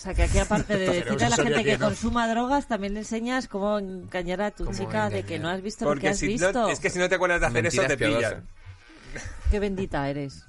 O 0.00 0.02
sea, 0.02 0.14
que 0.14 0.22
aquí 0.22 0.38
aparte 0.38 0.78
de 0.78 0.86
Pero 0.86 1.04
decirle 1.04 1.26
a 1.26 1.28
la 1.28 1.36
gente 1.36 1.62
que 1.64 1.78
consuma 1.78 2.26
drogas, 2.26 2.66
también 2.66 2.94
le 2.94 3.00
enseñas 3.00 3.48
cómo 3.48 3.78
engañar 3.78 4.40
a 4.40 4.50
tu 4.50 4.64
Cómo 4.64 4.76
chica 4.78 5.10
de 5.10 5.24
que 5.24 5.38
no 5.38 5.50
has 5.50 5.60
visto 5.60 5.84
lo 5.92 6.00
que 6.00 6.08
has 6.08 6.16
si 6.18 6.26
visto. 6.28 6.50
no, 6.52 6.68
es 6.70 6.80
que 6.80 6.88
si 6.88 6.98
no 6.98 7.08
te 7.08 7.16
acuerdas 7.16 7.40
de 7.42 7.46
hacer 7.48 7.66
eso, 7.66 7.82
te 7.82 7.88
Mentiras 7.88 8.14
pillan. 8.16 8.48
Qué 9.50 9.58
bendita 9.60 10.08
eres. 10.08 10.44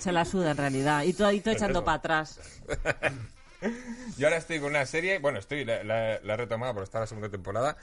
Se 0.00 0.12
la 0.12 0.24
suda 0.24 0.50
en 0.50 0.56
realidad. 0.56 1.02
Y 1.04 1.12
tú 1.14 1.24
ahí 1.24 1.40
tú 1.40 1.50
echando 1.50 1.84
para 1.84 1.98
atrás. 1.98 2.38
Yo 4.18 4.26
ahora 4.26 4.36
estoy 4.38 4.60
con 4.60 4.70
una 4.70 4.84
serie, 4.86 5.18
bueno, 5.18 5.38
estoy, 5.38 5.64
la, 5.64 5.82
la- 5.84 6.20
la 6.20 6.34
he 6.34 6.36
retomado 6.36 6.74
porque 6.74 6.84
está 6.84 7.00
la 7.00 7.06
segunda 7.06 7.28
temporada, 7.30 7.76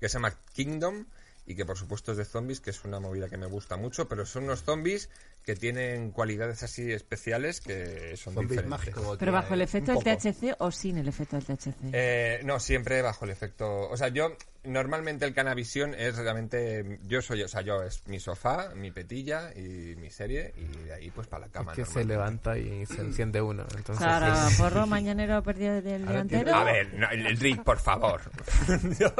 que 0.00 0.08
se 0.08 0.14
llama 0.14 0.34
Kingdom 0.54 1.04
y 1.50 1.56
que 1.56 1.64
por 1.64 1.76
supuesto 1.76 2.12
es 2.12 2.18
de 2.18 2.24
zombies, 2.24 2.60
que 2.60 2.70
es 2.70 2.84
una 2.84 3.00
movida 3.00 3.28
que 3.28 3.36
me 3.36 3.46
gusta 3.46 3.76
mucho, 3.76 4.08
pero 4.08 4.24
son 4.24 4.44
unos 4.44 4.62
zombies 4.62 5.10
que 5.44 5.56
tienen 5.56 6.12
cualidades 6.12 6.62
así 6.62 6.92
especiales 6.92 7.60
que 7.60 8.16
son 8.16 8.34
Zombies 8.34 8.50
diferentes. 8.62 8.70
mágicos. 8.70 9.18
Pero 9.18 9.32
bajo 9.32 9.54
el 9.54 9.62
efecto 9.62 9.92
del. 9.92 10.16
THC 10.16 10.54
o 10.60 10.70
sin 10.70 10.98
el 10.98 11.08
efecto 11.08 11.36
del 11.36 11.44
THC. 11.46 11.74
Eh, 11.92 12.40
no, 12.44 12.60
siempre 12.60 13.02
bajo 13.02 13.24
el 13.24 13.32
efecto. 13.32 13.88
O 13.88 13.96
sea, 13.96 14.08
yo 14.08 14.36
normalmente 14.64 15.24
el 15.24 15.34
Canavisión 15.34 15.94
es 15.94 16.16
realmente. 16.16 16.98
Yo 17.04 17.22
soy, 17.22 17.42
o 17.42 17.48
sea, 17.48 17.62
yo 17.62 17.82
es 17.82 18.06
mi 18.06 18.20
sofá, 18.20 18.70
mi 18.74 18.90
petilla 18.90 19.52
y 19.56 19.94
mi 19.96 20.10
serie, 20.10 20.52
y 20.56 20.84
de 20.84 20.94
ahí 20.94 21.10
pues 21.10 21.26
para 21.26 21.46
la 21.46 21.52
cama. 21.52 21.72
que 21.72 21.84
se 21.84 22.04
levanta 22.04 22.58
y 22.58 22.84
se 22.86 23.00
enciende 23.00 23.40
uno. 23.40 23.64
Entonces, 23.76 24.04
Sara, 24.04 24.44
pues, 24.44 24.56
porro 24.58 24.86
mañanero 24.86 25.42
perdido 25.44 25.80
del 25.82 26.02
Ahora 26.02 26.24
delantero. 26.24 26.54
A 26.54 26.64
ver, 26.64 26.94
no, 26.94 27.08
el, 27.10 27.26
el 27.26 27.36
Rick, 27.38 27.62
por 27.62 27.78
favor. 27.78 28.20
Yo, 28.98 29.12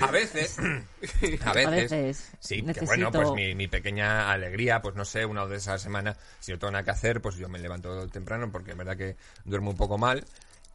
a 0.00 0.10
veces, 0.10 0.58
a 0.60 0.62
veces, 0.62 1.42
A 1.42 1.52
veces. 1.52 2.30
sí, 2.40 2.62
que 2.62 2.68
Necesito- 2.74 2.86
bueno, 2.86 3.12
pues 3.12 3.30
mi, 3.32 3.54
mi 3.54 3.68
pequeña 3.68 4.30
alegría, 4.32 4.82
pues 4.82 4.94
no 4.94 5.04
sé, 5.04 5.24
una 5.24 5.44
vez 5.44 5.68
a 5.68 5.72
la 5.72 5.78
semana, 5.78 6.16
si 6.40 6.52
no 6.52 6.58
tengo 6.58 6.72
nada 6.72 6.84
que 6.84 6.90
hacer, 6.90 7.20
pues 7.20 7.36
yo 7.36 7.48
me 7.48 7.58
levanto 7.58 8.06
temprano 8.08 8.50
porque 8.50 8.72
es 8.72 8.76
verdad 8.76 8.96
que 8.96 9.16
duermo 9.44 9.70
un 9.70 9.76
poco 9.76 9.98
mal 9.98 10.24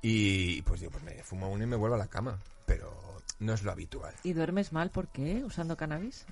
y 0.02 0.62
pues 0.64 0.80
digo, 0.82 0.92
pues 0.92 1.04
me 1.04 1.24
fumo 1.24 1.50
uno 1.50 1.64
y 1.64 1.68
me 1.68 1.76
vuelvo 1.76 1.96
a 1.96 2.00
la 2.00 2.08
cama, 2.08 2.38
pero 2.66 3.05
no 3.40 3.54
es 3.54 3.64
lo 3.64 3.72
habitual. 3.72 4.14
¿Y 4.24 4.34
duermes 4.34 4.72
mal 4.72 4.90
por 4.90 5.08
qué? 5.10 5.44
¿Usando 5.44 5.76
cannabis? 5.78 6.26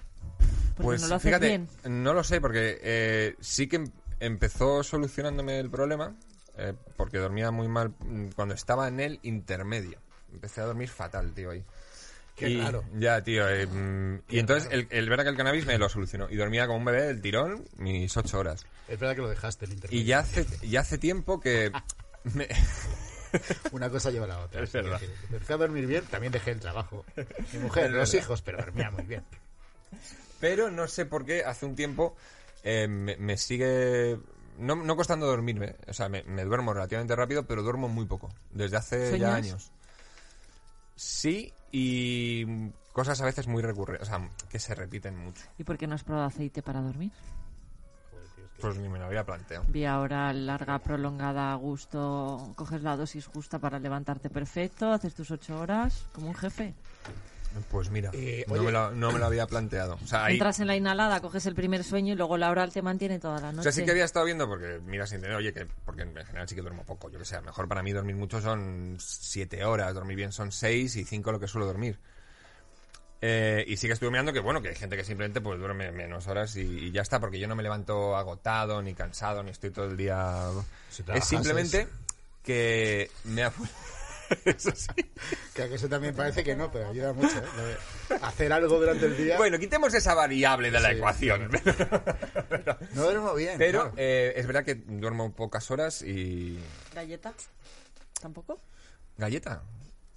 Porque 0.76 0.84
Pues 0.84 1.02
no 1.02 1.08
lo 1.08 1.16
haces 1.16 1.30
fíjate, 1.30 1.48
bien. 1.48 1.68
no 1.86 2.14
lo 2.14 2.24
sé, 2.24 2.42
porque 2.42 2.80
eh, 2.82 3.36
sí 3.40 3.68
que 3.68 3.76
em- 3.78 3.92
empezó 4.20 4.84
solucionándome 4.84 5.60
el 5.60 5.70
problema, 5.70 6.16
eh, 6.58 6.74
porque 6.98 7.18
dormía 7.20 7.52
muy 7.52 7.68
mal 7.68 7.90
mm, 8.00 8.30
cuando 8.36 8.56
estaba 8.56 8.88
en 8.88 9.00
el 9.00 9.20
intermedio. 9.24 10.00
Empecé 10.32 10.62
a 10.62 10.66
dormir 10.66 10.90
fatal, 10.90 11.32
tío, 11.34 11.52
ahí. 11.52 11.64
Qué 12.36 12.50
y, 12.50 12.58
raro. 12.60 12.84
Ya, 12.98 13.22
tío. 13.24 13.48
eh, 13.48 13.68
mm, 13.68 14.22
y 14.30 14.40
entonces 14.40 14.68
el, 14.72 14.88
el 14.90 15.08
verdad 15.10 15.26
que 15.26 15.30
el 15.30 15.38
cannabis 15.38 15.68
me 15.68 15.78
lo 15.78 15.88
solucionó. 15.90 16.28
Y 16.32 16.36
dormía 16.38 16.66
como 16.66 16.80
un 16.80 16.86
bebé 16.86 17.04
del 17.04 17.22
tirón 17.22 17.64
mis 17.78 18.18
ocho 18.18 18.40
horas. 18.40 18.66
Es 18.88 19.00
verdad 19.00 19.16
que 19.16 19.22
lo 19.22 19.30
dejaste 19.30 19.66
el 19.66 19.74
intermedio. 19.74 20.02
Y 20.02 20.06
ya 20.06 20.20
hace, 20.20 20.46
ya 20.68 20.80
hace 20.80 20.98
tiempo 20.98 21.40
que... 21.40 21.72
me- 22.34 22.48
Una 23.72 23.90
cosa 23.90 24.12
lleva 24.12 24.26
a 24.26 24.30
la 24.30 24.40
otra. 24.40 24.64
Es 24.64 24.72
verdad. 24.72 25.02
Empecé 25.32 25.54
a 25.54 25.58
dormir 25.58 25.86
bien, 25.88 26.06
también 26.06 26.32
dejé 26.32 26.52
el 26.52 26.60
trabajo. 26.60 27.06
Mi 27.54 27.60
mujer, 27.64 27.92
los 27.92 28.14
hijos, 28.14 28.42
pero 28.42 28.60
dormía 28.60 28.92
muy 28.92 29.04
bien. 29.04 29.24
Pero 30.40 30.70
no 30.72 30.88
sé 30.88 31.06
por 31.06 31.26
qué 31.26 31.44
hace 31.44 31.66
un 31.66 31.76
tiempo 31.76 32.16
eh, 32.64 32.88
me, 32.88 33.18
me 33.18 33.38
sigue... 33.38 34.20
No, 34.58 34.76
no 34.76 34.96
costando 34.96 35.26
dormirme. 35.26 35.76
O 35.88 35.94
sea, 35.94 36.10
me, 36.10 36.24
me 36.24 36.44
duermo 36.44 36.74
relativamente 36.74 37.16
rápido, 37.16 37.46
pero 37.46 37.64
duermo 37.64 37.88
muy 37.88 38.06
poco. 38.06 38.30
Desde 38.52 38.78
hace 38.78 39.18
ya 39.18 39.36
años. 39.36 39.72
Sí, 40.96 41.52
y 41.72 42.70
cosas 42.92 43.20
a 43.22 43.26
veces 43.26 43.48
muy 43.48 43.64
recurrentes. 43.64 44.08
O 44.08 44.12
sea, 44.12 44.30
que 44.50 44.60
se 44.60 44.76
repiten 44.76 45.18
mucho. 45.18 45.44
¿Y 45.58 45.64
por 45.64 45.78
qué 45.78 45.88
no 45.88 45.96
has 45.96 46.04
probado 46.04 46.28
aceite 46.28 46.62
para 46.62 46.82
dormir? 46.82 47.12
Pues 48.64 48.78
ni 48.78 48.88
me 48.88 48.98
lo 48.98 49.08
había 49.08 49.26
planteado. 49.26 49.66
Vía 49.68 50.00
oral 50.00 50.48
larga, 50.48 50.80
prolongada, 50.80 51.52
a 51.52 51.56
gusto. 51.56 52.54
Coges 52.56 52.82
la 52.82 52.96
dosis 52.96 53.26
justa 53.28 53.60
para 53.60 53.78
levantarte 53.78 54.30
perfecto, 54.30 54.94
haces 54.94 55.14
tus 55.14 55.32
ocho 55.32 55.60
horas 55.60 56.06
como 56.14 56.30
un 56.30 56.34
jefe. 56.36 56.74
Pues 57.70 57.90
mira, 57.90 58.10
Eh, 58.14 58.46
no, 58.48 58.64
me 58.64 58.72
lo, 58.72 58.92
no 58.92 59.12
me 59.12 59.20
lo 59.20 59.26
había 59.26 59.48
planteado. 59.48 60.00
O 60.02 60.08
sea, 60.08 60.24
ahí, 60.24 60.36
Entras 60.36 60.62
en 60.62 60.68
la 60.68 60.78
inhalada, 60.78 61.20
coges 61.20 61.46
el 61.46 61.56
primer 61.56 61.84
sueño 61.84 62.14
y 62.14 62.16
luego 62.16 62.38
la 62.38 62.50
oral 62.50 62.72
te 62.72 62.82
mantiene 62.82 63.20
toda 63.20 63.42
la 63.42 63.50
o 63.50 63.52
noche. 63.52 63.64
sea, 63.64 63.72
sí 63.74 63.84
que 63.84 63.92
había 63.92 64.06
estado 64.06 64.26
viendo, 64.26 64.48
porque 64.48 64.80
mira, 64.86 65.06
sin 65.08 65.20
tener, 65.20 65.36
oye, 65.36 65.52
que 65.54 65.68
porque 65.84 66.04
en 66.04 66.16
general 66.16 66.48
sí 66.48 66.56
que 66.56 66.62
duermo 66.62 66.84
poco. 66.86 67.10
Yo 67.10 67.20
que 67.20 67.26
sé, 67.26 67.40
mejor 67.42 67.68
para 67.68 67.84
mí 67.84 67.92
dormir 67.92 68.16
mucho 68.16 68.40
son 68.40 68.96
siete 68.98 69.66
horas, 69.66 69.94
dormir 69.94 70.16
bien 70.16 70.32
son 70.32 70.54
seis 70.54 70.96
y 70.96 71.04
cinco 71.04 71.34
lo 71.34 71.40
que 71.42 71.48
suelo 71.50 71.66
dormir. 71.68 72.00
Eh, 73.26 73.64
y 73.68 73.78
sí 73.78 73.88
que 73.88 73.94
estuve 73.94 74.10
mirando 74.10 74.34
que, 74.34 74.42
bueno, 74.42 74.62
que 74.62 74.68
hay 74.68 74.76
gente 74.76 74.98
que 74.98 75.06
simplemente 75.06 75.40
pues 75.40 75.58
duerme 75.58 75.94
menos 75.94 76.28
horas 76.28 76.58
y, 76.58 76.62
y 76.62 76.92
ya 76.92 77.02
está, 77.02 77.22
porque 77.22 77.40
yo 77.40 77.48
no 77.48 77.56
me 77.56 77.64
levanto 77.64 78.18
agotado, 78.18 78.82
ni 78.82 78.94
cansado, 78.94 79.42
ni 79.44 79.52
estoy 79.52 79.72
todo 79.72 79.86
el 79.86 79.96
día... 79.96 80.50
Si 80.90 81.04
es 81.14 81.24
simplemente 81.24 81.88
que 82.44 83.10
me 83.24 83.44
ha... 83.44 83.54
Eso 84.46 84.72
sí. 84.76 84.90
Que 85.54 85.64
a 85.64 85.70
que 85.70 85.76
eso 85.76 85.88
también 85.88 86.16
parece 86.16 86.44
que 86.44 86.56
no, 86.56 86.72
pero 86.72 86.90
ayuda 86.90 87.14
mucho. 87.14 87.38
¿eh? 87.38 88.18
Hacer 88.24 88.52
algo 88.52 88.80
durante 88.80 89.06
el 89.06 89.16
día. 89.16 89.38
Bueno, 89.38 89.60
quitemos 89.60 89.94
esa 89.94 90.16
variable 90.16 90.72
de 90.72 90.80
la 90.80 90.90
Sí. 90.90 90.96
ecuación. 90.96 91.50
no 92.94 93.04
duermo 93.04 93.36
bien. 93.36 93.58
Pero 93.58 93.82
claro. 93.82 93.94
eh, 93.98 94.34
es 94.36 94.48
verdad 94.48 94.64
que 94.66 94.76
duermo 94.76 95.32
pocas 95.34 95.70
horas 95.72 96.02
y... 96.02 96.58
¿Galleta? 96.96 97.34
¿Tampoco? 98.22 98.60
¿Galleta? 99.18 99.62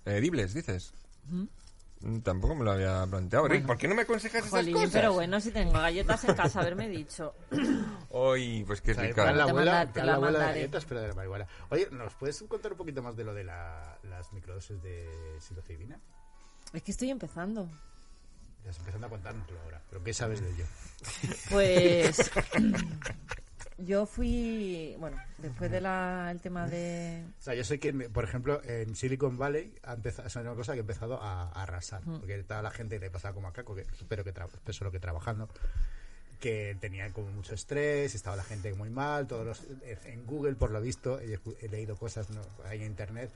Eh, 0.06 0.20
¿Dibles, 0.20 0.54
dices? 0.54 0.92
Mm, 1.28 1.44
Tampoco 2.22 2.54
me 2.54 2.62
lo 2.64 2.72
había 2.72 3.06
planteado. 3.06 3.48
Rick, 3.48 3.66
¿por 3.66 3.78
qué 3.78 3.88
no 3.88 3.94
me 3.94 4.02
aconsejas 4.02 4.40
esas 4.40 4.50
Jolín, 4.50 4.74
cosas? 4.74 4.90
pero 4.92 5.12
bueno, 5.14 5.40
si 5.40 5.50
tengo 5.50 5.72
galletas 5.72 6.22
en 6.24 6.34
casa, 6.34 6.60
haberme 6.60 6.88
dicho. 6.88 7.34
Uy, 8.10 8.64
pues 8.66 8.80
qué 8.82 8.92
rica. 8.92 9.32
la 9.32 9.44
abuela, 9.44 9.88
la 9.94 10.04
la 10.04 10.14
abuela 10.14 10.38
de 10.38 10.44
galletas, 10.46 10.84
pero 10.84 11.00
de 11.00 11.08
la 11.08 11.14
marihuana. 11.14 11.46
Oye, 11.70 11.88
¿nos 11.90 12.14
puedes 12.14 12.40
contar 12.48 12.72
un 12.72 12.78
poquito 12.78 13.02
más 13.02 13.16
de 13.16 13.24
lo 13.24 13.32
de 13.34 13.44
la- 13.44 13.98
las 14.04 14.32
microdosis 14.32 14.80
de 14.82 15.08
psilocibina? 15.40 15.98
Es 16.72 16.82
que 16.82 16.90
estoy 16.92 17.10
empezando. 17.10 17.68
Estás 18.58 18.78
empezando 18.78 19.06
a 19.06 19.10
contárnoslo 19.10 19.58
ahora. 19.62 19.80
¿Pero 19.88 20.04
qué 20.04 20.12
sabes 20.12 20.40
de 20.42 20.50
ello? 20.50 20.64
Pues 21.50 22.30
yo 23.78 24.06
fui, 24.06 24.94
bueno, 24.98 25.16
después 25.38 25.70
del 25.70 25.84
el 25.86 26.40
tema 26.40 26.66
de... 26.66 27.24
O 27.38 27.42
sea, 27.42 27.54
yo 27.54 27.64
sé 27.64 27.78
que, 27.78 27.92
por 27.92 28.24
ejemplo, 28.24 28.60
en 28.64 28.94
Silicon 28.96 29.36
Valley 29.38 29.74
ha 29.82 29.94
empezado, 29.94 30.28
es 30.28 30.36
una 30.36 30.54
cosa 30.54 30.72
que 30.72 30.78
ha 30.78 30.80
empezado 30.80 31.20
a, 31.22 31.42
a 31.50 31.62
arrasar. 31.62 32.02
Porque 32.02 32.42
toda 32.42 32.62
la 32.62 32.70
gente 32.70 32.98
le 32.98 33.10
pasaba 33.10 33.34
como 33.34 33.48
a 33.48 33.52
Caco, 33.52 33.74
que 33.74 33.82
espero 33.82 34.24
que, 34.24 34.32
tra- 34.34 34.48
espero 34.66 34.90
que 34.90 35.00
trabajando. 35.00 35.48
que 36.40 36.76
tenía 36.80 37.10
como 37.12 37.30
mucho 37.32 37.54
estrés, 37.54 38.14
estaba 38.14 38.36
la 38.36 38.44
gente 38.44 38.72
muy 38.74 38.90
mal, 38.90 39.26
todos 39.26 39.44
los, 39.46 39.62
en 40.04 40.26
Google 40.26 40.54
por 40.54 40.70
lo 40.70 40.80
visto 40.82 41.18
he, 41.18 41.38
he 41.62 41.68
leído 41.68 41.96
cosas 41.96 42.28
¿no? 42.30 42.42
ahí 42.66 42.78
en 42.80 42.86
internet 42.86 43.30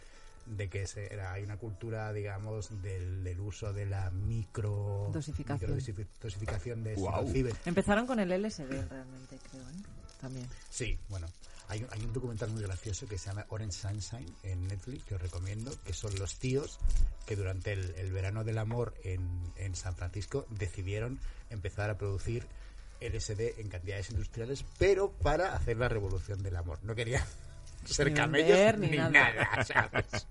de 0.47 0.68
que 0.68 0.86
se- 0.86 1.12
era, 1.12 1.32
hay 1.32 1.43
una 1.45 1.57
cultura, 1.57 2.12
digamos, 2.12 2.82
del, 2.82 3.22
del 3.24 3.41
uso 3.41 3.72
de 3.72 3.86
la 3.86 4.11
micro 4.11 5.11
Dosificación. 5.12 5.78
dosificación 6.20 6.82
de 6.84 6.97
psilocibe. 6.97 7.53
Empezaron 7.66 8.07
con 8.07 8.20
el 8.20 8.30
LSD 8.32 8.70
realmente, 8.88 9.38
creo, 9.51 9.62
¿eh? 9.62 9.99
También. 10.20 10.48
Sí, 10.70 10.98
bueno, 11.08 11.28
hay, 11.68 11.86
hay 11.90 12.00
un 12.04 12.12
documental 12.12 12.50
muy 12.50 12.62
gracioso 12.62 13.06
que 13.06 13.16
se 13.16 13.28
llama 13.28 13.46
Orange 13.48 13.78
Sunshine 13.78 14.34
en 14.42 14.66
Netflix 14.68 15.04
que 15.04 15.14
os 15.14 15.22
recomiendo, 15.22 15.72
que 15.84 15.92
son 15.92 16.14
los 16.18 16.36
tíos 16.38 16.78
que 17.26 17.36
durante 17.36 17.72
el, 17.72 17.94
el 17.96 18.12
verano 18.12 18.44
del 18.44 18.58
amor 18.58 18.94
en, 19.04 19.52
en 19.56 19.74
San 19.74 19.94
Francisco 19.94 20.46
decidieron 20.50 21.20
empezar 21.48 21.90
a 21.90 21.96
producir 21.96 22.46
LSD 23.00 23.60
en 23.60 23.68
cantidades 23.68 24.10
industriales, 24.10 24.64
pero 24.78 25.10
para 25.10 25.54
hacer 25.54 25.78
la 25.78 25.88
revolución 25.88 26.42
del 26.42 26.56
amor. 26.56 26.78
No 26.82 26.94
querían 26.94 27.24
ser 27.84 28.08
Ni 28.08 28.14
camellos 28.14 28.48
vender, 28.48 28.78
ni, 28.78 28.90
ni 28.90 28.96
nada. 28.96 29.10
nada. 29.10 29.64
¿sabes? 29.64 30.26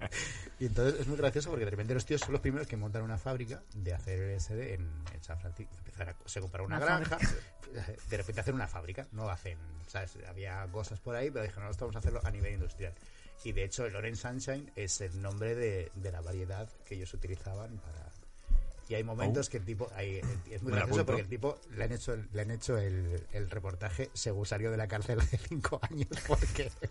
Y 0.60 0.66
entonces 0.66 1.00
es 1.02 1.08
muy 1.08 1.18
gracioso 1.18 1.50
porque 1.50 1.66
de 1.66 1.72
repente 1.72 1.94
los 1.94 2.06
tíos 2.06 2.22
son 2.22 2.32
los 2.34 2.42
primeros 2.42 2.68
que 2.68 2.76
montan 2.78 3.02
una 3.04 3.18
fábrica 3.18 3.62
de 3.74 3.94
hacer 3.94 4.20
LSD 4.36 4.74
en, 4.74 4.82
en 5.14 5.24
San 5.24 5.40
Francisco. 5.40 5.74
Empezar 5.78 6.10
a- 6.10 6.16
se 6.26 6.42
compra 6.42 6.64
una, 6.64 6.78
Una 6.78 6.86
granja, 6.86 7.18
de 8.10 8.18
repente 8.18 8.42
hacen 8.42 8.56
una 8.56 8.68
fábrica, 8.68 9.08
no 9.12 9.30
hacen, 9.30 9.58
¿sabes? 9.88 10.18
Había 10.28 10.66
cosas 10.72 11.00
por 11.00 11.16
ahí, 11.16 11.30
pero 11.32 11.44
dijeron, 11.44 11.66
no, 11.66 11.72
esto 11.72 11.86
vamos 11.86 11.96
a 11.96 12.00
hacerlo 12.00 12.22
a 12.24 12.32
nivel 12.32 12.54
industrial. 12.54 12.94
Y 13.44 13.54
de 13.54 13.64
hecho, 13.64 13.86
el 13.86 13.96
Orange 13.96 14.18
Sunshine 14.22 14.72
es 14.76 15.00
el 15.02 15.22
nombre 15.22 15.56
de, 15.56 15.92
de 15.96 16.12
la 16.12 16.20
variedad 16.22 16.68
que 16.86 16.96
ellos 16.96 17.14
utilizaban 17.14 17.78
para. 17.78 18.10
Y 18.90 18.96
hay 18.96 19.04
momentos 19.04 19.50
que 19.50 19.58
el 19.58 19.66
tipo. 19.66 19.90
hay- 19.96 20.18
el- 20.18 20.52
es 20.54 20.62
muy 20.64 20.72
gracioso 20.74 21.06
porque 21.06 21.22
el 21.22 21.28
tipo 21.30 21.60
le 21.76 21.84
han 21.86 21.92
hecho, 21.94 22.18
le 22.34 22.42
han 22.42 22.52
hecho 22.52 22.78
el, 22.78 23.24
el 23.32 23.50
reportaje 23.50 24.10
según 24.14 24.46
salió 24.46 24.72
de 24.72 24.78
la 24.78 24.88
cárcel 24.88 25.20
de 25.20 25.38
cinco 25.38 25.80
años, 25.90 26.08
porque. 26.28 26.72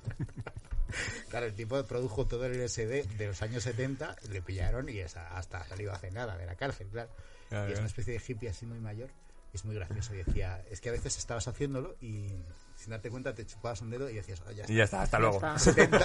Claro, 1.28 1.44
el 1.44 1.54
tipo 1.54 1.82
produjo 1.84 2.26
todo 2.26 2.46
el 2.46 2.58
LSD 2.64 3.04
de 3.18 3.26
los 3.26 3.42
años 3.42 3.62
70, 3.62 4.16
le 4.30 4.40
pillaron 4.40 4.88
y 4.88 4.98
esa- 5.00 5.36
hasta 5.36 5.62
salió 5.66 5.92
hace 5.92 6.10
nada 6.10 6.38
de 6.38 6.46
la 6.46 6.54
cárcel, 6.54 6.86
claro. 6.88 7.10
Claro, 7.50 7.68
y 7.68 7.72
es 7.74 7.78
una 7.78 7.88
especie 7.88 8.14
de 8.14 8.22
hippie 8.26 8.48
así 8.48 8.64
muy 8.64 8.78
mayor. 8.80 9.10
Es 9.52 9.64
muy 9.66 9.74
gracioso. 9.74 10.14
Y 10.14 10.18
decía, 10.18 10.62
es 10.70 10.80
que 10.80 10.88
a 10.88 10.92
veces 10.92 11.18
estabas 11.18 11.46
haciéndolo 11.46 11.96
y 12.00 12.36
sin 12.78 12.90
darte 12.92 13.10
cuenta 13.10 13.34
te 13.34 13.44
chupabas 13.44 13.80
un 13.82 13.90
dedo 13.90 14.08
y 14.08 14.14
decías, 14.14 14.40
"Ah, 14.46 14.52
ya 14.52 14.62
está. 14.62 14.72
Y 14.72 14.76
ya 14.76 14.84
está, 14.84 15.02
hasta 15.02 15.18
luego. 15.18 15.36
está. 15.36 15.58
70 15.58 15.98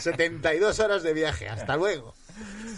72 0.00 0.80
horas 0.80 1.02
de 1.02 1.12
viaje, 1.14 1.48
hasta 1.48 1.76
luego. 1.76 2.12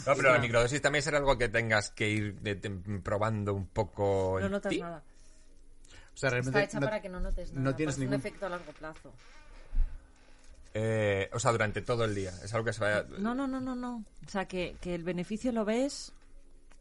No, 0.07 0.15
pero 0.15 0.33
la 0.33 0.39
microdosis 0.39 0.81
también 0.83 1.03
será 1.03 1.19
algo 1.19 1.39
que 1.39 1.49
tengas 1.49 1.91
que 1.91 2.09
ir 2.11 2.35
de- 2.41 2.57
de- 2.57 2.99
probando 3.01 3.55
un 3.55 3.67
poco. 3.67 4.39
No 4.41 4.49
notas 4.49 4.71
ti. 4.71 4.81
nada. 4.81 5.03
O 6.15 6.17
sea, 6.17 6.29
realmente 6.31 6.59
Está 6.61 6.69
hecha 6.71 6.81
no- 6.81 6.87
para 6.87 7.01
que 7.01 7.09
no 7.09 7.21
notes 7.21 7.53
nada. 7.53 7.65
no 7.71 7.75
tienes 7.75 7.95
pues 7.95 7.97
es 7.97 8.01
ningún- 8.01 8.15
un 8.15 8.21
efecto 8.21 8.47
a 8.47 8.49
largo 8.51 8.73
plazo. 8.73 9.13
Eh, 10.75 11.29
o 11.33 11.39
sea, 11.39 11.53
durante 11.53 11.83
todo 11.83 12.05
el 12.05 12.15
día. 12.15 12.33
Es 12.43 12.53
algo 12.55 12.65
que 12.67 12.73
se 12.73 12.81
vaya. 12.81 13.05
No, 13.19 13.35
no, 13.35 13.47
no, 13.47 13.61
no, 13.61 13.75
no. 13.75 14.05
O 14.27 14.31
sea, 14.31 14.47
que, 14.47 14.77
que 14.81 14.95
el 14.95 15.05
beneficio 15.05 15.53
lo 15.53 15.65
ves 15.65 16.13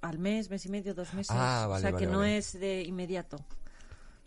al 0.02 0.18
mes, 0.18 0.50
mes 0.50 0.66
y 0.66 0.70
medio, 0.70 0.94
dos 0.94 1.14
meses. 1.14 1.36
Ah, 1.38 1.64
o 1.68 1.70
vale, 1.72 1.82
sea, 1.82 1.92
vale, 1.92 2.06
que 2.06 2.12
no 2.12 2.20
vale. 2.20 2.38
es 2.38 2.60
de 2.60 2.82
inmediato. 2.84 3.38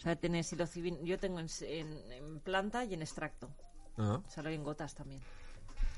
Sea, 0.04 0.16
tenés 0.16 0.46
psilocibin, 0.46 1.04
yo 1.04 1.18
tengo 1.18 1.40
en, 1.40 1.46
en- 1.62 2.12
en 2.12 2.40
planta 2.40 2.84
y 2.84 2.94
en 2.94 3.02
extracto. 3.02 3.48
Ah, 3.96 4.20
O 4.26 4.30
sea, 4.30 4.42
lo 4.42 4.48
hay 4.50 4.54
en 4.54 4.62
gotas 4.64 4.94
también. 4.94 5.20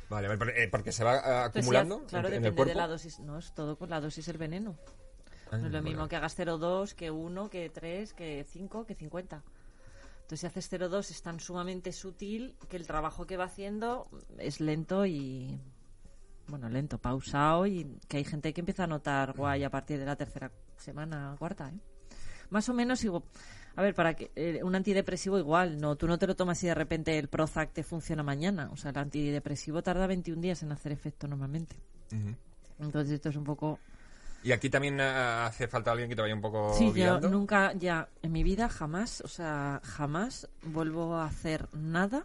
Vale, 0.09 0.29
eh, 0.55 0.69
porque 0.71 0.93
se 0.93 1.03
va 1.03 1.15
ah, 1.15 1.47
Entonces, 1.47 1.63
acumulando 1.65 2.01
ya, 2.03 2.07
claro, 2.09 2.29
en, 2.29 2.35
en 2.35 2.37
el 2.39 2.43
depende 2.45 2.57
cuerpo. 2.57 2.69
de 2.71 2.75
la 2.77 2.87
dosis. 2.87 3.19
No, 3.21 3.39
es 3.39 3.53
todo 3.53 3.77
con 3.77 3.91
la 3.91 4.01
dosis 4.01 4.27
del 4.27 4.39
veneno. 4.39 4.77
Ah, 5.51 5.59
No 5.59 5.67
es 5.67 5.73
lo 5.73 5.83
mismo 5.83 6.07
que 6.09 6.17
hagas 6.17 6.39
0,2, 6.39 6.95
que 6.95 7.11
1, 7.11 7.51
que 7.51 7.69
3, 7.71 8.13
que 8.15 8.45
5, 8.49 8.87
que 8.87 8.95
50. 8.95 9.43
Entonces, 10.23 10.41
si 10.41 10.47
haces 10.47 10.73
0,2 10.73 11.11
es 11.11 11.23
tan 11.23 11.41
sumamente 11.41 11.93
sutil 11.93 12.57
que 12.69 12.77
el 12.77 12.87
trabajo 12.87 13.27
que 13.27 13.37
va 13.37 13.45
haciendo 13.45 14.09
es 14.39 14.61
lento 14.61 15.05
y. 15.07 15.59
Bueno, 16.49 16.69
lento, 16.69 16.99
pausado 16.99 17.67
y 17.67 17.99
que 18.07 18.19
hay 18.19 18.25
gente 18.25 18.53
que 18.55 18.61
empieza 18.61 18.85
a 18.85 18.87
notar 18.87 19.33
guay 19.37 19.65
a 19.65 19.71
partir 19.71 19.99
de 19.99 20.05
la 20.07 20.15
tercera 20.15 20.53
semana, 20.77 21.35
cuarta, 21.41 21.69
¿eh? 21.71 21.81
Más 22.51 22.69
o 22.69 22.75
menos, 22.75 23.01
digo, 23.01 23.25
a 23.77 23.83
ver, 23.83 23.95
para 23.95 24.15
que 24.15 24.31
eh, 24.37 24.61
un 24.65 24.75
antidepresivo 24.75 25.39
igual, 25.39 25.79
no, 25.79 25.97
tú 25.97 26.09
no 26.09 26.19
te 26.19 26.27
lo 26.27 26.35
tomas 26.35 26.63
y 26.65 26.67
de 26.67 26.75
repente 26.75 27.19
el 27.19 27.29
Prozac 27.29 27.75
te 27.75 27.83
funciona 27.83 28.23
mañana. 28.23 28.71
O 28.73 28.77
sea, 28.77 28.91
el 28.91 28.97
antidepresivo 28.97 29.83
tarda 29.83 30.07
21 30.07 30.41
días 30.41 30.63
en 30.63 30.73
hacer 30.73 30.93
efecto 30.93 31.29
normalmente. 31.29 31.77
Entonces, 32.79 33.13
esto 33.13 33.29
es 33.29 33.37
un 33.37 33.45
poco 33.45 33.79
Y 34.43 34.53
aquí 34.53 34.71
también 34.71 34.99
ah, 35.01 35.45
hace 35.47 35.69
falta 35.69 35.91
alguien 35.91 36.09
que 36.09 36.17
te 36.17 36.23
vaya 36.23 36.35
un 36.35 36.41
poco 36.41 36.73
Sí, 36.73 36.91
yo 36.95 37.21
nunca, 37.21 37.75
ya, 37.75 38.09
en 38.23 38.33
mi 38.33 38.43
vida 38.43 38.71
jamás, 38.71 39.21
o 39.21 39.29
sea, 39.29 39.83
jamás 39.85 40.49
vuelvo 40.63 41.17
a 41.17 41.27
hacer 41.27 41.69
nada. 41.75 42.25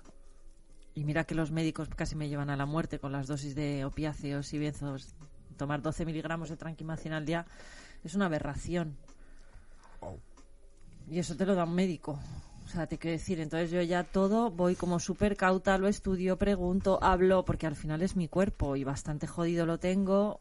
Y 0.95 1.04
mira 1.04 1.26
que 1.26 1.36
los 1.36 1.52
médicos 1.52 1.89
casi 1.89 2.16
me 2.16 2.30
llevan 2.30 2.49
a 2.49 2.56
la 2.56 2.66
muerte 2.66 2.97
con 2.97 3.12
las 3.12 3.28
dosis 3.28 3.56
de 3.56 3.84
opiáceos 3.84 4.54
y 4.54 4.60
benzos. 4.60 5.16
Tomar 5.58 5.82
12 5.82 6.06
miligramos 6.06 6.47
de 6.47 6.56
tranquimacina 6.56 7.18
al 7.18 7.26
día 7.26 7.45
es 8.06 8.16
una 8.16 8.28
aberración. 8.28 8.95
Y 11.12 11.20
eso 11.20 11.36
te 11.36 11.45
lo 11.45 11.53
da 11.55 11.66
un 11.66 11.76
médico. 11.76 12.18
O 12.66 12.70
sea, 12.70 12.88
te 12.88 12.97
quiero 12.97 13.18
decir, 13.18 13.39
entonces 13.41 13.70
yo 13.70 13.82
ya 13.82 14.05
todo 14.05 14.49
voy 14.49 14.76
como 14.76 14.97
súper 14.99 15.36
cauta, 15.36 15.78
lo 15.78 15.89
estudio, 15.89 16.38
pregunto, 16.38 16.99
hablo, 17.03 17.43
porque 17.43 17.68
al 17.68 17.76
final 17.76 18.01
es 18.01 18.16
mi 18.16 18.30
cuerpo 18.30 18.78
y 18.78 18.86
bastante 18.86 19.28
jodido 19.28 19.66
lo 19.66 19.78
tengo 19.78 20.39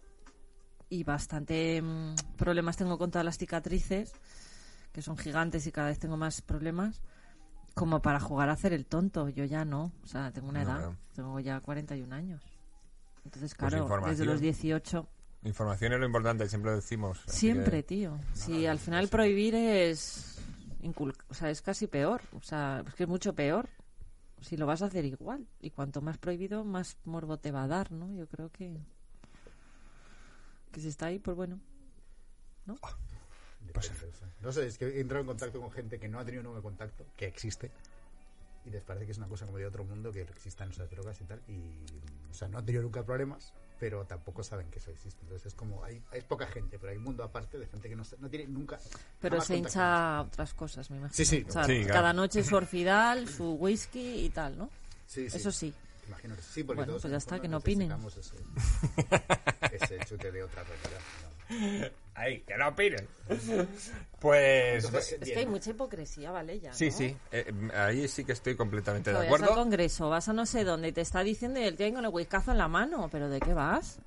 y 0.89 1.03
bastante 1.03 1.83
mm, 1.83 2.15
problemas 2.37 2.77
tengo 2.77 2.99
con 2.99 3.11
todas 3.11 3.25
las 3.25 3.37
cicatrices, 3.37 4.13
que 4.93 5.03
son 5.03 5.17
gigantes 5.17 5.67
y 5.67 5.73
cada 5.73 5.89
vez 5.89 5.99
tengo 5.99 6.17
más 6.17 6.41
problemas, 6.41 7.01
como 7.75 8.01
para 8.01 8.21
jugar 8.21 8.49
a 8.49 8.53
hacer 8.53 8.73
el 8.73 8.87
tonto. 8.87 9.29
Yo 9.29 9.45
ya 9.45 9.65
no, 9.65 9.91
o 10.05 10.07
sea, 10.07 10.31
tengo 10.31 10.49
una 10.51 10.63
No, 10.63 10.71
edad, 10.71 10.91
tengo 11.17 11.41
ya 11.41 11.59
41 11.61 12.13
años. 12.13 12.43
Entonces, 13.25 13.55
Pues 13.57 13.71
claro, 13.71 13.85
información. 13.85 14.13
desde 14.13 14.25
los 14.25 14.41
18 14.41 15.09
Información 15.43 15.95
es 15.95 16.01
lo 16.01 16.05
importante, 16.07 16.47
siempre 16.51 16.71
lo 16.73 16.77
decimos. 16.77 17.19
Siempre, 17.27 17.79
que- 17.83 17.95
tío. 17.95 18.19
Si 18.35 18.67
al 18.67 18.79
final 18.79 19.09
prohibir 19.09 19.55
es 19.55 20.30
incul- 20.83 21.17
o 21.29 21.35
sea, 21.35 21.51
es 21.51 21.63
casi 21.63 21.87
peor, 21.87 22.23
o 22.33 22.43
sea, 22.43 22.85
es 22.87 22.95
que 22.95 23.05
es 23.05 23.09
mucho 23.09 23.35
peor. 23.35 23.69
Si 24.41 24.57
lo 24.57 24.67
vas 24.67 24.81
a 24.81 24.87
hacer 24.87 25.05
igual 25.05 25.47
y 25.61 25.71
cuanto 25.71 26.01
más 26.01 26.17
prohibido, 26.17 26.65
más 26.65 26.97
morbo 27.05 27.39
te 27.39 27.51
va 27.53 27.65
a 27.65 27.69
dar, 27.69 27.93
¿no? 27.93 28.11
Yo 28.15 28.27
creo 28.27 28.51
que 28.51 28.79
que 30.73 30.81
si 30.81 30.89
está 30.89 31.07
ahí, 31.07 31.19
pues 31.19 31.37
bueno. 31.37 31.61
No 34.41 34.53
sé, 34.53 34.67
es 34.67 34.79
que 34.79 34.87
he 34.87 35.01
entrado 35.01 35.21
en 35.21 35.27
contacto 35.27 35.61
con 35.61 35.71
gente 35.71 35.99
que 35.99 36.09
no 36.09 36.19
ha 36.19 36.25
tenido 36.25 36.43
nunca 36.43 36.63
contacto, 36.63 37.05
que 37.17 37.27
existe, 37.27 37.71
y 38.65 38.71
les 38.71 38.83
parece 38.83 39.07
que 39.07 39.13
es 39.13 39.19
una 39.19 39.29
cosa 39.29 39.47
como 39.47 39.59
de 39.59 39.67
otro 39.67 39.85
mundo 39.85 40.13
que 40.13 40.23
existan 40.23 40.71
esas 40.71 40.89
drogas 40.91 41.21
y 41.21 41.25
tal, 41.25 41.43
y, 41.49 41.61
o 42.31 42.35
sea, 42.35 42.49
no 42.49 42.59
han 42.59 42.65
tenido 42.65 42.83
nunca 42.83 43.05
problemas, 43.05 43.53
pero 43.81 44.05
tampoco 44.05 44.45
saben 44.45 44.71
que 44.71 44.79
eso 44.79 44.91
existe. 44.91 45.23
Entonces 45.23 45.47
es 45.47 45.55
como, 45.55 45.83
hay, 45.83 46.03
hay 46.13 46.21
poca 46.21 46.47
gente, 46.47 46.79
pero 46.79 46.93
hay 46.93 46.99
un 46.99 47.05
mundo 47.05 47.25
aparte 47.25 47.59
de 47.59 47.67
gente 47.67 47.89
que 47.89 47.97
no, 47.97 48.05
no 48.19 48.29
tiene 48.29 48.47
nunca. 48.47 48.79
Pero 49.19 49.41
se 49.41 49.57
hincha 49.57 50.19
a 50.19 50.23
otras 50.23 50.53
cosas, 50.53 50.91
me 50.91 50.99
imagino. 50.99 51.17
Sí, 51.17 51.25
sí, 51.25 51.47
O 51.49 51.51
sea, 51.51 51.65
Sí, 51.65 51.79
claro. 51.79 51.95
cada 51.95 52.13
noche 52.13 52.45
su 52.45 52.55
orfidal, 52.57 53.27
su 53.37 53.55
whisky 53.55 54.27
y 54.27 54.29
tal, 54.29 54.59
¿no? 54.59 54.69
Sí, 55.07 55.31
sí. 55.31 55.39
Eso 55.39 55.51
sí. 55.51 55.73
Imagino 56.11 56.35
que 56.37 56.43
sí, 56.43 56.65
porque 56.65 56.79
Bueno, 56.79 56.91
todos 56.93 57.03
pues 57.03 57.11
ya 57.13 57.19
está, 57.19 57.41
que 57.41 57.47
no 57.49 57.59
opinen. 57.59 57.93
Ese, 57.93 58.35
ese 59.73 59.99
chute 60.07 60.31
de 60.33 60.43
otra 60.43 60.65
realidad. 60.65 61.01
¿no? 61.23 61.89
Ahí, 62.15 62.41
que 62.43 62.57
no 62.57 62.69
opinen. 62.69 63.07
Pues. 64.21 64.85
Entonces, 64.85 65.13
Es 65.15 65.21
bien, 65.21 65.35
que 65.35 65.39
hay 65.41 65.47
mucha 65.47 65.71
hipocresía, 65.71 66.31
¿vale? 66.31 66.61
Ya, 66.61 66.73
Sí, 66.73 66.87
¿no? 66.87 66.93
sí, 66.97 67.17
eh, 67.33 67.53
ahí 67.75 68.07
sí 68.09 68.25
que 68.25 68.33
estoy 68.33 68.57
completamente 68.57 69.11
de 69.11 69.15
vas 69.17 69.27
al 69.27 69.35
acuerdo. 69.35 69.55
congreso, 69.55 70.11
vas 70.11 70.29
a 70.29 70.33
no 70.33 70.47
sé 70.47 70.65
dónde 70.65 70.89
y 70.89 70.93
te 70.93 71.01
está 71.01 71.23
diciendo 71.23 71.61
y 71.61 71.65
el 71.65 71.77
tío 71.77 71.87
ahí 71.87 71.93
con 71.93 72.05
el 72.05 72.11
whiskazo 72.13 72.51
en 72.53 72.59
la 72.59 72.69
mano, 72.69 73.09
pero 73.11 73.29
¿de 73.29 73.41
qué 73.41 73.55
vas? 73.55 73.99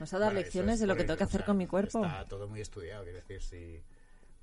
Vas 0.00 0.12
a 0.12 0.18
dar 0.18 0.32
Bueno, 0.32 0.40
lecciones 0.40 0.74
es 0.74 0.80
de 0.80 0.86
lo 0.86 0.96
que 0.96 1.04
tengo 1.04 1.16
que 1.16 1.24
o 1.24 1.26
hacer 1.26 1.40
sea, 1.40 1.46
con 1.46 1.56
mi 1.56 1.66
cuerpo. 1.66 2.04
Está 2.04 2.24
todo 2.26 2.48
muy 2.48 2.60
estudiado, 2.60 3.04
quiero 3.04 3.18
decir, 3.18 3.40
si, 3.40 3.80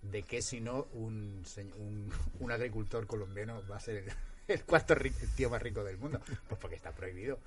de 0.08 0.24
qué 0.24 0.42
si 0.42 0.62
no 0.62 0.88
un, 0.94 1.44
un, 1.78 2.12
un 2.40 2.52
agricultor 2.52 3.06
colombiano 3.08 3.62
va 3.70 3.78
a 3.78 3.80
ser 3.82 4.06
el, 4.48 4.64
cuarto 4.64 4.94
el 4.94 5.14
tío 5.36 5.50
más 5.50 5.62
rico 5.62 5.84
del 5.84 5.98
mundo. 5.98 6.20
Pues 6.48 6.60
porque 6.60 6.76
está 6.76 6.92
prohibido. 6.92 7.40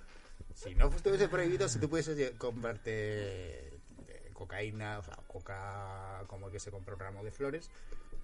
Si 0.55 0.75
no 0.75 0.89
estuviese 0.89 1.29
prohibido, 1.29 1.69
si 1.69 1.79
tú 1.79 1.89
pudieses 1.89 2.33
comprarte 2.33 3.69
eh, 3.69 4.31
cocaína, 4.33 4.99
o 4.99 5.03
sea, 5.03 5.17
coca 5.27 6.25
como 6.27 6.47
el 6.47 6.53
que 6.53 6.61
se 6.61 6.71
compra 6.71 6.95
un 6.95 7.01
ramo 7.01 7.25
de 7.25 7.31
flores, 7.31 7.71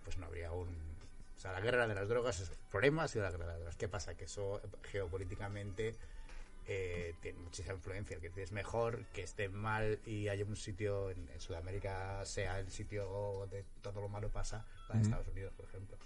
pues 0.04 0.16
no 0.18 0.26
habría 0.26 0.52
un... 0.52 0.68
O 0.68 1.40
sea, 1.40 1.52
la 1.52 1.60
guerra 1.60 1.88
de 1.88 1.94
las 1.94 2.08
drogas 2.08 2.40
es 2.40 2.52
problema, 2.70 3.04
ha 3.04 3.08
sido 3.08 3.24
la 3.24 3.30
guerra 3.30 3.44
de 3.44 3.50
las 3.52 3.58
drogas. 3.60 3.76
¿Qué 3.76 3.88
pasa? 3.88 4.14
Que 4.14 4.24
eso 4.24 4.60
geopolíticamente 4.90 5.94
eh, 6.66 7.14
tiene 7.20 7.38
muchísima 7.38 7.74
influencia. 7.74 8.18
Que 8.20 8.42
es 8.42 8.52
mejor 8.52 9.06
que 9.06 9.22
esté 9.22 9.48
mal 9.48 9.98
y 10.04 10.28
haya 10.28 10.44
un 10.44 10.56
sitio 10.56 11.10
en, 11.10 11.28
en 11.30 11.40
Sudamérica 11.40 12.24
sea 12.26 12.60
el 12.60 12.70
sitio 12.70 13.06
donde 13.06 13.64
todo 13.80 14.02
lo 14.02 14.08
malo 14.08 14.28
pasa 14.28 14.66
para 14.86 15.00
Estados 15.00 15.28
Unidos, 15.28 15.54
por 15.56 15.64
ejemplo. 15.66 15.96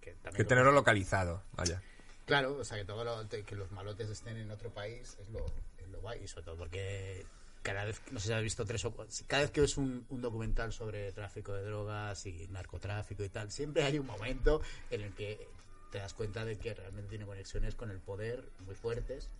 Que, 0.00 0.12
también 0.14 0.34
Que 0.36 0.42
lo- 0.42 0.48
tenerlo 0.48 0.72
localizado, 0.72 1.42
vaya. 1.52 1.82
Claro, 2.26 2.56
o 2.58 2.64
sea, 2.64 2.76
que, 2.78 2.84
todo 2.84 3.04
lo- 3.04 3.28
que 3.28 3.56
los 3.56 3.70
malotes 3.72 4.10
estén 4.10 4.36
en 4.36 4.50
otro 4.50 4.70
país 4.70 5.16
es 5.20 5.28
lo, 5.30 5.44
es 5.78 5.88
lo 5.88 6.00
guay. 6.00 6.22
Y 6.24 6.28
sobre 6.28 6.44
todo 6.44 6.56
porque 6.56 7.24
cada 7.62 7.84
vez, 7.84 8.00
no 8.12 8.20
sé 8.20 8.28
si 8.28 8.32
has 8.34 8.42
visto 8.42 8.64
tres 8.64 8.84
o 8.84 8.90
cuatro, 8.92 9.14
cada 9.26 9.42
vez 9.42 9.50
que 9.50 9.60
ves 9.62 9.76
un, 9.76 10.06
un 10.10 10.20
documental 10.20 10.72
sobre 10.72 11.10
tráfico 11.12 11.52
de 11.54 11.62
drogas 11.64 12.24
y 12.26 12.46
narcotráfico 12.48 13.24
y 13.24 13.28
tal, 13.30 13.50
siempre 13.50 13.82
hay 13.82 13.98
un 13.98 14.06
momento 14.06 14.60
en 14.90 15.02
el 15.02 15.12
que 15.14 15.48
te 15.90 15.98
das 15.98 16.12
cuenta 16.14 16.44
de 16.44 16.58
que 16.58 16.74
realmente 16.74 17.08
tiene 17.08 17.24
conexiones 17.26 17.74
con 17.74 17.90
el 17.90 17.98
poder 17.98 18.44
muy 18.66 18.74
fuertes 18.74 19.30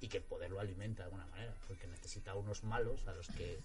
y 0.00 0.08
que 0.08 0.16
el 0.18 0.22
poder 0.24 0.50
lo 0.50 0.58
alimenta 0.58 1.02
de 1.02 1.04
alguna 1.04 1.26
manera, 1.26 1.54
porque 1.68 1.86
necesita 1.86 2.34
unos 2.34 2.64
malos 2.64 3.06
a 3.06 3.12
los 3.12 3.28
que 3.28 3.60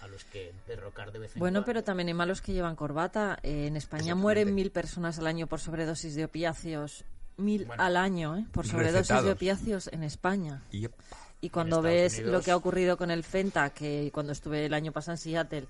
a 0.00 0.06
los 0.08 0.24
que 0.24 0.52
derrocar 0.66 1.12
de 1.12 1.18
vez 1.20 1.34
en 1.36 1.40
Bueno, 1.40 1.56
cuando. 1.60 1.66
pero 1.66 1.84
también 1.84 2.08
hay 2.08 2.14
malos 2.14 2.40
que 2.40 2.52
llevan 2.52 2.76
corbata. 2.76 3.38
Eh, 3.42 3.66
en 3.66 3.76
España 3.76 4.14
mueren 4.14 4.54
mil 4.54 4.70
personas 4.70 5.18
al 5.18 5.26
año 5.26 5.46
por 5.46 5.60
sobredosis 5.60 6.14
de 6.14 6.24
opiáceos. 6.24 7.04
Mil 7.36 7.64
Bueno. 7.64 7.82
al 7.82 7.96
año, 7.96 8.36
¿eh? 8.36 8.46
Por 8.52 8.66
sobredosis 8.66 8.98
Recetados. 9.08 9.24
de 9.24 9.32
opiáceos 9.32 9.88
en 9.92 10.02
España. 10.02 10.62
Yep. 10.70 10.92
Y 11.40 11.50
cuando 11.50 11.80
ves 11.82 12.14
Unidos- 12.18 12.32
lo 12.32 12.40
que 12.42 12.50
ha 12.50 12.56
ocurrido 12.56 12.96
con 12.96 13.10
el 13.10 13.24
Fenta, 13.24 13.70
que 13.70 14.10
cuando 14.12 14.32
estuve 14.32 14.66
el 14.66 14.74
año 14.74 14.92
pasado 14.92 15.12
en 15.14 15.18
Seattle, 15.18 15.66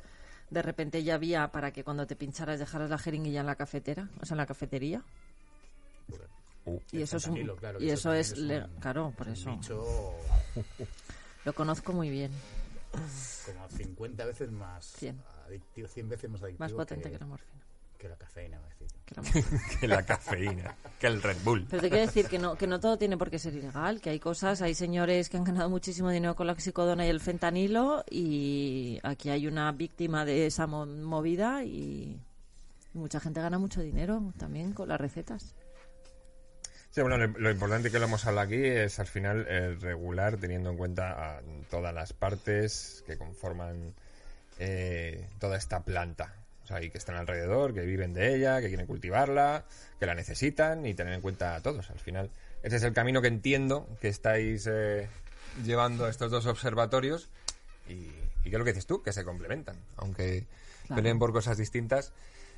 de 0.50 0.60
repente 0.62 1.02
ya 1.02 1.14
había 1.14 1.48
para 1.48 1.70
que 1.70 1.82
cuando 1.84 2.06
te 2.06 2.14
pincharas 2.16 2.58
dejaras 2.58 2.90
la 2.90 2.98
jeringuilla 2.98 3.40
en 3.40 3.46
la 3.46 3.54
cafetera, 3.54 4.08
o 4.20 4.26
sea, 4.26 4.34
en 4.34 4.38
la 4.38 4.46
cafetería. 4.46 5.02
Uh. 6.64 6.78
Y 6.92 7.02
eso 7.02 7.16
es 7.16 7.26
un, 7.26 7.36
claro, 7.56 7.80
y 7.80 7.90
eso 7.90 8.12
eso 8.12 8.34
es, 8.34 8.38
un- 8.38 8.68
claro, 8.80 9.12
por 9.16 9.28
eso 9.28 9.50
bicho 9.56 9.84
lo 11.44 11.52
conozco 11.54 11.92
muy 11.92 12.08
bien, 12.10 12.30
como 12.93 13.69
50 13.69 14.24
veces 14.27 14.51
más 14.51 14.85
Cien. 14.85 15.20
adictivo, 15.47 15.89
100 15.89 16.09
veces 16.09 16.31
más 16.31 16.43
adictivo 16.43 16.64
más 16.64 16.73
potente 16.73 17.05
que, 17.10 17.12
que, 17.12 17.19
la 17.20 17.27
morfina. 17.27 17.62
que 17.98 18.09
la 18.09 18.16
cafeína, 18.16 18.59
voy 18.59 18.66
a 18.66 18.70
decir. 18.70 18.89
que 19.06 19.14
la 19.14 19.23
que 19.81 19.89
la 19.89 20.02
cafeína, 20.06 20.77
que 21.01 21.06
el 21.06 21.23
Red 21.23 21.36
Bull. 21.44 21.66
Pero 21.70 21.82
te 21.82 21.89
quiero 21.89 22.06
decir 22.06 22.27
que 22.27 22.39
no, 22.39 22.56
que 22.56 22.66
no 22.66 22.81
todo 22.81 22.97
tiene 22.98 23.16
por 23.16 23.31
qué 23.31 23.39
ser 23.39 23.55
ilegal, 23.55 24.01
que 24.01 24.10
hay 24.10 24.20
cosas, 24.20 24.62
hay 24.62 24.74
señores 24.74 25.28
que 25.28 25.36
han 25.36 25.44
ganado 25.44 25.70
muchísimo 25.70 26.10
dinero 26.10 26.35
con 26.36 26.47
la 26.47 26.52
oxicodona 26.52 27.06
y 27.06 27.10
el 27.10 27.20
fentanilo 27.20 28.05
y 28.10 28.98
aquí 29.02 29.31
hay 29.31 29.47
una 29.47 29.70
víctima 29.73 30.24
de 30.24 30.47
esa 30.47 30.66
mo- 30.66 30.86
movida 30.86 31.64
y 31.64 32.20
mucha 32.94 33.20
gente 33.20 33.40
gana 33.40 33.59
mucho 33.59 33.81
dinero 33.81 34.32
también 34.39 34.73
con 34.74 34.89
las 34.89 35.01
recetas. 35.01 35.55
Sí, 36.93 37.01
bueno, 37.01 37.16
lo, 37.16 37.27
lo 37.27 37.51
importante 37.51 37.90
que 37.90 37.98
lo 37.98 38.05
hemos 38.05 38.24
hablado 38.27 38.47
aquí 38.47 38.64
es 38.64 38.98
al 38.98 39.06
final 39.06 39.47
el 39.48 39.81
regular, 39.81 40.36
teniendo 40.36 40.70
en 40.70 40.77
cuenta 40.77 41.36
a 41.36 41.40
todas 41.70 41.94
las 41.94 42.12
partes 42.12 43.02
que 43.06 43.16
conforman 43.16 43.94
eh, 44.59 45.27
toda 45.40 45.56
esta 45.56 45.82
planta. 45.82 46.35
O 46.64 46.66
sea, 46.66 46.82
y 46.82 46.90
que 46.90 46.98
están 46.98 47.16
alrededor, 47.16 47.73
que 47.74 47.81
viven 47.81 48.12
de 48.14 48.36
ella, 48.36 48.60
que 48.60 48.69
quieren 48.69 48.86
cultivarla, 48.86 49.64
que 49.98 50.06
la 50.06 50.14
necesitan 50.14 50.86
y 50.86 50.94
tener 50.94 51.14
en 51.14 51.23
cuenta 51.23 51.55
a 51.56 51.60
todos. 51.62 51.90
Al 51.90 51.98
final, 51.98 52.31
ese 52.62 52.77
es 52.77 52.82
el 52.82 52.93
camino 52.93 53.20
que 53.23 53.28
entiendo 53.28 53.89
que 54.01 54.09
estáis 54.09 54.69
eh, 54.70 55.09
llevando 55.64 56.06
estos 56.09 56.31
dos 56.31 56.47
observatorios 56.47 57.31
y, 57.89 57.94
y 58.44 58.44
que 58.44 58.51
es 58.51 58.59
lo 58.59 58.64
que 58.64 58.73
dices 58.73 58.86
tú, 58.86 59.02
que 59.02 59.12
se 59.12 59.24
complementan. 59.24 59.77
Aunque 59.97 60.44
Claro. 60.86 60.97
peleen 60.97 61.19
por 61.20 61.32
cosas 61.32 61.56
distintas, 61.56 62.12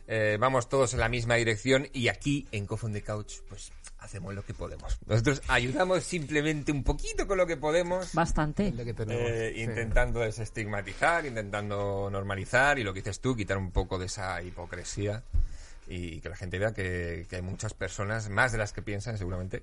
eh, 0.09 0.39
vamos 0.41 0.69
todos 0.71 0.95
en 0.95 1.01
la 1.01 1.09
misma 1.11 1.35
dirección 1.37 1.89
y 1.93 2.09
aquí 2.09 2.49
en 2.53 2.67
Coffin 2.67 2.93
the 2.95 3.03
Couch, 3.03 3.41
pues 3.49 3.71
hacemos 4.05 4.35
lo 4.35 4.45
que 4.45 4.55
podemos. 4.55 4.99
Nosotros 5.07 5.43
ayudamos 5.49 6.05
simplemente 6.05 6.71
un 6.73 6.85
poquito 6.85 7.27
con 7.27 7.39
lo 7.39 7.47
que 7.47 7.57
podemos. 7.57 8.13
Bastante. 8.13 8.69
Es 8.69 8.75
lo 8.75 8.85
que 8.85 8.95
tenemos. 8.95 9.23
eh, 9.31 9.53
Sí. 9.55 9.61
intentando 9.63 10.21
desestigmatizar, 10.21 11.27
intentando 11.27 12.09
normalizar 12.11 12.79
y 12.79 12.85
lo 12.85 12.93
que 12.93 13.01
dices 13.01 13.21
tú, 13.21 13.35
quitar 13.37 13.57
un 13.59 13.71
poco 13.71 13.99
de 13.99 14.07
esa 14.07 14.41
hipocresía 14.43 15.23
y 15.87 16.21
que 16.21 16.29
la 16.29 16.37
gente 16.37 16.59
vea 16.59 16.73
que, 16.73 17.27
que 17.29 17.37
hay 17.37 17.43
muchas 17.43 17.75
personas, 17.75 18.29
más 18.31 18.53
de 18.53 18.59
las 18.59 18.73
que 18.73 18.81
piensan 18.83 19.19
seguramente, 19.19 19.63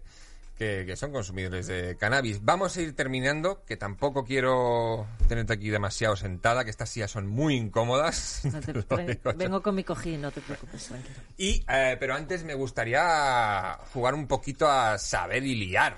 que, 0.61 0.85
que 0.85 0.95
son 0.95 1.11
consumidores 1.11 1.65
de 1.65 1.97
cannabis. 1.97 2.45
Vamos 2.45 2.77
a 2.77 2.81
ir 2.81 2.95
terminando, 2.95 3.63
que 3.65 3.77
tampoco 3.77 4.23
quiero 4.23 5.07
tenerte 5.27 5.53
aquí 5.53 5.71
demasiado 5.71 6.15
sentada, 6.15 6.63
que 6.63 6.69
estas 6.69 6.88
sillas 6.88 7.09
son 7.09 7.25
muy 7.25 7.55
incómodas. 7.55 8.41
No 8.51 8.59
te- 8.61 8.73
yo. 9.25 9.33
vengo 9.35 9.63
con 9.63 9.73
mi 9.73 9.83
cojín, 9.83 10.21
no 10.21 10.29
te 10.31 10.39
preocupes, 10.41 10.85
tranquilo. 10.85 11.15
Y, 11.38 11.65
eh, 11.67 11.97
pero 11.99 12.13
antes 12.13 12.43
me 12.43 12.53
gustaría 12.53 13.75
jugar 13.91 14.13
un 14.13 14.27
poquito 14.27 14.69
a 14.69 14.99
saber 14.99 15.43
y 15.43 15.55
liar. 15.55 15.97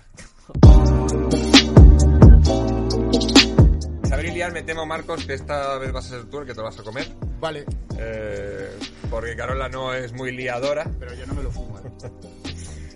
Saber 4.08 4.26
y 4.28 4.32
liar 4.32 4.54
me 4.54 4.62
temo, 4.64 4.86
Marcos, 4.86 5.26
que 5.26 5.34
esta 5.34 5.78
vez 5.80 5.92
vas 5.92 6.06
a 6.06 6.10
ser 6.10 6.26
tú 6.30 6.40
el 6.40 6.46
que 6.46 6.54
te 6.54 6.60
lo 6.60 6.66
vas 6.66 6.80
a 6.80 6.84
comer. 6.84 7.12
Vale, 7.40 7.66
Eh, 7.98 8.70
porque 9.10 9.36
Carola 9.36 9.68
no 9.68 9.94
es 9.94 10.14
muy 10.14 10.32
liadora. 10.32 10.86
pero 11.00 11.14
yo 11.16 11.26
no 11.26 11.34
me 11.34 11.44
lo 11.44 11.52
fumo. 11.52 11.82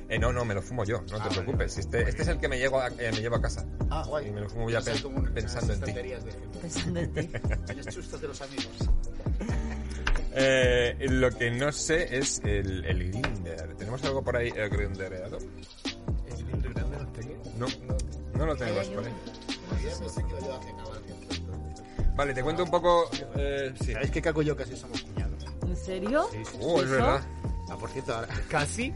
¿Eh? 0.09 0.19
No, 0.19 0.31
no, 0.33 0.45
me 0.45 0.53
lo 0.53 0.61
fumo 0.61 0.83
yo, 0.83 1.01
no 1.09 1.17
Ah, 1.19 1.23
te 1.23 1.29
preocupes. 1.35 1.75
vale. 1.75 1.81
Este, 1.81 2.09
este 2.09 2.21
es 2.21 2.27
el 2.27 2.39
que 2.39 2.47
me 2.47 2.57
llevo 2.57 2.79
a, 2.79 2.87
eh, 2.87 3.11
me 3.11 3.19
llevo 3.19 3.35
a 3.35 3.41
casa. 3.41 3.65
Ah, 3.89 4.03
guay. 4.07 4.27
Y 4.27 4.31
me 4.31 4.41
lo 4.41 4.49
fumo 4.49 4.69
ya 4.69 4.77
Pensaba 4.79 4.95
pe- 4.97 5.03
como 5.03 5.17
unas 5.19 5.31
pensando 5.31 5.73
en 5.73 5.81
ti. 5.81 5.91
de. 5.93 6.59
Pensando 6.61 6.99
en 6.99 7.13
ti. 7.13 7.29
En 7.69 7.77
los 7.77 7.85
chustos 7.87 8.21
de 8.21 8.27
los 8.27 8.41
amigos. 8.41 8.67
Eh, 10.39 10.95
lo 11.09 11.31
que 11.31 11.49
no 11.49 11.71
sé 11.71 12.15
es 12.15 12.39
el, 12.43 12.85
el 12.85 13.11
grinder. 13.11 13.73
¿Tenemos 13.75 14.03
algo 14.03 14.23
por 14.23 14.37
ahí 14.37 14.49
eh, 14.55 14.69
grindereado? 14.69 15.39
¿El 15.39 16.73
grande 16.73 16.97
no? 17.57 17.65
No, 17.65 17.97
no 18.35 18.45
lo 18.45 18.55
tenemos 18.55 18.87
por 18.89 19.03
ahí. 19.03 19.13
Vale, 22.15 22.33
te 22.35 22.43
cuento 22.43 22.63
un 22.63 22.69
poco. 22.71 23.09
eh, 23.35 23.73
sí. 23.83 23.93
¿Sabéis 23.93 24.11
que 24.11 24.21
Caco 24.21 24.41
y 24.41 24.45
yo 24.45 24.55
casi 24.55 24.75
somos 24.75 25.01
cuñados? 25.01 25.43
¿En 25.65 25.75
serio? 25.75 26.27
Sí, 26.31 26.37
sí. 26.51 26.57
Uh, 26.61 26.77
es 26.77 26.83
¿Eso? 26.83 26.91
verdad. 26.91 27.21
Ah, 27.69 27.75
por 27.77 27.89
cierto, 27.89 28.15
ahora... 28.15 28.27
¿Casi? 28.49 28.93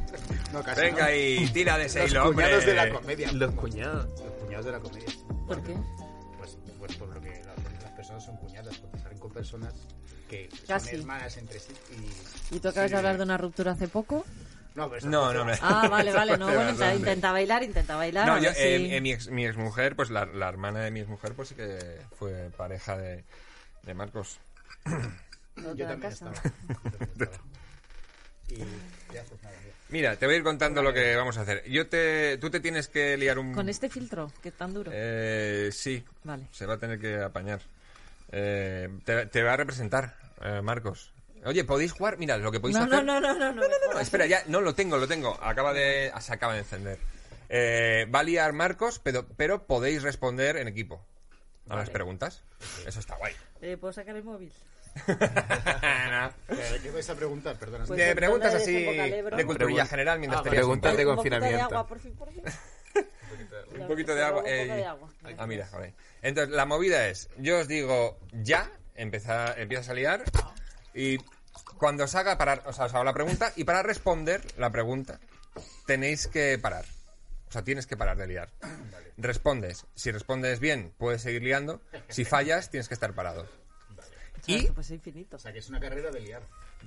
No, 0.53 0.63
casi 0.63 0.81
Venga 0.81 1.07
no. 1.09 1.15
y 1.15 1.49
tira 1.53 1.77
de 1.77 1.83
Los 1.83 1.91
Seilo, 1.91 2.29
hombre. 2.29 2.45
cuñados 2.45 2.65
de 2.65 2.73
la 2.73 2.89
comedia. 2.89 3.31
Los 3.33 3.51
cuñados. 3.55 4.05
Los 4.21 4.33
cuñados 4.43 4.65
de 4.65 4.71
la 4.71 4.79
comedia. 4.79 5.07
¿Por 5.47 5.63
qué? 5.63 5.75
Pues, 6.37 6.57
pues 6.79 6.95
por 6.95 7.09
lo 7.09 7.21
que 7.21 7.29
la- 7.43 7.81
las 7.81 7.91
personas 7.91 8.25
son 8.25 8.37
cuñadas, 8.37 8.77
porque 8.77 8.99
salen 8.99 9.19
con 9.19 9.31
personas 9.31 9.73
que 10.29 10.49
Casi. 10.67 10.91
son 10.91 10.99
hermanas 11.01 11.35
entre 11.37 11.59
sí 11.59 11.73
y... 12.51 12.55
¿Y 12.55 12.59
tú 12.59 12.69
acabas 12.69 12.89
Sí. 12.89 12.93
de 12.93 12.97
hablar 12.97 13.17
de 13.17 13.23
una 13.23 13.37
ruptura 13.37 13.71
hace 13.73 13.87
poco? 13.89 14.23
No, 14.73 14.85
pero 14.87 14.99
eso 14.99 15.09
No, 15.09 15.33
no, 15.33 15.41
hombre. 15.41 15.57
Ah, 15.61 15.89
vale, 15.89 16.13
vale. 16.13 16.37
No, 16.37 16.45
bueno, 16.45 16.69
intenta, 16.95 17.33
bailar, 17.33 17.61
intenta 17.63 17.97
bailar. 17.97 18.25
No, 18.25 18.39
yo, 18.39 18.51
eh, 18.51 18.95
eh, 18.95 19.01
mi, 19.01 19.11
ex, 19.11 19.27
mi 19.29 19.45
exmujer, 19.45 19.97
pues 19.97 20.09
la, 20.09 20.25
la 20.25 20.47
hermana 20.47 20.79
de 20.79 20.91
mi 20.91 21.01
exmujer, 21.01 21.33
pues 21.33 21.49
sí 21.49 21.55
que 21.55 21.99
fue 22.17 22.49
pareja 22.55 22.97
de, 22.97 23.25
de 23.83 23.93
Marcos. 23.93 24.39
No 25.57 25.75
Yo 25.75 25.85
también 25.85 26.13
estaba. 26.13 26.31
Yo 26.33 26.41
también 26.41 27.11
estaba. 27.11 27.50
Y 28.51 29.13
ya, 29.13 29.23
pues 29.23 29.41
nada, 29.43 29.55
ya. 29.55 29.71
Mira, 29.89 30.15
te 30.15 30.25
voy 30.25 30.35
a 30.35 30.37
ir 30.37 30.43
contando 30.43 30.81
lo 30.81 30.93
que 30.93 31.15
vamos 31.15 31.37
a 31.37 31.41
hacer. 31.41 31.63
Yo 31.69 31.87
te, 31.87 32.37
tú 32.37 32.49
te 32.49 32.59
tienes 32.59 32.87
que 32.87 33.17
liar 33.17 33.39
un. 33.39 33.53
Con 33.53 33.69
este 33.69 33.89
filtro, 33.89 34.31
que 34.41 34.49
es 34.49 34.55
tan 34.55 34.73
duro. 34.73 34.91
Eh, 34.93 35.69
sí, 35.73 36.03
Vale. 36.23 36.47
se 36.51 36.65
va 36.65 36.75
a 36.75 36.77
tener 36.79 36.99
que 36.99 37.17
apañar. 37.21 37.61
Eh, 38.31 38.89
te, 39.03 39.25
te 39.25 39.43
va 39.43 39.53
a 39.53 39.57
representar, 39.57 40.15
eh, 40.43 40.61
Marcos. 40.61 41.11
Oye, 41.43 41.63
podéis 41.63 41.91
jugar. 41.91 42.17
Mira, 42.17 42.37
lo 42.37 42.51
que 42.51 42.59
podéis 42.59 42.77
No, 42.77 42.83
hacer. 42.85 43.03
no, 43.03 43.19
no, 43.19 43.33
no, 43.33 43.51
no, 43.53 43.53
no. 43.53 43.93
No, 43.93 43.99
espera, 43.99 44.25
ya, 44.27 44.43
no 44.47 44.61
lo 44.61 44.75
tengo, 44.75 44.97
lo 44.97 45.07
tengo. 45.07 45.37
Acaba 45.43 45.73
de, 45.73 46.11
se 46.21 46.33
acaba 46.33 46.53
de 46.53 46.59
encender. 46.59 46.99
Eh, 47.49 48.05
va 48.13 48.19
a 48.19 48.23
liar 48.23 48.53
Marcos, 48.53 48.99
pero, 48.99 49.27
pero 49.35 49.65
podéis 49.65 50.03
responder 50.03 50.55
en 50.55 50.67
equipo 50.69 51.03
a 51.67 51.75
las 51.75 51.89
preguntas. 51.89 52.43
Eso 52.85 52.99
está 52.99 53.15
guay. 53.17 53.33
Eh, 53.61 53.75
¿Puedo 53.75 53.91
sacar 53.91 54.15
el 54.15 54.23
móvil? 54.23 54.53
No. 55.07 56.33
¿De 56.55 56.79
qué 56.83 56.91
vais 56.91 57.09
a 57.09 57.15
preguntar? 57.15 57.55
Perdona. 57.57 57.85
Pues 57.85 57.97
de 57.99 58.15
preguntas 58.15 58.53
así 58.53 58.73
de 58.73 59.45
culturilla 59.45 59.83
Pregun- 59.83 59.89
general 59.89 60.19
mientras 60.19 60.39
Ah, 60.41 60.43
un 60.43 60.49
preguntas 60.49 60.97
de 60.97 61.03
poco- 61.03 61.11
Un 61.11 61.15
poquito 61.17 61.35
de 61.35 61.41
confinamiento. 61.41 61.75
agua, 61.75 61.87
por 61.87 61.99
fin, 61.99 62.13
por 62.15 62.31
fin. 62.31 62.43
un 63.81 63.87
poquito 63.87 64.15
de 64.15 64.23
agua. 64.23 64.41
Un 64.41 64.47
eh, 64.47 64.65
de 64.65 64.85
agua. 64.85 65.09
Ah, 65.37 65.47
mira, 65.47 65.69
vale. 65.71 65.93
Entonces, 66.21 66.53
la 66.55 66.65
movida 66.65 67.07
es, 67.07 67.29
yo 67.37 67.59
os 67.59 67.67
digo 67.67 68.19
ya, 68.33 68.69
empeza, 68.95 69.53
empiezas 69.59 69.89
a 69.89 69.93
liar, 69.93 70.23
y 70.93 71.17
cuando 71.77 72.03
os 72.03 72.13
haga 72.15 72.37
parar, 72.37 72.61
o 72.65 72.73
sea, 72.73 72.85
os 72.85 72.93
hago 72.93 73.03
la 73.03 73.13
pregunta, 73.13 73.53
y 73.55 73.63
para 73.63 73.81
responder 73.81 74.41
la 74.57 74.69
pregunta, 74.71 75.19
tenéis 75.87 76.27
que 76.27 76.59
parar. 76.61 76.85
O 77.49 77.51
sea, 77.51 77.63
tienes 77.63 77.85
que 77.87 77.97
parar 77.97 78.15
de 78.17 78.27
liar. 78.27 78.49
Respondes. 79.17 79.85
Si 79.95 80.11
respondes 80.11 80.59
bien, 80.59 80.93
puedes 80.97 81.21
seguir 81.21 81.41
liando. 81.43 81.81
Si 82.07 82.23
fallas, 82.23 82.69
tienes 82.69 82.87
que 82.87 82.93
estar 82.93 83.13
parado. 83.13 83.45
Y... 84.47 84.67
Pues 84.71 84.89
infinito. 84.91 85.35
O 85.37 85.39
sea, 85.39 85.51
que 85.53 85.59
es 85.59 85.69
una 85.69 85.79
carrera 85.79 86.09
de 86.11 86.19
liar. 86.19 86.41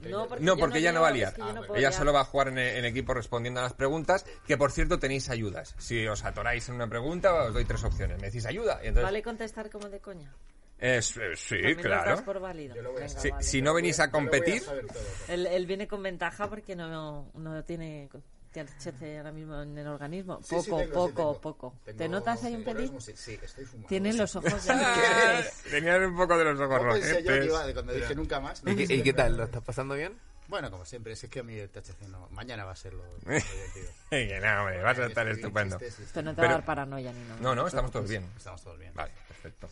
No, 0.09 0.27
porque, 0.27 0.45
no, 0.45 0.57
porque 0.57 0.79
ella 0.79 0.91
no 0.93 1.01
llego, 1.01 1.03
va 1.03 1.09
a 1.09 1.11
es 1.11 1.17
liar. 1.17 1.33
que 1.35 1.41
no 1.41 1.47
Ah, 1.49 1.67
Ella 1.71 1.79
liar. 1.79 1.93
solo 1.93 2.13
va 2.13 2.21
a 2.21 2.25
jugar 2.25 2.49
en, 2.49 2.59
en 2.59 2.85
equipo 2.85 3.15
respondiendo 3.15 3.61
a 3.61 3.65
las 3.65 3.75
preguntas, 3.75 4.25
que 4.47 4.57
por 4.57 4.73
cierto 4.73 4.99
tenéis 4.99 5.31
ayudas. 5.31 5.75
Si 5.79 6.07
os 6.07 6.25
atoráis 6.25 6.69
en 6.69 6.75
una 6.75 6.89
pregunta, 6.89 7.33
os 7.35 7.55
doy 7.55 7.65
tres 7.65 7.85
opciones. 7.85 8.19
Me 8.21 8.27
decís 8.27 8.45
ayuda. 8.47 8.81
Y 8.83 8.89
entonces, 8.89 9.05
¿Vale 9.05 9.23
contestar 9.23 9.71
como 9.71 9.89
de 9.89 10.01
coña? 10.01 10.33
Es- 10.79 11.17
eh, 11.17 11.37
sí, 11.37 11.55
También 11.57 11.77
claro. 11.79 12.25
por 12.25 12.41
válido. 12.41 12.75
Venga, 12.75 13.09
Si, 13.09 13.31
vale. 13.31 13.43
si 13.45 13.63
no 13.63 13.73
venís 13.73 14.01
a 14.01 14.11
competir, 14.11 14.61
saber 14.61 14.87
todo. 14.89 15.03
Él, 15.29 15.47
él 15.47 15.67
viene 15.67 15.87
con 15.87 16.03
ventaja 16.03 16.49
porque 16.51 16.75
no, 16.75 17.31
no 17.35 17.65
tiene 17.65 18.09
THC 18.55 19.19
ahora 19.19 19.33
mismo 19.33 19.61
en 19.61 19.77
el 19.77 19.87
organismo. 19.89 20.39
Sí, 20.43 20.55
Poco, 20.55 20.63
sí, 20.63 20.71
tengo, 20.71 20.85
sí, 20.85 20.91
poco, 20.93 21.13
tengo. 21.15 21.41
poco. 21.41 21.75
Tengo- 21.85 21.99
¿Te 21.99 22.09
notas 22.09 22.45
ahí 22.45 22.55
un 22.55 22.65
pelín? 22.65 23.01
Sí, 23.01 23.39
estoy 23.43 23.65
fumando. 23.65 23.89
Tiene 23.89 24.13
Sí. 24.13 24.19
los 24.19 24.37
ojos 24.37 24.65
ya. 24.65 25.45
tenían 25.71 26.05
un 26.05 26.17
poco 26.17 26.39
de 26.39 26.45
los 26.45 26.61
ojos 26.61 26.83
rojetes. 26.83 27.25
iba, 27.47 27.67
de 27.67 27.75
cuando 27.75 27.93
dije 27.93 28.15
nunca 28.15 28.41
más. 28.41 28.63
no 28.63 28.71
¿Y, 28.73 28.77
qué- 28.87 28.95
y 28.95 29.03
qué 29.03 29.13
tal? 29.13 29.37
¿Lo 29.37 29.45
estás 29.45 29.63
pasando 29.63 29.95
bien? 29.95 30.17
Bueno, 30.47 30.71
como 30.71 30.85
siempre, 30.85 31.15
es 31.15 31.27
que 31.31 31.41
a 31.41 31.43
mí 31.43 31.55
el 31.55 31.71
THC 31.71 32.07
no. 32.09 32.29
Mañana 32.31 32.65
va 32.65 32.73
a 32.73 32.77
ser 32.77 32.93
lo, 32.93 33.03
lo 33.25 33.33
divertido. 33.33 33.91
Que 34.11 34.41
no, 34.41 34.61
hombre, 34.61 34.83
vas 34.83 34.99
a 34.99 35.07
estar 35.07 35.27
estupendo. 35.29 35.79
Pero 35.79 36.23
no 36.23 36.31
te 36.31 36.37
Pero- 36.37 36.37
va 36.37 36.45
a 36.45 36.57
dar 36.59 36.65
paranoia 36.65 37.13
ni 37.13 37.21
nada. 37.23 37.41
No, 37.41 37.55
no, 37.55 37.67
estamos 37.67 37.91
todos 37.91 38.09
bien. 38.09 38.25
Estamos 38.37 38.63
todos 38.63 38.79
bien. 38.79 38.93
Vale, 38.95 39.11
perfecto. 39.29 39.69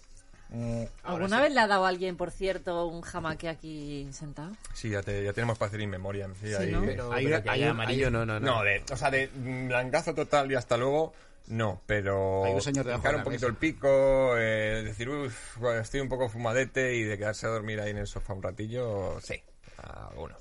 Mm, 0.55 0.85
¿Alguna 1.05 1.41
vez 1.41 1.53
le 1.55 1.61
ha 1.61 1.67
dado 1.67 1.87
a 1.87 1.89
alguien, 1.89 2.17
por 2.19 2.31
cierto, 2.31 2.87
un 2.87 3.01
jamaque 3.01 3.49
aquí 3.49 4.07
sentado? 4.13 4.53
Sí, 4.75 4.91
ya, 4.91 5.03
te- 5.03 5.25
ya 5.25 5.33
tenemos 5.33 5.57
para 5.57 5.69
hacer 5.69 5.81
in 5.81 5.89
memoriam. 5.89 6.35
Sí, 6.35 6.49
Sí, 6.49 6.55
ahí- 6.55 6.73
¿no? 6.73 6.83
Pero, 6.85 7.11
Hay, 7.13 7.25
pero 7.25 7.43
que 7.43 7.51
hay 7.51 7.63
hay- 7.63 7.69
amarillo, 7.71 8.07
hay- 8.07 8.13
no, 8.13 8.27
no, 8.27 8.39
no. 8.39 8.47
No, 8.59 8.63
de, 8.63 8.83
o 8.93 8.97
sea, 8.97 9.11
de 9.11 9.29
blancazo 9.29 10.15
total 10.15 10.53
y 10.53 10.55
hasta 10.55 10.77
luego, 10.77 11.15
no, 11.47 11.81
pero... 11.87 12.45
Hay 12.45 12.53
un 12.53 12.61
señor 12.61 12.85
de 12.85 12.95
un 12.95 13.01
poquito 13.03 13.31
mesa. 13.31 13.47
el 13.47 13.55
pico, 13.57 14.37
eh, 14.37 14.83
decir, 14.85 15.09
uff, 15.09 15.57
bueno, 15.57 15.81
estoy 15.81 16.01
un 16.01 16.09
poco 16.11 16.29
fumadete 16.29 16.97
y 16.97 17.03
de 17.05 17.17
quedarse 17.17 17.47
a 17.47 17.51
dormir 17.51 17.81
ahí 17.81 17.91
en 17.93 17.99
el 17.99 18.07
sofá 18.07 18.35
un 18.35 18.43
ratillo, 18.43 19.19
sí, 19.23 19.41
alguno. 19.79 20.37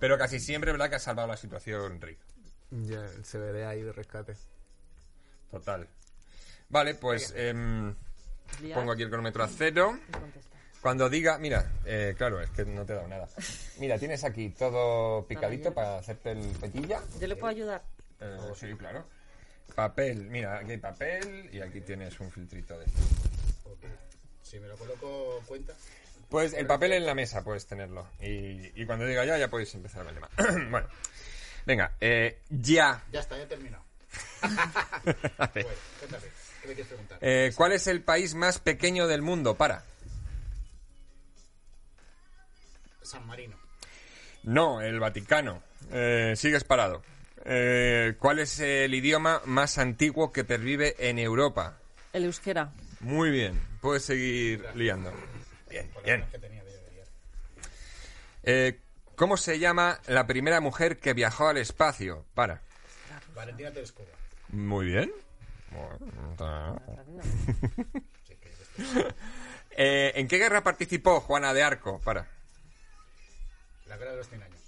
Pero 0.00 0.18
casi 0.18 0.40
siempre, 0.40 0.72
¿verdad? 0.72 0.88
Que 0.90 0.96
ha 0.96 1.00
salvado 1.00 1.28
la 1.28 1.36
situación, 1.36 2.00
Rick. 2.00 2.18
Ya, 2.70 3.04
el 3.04 3.24
CBD 3.24 3.64
ahí 3.66 3.82
de 3.82 3.92
rescate. 3.92 4.34
Total. 5.50 5.86
Vale, 6.70 6.94
pues 6.94 7.34
em, 7.36 7.94
pongo 8.74 8.92
aquí 8.92 9.02
el 9.02 9.08
cronómetro 9.08 9.42
a 9.42 9.48
cero. 9.48 9.98
Cuando 10.80 11.10
diga, 11.10 11.36
mira, 11.38 11.70
eh, 11.84 12.14
claro, 12.16 12.40
es 12.40 12.50
que 12.50 12.64
no 12.64 12.86
te 12.86 12.94
he 12.94 12.96
dado 12.96 13.08
nada. 13.08 13.28
Mira, 13.78 13.98
tienes 13.98 14.24
aquí 14.24 14.48
todo 14.50 15.26
picadito 15.26 15.74
para 15.74 15.98
hacerte 15.98 16.30
el 16.32 16.40
petilla. 16.58 17.02
¿Yo 17.20 17.26
le 17.26 17.36
puedo 17.36 17.50
ayudar? 17.50 17.82
Eh, 18.20 18.38
sí, 18.54 18.74
claro. 18.76 19.04
Papel, 19.74 20.30
mira, 20.30 20.58
aquí 20.58 20.72
hay 20.72 20.78
papel 20.78 21.50
y 21.52 21.60
aquí 21.60 21.80
tienes 21.82 22.18
un 22.20 22.30
filtrito 22.30 22.78
de... 22.78 22.86
Si 24.42 24.58
me 24.58 24.68
lo 24.68 24.76
coloco 24.76 25.42
cuenta. 25.46 25.74
Pues 26.28 26.54
el 26.54 26.66
papel 26.66 26.92
en 26.92 27.06
la 27.06 27.14
mesa 27.14 27.44
puedes 27.44 27.66
tenerlo. 27.66 28.06
Y, 28.20 28.80
y 28.80 28.86
cuando 28.86 29.04
diga 29.04 29.24
ya, 29.24 29.36
ya 29.36 29.48
podéis 29.48 29.74
empezar 29.74 30.04
con 30.04 30.08
el 30.08 30.14
tema. 30.14 30.30
bueno, 30.70 30.88
venga, 31.66 31.92
eh, 32.00 32.40
ya. 32.48 33.04
Ya 33.12 33.20
está, 33.20 33.36
ya 33.36 33.42
he 33.42 33.46
terminado. 33.46 33.84
A 34.42 35.46
ver. 35.54 35.64
Bueno, 35.64 35.78
cuéntame. 35.98 36.39
¿Qué 36.62 36.68
me 36.68 36.74
quieres 36.74 36.88
preguntar? 36.88 37.18
Eh, 37.20 37.52
¿Cuál 37.54 37.72
es 37.72 37.86
el 37.86 38.02
país 38.02 38.34
más 38.34 38.58
pequeño 38.58 39.06
del 39.06 39.22
mundo? 39.22 39.54
Para. 39.56 39.84
San 43.02 43.26
Marino. 43.26 43.56
No, 44.42 44.80
el 44.80 45.00
Vaticano. 45.00 45.62
Eh, 45.90 46.34
sigues 46.36 46.64
parado. 46.64 47.02
Eh, 47.44 48.14
¿Cuál 48.18 48.38
es 48.38 48.60
el 48.60 48.94
idioma 48.94 49.40
más 49.46 49.78
antiguo 49.78 50.32
que 50.32 50.44
pervive 50.44 50.94
en 50.98 51.18
Europa? 51.18 51.78
El 52.12 52.24
euskera. 52.24 52.72
Muy 53.00 53.30
bien, 53.30 53.58
puedes 53.80 54.04
seguir 54.04 54.64
liando. 54.74 55.10
Bien, 55.70 55.90
bien. 56.04 56.20
ganas 56.20 56.30
que 56.30 56.38
tenía 56.38 56.62
de 56.64 56.70
liar. 56.92 57.06
Eh, 58.42 58.78
¿Cómo 59.16 59.36
se 59.36 59.58
llama 59.58 60.00
la 60.06 60.26
primera 60.26 60.60
mujer 60.60 60.98
que 60.98 61.14
viajó 61.14 61.48
al 61.48 61.56
espacio? 61.56 62.24
Para. 62.34 62.62
Valentina 63.34 63.70
Tereskova. 63.72 64.08
Muy 64.48 64.86
bien. 64.86 65.12
Eh, 69.76 70.12
¿En 70.16 70.28
qué 70.28 70.38
guerra 70.38 70.62
participó 70.62 71.20
Juana 71.20 71.54
de 71.54 71.62
Arco? 71.62 72.00
Para. 72.00 72.26
la 73.86 73.96
guerra 73.96 74.10
de 74.10 74.16
los 74.18 74.28
100 74.28 74.42
años. 74.42 74.60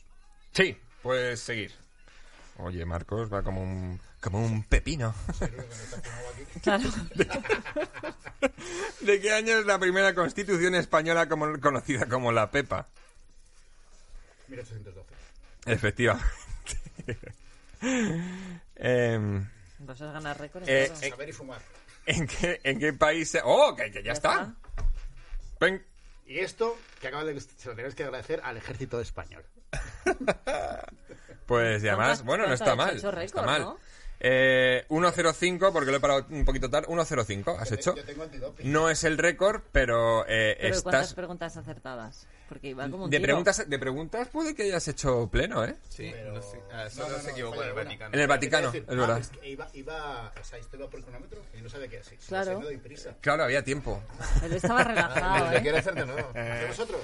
Sí, 0.52 0.78
puedes 1.02 1.40
seguir. 1.40 1.72
Oye, 2.58 2.86
Marcos 2.86 3.30
va 3.30 3.42
como 3.42 3.62
un, 3.62 4.00
como 4.20 4.42
un 4.42 4.62
pepino. 4.62 5.14
Claro. 6.62 6.88
¿De 9.00 9.20
qué 9.20 9.32
año 9.32 9.58
es 9.58 9.66
la 9.66 9.78
primera 9.78 10.14
constitución 10.14 10.76
española 10.76 11.28
como, 11.28 11.60
conocida 11.60 12.06
como 12.06 12.30
la 12.30 12.50
Pepa? 12.50 12.86
1812. 14.48 15.08
Efectivamente. 15.66 16.26
Em, 18.76 19.48
Vas 19.84 20.00
a 20.02 20.12
ganar 20.12 20.38
récord. 20.38 20.68
Eh, 20.68 20.86
en 20.86 20.92
eh, 21.04 21.10
Saber 21.10 21.28
y 21.28 21.32
fumar. 21.32 21.60
¿en, 22.06 22.26
qué, 22.26 22.60
¿En 22.64 22.78
qué 22.78 22.92
país? 22.92 23.30
se- 23.30 23.40
¡Oh, 23.44 23.74
que, 23.76 23.90
que 23.90 24.02
ya, 24.02 24.12
está! 24.12 24.54
Ven. 25.60 25.84
Y 26.26 26.38
esto 26.38 26.76
que 27.00 27.08
acaba 27.08 27.24
de 27.24 27.38
se 27.40 27.68
lo 27.68 27.74
tenéis 27.74 27.94
que 27.94 28.04
agradecer 28.04 28.40
al 28.44 28.56
ejército 28.56 29.00
español. 29.00 29.44
Pues 31.46 31.82
y 31.82 31.88
además, 31.88 32.22
¿Cuántas- 32.22 32.24
bueno, 32.26 32.42
no 32.44 32.48
cuántas 32.50 32.68
está 32.68 32.76
mal. 32.76 32.96
hecho 32.96 33.06
no 33.06 33.10
récord, 33.12 33.24
está 33.24 33.42
mal. 33.42 33.60
no? 33.62 33.78
Eh, 34.20 34.86
1.05, 34.88 35.72
porque 35.72 35.90
lo 35.90 35.96
he 35.96 36.00
parado 36.00 36.24
un 36.30 36.44
poquito 36.44 36.70
tarde. 36.70 36.86
1.05, 36.88 37.58
¿has 37.58 37.72
hecho? 37.72 37.96
Yo 37.96 38.04
tengo 38.04 38.22
antidoping. 38.22 38.70
No 38.72 38.88
es 38.88 39.02
el 39.04 39.18
récord, 39.18 39.62
pero, 39.72 40.24
eh, 40.28 40.56
Pero 40.60 40.82
¿cuántas 40.82 41.02
estás... 41.02 41.14
preguntas 41.14 41.56
acertadas? 41.56 42.26
Porque 42.48 42.68
iba 42.68 42.88
como 42.90 43.04
un 43.04 43.10
De 43.10 43.16
tiro. 43.18 43.26
preguntas, 43.28 43.64
de 43.68 43.78
preguntas 43.78 44.28
puede 44.28 44.54
que 44.54 44.64
hayas 44.64 44.86
hecho 44.88 45.28
pleno, 45.30 45.64
¿eh? 45.64 45.74
Sí, 45.88 46.10
Pero- 46.12 46.34
no 46.34 46.42
sé. 46.42 46.60
Ah, 46.70 46.84
No, 46.84 46.90
solo 46.90 47.08
no, 47.08 47.18
se 47.18 47.22
no, 47.24 47.30
equivocó 47.30 47.62
en 47.62 47.68
el. 47.68 47.74
Vaticano. 47.74 48.14
En 48.14 48.20
el 48.20 48.26
Vaticano, 48.26 48.66
Decir, 48.72 48.82
es 48.82 48.88
ah, 48.90 48.94
verdad. 49.00 49.22
que 49.40 49.48
iba, 49.48 49.68
iba, 49.72 50.32
o 50.40 50.44
sea, 50.44 50.58
esto 50.58 50.76
iba 50.76 50.88
por 50.90 50.98
el 51.00 51.04
cronómetro 51.06 51.40
y 51.58 51.62
no 51.62 51.68
sabe 51.70 51.88
qué 51.88 51.98
así. 51.98 52.16
Claro. 52.28 52.54
No 52.58 52.64
doy 52.66 52.76
prisa. 52.76 53.16
Claro, 53.20 53.44
había 53.44 53.64
tiempo. 53.64 54.02
Él 54.44 54.52
estaba 54.52 54.84
relajado, 54.84 55.50
¿Le 55.50 55.56
¿eh? 55.58 55.62
quiere 55.62 55.78
hacer 55.78 55.94
de 55.94 56.06
nuevo? 56.06 56.28
¿Hacemos 56.34 56.78
otro? 56.80 57.00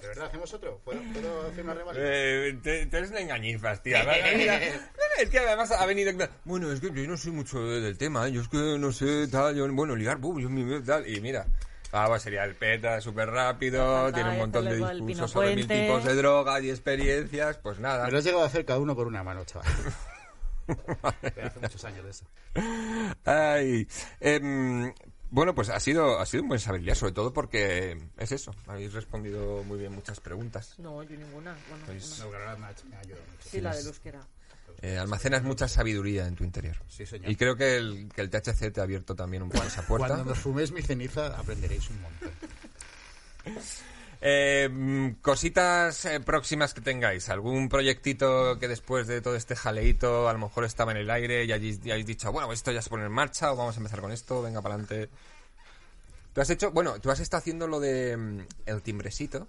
¿De 0.00 0.08
verdad 0.08 0.26
hacemos 0.26 0.52
otro? 0.54 0.80
¿Puedo, 0.84 1.00
puedo 1.12 1.46
hacer 1.48 1.64
una 1.64 1.74
reválida? 1.74 2.02
Eh, 2.04 2.58
te, 2.62 2.86
te 2.86 2.96
eres 2.98 3.10
una 3.10 3.20
engañifas, 3.20 3.82
tía. 3.82 4.02
No, 4.04 5.22
es 5.22 5.30
que 5.30 5.38
además 5.38 5.70
ha 5.70 5.86
venido... 5.86 6.12
Bueno, 6.44 6.70
es 6.72 6.80
que 6.80 6.88
yo 6.92 7.06
no 7.08 7.16
sé 7.16 7.30
mucho 7.30 7.64
del 7.64 7.96
tema, 7.96 8.26
¿eh? 8.28 8.32
yo 8.32 8.42
es 8.42 8.48
que 8.48 8.56
no 8.78 8.92
sé 8.92 9.28
tal, 9.28 9.54
yo, 9.56 9.70
bueno, 9.72 9.94
ligar, 9.96 10.18
buf, 10.18 10.40
yo 10.40 10.48
mi- 10.50 10.82
tal, 10.82 11.08
y 11.08 11.20
mira. 11.20 11.46
Ah, 11.96 12.08
pues 12.08 12.22
sería 12.22 12.44
el 12.44 12.54
peta, 12.54 13.00
súper 13.00 13.30
rápido, 13.30 14.12
tiene 14.12 14.30
un 14.30 14.38
montón 14.38 14.66
de 14.66 14.76
discursos 14.76 15.30
sobre 15.30 15.56
mil 15.56 15.66
tipos 15.66 16.04
de 16.04 16.14
drogas 16.14 16.62
y 16.62 16.70
experiencias, 16.70 17.56
pues 17.58 17.78
nada. 17.78 18.04
Me 18.04 18.12
lo 18.12 18.18
has 18.18 18.24
llegado 18.24 18.42
a 18.42 18.46
hacer 18.46 18.66
cada 18.66 18.78
uno 18.78 18.94
por 18.94 19.06
una 19.06 19.22
mano, 19.22 19.44
chaval. 19.44 19.66
Pero 21.22 21.46
hace 21.46 21.60
muchos 21.60 21.84
años 21.84 22.04
de 22.04 22.10
eso. 22.10 22.26
Ay, 23.24 23.88
em, 24.20 24.92
bueno, 25.30 25.54
pues 25.54 25.70
ha 25.70 25.80
sido, 25.80 26.18
ha 26.18 26.26
sido 26.26 26.42
un 26.42 26.50
buen 26.50 26.60
saber 26.60 26.94
sobre 26.94 27.12
todo 27.12 27.32
porque 27.32 27.98
es 28.18 28.32
eso, 28.32 28.54
habéis 28.66 28.92
respondido 28.92 29.62
muy 29.64 29.78
bien 29.78 29.92
muchas 29.92 30.20
preguntas. 30.20 30.74
No, 30.78 31.02
yo 31.02 31.16
ninguna. 31.16 31.56
Bueno, 31.68 31.84
Pues-. 31.86 32.18
No, 32.20 32.30
me 32.30 32.36
ha, 32.36 33.00
ayudado 33.00 33.24
mucho. 33.30 33.48
Sí, 33.48 33.60
la 33.60 33.74
euskera. 33.78 34.20
Eh, 34.82 34.98
almacenas 34.98 35.42
mucha 35.42 35.68
sabiduría 35.68 36.26
en 36.26 36.34
tu 36.34 36.44
interior. 36.44 36.76
Sí, 36.88 37.06
señor. 37.06 37.30
Y 37.30 37.36
creo 37.36 37.56
que 37.56 37.76
el, 37.76 38.08
que 38.14 38.20
el 38.20 38.30
THC 38.30 38.72
te 38.72 38.80
ha 38.80 38.84
abierto 38.84 39.14
también 39.14 39.42
un 39.42 39.48
poco 39.48 39.64
esa 39.64 39.82
puerta. 39.86 40.08
Cuando 40.08 40.24
nos 40.26 40.38
fuméis 40.38 40.70
mi 40.70 40.82
ceniza 40.82 41.38
aprenderéis 41.38 41.88
un 41.90 42.02
montón. 42.02 42.30
Eh, 44.20 44.68
mm, 44.70 45.20
cositas 45.20 46.04
eh, 46.06 46.20
próximas 46.20 46.74
que 46.74 46.80
tengáis. 46.80 47.28
¿Algún 47.28 47.68
proyectito 47.68 48.58
que 48.58 48.68
después 48.68 49.06
de 49.06 49.20
todo 49.20 49.36
este 49.36 49.54
jaleíto 49.56 50.28
a 50.28 50.32
lo 50.32 50.38
mejor 50.38 50.64
estaba 50.64 50.92
en 50.92 50.98
el 50.98 51.10
aire 51.10 51.44
y 51.44 51.52
hayáis, 51.52 51.80
y 51.84 51.90
hayáis 51.90 52.06
dicho, 52.06 52.32
bueno, 52.32 52.52
esto 52.52 52.72
ya 52.72 52.82
se 52.82 52.90
pone 52.90 53.04
en 53.04 53.12
marcha 53.12 53.52
o 53.52 53.56
vamos 53.56 53.76
a 53.76 53.78
empezar 53.78 54.00
con 54.00 54.12
esto, 54.12 54.42
venga 54.42 54.62
para 54.62 54.74
adelante? 54.74 55.10
Tú 56.32 56.40
has 56.40 56.50
hecho, 56.50 56.70
bueno, 56.70 56.98
tú 57.00 57.10
has 57.10 57.20
estado 57.20 57.38
haciendo 57.38 57.66
lo 57.66 57.80
de 57.80 58.16
mm, 58.16 58.40
el 58.66 58.82
timbrecito. 58.82 59.46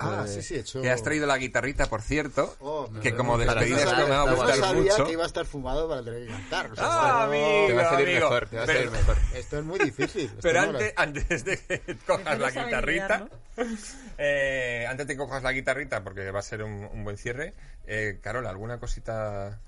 Ah, 0.00 0.24
de- 0.24 0.28
sí, 0.32 0.42
sí, 0.42 0.54
he 0.54 0.60
hecho- 0.60 0.80
Que 0.82 0.90
has 0.90 1.02
traído 1.02 1.26
la 1.26 1.36
guitarrita, 1.38 1.86
por 1.86 2.02
cierto. 2.02 2.56
Oh, 2.60 2.88
que 3.02 3.14
como 3.14 3.36
despedida 3.38 3.78
eso 3.82 3.90
esto 3.90 4.04
me 4.04 4.10
va 4.10 4.22
a 4.22 4.34
gustar 4.34 4.58
no 4.58 4.64
sabía 4.64 4.92
mucho. 4.92 5.04
que 5.06 5.12
iba 5.12 5.22
a 5.24 5.26
estar 5.26 5.44
fumado 5.46 5.88
para 5.88 6.02
tener 6.04 6.26
que 6.26 6.32
cantar. 6.32 6.70
o 6.72 6.74
sea, 6.76 6.84
Ah, 6.86 7.24
amigo, 7.24 7.66
Te 7.66 7.72
va 7.74 7.82
a 7.82 7.90
salir 7.90 8.08
amigo. 8.08 8.20
mejor, 8.30 8.48
te 8.48 8.56
va 8.56 8.62
a 8.62 8.66
Pero- 8.66 8.78
salir 8.78 8.92
mejor. 8.92 9.16
Esto 9.34 9.58
es 9.58 9.64
muy 9.64 9.78
difícil. 9.78 10.30
Pero 10.42 10.62
no 10.62 10.68
antes, 10.70 10.92
antes 10.96 11.44
de 11.44 11.58
que 11.58 11.96
cojas 12.06 12.38
la 12.38 12.50
guitarrita, 12.50 13.28
eh, 14.18 14.86
antes 14.88 15.06
de 15.06 15.14
que 15.14 15.18
cojas 15.18 15.42
la 15.42 15.52
guitarrita, 15.52 16.02
porque 16.04 16.30
va 16.30 16.38
a 16.40 16.42
ser 16.42 16.62
un, 16.62 16.88
un 16.92 17.04
buen 17.04 17.16
cierre, 17.16 17.54
eh, 17.86 18.18
Carol, 18.22 18.46
¿alguna 18.46 18.78
cosita 18.78 19.58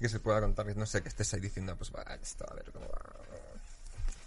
que 0.00 0.08
se 0.08 0.20
pueda 0.20 0.40
contar? 0.40 0.66
No 0.76 0.86
sé, 0.86 1.02
que 1.02 1.08
estés 1.08 1.32
ahí 1.34 1.40
diciendo, 1.40 1.76
pues 1.76 1.92
va, 1.94 2.02
esto, 2.22 2.44
a 2.50 2.54
ver 2.54 2.70
cómo 2.72 2.86
va. 2.86 3.00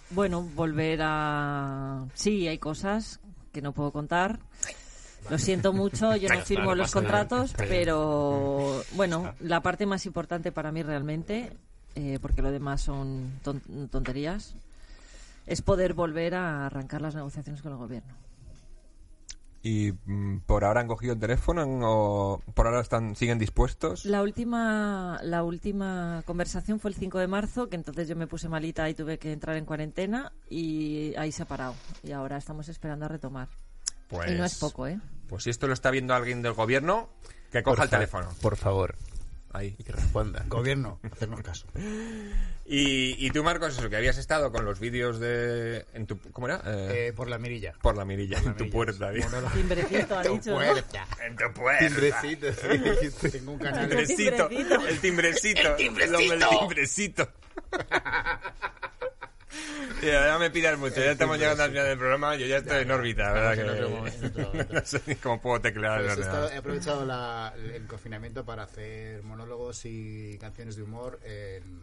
Bueno, 0.10 0.42
volver 0.42 1.00
a... 1.04 2.06
Sí, 2.14 2.48
hay 2.48 2.60
cosas 2.60 3.20
que 3.52 3.62
no 3.62 3.74
puedo 3.74 3.92
contar. 3.92 4.40
Lo 5.30 5.38
siento 5.38 5.74
mucho, 5.74 6.16
yo 6.16 6.30
no 6.30 6.40
firmo 6.42 6.74
los 6.76 6.92
contratos, 6.92 7.54
pero 7.58 8.82
bueno, 8.94 9.34
la 9.42 9.62
parte 9.62 9.86
más 9.86 10.06
importante 10.06 10.52
para 10.54 10.72
mí 10.72 10.84
realmente, 10.84 11.52
eh, 11.96 12.18
porque 12.22 12.42
lo 12.42 12.52
demás 12.52 12.82
son 12.82 13.40
ton- 13.44 13.90
tonterías, 13.92 14.56
es 15.46 15.62
poder 15.62 15.94
volver 15.94 16.36
a 16.36 16.66
arrancar 16.68 17.02
las 17.02 17.16
negociaciones 17.16 17.62
con 17.62 17.74
el 17.74 17.78
gobierno. 17.78 18.14
¿Y 19.64 19.92
mm, 20.06 20.42
por 20.46 20.64
ahora 20.64 20.80
han 20.82 20.88
cogido 20.88 21.14
el 21.14 21.20
teléfono 21.20 21.66
o 21.84 22.42
por 22.54 22.68
ahora 22.68 22.80
están 22.80 23.16
siguen 23.18 23.38
dispuestos? 23.38 24.06
La 24.06 24.22
última, 24.22 25.20
la 25.24 25.44
última 25.44 26.22
conversación 26.26 26.80
fue 26.80 26.92
el 26.92 26.96
5 26.96 27.18
de 27.20 27.28
marzo, 27.28 27.68
que 27.68 27.76
entonces 27.76 28.08
yo 28.08 28.16
me 28.16 28.28
puse 28.28 28.48
malita 28.48 28.90
y 28.90 28.94
tuve 28.94 29.18
que 29.18 29.34
entrar 29.34 29.58
en 29.58 29.66
cuarentena 29.66 30.32
y 30.50 31.14
ahí 31.18 31.34
se 31.34 31.44
ha 31.44 31.48
parado. 31.48 31.74
Y 32.04 32.12
ahora 32.14 32.38
estamos 32.38 32.70
esperando 32.70 33.06
a 33.06 33.10
retomar. 33.10 33.50
Pues, 34.08 34.32
Y 34.32 34.36
no 34.36 34.46
es 34.46 34.56
poco, 34.56 34.88
¿eh? 34.88 35.00
Pues 35.28 35.44
si 35.44 35.50
esto 35.50 35.68
lo 35.68 35.74
está 35.74 35.92
viendo 35.92 36.14
alguien 36.14 36.42
del 36.42 36.54
gobierno, 36.54 37.10
que 37.52 37.62
coja 37.64 37.76
Por 37.76 37.84
el 37.86 37.90
teléfono. 37.90 38.30
Por 38.42 38.56
favor. 38.58 38.96
Ahí. 39.54 39.76
Y 39.80 39.84
que 39.84 39.92
responda. 39.94 40.44
Gobierno, 40.48 41.00
hacernos 41.12 41.42
caso. 41.42 41.66
Y, 42.66 43.26
y 43.26 43.32
tú, 43.32 43.44
Marcos, 43.44 43.78
eso, 43.78 43.90
que 43.90 43.96
habías 43.96 44.18
estado 44.18 44.52
con 44.52 44.66
los 44.66 44.80
vídeos 44.80 45.20
de... 45.20 45.86
En 45.94 46.06
tu, 46.06 46.20
¿Cómo 46.32 46.48
era? 46.48 46.62
Eh, 46.66 47.08
Eh, 47.08 47.14
por 47.14 47.28
la 47.30 47.38
mirilla. 47.40 47.74
por 47.82 47.96
la 47.96 48.04
mirilla, 48.06 48.38
en 48.40 48.56
tu 48.58 48.70
puerta. 48.70 49.10
Timbrecito, 49.54 50.18
ha 50.18 50.24
dicho. 50.24 50.62
En 50.62 51.36
tu 51.38 51.54
puerta. 51.54 51.88
Timbrecito, 51.88 52.48
sí. 52.54 53.30
Tengo 53.32 53.54
un 53.54 53.60
canal. 53.60 53.84
El 53.92 54.06
Timbrecito. 54.08 54.48
timbrecito. 54.50 54.88
El 54.88 55.00
timbrecito. 55.00 55.62
El 55.78 56.16
hombre, 56.16 56.36
el 56.36 56.50
timbrecito. 56.60 57.30
Ya, 60.04 60.28
ya 60.28 60.38
me 60.40 60.52
pidas 60.52 60.78
mucho, 60.78 60.96
ya 60.98 61.12
estamos 61.12 61.38
llegando 61.40 61.64
al 61.64 61.70
final 61.72 61.86
del 61.88 61.98
programa, 61.98 62.36
yo 62.36 62.46
ya 62.46 62.58
estoy 62.58 62.82
en 62.84 62.92
órbita, 62.92 63.32
¿verdad? 63.34 63.56
Que- 63.56 63.62
en 63.62 63.70
otro 63.70 63.90
momento. 63.90 64.54
no 64.74 64.86
sé 64.86 65.02
ni 65.08 65.16
cómo 65.16 65.42
puedo 65.42 65.62
teclear 65.62 66.04
Pues 66.04 66.18
he, 66.18 66.22
estado- 66.22 66.50
he 66.52 66.58
aprovechado 66.58 67.06
la- 67.06 67.54
el 67.74 67.86
confinamiento 67.88 68.46
para 68.46 68.64
hacer 68.64 69.24
monólogos 69.24 69.86
y 69.86 70.38
canciones 70.40 70.76
de 70.76 70.84
humor 70.84 71.20
en, 71.24 71.82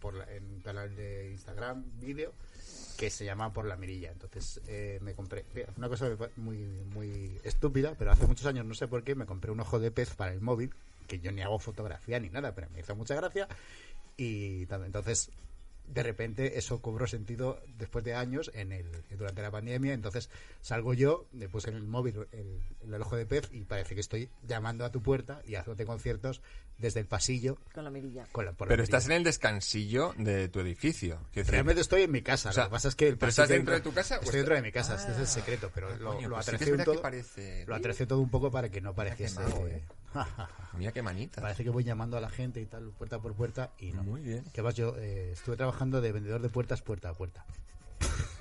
por 0.00 0.14
la- 0.14 0.30
en 0.32 0.44
un 0.44 0.60
canal 0.60 0.94
de 0.96 1.30
Instagram, 1.30 1.84
vídeo, 2.00 2.32
que 2.98 3.10
se 3.10 3.24
llama 3.24 3.52
Por 3.52 3.66
la 3.66 3.76
Mirilla. 3.76 4.10
Entonces 4.10 4.60
eh, 4.66 4.98
me 5.02 5.14
compré, 5.14 5.44
una 5.76 5.88
cosa 5.88 6.08
muy, 6.36 6.56
muy 6.94 7.38
estúpida, 7.44 7.94
pero 7.98 8.10
hace 8.10 8.26
muchos 8.26 8.46
años, 8.46 8.64
no 8.64 8.74
sé 8.74 8.88
por 8.88 9.04
qué, 9.04 9.14
me 9.14 9.26
compré 9.26 9.50
un 9.52 9.60
ojo 9.60 9.78
de 9.78 9.90
pez 9.90 10.14
para 10.14 10.32
el 10.32 10.40
móvil, 10.40 10.72
que 11.06 11.20
yo 11.20 11.30
ni 11.30 11.42
hago 11.42 11.58
fotografía 11.58 12.18
ni 12.18 12.30
nada, 12.30 12.54
pero 12.54 12.68
me 12.72 12.80
hizo 12.80 12.96
mucha 12.96 13.14
gracia. 13.14 13.46
Y 14.16 14.62
entonces, 14.70 15.30
de 15.88 16.02
repente 16.02 16.58
eso 16.58 16.80
cobró 16.82 17.06
sentido 17.06 17.60
después 17.78 18.04
de 18.04 18.14
años 18.14 18.50
en 18.54 18.72
el 18.72 18.86
durante 19.16 19.40
la 19.42 19.50
pandemia 19.50 19.92
entonces 19.94 20.28
salgo 20.60 20.94
yo 20.94 21.26
le 21.32 21.48
puse 21.48 21.70
en 21.70 21.76
el 21.76 21.84
móvil 21.84 22.26
el, 22.32 22.60
el 22.92 23.02
ojo 23.02 23.16
de 23.16 23.24
pez 23.26 23.48
y 23.52 23.62
parece 23.62 23.94
que 23.94 24.00
estoy 24.00 24.28
llamando 24.46 24.84
a 24.84 24.90
tu 24.90 25.02
puerta 25.02 25.40
y 25.46 25.54
haciéndote 25.54 25.86
conciertos 25.86 26.42
desde 26.78 27.00
el 27.00 27.06
pasillo 27.06 27.56
Con 27.72 27.84
la 27.84 27.90
mirilla. 27.90 28.26
con 28.32 28.44
la, 28.44 28.52
por 28.52 28.66
la 28.68 28.72
Pero 28.72 28.82
estás 28.82 29.06
en 29.06 29.12
el 29.12 29.24
descansillo 29.24 30.12
de 30.18 30.48
tu 30.48 30.60
edificio. 30.60 31.18
realmente 31.34 31.80
estoy 31.80 32.02
en 32.02 32.10
mi 32.12 32.20
casa 32.20 32.50
O 32.50 32.52
sea, 32.52 32.64
lo 32.64 32.70
que 32.70 32.72
pasa 32.72 32.88
es 32.88 32.94
que 32.96 33.08
el 33.08 33.16
¿pero 33.16 33.30
estás 33.30 33.48
dentro 33.48 33.74
de 33.74 33.80
tu 33.80 33.92
casa 33.94 34.16
o 34.16 34.22
estoy 34.22 34.26
está- 34.28 34.36
dentro 34.38 34.54
de 34.56 34.62
mi 34.62 34.72
casa 34.72 34.96
este 34.96 35.12
es 35.12 35.18
el 35.18 35.26
secreto 35.26 35.70
pero 35.74 35.88
Ah, 35.88 35.96
lo, 35.96 36.14
coño, 36.14 36.28
lo 36.28 36.34
pues 36.36 36.46
sí 36.46 36.72
todo 36.84 37.00
parece- 37.00 37.64
lo 37.66 37.74
atrecé 37.74 38.06
todo 38.06 38.20
un 38.20 38.28
poco 38.30 38.50
para 38.50 38.68
que 38.70 38.80
no 38.80 38.94
pareciese 38.94 39.40
eh. 39.68 39.82
Mira 40.78 40.92
qué 40.92 41.02
manita. 41.02 41.40
Parece 41.40 41.64
que 41.64 41.70
voy 41.70 41.84
llamando 41.84 42.16
a 42.16 42.20
la 42.20 42.28
gente 42.28 42.60
y 42.60 42.66
tal, 42.66 42.90
puerta 42.90 43.18
por 43.18 43.34
puerta, 43.34 43.70
y 43.78 43.92
no. 43.92 44.02
Muy 44.02 44.20
bien. 44.22 44.44
Que 44.52 44.60
vas, 44.60 44.74
yo 44.74 44.94
eh, 44.98 45.32
estuve 45.32 45.56
trabajando 45.56 46.00
de 46.00 46.12
vendedor 46.12 46.40
de 46.42 46.48
puertas 46.48 46.82
puerta 46.82 47.10
a 47.10 47.14
puerta. 47.14 47.44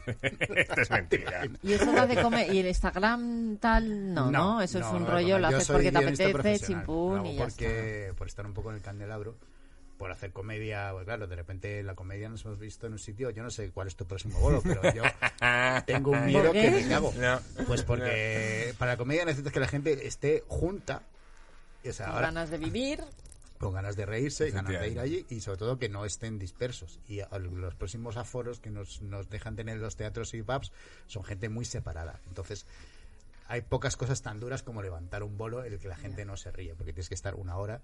Esto 0.05 0.81
es 0.81 0.89
mentira. 0.91 1.47
Y 1.63 1.73
eso 1.73 1.91
lo 1.91 2.01
hace 2.01 2.21
comer. 2.21 2.53
Y 2.53 2.59
el 2.59 2.67
Instagram 2.67 3.57
tal, 3.57 4.13
no, 4.13 4.31
¿no? 4.31 4.61
Eso 4.61 4.79
es 4.79 4.85
un 4.85 5.03
no, 5.03 5.09
rollo, 5.09 5.35
no, 5.35 5.39
lo 5.39 5.47
haces 5.47 5.67
porque 5.67 5.91
te 5.91 5.97
apetece, 5.97 6.67
chimpún 6.67 7.25
y 7.25 7.35
ya 7.35 7.45
porque, 7.45 8.13
Por 8.17 8.27
estar 8.27 8.45
un 8.45 8.53
poco 8.53 8.69
en 8.69 8.77
el 8.77 8.81
candelabro, 8.81 9.37
por 9.97 10.11
hacer 10.11 10.31
comedia, 10.31 10.91
pues 10.91 11.05
claro, 11.05 11.27
de 11.27 11.35
repente 11.35 11.81
la 11.83 11.95
comedia 11.95 12.29
nos 12.29 12.43
hemos 12.45 12.59
visto 12.59 12.87
en 12.87 12.93
un 12.93 12.99
sitio, 12.99 13.29
yo 13.29 13.43
no 13.43 13.49
sé 13.49 13.71
cuál 13.71 13.87
es 13.87 13.95
tu 13.95 14.05
próximo 14.05 14.39
bolo, 14.39 14.61
pero 14.61 14.81
yo 14.93 15.03
tengo 15.85 16.11
un 16.11 16.25
miedo 16.25 16.43
¿Por 16.43 16.51
que 16.51 16.61
qué? 16.61 16.71
me 16.71 16.87
cago. 16.87 17.13
No. 17.17 17.39
Pues 17.65 17.83
porque 17.83 18.73
para 18.77 18.91
la 18.91 18.97
comedia 18.97 19.25
necesitas 19.25 19.53
que 19.53 19.59
la 19.59 19.67
gente 19.67 20.05
esté 20.05 20.43
junta, 20.47 21.03
o 21.89 21.93
sea, 21.93 22.05
está. 22.05 22.15
ahora, 22.15 22.27
Ganas 22.27 22.49
de 22.49 22.57
vivir. 22.57 23.03
con 23.57 23.73
ganas 23.73 23.95
de 23.95 24.05
reírse, 24.05 24.51
ganas 24.51 24.79
de 24.79 24.89
ir 24.89 24.99
allí 24.99 25.25
y 25.29 25.39
sobre 25.39 25.57
todo 25.57 25.79
que 25.79 25.87
no 25.89 26.05
estén 26.05 26.37
dispersos. 26.39 26.99
Y 27.07 27.21
a- 27.21 27.29
los 27.39 27.73
próximos 27.75 28.17
aforos 28.17 28.59
que 28.59 28.69
nos, 28.69 29.01
nos 29.01 29.29
dejan 29.29 29.55
tener 29.55 29.77
los 29.77 29.95
teatros 29.95 30.33
y 30.33 30.43
pubs 30.43 30.71
son 31.07 31.23
gente 31.23 31.47
muy 31.49 31.63
separada. 31.65 32.19
Entonces, 32.27 32.65
hay 33.47 33.61
pocas 33.61 33.95
cosas 33.95 34.21
tan 34.21 34.39
duras 34.39 34.61
como 34.63 34.81
levantar 34.81 35.23
un 35.23 35.37
bolo 35.37 35.63
en 35.63 35.73
el 35.73 35.79
que 35.79 35.87
la 35.87 35.95
gente 35.95 36.25
no 36.25 36.35
se 36.35 36.51
ríe, 36.51 36.75
porque 36.75 36.91
tienes 36.93 37.07
que 37.09 37.15
estar 37.15 37.35
una 37.35 37.57
hora 37.57 37.79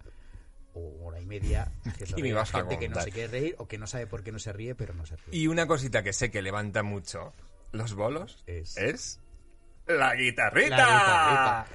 o 0.73 1.05
hora 1.05 1.19
y 1.19 1.25
media 1.25 1.71
¿Qué 2.15 2.21
me 2.23 2.33
vas 2.33 2.53
a 2.55 2.59
gente 2.59 2.79
que 2.79 2.87
no 2.89 3.01
se 3.01 3.11
quiere 3.11 3.27
reír 3.27 3.55
o 3.57 3.67
que 3.67 3.77
no 3.77 3.87
sabe 3.87 4.07
por 4.07 4.23
qué 4.23 4.31
no 4.31 4.39
se 4.39 4.51
ríe, 4.53 4.73
pero 4.75 4.93
no 4.93 5.05
se 5.05 5.15
ríe. 5.17 5.35
Y 5.37 5.47
una 5.47 5.67
cosita 5.67 6.01
que 6.03 6.13
sé 6.13 6.31
que 6.31 6.41
levanta 6.41 6.81
mucho 6.83 7.33
los 7.71 7.93
bolos 7.93 8.43
Es- 8.47 8.75
es, 8.77 9.19
la 9.87 10.15
guitarrita. 10.15 10.77
La 10.77 11.65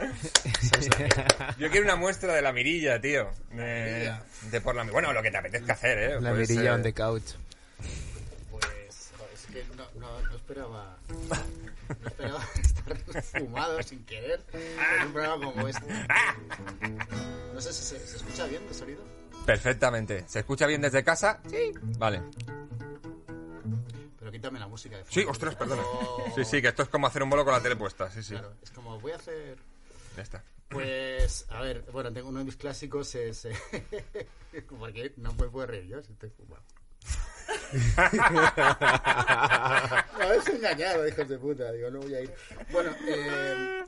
Yo 1.59 1.71
quiero 1.71 1.85
una 1.85 1.97
muestra 1.97 2.33
de 2.35 2.43
la 2.43 2.53
mirilla, 2.53 3.01
tío. 3.01 3.31
De, 3.51 4.13
de 4.51 4.61
por 4.61 4.75
la 4.75 4.85
Bueno, 4.85 5.13
lo 5.13 5.23
que 5.23 5.31
te 5.31 5.37
apetezca 5.39 5.73
hacer, 5.75 5.99
¿eh? 5.99 6.21
La 6.21 6.33
mirilla 6.33 6.63
ser- 6.63 6.71
on 6.73 6.83
the 6.83 6.93
couch. 6.93 7.23
Pues 8.51 8.67
es 9.35 9.47
que 9.53 9.65
no, 9.77 9.85
no, 10.01 10.21
no 10.23 10.37
esperaba 10.37 10.97
no 12.01 12.09
esperaba 12.09 12.45
estar 12.63 13.23
fumado 13.23 13.83
sin 13.83 14.05
querer 14.05 14.41
en 14.53 15.07
un 15.07 15.13
programa 15.13 15.45
como 15.53 15.69
este. 15.69 15.85
No 17.55 17.61
sé 17.61 17.73
si 17.73 17.83
se, 17.85 18.07
se 18.07 18.17
escucha 18.17 18.47
bien 18.47 18.63
el 18.69 18.75
sonido. 18.75 19.03
Perfectamente. 19.45 20.25
¿Se 20.27 20.41
escucha 20.41 20.67
bien 20.67 20.81
desde 20.81 21.05
casa? 21.05 21.39
Sí. 21.49 21.73
Vale. 21.99 22.23
Pero 24.27 24.33
quítame 24.33 24.59
la 24.59 24.67
música 24.67 24.97
de 24.97 25.05
fondo. 25.05 25.21
Sí, 25.21 25.25
ostras, 25.25 25.55
perdona. 25.55 25.83
Oh, 25.85 26.25
Sí, 26.35 26.45
sí, 26.45 26.61
que 26.61 26.67
esto 26.67 26.83
es 26.83 26.89
como 26.89 27.07
hacer 27.07 27.23
un 27.23 27.31
bolo 27.31 27.45
con 27.45 27.53
la 27.55 27.63
tele 27.63 27.77
puesta. 27.77 28.11
Sí, 28.11 28.25
sí. 28.25 28.33
Claro, 28.33 28.55
es 28.61 28.73
como 28.73 28.99
voy 28.99 29.13
a 29.13 29.17
hacer. 29.17 29.57
Ya 30.17 30.23
está. 30.25 30.43
Pues, 30.69 31.47
a 31.49 31.61
ver, 31.61 31.83
bueno, 31.93 32.13
tengo 32.13 32.29
uno 32.29 32.41
de 32.41 32.45
mis 32.47 32.57
clásicos 32.57 33.15
es. 33.15 33.45
eh, 33.45 33.55
porque 34.81 35.13
no 35.19 35.33
me 35.35 35.47
puedo 35.49 35.65
reír 35.69 35.87
yo 35.87 36.03
si 36.03 36.11
estoy 36.11 36.31
fumado. 36.31 36.65
Me 40.19 40.25
habéis 40.25 40.49
engañado, 40.49 41.07
hijos 41.07 41.29
de 41.29 41.39
puta. 41.39 41.71
Digo, 41.71 41.89
no 41.93 42.01
voy 42.01 42.15
a 42.17 42.21
ir. 42.23 42.35
Bueno, 42.73 42.91
eh, 43.07 43.85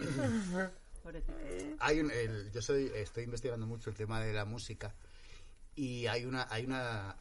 hay 1.81 1.99
un, 1.99 2.13
el- 2.13 2.53
yo 2.53 2.63
soy, 2.63 2.93
estoy 2.95 3.25
investigando 3.25 3.67
mucho 3.67 3.91
el 3.91 3.97
tema 3.97 4.21
de 4.21 4.33
la 4.33 4.45
música 4.45 4.95
y 5.75 6.07
hay 6.07 6.25
una, 6.27 6.47
hay 6.49 6.65
una, 6.65 7.17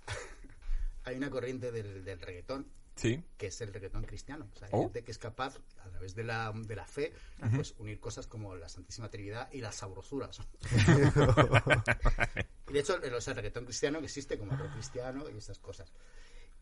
hay 1.03 1.15
una 1.15 1.31
corriente 1.31 1.72
del, 1.72 2.06
del 2.06 2.22
reggaetón 2.22 2.68
Sí. 2.98 3.24
que 3.38 3.48
es 3.48 3.61
el 3.61 3.74
reggaetón 3.74 4.03
cristiano. 4.06 4.49
O 4.53 4.57
sea, 4.57 4.68
hay 4.68 4.74
Oh. 4.76 4.84
gente 4.84 5.03
que 5.03 5.11
es 5.11 5.18
capaz, 5.18 5.57
a 5.86 5.90
través 5.90 6.15
de 6.15 6.24
la, 6.24 6.52
de 6.53 6.76
la 6.76 6.86
fe, 6.86 7.14
pues 7.56 7.76
unir 7.78 7.99
cosas 7.99 8.28
como 8.28 8.56
la 8.56 8.68
Santísima 8.68 9.10
Trinidad 9.10 9.49
y 9.53 9.61
las 9.61 9.76
sabrosuras. 9.76 10.40
y 12.69 12.74
de 12.74 12.80
hecho, 12.80 13.02
el, 13.02 13.14
o 13.14 13.22
sea, 13.22 13.32
el 13.32 13.38
reggaetón 13.38 13.65
cristiano 13.65 13.99
existe 13.99 14.38
como 14.38 14.56
rock 14.56 14.74
cristiano 14.74 15.30
y 15.30 15.38
esas 15.38 15.60
cosas. 15.60 15.91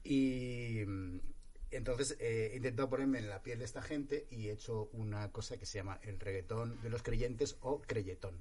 Y 0.04 0.84
mm, 0.86 1.20
entonces 1.72 2.16
eh, 2.20 2.52
he 2.54 2.58
intentado 2.58 2.90
ponerme 2.90 3.20
en 3.20 3.30
la 3.30 3.42
piel 3.42 3.60
de 3.60 3.66
esta 3.66 3.82
gente 3.82 4.28
y 4.30 4.50
he 4.50 4.52
hecho 4.52 4.90
una 4.94 5.32
cosa 5.32 5.58
que 5.58 5.66
se 5.66 5.80
llama 5.80 6.00
el 6.04 6.20
reggaetón 6.20 6.80
de 6.82 6.90
los 6.90 7.02
creyentes 7.02 7.58
o 7.62 7.82
creyetón. 7.82 8.38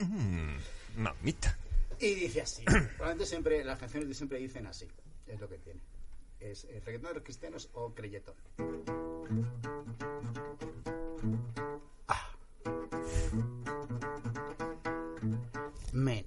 Mm, 0.00 0.56
mamita. 0.96 1.56
Y 1.98 2.14
dice 2.14 2.42
así. 2.42 2.64
Probablemente 2.64 3.26
siempre, 3.26 3.64
las 3.64 3.78
canciones 3.78 4.14
siempre 4.16 4.38
dicen 4.38 4.66
así. 4.66 4.88
Es 5.26 5.40
lo 5.40 5.48
que 5.48 5.58
tiene. 5.58 5.80
Es 6.42 6.66
los 7.14 7.22
cristianos 7.22 7.70
o 7.72 7.94
creyetón. 7.94 8.34
Ah. 12.08 12.30
Men. 15.92 16.26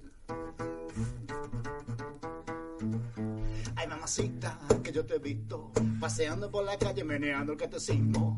Ay, 3.75 3.87
mamacita, 3.87 4.57
que 4.83 4.91
yo 4.91 5.05
te 5.05 5.15
he 5.15 5.19
visto 5.19 5.71
paseando 5.99 6.49
por 6.49 6.63
la 6.63 6.77
calle 6.77 7.03
meneando 7.03 7.51
el 7.51 7.57
catecismo. 7.57 8.37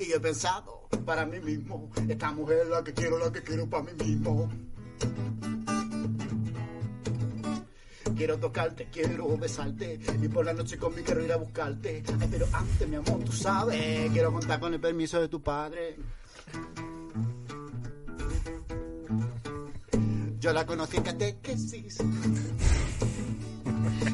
Y 0.00 0.12
he 0.12 0.20
pensado 0.20 0.88
para 1.04 1.24
mí 1.24 1.38
mismo, 1.40 1.90
esta 2.08 2.32
mujer 2.32 2.58
es 2.64 2.68
la 2.68 2.82
que 2.82 2.92
quiero, 2.92 3.18
la 3.18 3.32
que 3.32 3.42
quiero 3.42 3.68
para 3.68 3.84
mí 3.84 3.92
mismo. 4.04 4.50
Quiero 8.18 8.36
tocarte, 8.36 8.88
quiero 8.90 9.38
besarte 9.38 10.00
y 10.20 10.26
por 10.26 10.44
la 10.44 10.52
noche 10.52 10.76
conmigo 10.76 11.04
quiero 11.06 11.22
ir 11.22 11.32
a 11.32 11.36
buscarte. 11.36 12.02
Ay, 12.20 12.28
pero 12.28 12.48
antes, 12.52 12.88
mi 12.88 12.96
amor, 12.96 13.22
tú 13.24 13.30
sabes, 13.30 14.10
quiero 14.10 14.32
contar 14.32 14.58
con 14.58 14.74
el 14.74 14.80
permiso 14.80 15.20
de 15.20 15.28
tu 15.28 15.40
padre. 15.40 15.96
Yo 20.40 20.52
la 20.52 20.66
conocí 20.66 20.96
en 20.96 21.04
catequesis. 21.04 21.98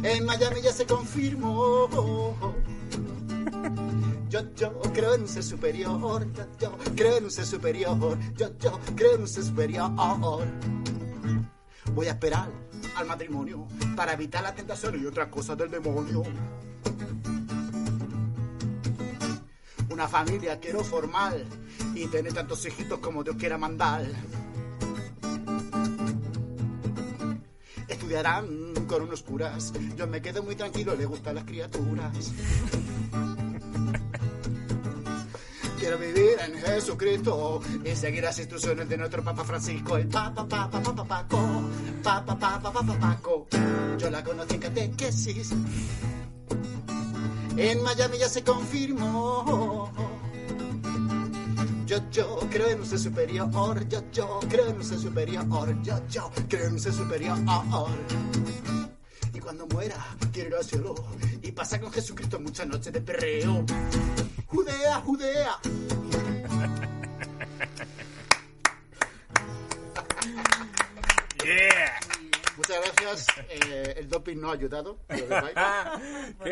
En 0.02 0.26
Miami 0.26 0.60
ya 0.60 0.72
se 0.72 0.84
confirmó. 0.84 1.88
Yo, 4.28 4.40
yo 4.54 4.80
creo 4.92 5.14
en 5.14 5.22
un 5.22 5.28
ser 5.28 5.44
superior. 5.44 6.26
Yo, 6.34 6.44
yo 6.60 6.76
creo 6.94 7.16
en 7.16 7.24
un 7.24 7.30
ser 7.30 7.46
superior. 7.46 8.18
Yo, 8.36 8.50
yo 8.58 8.78
creo 8.94 9.14
en 9.14 9.22
un 9.22 9.28
ser 9.28 9.44
superior. 9.44 9.90
Voy 11.94 12.06
a 12.06 12.10
esperar 12.10 12.63
al 12.96 13.06
matrimonio 13.06 13.66
para 13.96 14.12
evitar 14.12 14.42
la 14.42 14.54
tentación 14.54 15.00
y 15.00 15.06
otras 15.06 15.28
cosas 15.28 15.56
del 15.58 15.70
demonio. 15.70 16.22
Una 19.90 20.08
familia 20.08 20.58
quiero 20.58 20.82
formar 20.82 21.36
y 21.94 22.06
tener 22.06 22.32
tantos 22.32 22.64
hijitos 22.66 22.98
como 22.98 23.22
Dios 23.22 23.36
quiera 23.36 23.58
mandar. 23.58 24.04
Estudiarán 27.86 28.74
con 28.86 29.02
unos 29.02 29.22
curas. 29.22 29.72
Yo 29.96 30.06
me 30.06 30.20
quedo 30.20 30.42
muy 30.42 30.56
tranquilo, 30.56 30.94
le 30.94 31.06
gustan 31.06 31.36
las 31.36 31.44
criaturas. 31.44 32.32
Quiero 35.84 35.98
vivir 35.98 36.38
en 36.40 36.54
Jesucristo 36.54 37.60
y 37.84 37.94
seguir 37.94 38.22
las 38.22 38.38
instrucciones 38.38 38.88
de 38.88 38.96
nuestro 38.96 39.22
Papa 39.22 39.44
Francisco, 39.44 39.98
el 39.98 40.08
Papa, 40.08 40.48
Papa, 40.48 40.80
Papa, 40.80 41.04
Paco, 41.04 41.38
Papa, 42.02 42.38
Papa, 42.38 42.72
Papa, 42.72 42.98
Paco. 42.98 43.46
Yo 43.98 44.08
la 44.08 44.24
conocí 44.24 44.54
en 44.54 44.60
catequesis. 44.62 45.50
En 47.58 47.82
Miami 47.82 48.16
ya 48.16 48.30
se 48.30 48.42
confirmó. 48.42 49.92
Yo, 51.84 51.98
yo 52.10 52.38
creo 52.50 52.70
en 52.70 52.80
un 52.80 52.86
ser 52.86 52.98
superior. 52.98 53.86
Yo, 53.86 54.00
yo 54.10 54.40
creo 54.48 54.68
en 54.68 54.76
un 54.76 54.84
ser 54.84 54.98
superior. 54.98 55.44
Yo, 55.82 56.00
yo 56.08 56.30
creo 56.48 56.66
en 56.68 56.72
un 56.72 56.80
ser 56.80 56.94
superior. 56.94 57.36
Y 59.34 59.38
cuando 59.38 59.66
muera, 59.66 59.96
quiero 60.32 60.48
ir 60.48 60.54
al 60.56 60.64
cielo. 60.64 60.94
Y 61.42 61.52
pasa 61.52 61.78
con 61.78 61.92
Jesucristo 61.92 62.40
muchas 62.40 62.66
noches 62.66 62.90
de 62.90 63.02
perreo. 63.02 63.66
Judea, 64.54 65.00
Judea. 65.00 65.58
Yeah. 71.44 72.00
Muchas 72.56 72.76
gracias. 72.84 73.26
Eh, 73.48 73.94
el 73.98 74.08
doping 74.08 74.36
no 74.36 74.50
ha 74.50 74.54
ayudado. 74.54 74.98
¿Qué 75.08 75.24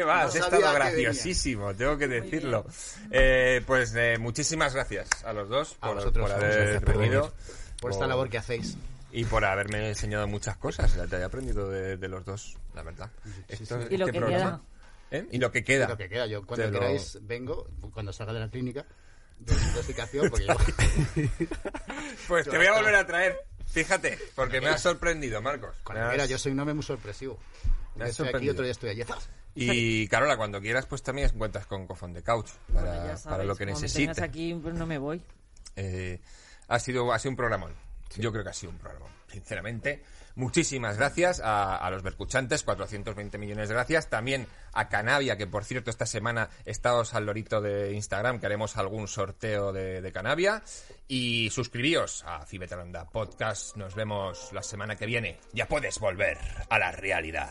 va? 0.04 0.22
No 0.22 0.28
Has 0.28 0.34
estado 0.34 0.58
que 0.58 0.72
graciosísimo, 0.74 1.74
tengo 1.74 1.96
que 1.96 2.08
decirlo. 2.08 2.66
Eh, 3.10 3.62
pues 3.66 3.94
eh, 3.96 4.18
muchísimas 4.18 4.74
gracias 4.74 5.08
a 5.24 5.32
los 5.32 5.48
dos 5.48 5.76
A 5.80 5.86
por, 5.86 5.96
vosotros, 5.96 6.30
por 6.30 6.42
haber 6.42 6.80
venido. 6.84 7.32
Por 7.80 7.92
esta 7.92 8.06
labor 8.06 8.28
que 8.28 8.38
hacéis. 8.38 8.76
Y 9.12 9.24
por 9.24 9.44
haberme 9.44 9.88
enseñado 9.88 10.26
muchas 10.26 10.56
cosas. 10.56 10.94
Ya 10.96 11.06
Te 11.06 11.16
he 11.16 11.24
aprendido 11.24 11.68
de, 11.70 11.96
de 11.96 12.08
los 12.08 12.24
dos, 12.24 12.56
la 12.74 12.82
verdad. 12.82 13.10
Esto- 13.48 13.78
Y 13.88 13.96
lo 13.96 14.06
este 14.06 14.12
que 14.12 14.18
programa- 14.20 14.62
¿Eh? 15.12 15.26
Y 15.30 15.38
lo 15.38 15.52
que 15.52 15.62
queda. 15.62 15.86
Lo 15.88 15.96
que 15.96 16.08
queda, 16.08 16.26
yo 16.26 16.44
cuando 16.46 16.66
Te 16.66 16.72
lo- 16.72 16.80
queráis 16.80 17.18
vengo, 17.22 17.68
cuando 17.92 18.12
salga 18.12 18.32
de 18.32 18.40
la 18.40 18.48
clínica, 18.50 18.84
de 19.38 19.54
desintoxicación, 19.54 20.30
porque 20.30 20.46
yo... 20.46 20.54
Pues 22.28 22.48
te 22.48 22.56
voy 22.56 22.66
a 22.66 22.72
volver 22.74 22.94
a 22.94 23.06
traer. 23.06 23.36
Fíjate, 23.66 24.18
porque 24.34 24.60
me 24.60 24.68
has 24.68 24.82
sorprendido, 24.82 25.40
Marcos. 25.42 25.76
Cuando 25.84 26.04
has- 26.04 26.10
quiera, 26.10 26.26
yo 26.26 26.38
soy 26.38 26.52
un 26.52 26.60
hombre 26.60 26.74
muy 26.74 26.82
sorpresivo. 26.84 27.38
Me 27.94 28.04
has 28.04 28.10
estoy 28.10 28.24
aquí, 28.24 28.30
sorprendido. 28.32 28.52
otro 28.52 28.64
día 28.64 28.72
estoy 28.72 28.90
allí. 28.90 29.02
Y 29.54 30.08
Carola, 30.08 30.36
cuando 30.36 30.60
quieras, 30.60 30.86
pues 30.86 31.02
también 31.02 31.28
cuentas 31.36 31.66
con 31.66 31.86
Cofón 31.86 32.12
de 32.14 32.22
Couch 32.22 32.48
para, 32.72 32.86
Bueno, 32.86 32.94
ya 32.96 33.02
para 33.08 33.16
sabéis, 33.18 33.48
lo 33.48 33.56
que 33.56 33.66
necesites. 33.66 34.18
aquí, 34.20 34.54
pues 34.54 34.74
no 34.74 34.86
me 34.86 34.96
voy. 34.98 35.22
Eh, 35.76 36.20
ha, 36.68 36.78
sido, 36.78 37.12
ha 37.12 37.18
sido 37.18 37.30
un 37.30 37.36
programón. 37.36 37.74
Yo 38.16 38.32
creo 38.32 38.44
que 38.44 38.50
ha 38.50 38.54
sido 38.54 38.72
un 38.72 38.78
programón, 38.78 39.10
sinceramente. 39.30 40.02
Muchísimas 40.34 40.96
gracias 40.96 41.40
a, 41.44 41.88
los 41.90 42.02
Bercuchantes, 42.02 42.62
420 42.62 43.38
millones 43.38 43.68
de 43.68 43.74
gracias. 43.74 44.08
También 44.08 44.46
a 44.72 44.88
Canavia, 44.88 45.36
que 45.36 45.46
por 45.46 45.64
cierto 45.64 45.90
esta 45.90 46.06
semana 46.06 46.48
estáos 46.64 47.14
al 47.14 47.26
lorito 47.26 47.60
de 47.60 47.92
Instagram, 47.92 48.40
que 48.40 48.46
haremos 48.46 48.76
algún 48.76 49.08
sorteo 49.08 49.72
de, 49.72 50.00
de 50.00 50.12
Canavia. 50.12 50.62
Y 51.08 51.50
suscribíos 51.50 52.24
a 52.26 52.46
Fibetalanda 52.46 53.08
Podcast. 53.10 53.76
Nos 53.76 53.94
vemos 53.94 54.50
la 54.52 54.62
semana 54.62 54.96
que 54.96 55.06
viene. 55.06 55.38
Ya 55.52 55.66
puedes 55.68 55.98
volver 55.98 56.38
a 56.68 56.78
la 56.78 56.92
realidad. 56.92 57.50